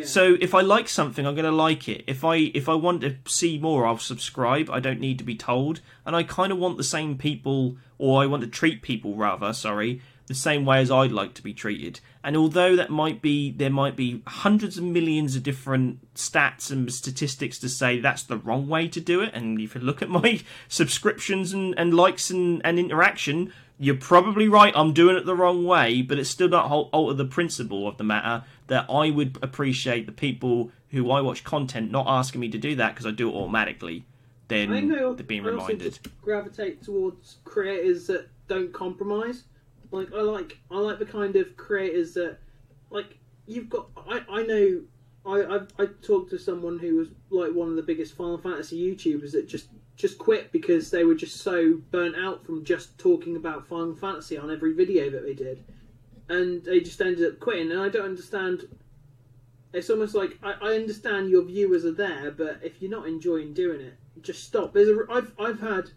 So 0.04 0.38
if 0.40 0.56
I 0.56 0.62
like 0.62 0.88
something, 0.88 1.26
I'm 1.28 1.36
going 1.36 1.46
to 1.46 1.52
like 1.52 1.90
it. 1.90 2.04
If 2.08 2.24
I 2.24 2.36
if 2.36 2.70
I 2.70 2.76
want 2.76 3.02
to 3.02 3.18
see 3.26 3.58
more, 3.58 3.86
I'll 3.86 3.98
subscribe. 3.98 4.70
I 4.70 4.80
don't 4.80 5.02
need 5.02 5.18
to 5.18 5.24
be 5.24 5.36
told, 5.36 5.82
and 6.06 6.16
I 6.16 6.24
kind 6.24 6.52
of 6.52 6.58
want 6.58 6.78
the 6.78 6.84
same 6.84 7.18
people, 7.18 7.76
or 7.98 8.22
I 8.22 8.26
want 8.26 8.42
to 8.44 8.48
treat 8.48 8.82
people 8.82 9.16
rather. 9.16 9.52
Sorry, 9.52 10.02
the 10.28 10.34
same 10.34 10.64
way 10.64 10.80
as 10.80 10.90
I'd 10.90 11.12
like 11.12 11.34
to 11.36 11.44
be 11.44 11.54
treated. 11.54 12.00
And 12.24 12.38
although 12.38 12.76
that 12.78 12.90
might 12.90 13.22
be 13.22 13.52
there 13.52 13.70
might 13.70 13.98
be 13.98 14.24
hundreds 14.26 14.78
of 14.78 14.86
millions 14.86 15.36
of 15.36 15.44
different 15.44 16.14
stats 16.16 16.72
and 16.72 16.92
statistics 16.92 17.60
to 17.60 17.68
say 17.68 18.00
that's 18.00 18.24
the 18.24 18.38
wrong 18.38 18.70
way 18.70 18.88
to 18.88 19.02
do 19.02 19.22
it, 19.22 19.34
and 19.34 19.60
if 19.60 19.76
you 19.76 19.82
look 19.82 20.02
at 20.02 20.10
my 20.10 20.42
subscriptions 20.70 21.52
and, 21.52 21.78
and 21.78 21.94
likes 21.94 22.30
and, 22.30 22.62
and 22.64 22.80
interaction, 22.80 23.52
you're 23.82 23.96
probably 23.96 24.48
right. 24.48 24.72
I'm 24.76 24.94
doing 24.94 25.16
it 25.18 25.26
the 25.26 25.36
wrong 25.36 25.66
way, 25.66 26.04
but 26.04 26.20
it's 26.20 26.30
still 26.30 26.50
not 26.50 26.70
alter 26.70 27.16
the 27.16 27.26
principle 27.26 27.88
of 27.88 27.98
the 27.98 28.04
matter 28.04 28.46
that 28.68 28.86
I 28.88 29.10
would 29.10 29.40
appreciate 29.42 30.06
the 30.06 30.12
people 30.12 30.70
who 30.92 31.10
I 31.10 31.20
watch 31.20 31.44
content 31.44 31.90
not 31.90 32.06
asking 32.08 32.42
me 32.42 32.50
to 32.50 32.60
do 32.60 32.76
that 32.76 32.94
because 32.94 33.08
I 33.08 33.12
do 33.12 33.28
it 33.28 33.34
automatically. 33.34 34.06
I 34.52 34.54
think 34.54 34.70
Then 34.70 34.90
they're 34.90 35.14
being 35.26 35.44
I 35.44 35.50
reminded. 35.50 35.98
gravitate 36.22 36.84
towards 36.84 37.38
creators 37.44 38.06
that 38.06 38.30
don't 38.48 38.72
compromise. 38.72 39.46
Like 39.90 40.14
I 40.14 40.22
like 40.22 40.60
I 40.70 40.78
like 40.78 41.00
the 41.00 41.06
kind 41.06 41.36
of 41.36 41.58
creators 41.58 42.14
that 42.14 42.38
like 42.92 43.18
you've 43.48 43.70
got. 43.70 43.88
I 43.98 44.24
I 44.30 44.44
know. 44.44 44.82
I 45.26 45.56
I've, 45.56 45.68
I 45.80 45.88
talked 46.04 46.30
to 46.32 46.38
someone 46.38 46.78
who 46.78 46.98
was 46.98 47.08
like 47.32 47.52
one 47.52 47.70
of 47.70 47.76
the 47.78 47.82
biggest 47.82 48.14
Final 48.16 48.38
Fantasy 48.38 48.80
YouTubers 48.80 49.32
that 49.32 49.48
just 49.48 49.70
just 50.02 50.18
quit 50.18 50.52
because 50.52 50.90
they 50.90 51.04
were 51.04 51.14
just 51.14 51.38
so 51.38 51.80
burnt 51.92 52.16
out 52.16 52.44
from 52.44 52.66
just 52.66 52.98
talking 52.98 53.36
about 53.36 53.68
Final 53.68 53.96
Fantasy 53.96 54.36
on 54.36 54.52
every 54.52 54.74
video 54.74 55.12
that 55.12 55.24
they 55.24 55.36
did, 55.36 55.64
and 56.28 56.64
they 56.66 56.80
just 56.80 57.00
ended 57.00 57.32
up 57.32 57.40
quitting. 57.40 57.72
And 57.72 57.80
I 57.80 57.88
don't 57.88 58.06
understand. 58.06 58.68
It's 59.74 59.92
almost 59.92 60.16
like 60.16 60.40
I, 60.42 60.54
I 60.54 60.74
understand 60.74 61.30
your 61.30 61.44
viewers 61.44 61.86
are 61.86 61.94
there, 61.94 62.32
but 62.32 62.60
if 62.64 62.82
you're 62.82 62.90
not 62.90 63.08
enjoying 63.08 63.54
doing 63.54 63.80
it, 63.80 63.94
just 64.24 64.44
stop. 64.44 64.74
There's 64.74 64.90
a 64.90 65.06
I've 65.12 65.32
I've 65.40 65.60
had 65.60 65.92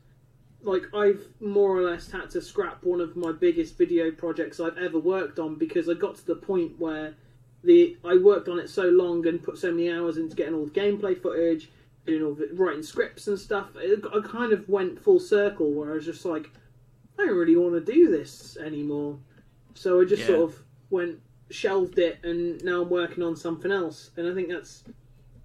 like 0.62 0.94
I've 0.94 1.24
more 1.40 1.74
or 1.74 1.81
less 1.81 2.10
had 2.10 2.28
to 2.31 2.43
scrap 2.43 2.85
one 2.85 3.01
of 3.01 3.16
my 3.16 3.32
biggest 3.32 3.78
video 3.78 4.10
projects 4.10 4.60
I've 4.60 4.76
ever 4.76 4.98
worked 4.98 5.39
on 5.39 5.56
because 5.56 5.89
I 5.89 5.94
got 5.94 6.16
to 6.16 6.26
the 6.26 6.36
point 6.36 6.78
where 6.78 7.14
the 7.62 7.97
I 8.05 8.18
worked 8.18 8.48
on 8.48 8.59
it 8.59 8.68
so 8.68 8.82
long 8.82 9.26
and 9.26 9.43
put 9.43 9.56
so 9.56 9.70
many 9.70 9.90
hours 9.90 10.18
into 10.18 10.36
getting 10.36 10.55
all 10.55 10.66
the 10.66 10.70
gameplay 10.78 11.20
footage, 11.20 11.70
doing 12.06 12.20
know, 12.20 12.36
writing 12.52 12.82
scripts 12.82 13.28
and 13.28 13.39
stuff. 13.39 13.68
It, 13.76 14.05
I 14.14 14.20
kind 14.20 14.52
of 14.52 14.68
went 14.68 15.02
full 15.02 15.20
circle 15.20 15.72
where 15.72 15.93
I 15.93 15.94
was 15.94 16.05
just 16.05 16.24
like, 16.24 16.51
I 17.18 17.24
don't 17.26 17.36
really 17.36 17.56
want 17.56 17.74
to 17.74 17.93
do 17.93 18.10
this 18.10 18.56
anymore. 18.56 19.18
So 19.74 20.01
I 20.01 20.05
just 20.05 20.22
Yeah. 20.22 20.26
sort 20.28 20.51
of 20.51 20.62
went 20.90 21.20
shelved 21.51 21.98
it, 21.98 22.18
and 22.24 22.62
now 22.64 22.82
I'm 22.82 22.90
working 22.90 23.22
on 23.22 23.36
something 23.36 23.70
else. 23.70 24.10
And 24.16 24.28
I 24.28 24.35
think 24.35 24.48
that's 24.48 24.85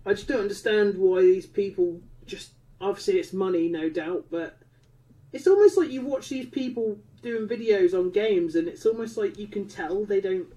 I 0.05 0.13
just 0.13 0.27
don't 0.27 0.41
understand 0.41 0.97
why 0.97 1.21
these 1.21 1.45
people 1.45 2.01
just 2.25 2.51
obviously 2.81 3.19
it's 3.19 3.33
money, 3.33 3.67
no 3.67 3.89
doubt, 3.89 4.25
but 4.31 4.57
it's 5.31 5.47
almost 5.47 5.77
like 5.77 5.91
you 5.91 6.01
watch 6.01 6.29
these 6.29 6.47
people 6.47 6.97
doing 7.21 7.47
videos 7.47 7.93
on 7.93 8.09
games, 8.11 8.55
and 8.55 8.67
it's 8.67 8.85
almost 8.85 9.17
like 9.17 9.37
you 9.37 9.47
can 9.47 9.67
tell 9.67 10.05
they 10.05 10.21
don't 10.21 10.47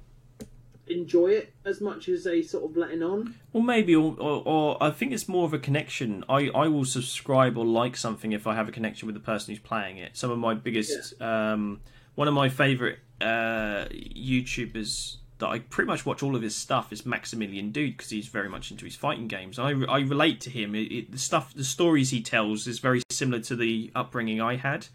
enjoy 0.86 1.28
it 1.28 1.52
as 1.64 1.80
much 1.80 2.08
as 2.08 2.24
they 2.24 2.42
sort 2.42 2.64
of 2.70 2.76
letting 2.76 3.02
on. 3.02 3.34
Well, 3.52 3.62
maybe, 3.62 3.94
or, 3.94 4.16
or, 4.18 4.42
or 4.46 4.82
I 4.82 4.90
think 4.90 5.12
it's 5.12 5.28
more 5.28 5.44
of 5.44 5.52
a 5.52 5.58
connection. 5.58 6.24
I, 6.28 6.48
I 6.54 6.68
will 6.68 6.86
subscribe 6.86 7.58
or 7.58 7.66
like 7.66 7.96
something 7.96 8.32
if 8.32 8.46
I 8.46 8.54
have 8.54 8.68
a 8.68 8.72
connection 8.72 9.06
with 9.06 9.14
the 9.14 9.20
person 9.20 9.52
who's 9.52 9.62
playing 9.62 9.98
it. 9.98 10.16
Some 10.16 10.30
of 10.30 10.38
my 10.38 10.54
biggest, 10.54 11.20
um, 11.20 11.80
one 12.14 12.28
of 12.28 12.34
my 12.34 12.48
favorite 12.48 12.98
uh, 13.20 13.86
YouTubers 13.90 15.16
that 15.38 15.48
I 15.48 15.58
pretty 15.58 15.88
much 15.88 16.06
watch 16.06 16.22
all 16.22 16.36
of 16.36 16.42
his 16.42 16.56
stuff 16.56 16.92
is 16.92 17.04
Maximilian 17.04 17.72
Dood 17.72 17.96
because 17.96 18.10
he's 18.10 18.28
very 18.28 18.48
much 18.48 18.70
into 18.70 18.84
his 18.84 18.96
fighting 18.96 19.28
games. 19.28 19.58
I, 19.58 19.70
I 19.70 20.00
relate 20.00 20.40
to 20.42 20.50
him. 20.50 20.74
It, 20.74 20.92
it, 20.92 21.12
the 21.12 21.18
stuff, 21.18 21.52
the 21.52 21.64
stories 21.64 22.10
he 22.10 22.22
tells 22.22 22.66
is 22.66 22.78
very 22.78 23.02
similar 23.10 23.42
to 23.42 23.56
the 23.56 23.90
upbringing 23.94 24.40
I 24.40 24.56
had. 24.56 24.86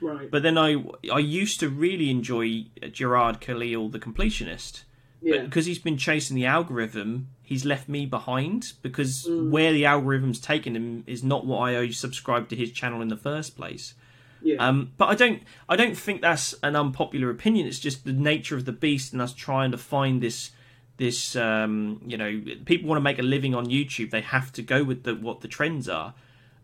Right. 0.00 0.30
But 0.30 0.42
then 0.42 0.58
I 0.58 0.84
I 1.10 1.18
used 1.18 1.58
to 1.60 1.70
really 1.70 2.10
enjoy 2.10 2.66
Jirard 2.82 3.40
Khalil, 3.40 3.88
the 3.88 3.98
completionist. 3.98 4.84
yeah. 5.22 5.36
But 5.36 5.44
because 5.46 5.64
he's 5.64 5.78
been 5.78 5.96
chasing 5.96 6.36
the 6.36 6.44
algorithm, 6.44 7.28
he's 7.46 7.64
left 7.64 7.88
me 7.88 8.04
behind 8.06 8.72
because 8.82 9.26
Mm. 9.26 9.50
where 9.50 9.72
the 9.72 9.86
algorithm's 9.86 10.40
taken 10.40 10.76
him 10.76 11.04
is 11.06 11.22
not 11.22 11.46
what 11.46 11.60
I 11.60 11.88
subscribed 11.90 12.50
to 12.50 12.56
his 12.56 12.70
channel 12.72 13.00
in 13.00 13.08
the 13.08 13.16
first 13.16 13.56
place. 13.56 13.94
yeah. 14.42 14.56
Um, 14.66 14.92
but 14.98 15.06
I 15.08 15.14
don't 15.14 15.42
I 15.68 15.76
don't 15.76 15.96
think 15.96 16.20
that's 16.20 16.54
an 16.62 16.76
unpopular 16.76 17.30
opinion. 17.30 17.66
It's 17.66 17.78
just 17.80 18.04
the 18.04 18.12
nature 18.12 18.56
of 18.56 18.64
the 18.64 18.72
beast 18.72 19.12
and 19.12 19.22
us 19.22 19.32
trying 19.32 19.70
to 19.70 19.78
find 19.78 20.20
this 20.20 20.50
this 20.98 21.36
um, 21.36 22.00
you 22.06 22.16
know 22.16 22.42
people 22.64 22.88
want 22.88 22.98
to 22.98 23.02
make 23.10 23.18
a 23.18 23.22
living 23.22 23.54
on 23.54 23.66
YouTube. 23.66 24.10
They 24.10 24.20
have 24.22 24.52
to 24.52 24.62
go 24.62 24.84
with 24.84 25.02
the 25.04 25.14
what 25.14 25.40
the 25.40 25.48
trends 25.48 25.88
are. 25.88 26.14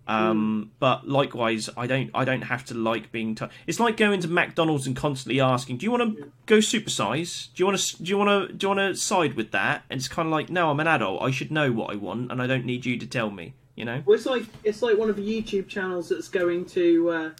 Um, 0.07 0.73
But 0.81 1.09
likewise, 1.09 1.71
I 1.77 1.87
don't. 1.87 2.11
I 2.13 2.25
don't 2.25 2.43
have 2.43 2.65
to 2.67 2.75
like 2.75 3.13
being. 3.13 3.35
T- 3.35 3.47
it's 3.67 3.79
like 3.79 3.97
going 3.97 4.21
to 4.21 4.29
McDonald's 4.29 4.87
and 4.87 4.97
constantly 4.97 5.41
asking, 5.41 5.77
"Do 5.79 5.85
you 5.85 5.93
want 5.93 6.19
to 6.19 6.33
go 6.47 6.59
supersize? 6.59 7.49
Do 7.55 7.63
you 7.63 7.67
want 7.67 7.79
to? 7.79 8.03
Do 8.03 8.11
you 8.11 8.19
want 8.19 8.49
to? 8.49 8.53
Do 8.53 8.65
you 8.65 8.75
want 8.75 8.95
to 8.95 9.01
side 9.01 9.35
with 9.35 9.53
that?" 9.53 9.85
And 9.89 9.99
it's 9.99 10.09
kind 10.09 10.27
of 10.27 10.33
like, 10.33 10.51
"No, 10.51 10.71
I'm 10.71 10.81
an 10.81 10.89
adult. 10.89 11.23
I 11.23 11.31
should 11.31 11.51
know 11.53 11.71
what 11.71 11.93
I 11.93 11.97
want, 11.97 12.33
and 12.33 12.43
I 12.43 12.47
don't 12.47 12.65
need 12.65 12.85
you 12.85 12.99
to 12.99 13.07
tell 13.07 13.31
me." 13.31 13.55
You 13.77 13.85
know? 13.87 14.03
Well, 14.05 14.17
it's 14.17 14.27
like 14.27 14.45
it's 14.65 14.83
like 14.83 14.99
one 14.99 15.09
of 15.09 15.17
the 15.17 15.23
YouTube 15.43 15.69
channels 15.69 16.09
that's 16.09 16.29
going 16.29 16.67
to 16.67 17.09
uh, 17.11 17.31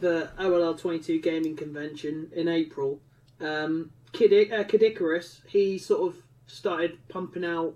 the 0.00 0.30
OLL 0.38 0.74
22 0.74 1.20
gaming 1.20 1.56
convention 1.56 2.30
in 2.34 2.48
April. 2.48 3.00
Um, 3.40 3.90
Kid, 4.12 4.52
uh, 4.52 4.64
Kid 4.64 4.82
Icarus, 4.82 5.42
he 5.46 5.76
sort 5.76 6.08
of 6.08 6.22
started 6.46 6.98
pumping 7.08 7.44
out 7.44 7.74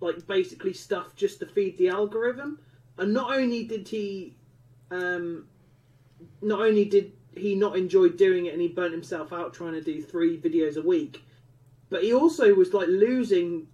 like 0.00 0.26
basically 0.26 0.72
stuff 0.72 1.14
just 1.16 1.40
to 1.40 1.46
feed 1.46 1.78
the 1.78 1.88
algorithm, 1.88 2.58
and 2.98 3.12
not 3.14 3.34
only 3.34 3.64
did 3.64 3.88
he, 3.88 4.34
um, 4.90 5.46
not 6.42 6.60
only 6.60 6.84
did 6.84 7.12
he 7.36 7.54
not 7.54 7.76
enjoy 7.76 8.08
doing 8.08 8.46
it, 8.46 8.52
and 8.52 8.60
he 8.60 8.68
burnt 8.68 8.92
himself 8.92 9.32
out 9.32 9.54
trying 9.54 9.74
to 9.74 9.80
do 9.80 10.02
three 10.02 10.38
videos 10.38 10.76
a 10.76 10.82
week, 10.82 11.22
but 11.90 12.02
he 12.02 12.12
also 12.12 12.54
was 12.54 12.74
like 12.74 12.88
losing 12.88 13.68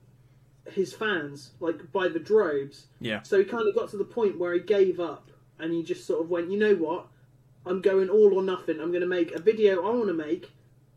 his 0.71 0.93
fans 0.93 1.51
like 1.61 1.93
by 1.93 2.09
the 2.09 2.19
droves. 2.19 2.87
Yeah. 3.01 3.23
So 3.23 3.39
he 3.39 3.45
kind 3.45 3.69
of 3.69 3.75
got 3.75 3.91
to 3.91 3.97
the 3.97 4.05
point 4.05 4.39
where 4.39 4.55
he 4.55 4.61
gave 4.61 5.01
up 5.01 5.31
and 5.59 5.73
he 5.73 5.83
just 5.83 6.07
sort 6.07 6.21
of 6.21 6.31
went, 6.31 6.51
you 6.51 6.59
know 6.59 6.75
what? 6.75 7.07
I'm 7.67 7.81
going 7.81 8.09
all 8.09 8.35
or 8.35 8.43
nothing. 8.43 8.81
I'm 8.81 8.91
going 8.91 9.01
to 9.01 9.07
make 9.07 9.33
a 9.33 9.41
video 9.41 9.87
I 9.87 9.91
want 9.91 10.09
to 10.09 10.15
make, 10.15 10.51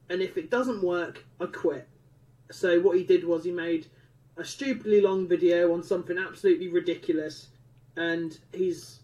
and 0.10 0.22
if 0.22 0.38
it 0.38 0.50
doesn't 0.50 0.84
work, 0.84 1.26
I 1.40 1.46
quit. 1.46 1.88
So 2.52 2.80
what 2.80 2.98
he 2.98 3.04
did 3.04 3.24
was 3.24 3.44
he 3.44 3.52
made 3.52 3.88
a 4.36 4.44
stupidly 4.44 5.02
long 5.02 5.28
video 5.28 5.74
on 5.74 5.84
something 5.84 6.18
absolutely 6.18 6.68
ridiculous, 6.68 7.48
and 7.98 8.38
he's 8.54 9.00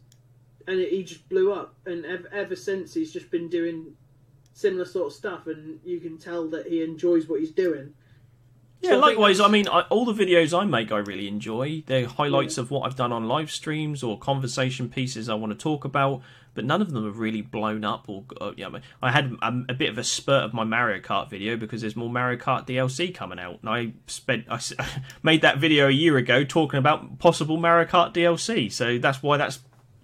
and 0.67 0.79
he 0.79 1.03
just 1.03 1.27
blew 1.27 1.51
up. 1.51 1.75
And 1.85 2.05
ever 2.31 2.55
since, 2.55 2.93
he's 2.93 3.11
just 3.11 3.29
been 3.29 3.49
doing 3.49 3.95
similar 4.53 4.85
sort 4.85 5.07
of 5.07 5.13
stuff, 5.13 5.47
and 5.47 5.79
you 5.83 5.99
can 5.99 6.17
tell 6.17 6.47
that 6.49 6.67
he 6.67 6.83
enjoys 6.83 7.27
what 7.27 7.41
he's 7.41 7.51
doing. 7.51 7.93
Yeah, 8.84 8.91
So 8.91 8.99
likewise. 8.99 9.39
I 9.39 9.43
that's- 9.47 9.51
mean, 9.53 9.68
I, 9.69 9.81
all 9.89 10.05
the 10.05 10.14
videos 10.14 10.57
I 10.57 10.65
make, 10.65 10.91
I 10.91 10.97
really 10.97 11.27
enjoy. 11.27 11.84
They're 11.85 12.05
highlights 12.05 12.57
of 12.57 12.69
what 12.69 12.81
I've 12.81 12.95
done 12.97 13.11
on 13.14 13.27
live 13.27 13.49
streams 13.49 14.03
or 14.03 14.19
conversation 14.19 14.89
pieces 14.89 15.30
I 15.30 15.35
want 15.35 15.51
to 15.51 15.57
talk 15.57 15.85
about. 15.85 16.22
But 16.55 16.65
none 16.65 16.84
of 16.84 16.91
them 16.91 17.05
have 17.05 17.18
really 17.18 17.41
blown 17.41 17.84
up. 17.84 18.07
Or 18.07 18.26
uh, 18.39 18.51
yeah, 18.55 18.69
I 19.01 19.10
had 19.11 19.35
a, 19.41 19.64
a 19.69 19.73
bit 19.73 19.89
of 19.89 19.97
a 19.97 20.03
spurt 20.03 20.43
of 20.43 20.53
my 20.53 20.64
Mario 20.64 21.01
Kart 21.01 21.27
video 21.30 21.55
because 21.57 21.81
there's 21.81 21.95
more 21.95 22.10
Mario 22.11 22.38
Kart 22.38 22.68
DLC 22.68 23.11
coming 23.15 23.39
out, 23.39 23.57
and 23.61 23.69
I 23.69 23.93
spent 24.05 24.45
I 24.51 24.60
made 25.23 25.41
that 25.41 25.57
video 25.57 25.88
a 25.88 25.91
year 25.91 26.15
ago 26.18 26.43
talking 26.43 26.77
about 26.77 27.18
possible 27.18 27.57
Mario 27.57 27.88
Kart 27.89 28.14
DLC. 28.14 28.72
So 28.72 28.99
that's 28.99 29.23
why 29.23 29.38
that's 29.38 29.60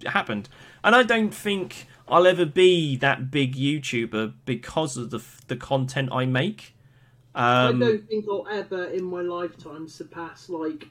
happened. 0.06 0.48
And 0.82 0.96
I 0.96 1.04
don't 1.04 1.32
think 1.32 1.86
I'll 2.08 2.26
ever 2.26 2.44
be 2.46 2.96
that 2.96 3.30
big 3.30 3.54
YouTuber 3.54 4.32
because 4.44 4.96
of 4.96 5.10
the 5.10 5.20
the 5.46 5.56
content 5.56 6.08
I 6.10 6.24
make. 6.26 6.74
Um, 7.40 7.82
I 7.82 7.86
don't 7.86 8.08
think 8.08 8.26
I'll 8.28 8.46
ever 8.50 8.84
in 8.84 9.04
my 9.04 9.22
lifetime 9.22 9.88
surpass 9.88 10.48
like 10.50 10.88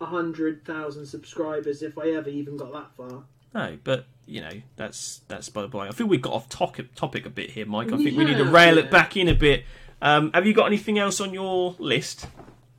a 0.00 0.06
hundred 0.06 0.64
thousand 0.64 1.06
subscribers 1.06 1.82
if 1.82 1.98
I 1.98 2.10
ever 2.10 2.28
even 2.28 2.56
got 2.56 2.72
that 2.72 2.94
far. 2.96 3.24
No, 3.54 3.78
but 3.82 4.06
you 4.26 4.40
know 4.40 4.62
that's 4.76 5.22
that's 5.28 5.48
by 5.48 5.62
the 5.62 5.68
by. 5.68 5.88
I 5.88 5.90
think 5.90 6.08
we 6.08 6.18
got 6.18 6.34
off 6.34 6.48
topic 6.48 6.94
topic 6.94 7.26
a 7.26 7.30
bit 7.30 7.50
here, 7.50 7.66
Mike. 7.66 7.92
I 7.92 7.96
think 7.96 8.16
we 8.16 8.24
need 8.24 8.38
to 8.38 8.44
rail 8.44 8.76
yeah. 8.76 8.84
it 8.84 8.90
back 8.90 9.16
in 9.16 9.28
a 9.28 9.34
bit. 9.34 9.64
Um, 10.00 10.30
have 10.34 10.46
you 10.46 10.54
got 10.54 10.66
anything 10.66 10.98
else 10.98 11.20
on 11.20 11.34
your 11.34 11.74
list? 11.78 12.26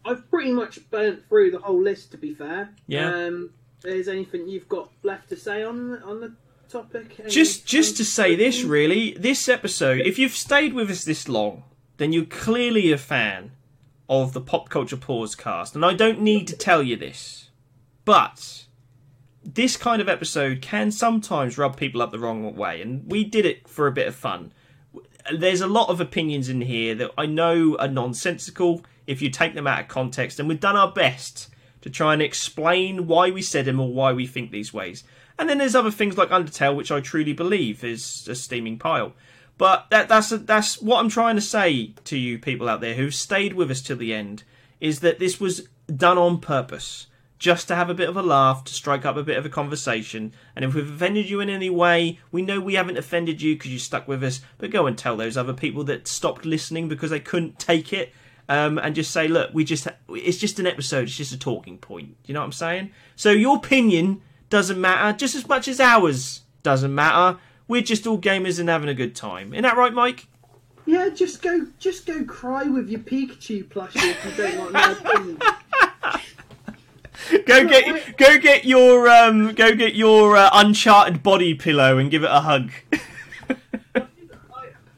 I've 0.05 0.29
pretty 0.29 0.51
much 0.51 0.79
burnt 0.89 1.27
through 1.27 1.51
the 1.51 1.59
whole 1.59 1.81
list. 1.81 2.11
To 2.11 2.17
be 2.17 2.33
fair, 2.33 2.69
Yeah. 2.87 3.13
Um, 3.13 3.51
is 3.83 4.07
anything 4.07 4.47
you've 4.47 4.69
got 4.69 4.89
left 5.03 5.27
to 5.29 5.35
say 5.35 5.61
on 5.63 5.91
the, 5.91 6.01
on 6.03 6.21
the 6.21 6.33
topic? 6.69 7.19
Any- 7.19 7.29
Just 7.29 7.65
just 7.65 7.97
to 7.97 8.05
say 8.05 8.35
this, 8.35 8.63
really, 8.63 9.13
this 9.13 9.49
episode. 9.49 10.01
If 10.01 10.17
you've 10.17 10.35
stayed 10.35 10.73
with 10.73 10.89
us 10.89 11.03
this 11.03 11.27
long, 11.27 11.63
then 11.97 12.13
you're 12.13 12.25
clearly 12.25 12.91
a 12.91 12.97
fan 12.97 13.51
of 14.09 14.33
the 14.33 14.41
Pop 14.41 14.69
Culture 14.69 14.97
Pause 14.97 15.35
cast, 15.35 15.75
and 15.75 15.85
I 15.85 15.93
don't 15.93 16.21
need 16.21 16.47
to 16.47 16.57
tell 16.57 16.83
you 16.83 16.95
this, 16.95 17.49
but 18.05 18.65
this 19.43 19.77
kind 19.77 20.01
of 20.01 20.09
episode 20.09 20.61
can 20.61 20.91
sometimes 20.91 21.57
rub 21.57 21.77
people 21.77 22.01
up 22.01 22.11
the 22.11 22.19
wrong 22.19 22.55
way, 22.55 22.81
and 22.81 23.09
we 23.09 23.23
did 23.23 23.45
it 23.45 23.67
for 23.67 23.87
a 23.87 23.91
bit 23.91 24.07
of 24.07 24.15
fun. 24.15 24.51
There's 25.33 25.61
a 25.61 25.67
lot 25.67 25.89
of 25.89 26.01
opinions 26.01 26.49
in 26.49 26.61
here 26.61 26.95
that 26.95 27.11
I 27.17 27.25
know 27.25 27.77
are 27.77 27.87
nonsensical 27.87 28.83
if 29.07 29.21
you 29.21 29.29
take 29.29 29.53
them 29.53 29.67
out 29.67 29.81
of 29.81 29.87
context, 29.87 30.39
and 30.39 30.49
we've 30.49 30.59
done 30.59 30.75
our 30.75 30.91
best 30.91 31.49
to 31.81 31.89
try 31.89 32.13
and 32.13 32.21
explain 32.21 33.07
why 33.07 33.29
we 33.29 33.41
said 33.41 33.65
them 33.65 33.79
or 33.79 33.93
why 33.93 34.13
we 34.13 34.25
think 34.25 34.51
these 34.51 34.73
ways. 34.73 35.03
And 35.37 35.49
then 35.49 35.57
there's 35.57 35.75
other 35.75 35.91
things 35.91 36.17
like 36.17 36.29
Undertale, 36.29 36.75
which 36.75 36.91
I 36.91 37.01
truly 37.01 37.33
believe 37.33 37.83
is 37.83 38.27
a 38.27 38.35
steaming 38.35 38.77
pile. 38.77 39.13
But 39.57 39.87
that, 39.91 40.09
that's 40.09 40.29
that's 40.29 40.81
what 40.81 40.99
I'm 40.99 41.09
trying 41.09 41.35
to 41.35 41.41
say 41.41 41.93
to 42.05 42.17
you 42.17 42.39
people 42.39 42.67
out 42.67 42.81
there 42.81 42.95
who've 42.95 43.13
stayed 43.13 43.53
with 43.53 43.69
us 43.69 43.81
till 43.81 43.97
the 43.97 44.13
end 44.13 44.43
is 44.79 44.99
that 45.01 45.19
this 45.19 45.39
was 45.39 45.67
done 45.95 46.17
on 46.17 46.39
purpose, 46.39 47.07
just 47.37 47.67
to 47.67 47.75
have 47.75 47.89
a 47.89 47.93
bit 47.93 48.09
of 48.09 48.17
a 48.17 48.21
laugh, 48.21 48.63
to 48.63 48.73
strike 48.73 49.05
up 49.05 49.15
a 49.15 49.23
bit 49.23 49.37
of 49.37 49.45
a 49.45 49.49
conversation. 49.49 50.33
And 50.55 50.65
if 50.65 50.73
we've 50.73 50.91
offended 50.91 51.29
you 51.29 51.39
in 51.39 51.49
any 51.49 51.69
way, 51.69 52.19
we 52.31 52.41
know 52.41 52.59
we 52.59 52.73
haven't 52.73 52.97
offended 52.97 53.41
you 53.41 53.55
because 53.55 53.71
you 53.71 53.79
stuck 53.79 54.07
with 54.07 54.23
us. 54.23 54.41
But 54.57 54.71
go 54.71 54.87
and 54.87 54.97
tell 54.97 55.15
those 55.15 55.37
other 55.37 55.53
people 55.53 55.83
that 55.85 56.07
stopped 56.07 56.45
listening 56.45 56.87
because 56.87 57.11
they 57.11 57.19
couldn't 57.19 57.59
take 57.59 57.93
it, 57.93 58.11
um, 58.49 58.77
and 58.77 58.95
just 58.95 59.11
say, 59.11 59.27
look, 59.27 59.53
we 59.53 59.63
just 59.63 59.87
it's 60.09 60.37
just 60.37 60.59
an 60.59 60.67
episode, 60.67 61.03
it's 61.03 61.17
just 61.17 61.33
a 61.33 61.39
talking 61.39 61.77
point. 61.77 62.17
You 62.25 62.33
know 62.33 62.41
what 62.41 62.47
I'm 62.47 62.51
saying? 62.51 62.91
So 63.15 63.31
your 63.31 63.57
opinion 63.57 64.21
doesn't 64.49 64.79
matter 64.79 65.17
just 65.17 65.35
as 65.35 65.47
much 65.47 65.67
as 65.67 65.79
ours 65.79 66.41
doesn't 66.61 66.93
matter. 66.93 67.39
We're 67.73 67.81
just 67.81 68.05
all 68.05 68.19
gamers 68.19 68.59
and 68.59 68.69
having 68.69 68.87
a 68.87 68.93
good 68.93 69.15
time. 69.15 69.51
Isn't 69.51 69.63
that 69.63 69.75
right, 69.75 69.91
Mike? 69.91 70.27
Yeah, 70.85 71.09
just 71.09 71.41
go, 71.41 71.65
just 71.79 72.05
go 72.05 72.23
cry 72.23 72.65
with 72.65 72.87
your 72.87 72.99
Pikachu 72.99 73.67
plushie 73.67 74.11
if 74.11 74.23
you 74.23 74.43
don't 74.43 74.59
want 74.59 74.73
my. 74.73 76.13
Go 77.47 77.67
get 77.67 78.15
go 78.17 78.37
get 78.37 78.65
your 78.65 79.09
um 79.09 79.55
go 79.55 79.73
get 79.73 79.95
your 79.95 80.37
uh, 80.37 80.51
uncharted 80.53 81.23
body 81.23 81.55
pillow 81.55 81.97
and 81.97 82.11
give 82.11 82.23
it 82.23 82.29
a 82.29 82.41
hug. 82.41 82.69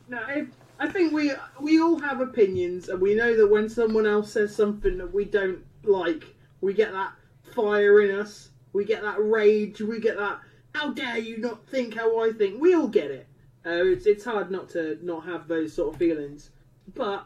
No, 0.09 0.17
I, 0.17 0.45
I 0.77 0.89
think 0.89 1.13
we 1.13 1.31
we 1.61 1.79
all 1.81 1.97
have 1.99 2.19
opinions, 2.19 2.89
and 2.89 2.99
we 2.99 3.15
know 3.15 3.37
that 3.37 3.47
when 3.47 3.69
someone 3.69 4.05
else 4.05 4.33
says 4.33 4.53
something 4.53 4.97
that 4.97 5.13
we 5.13 5.23
don't 5.23 5.63
like, 5.85 6.25
we 6.59 6.73
get 6.73 6.91
that 6.91 7.13
fire 7.53 8.01
in 8.01 8.19
us, 8.19 8.49
we 8.73 8.83
get 8.83 9.01
that 9.01 9.15
rage, 9.19 9.79
we 9.79 10.01
get 10.01 10.17
that 10.17 10.41
"How 10.75 10.91
dare 10.91 11.17
you 11.17 11.37
not 11.37 11.67
think 11.67 11.95
how 11.95 12.19
I 12.19 12.31
think?" 12.31 12.61
We 12.61 12.73
all 12.73 12.87
get 12.87 13.09
it. 13.11 13.27
Uh, 13.65 13.83
it's 13.85 14.05
it's 14.05 14.25
hard 14.25 14.51
not 14.51 14.69
to 14.71 14.99
not 15.01 15.25
have 15.25 15.47
those 15.47 15.73
sort 15.73 15.93
of 15.93 15.99
feelings, 15.99 16.51
but 16.93 17.25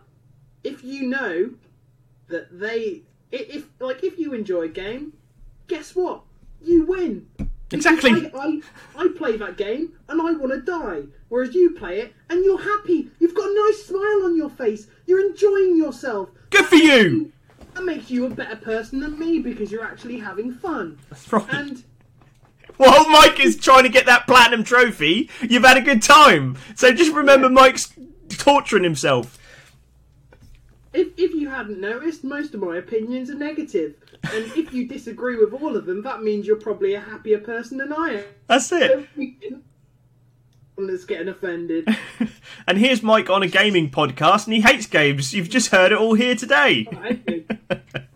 if 0.64 0.84
you 0.84 1.08
know 1.08 1.52
that 2.28 2.60
they, 2.60 3.02
if 3.32 3.68
like 3.80 4.04
if 4.04 4.18
you 4.18 4.34
enjoy 4.34 4.64
a 4.64 4.70
game, 4.70 5.14
guess 5.68 5.96
what? 5.96 6.22
You 6.62 6.86
win. 6.86 7.28
Exactly. 7.72 8.32
I, 8.34 8.62
I, 8.96 9.04
I 9.04 9.08
play 9.16 9.38
that 9.38 9.58
game 9.58 9.94
and 10.08 10.22
I 10.22 10.32
want 10.32 10.52
to 10.54 10.62
die, 10.62 11.04
whereas 11.28 11.54
you 11.54 11.76
play 11.76 12.00
it 12.00 12.14
and 12.30 12.44
you're 12.44 12.62
happy. 12.62 13.12
You've 13.20 13.36
got 13.36 13.50
a 13.50 13.68
nice 13.68 13.86
smile 13.86 14.26
on 14.26 14.36
your 14.36 14.50
face. 14.50 14.88
You're 15.06 15.26
enjoying 15.26 15.78
yourself. 15.78 16.30
Good 16.50 16.66
for 16.66 16.76
you. 16.76 17.32
That 17.76 17.86
makes 17.86 18.10
you 18.10 18.26
a 18.26 18.30
better 18.30 18.56
person 18.56 19.00
than 19.00 19.20
me 19.20 19.40
because 19.40 19.72
you're 19.72 19.86
actually 19.86 20.20
having 20.20 20.52
fun. 20.52 20.98
That's 21.10 21.32
right. 21.32 21.46
And 21.52 21.84
While 22.80 23.10
Mike 23.10 23.41
is 23.41 23.57
trying 23.57 23.84
to 23.84 23.89
get 23.89 24.06
that 24.06 24.26
platinum 24.26 24.64
trophy, 24.64 25.30
you've 25.41 25.65
had 25.65 25.76
a 25.76 25.81
good 25.81 26.01
time. 26.01 26.57
So 26.76 26.93
just 26.93 27.14
remember, 27.14 27.49
Mike's 27.49 27.93
torturing 28.30 28.85
himself. 28.85 29.38
if, 30.93 31.10
if 31.18 31.34
you 31.34 31.49
hadn't 31.49 31.81
noticed, 31.81 32.23
most 32.23 32.53
of 32.53 32.61
my 32.61 32.77
opinions 32.77 33.30
are 33.30 33.35
negative. 33.35 33.95
And 34.23 34.45
if 34.56 34.73
you 34.73 34.88
disagree 34.88 35.35
with 35.35 35.51
all 35.61 35.76
of 35.76 35.85
them, 35.85 36.03
that 36.03 36.23
means 36.23 36.47
you're 36.47 36.56
probably 36.56 36.93
a 36.93 37.01
happier 37.01 37.39
person 37.39 37.77
than 37.80 37.91
I 37.91 38.14
am. 38.14 38.23
That's 38.47 38.72
it. 38.72 39.10
So 39.18 39.60
That's 40.77 41.03
getting 41.03 41.27
offended. 41.27 41.85
And 42.68 42.77
here's 42.77 43.01
Mike 43.01 43.30
on 43.30 43.41
a 43.41 43.47
gaming 43.47 43.89
podcast, 43.89 44.45
and 44.45 44.53
he 44.53 44.61
hates 44.61 44.85
games. 44.85 45.34
You've 45.34 45.49
just 45.49 45.72
heard 45.72 45.91
it 45.91 45.97
all 45.97 46.14
here 46.14 46.35
today. 46.35 46.88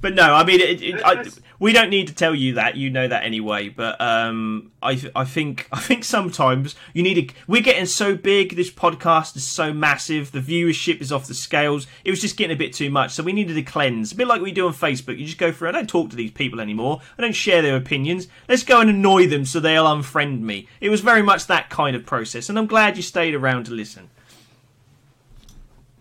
But 0.00 0.14
no, 0.14 0.34
I 0.34 0.44
mean, 0.44 0.60
it, 0.60 0.82
it, 0.82 1.02
I, 1.04 1.24
we 1.58 1.72
don't 1.72 1.90
need 1.90 2.08
to 2.08 2.14
tell 2.14 2.34
you 2.34 2.54
that. 2.54 2.76
You 2.76 2.90
know 2.90 3.08
that 3.08 3.24
anyway. 3.24 3.68
But 3.68 4.00
um, 4.00 4.72
I, 4.82 5.00
I 5.14 5.24
think, 5.24 5.68
I 5.72 5.80
think 5.80 6.04
sometimes 6.04 6.74
you 6.92 7.02
need 7.02 7.28
to. 7.28 7.34
We're 7.46 7.62
getting 7.62 7.86
so 7.86 8.16
big. 8.16 8.56
This 8.56 8.70
podcast 8.70 9.36
is 9.36 9.46
so 9.46 9.72
massive. 9.72 10.32
The 10.32 10.40
viewership 10.40 11.00
is 11.00 11.12
off 11.12 11.26
the 11.26 11.34
scales. 11.34 11.86
It 12.04 12.10
was 12.10 12.20
just 12.20 12.36
getting 12.36 12.54
a 12.54 12.58
bit 12.58 12.72
too 12.72 12.90
much. 12.90 13.12
So 13.12 13.22
we 13.22 13.32
needed 13.32 13.56
a 13.56 13.62
cleanse. 13.62 14.12
A 14.12 14.16
bit 14.16 14.26
like 14.26 14.42
we 14.42 14.52
do 14.52 14.66
on 14.66 14.74
Facebook. 14.74 15.18
You 15.18 15.24
just 15.24 15.38
go 15.38 15.52
through. 15.52 15.68
I 15.68 15.72
don't 15.72 15.88
talk 15.88 16.10
to 16.10 16.16
these 16.16 16.30
people 16.30 16.60
anymore. 16.60 17.00
I 17.18 17.22
don't 17.22 17.32
share 17.32 17.62
their 17.62 17.76
opinions. 17.76 18.28
Let's 18.48 18.62
go 18.62 18.80
and 18.80 18.90
annoy 18.90 19.26
them 19.26 19.44
so 19.44 19.60
they'll 19.60 19.84
unfriend 19.84 20.40
me. 20.40 20.68
It 20.80 20.90
was 20.90 21.00
very 21.00 21.22
much 21.22 21.46
that 21.46 21.70
kind 21.70 21.96
of 21.96 22.06
process, 22.06 22.48
and 22.48 22.58
I'm 22.58 22.66
glad 22.66 22.96
you 22.96 23.02
stayed 23.02 23.34
around 23.34 23.64
to 23.66 23.72
listen. 23.72 24.10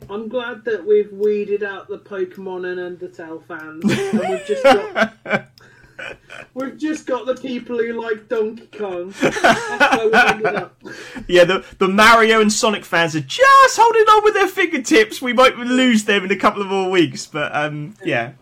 I'm 0.10 0.28
glad 0.28 0.66
that 0.66 0.86
we've 0.86 1.12
weeded 1.12 1.64
out 1.64 1.88
the 1.88 1.98
Pokemon 1.98 2.66
and 2.66 3.00
Undertale 3.00 3.44
fans, 3.46 3.84
and 3.84 4.30
we've 4.30 4.46
just 4.46 4.64
got 4.64 5.48
we've 6.54 6.78
just 6.78 7.06
got 7.06 7.26
the 7.26 7.36
people 7.36 7.78
who 7.78 8.02
like 8.02 8.28
Donkey 8.28 8.68
Kong. 8.78 9.14
That's 9.20 9.42
where 9.42 10.10
we 10.10 10.18
ended 10.18 10.56
up. 10.56 10.82
Yeah, 11.28 11.46
the, 11.46 11.66
the 11.80 11.88
Mario 11.88 12.42
and 12.42 12.52
Sonic 12.52 12.86
fans 12.86 13.16
are 13.16 13.22
just 13.22 13.78
holding 13.78 14.02
on 14.02 14.24
with 14.24 14.34
their 14.34 14.48
fingertips. 14.48 15.22
We 15.22 15.34
might 15.34 15.58
lose 15.58 16.06
them 16.06 16.24
in 16.26 16.32
a 16.32 16.36
couple 16.36 16.62
of 16.62 16.68
more 16.68 16.90
weeks, 16.90 17.26
but 17.26 17.56
um, 17.56 17.96
yeah, 18.04 18.34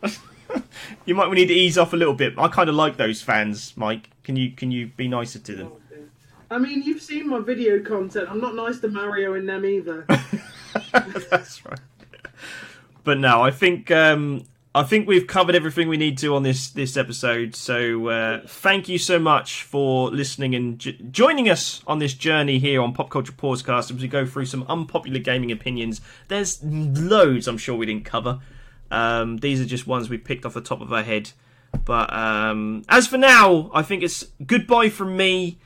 you 1.06 1.15
might 1.15 1.31
need 1.31 1.48
to 1.48 1.53
ease 1.53 1.77
off 1.77 1.94
a 1.94 1.98
little 1.98 2.14
bit. 2.14 2.34
I 2.38 2.48
kind 2.48 2.69
of 2.69 2.76
like 2.76 2.98
those 2.98 3.22
fans, 3.22 3.73
Mike. 3.76 4.10
Can 4.23 4.35
you 4.35 4.52
can 4.52 4.72
you 4.72 4.88
be 4.88 5.07
nicer 5.07 5.40
to 5.40 5.56
them? 5.56 5.72
I 6.49 6.60
mean, 6.60 6.84
you've 6.84 7.02
seen 7.02 7.27
my 7.27 7.40
video 7.40 7.81
content. 7.81 8.27
I'm 8.30 8.40
not 8.40 8.53
nice 8.53 8.80
to 8.81 8.88
Mario 8.88 9.34
in 9.34 9.48
them 9.48 9.65
either. 9.65 10.06
That's 11.29 11.65
right. 11.65 11.79
But 13.03 13.19
no, 13.19 13.41
I 13.41 13.51
think 13.51 13.91
um, 13.91 14.45
I 14.75 14.83
think 14.83 15.07
we've 15.07 15.27
covered 15.27 15.55
everything 15.55 15.87
we 15.87 15.97
need 15.97 16.17
to 16.19 16.35
on 16.35 16.43
this 16.43 16.69
this 16.69 16.97
episode. 16.97 17.55
So 17.55 18.07
uh, 18.07 18.41
thank 18.47 18.89
you 18.89 18.97
so 18.97 19.19
much 19.19 19.63
for 19.63 20.09
listening 20.09 20.55
and 20.55 20.79
j- 20.79 20.97
joining 21.11 21.49
us 21.49 21.83
on 21.85 21.99
this 21.99 22.13
journey 22.13 22.59
here 22.59 22.81
on 22.81 22.93
Pop 22.93 23.09
Culture 23.09 23.33
Pausecast 23.33 23.91
as 23.91 23.93
we 23.93 24.07
go 24.07 24.25
through 24.25 24.45
some 24.45 24.63
unpopular 24.67 25.19
gaming 25.19 25.51
opinions. 25.51 26.01
There's 26.27 26.63
loads 26.63 27.47
I'm 27.47 27.57
sure 27.57 27.75
we 27.75 27.85
didn't 27.85 28.05
cover. 28.05 28.39
Um, 28.89 29.37
these 29.37 29.59
are 29.59 29.65
just 29.65 29.85
ones 29.85 30.09
we 30.09 30.17
picked 30.17 30.45
off 30.45 30.53
the 30.53 30.61
top 30.61 30.81
of 30.81 30.93
our 30.93 31.03
head. 31.03 31.31
But 31.85 32.13
um, 32.13 32.83
as 32.87 33.07
for 33.07 33.17
now, 33.17 33.69
I 33.73 33.81
think 33.81 34.03
it's 34.03 34.25
goodbye 34.45 34.89
from 34.89 35.17
me, 35.17 35.59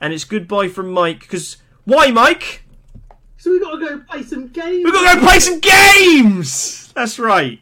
and 0.00 0.12
it's 0.12 0.24
goodbye 0.24 0.68
from 0.68 0.90
Mike. 0.92 1.20
Because 1.20 1.56
why, 1.84 2.10
Mike? 2.10 2.62
So 3.46 3.52
we 3.52 3.60
got 3.60 3.78
to 3.78 3.78
go 3.78 3.98
play 4.00 4.24
some 4.24 4.48
games. 4.48 4.84
We've 4.84 4.92
got 4.92 5.14
to 5.14 5.20
go 5.20 5.24
play 5.24 5.38
some 5.38 5.60
games! 5.60 6.92
That's 6.94 7.16
right. 7.16 7.60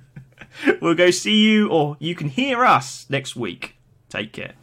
we'll 0.80 0.94
go 0.94 1.10
see 1.10 1.36
you, 1.36 1.68
or 1.68 1.98
you 2.00 2.14
can 2.14 2.30
hear 2.30 2.64
us 2.64 3.04
next 3.10 3.36
week. 3.36 3.76
Take 4.08 4.32
care. 4.32 4.54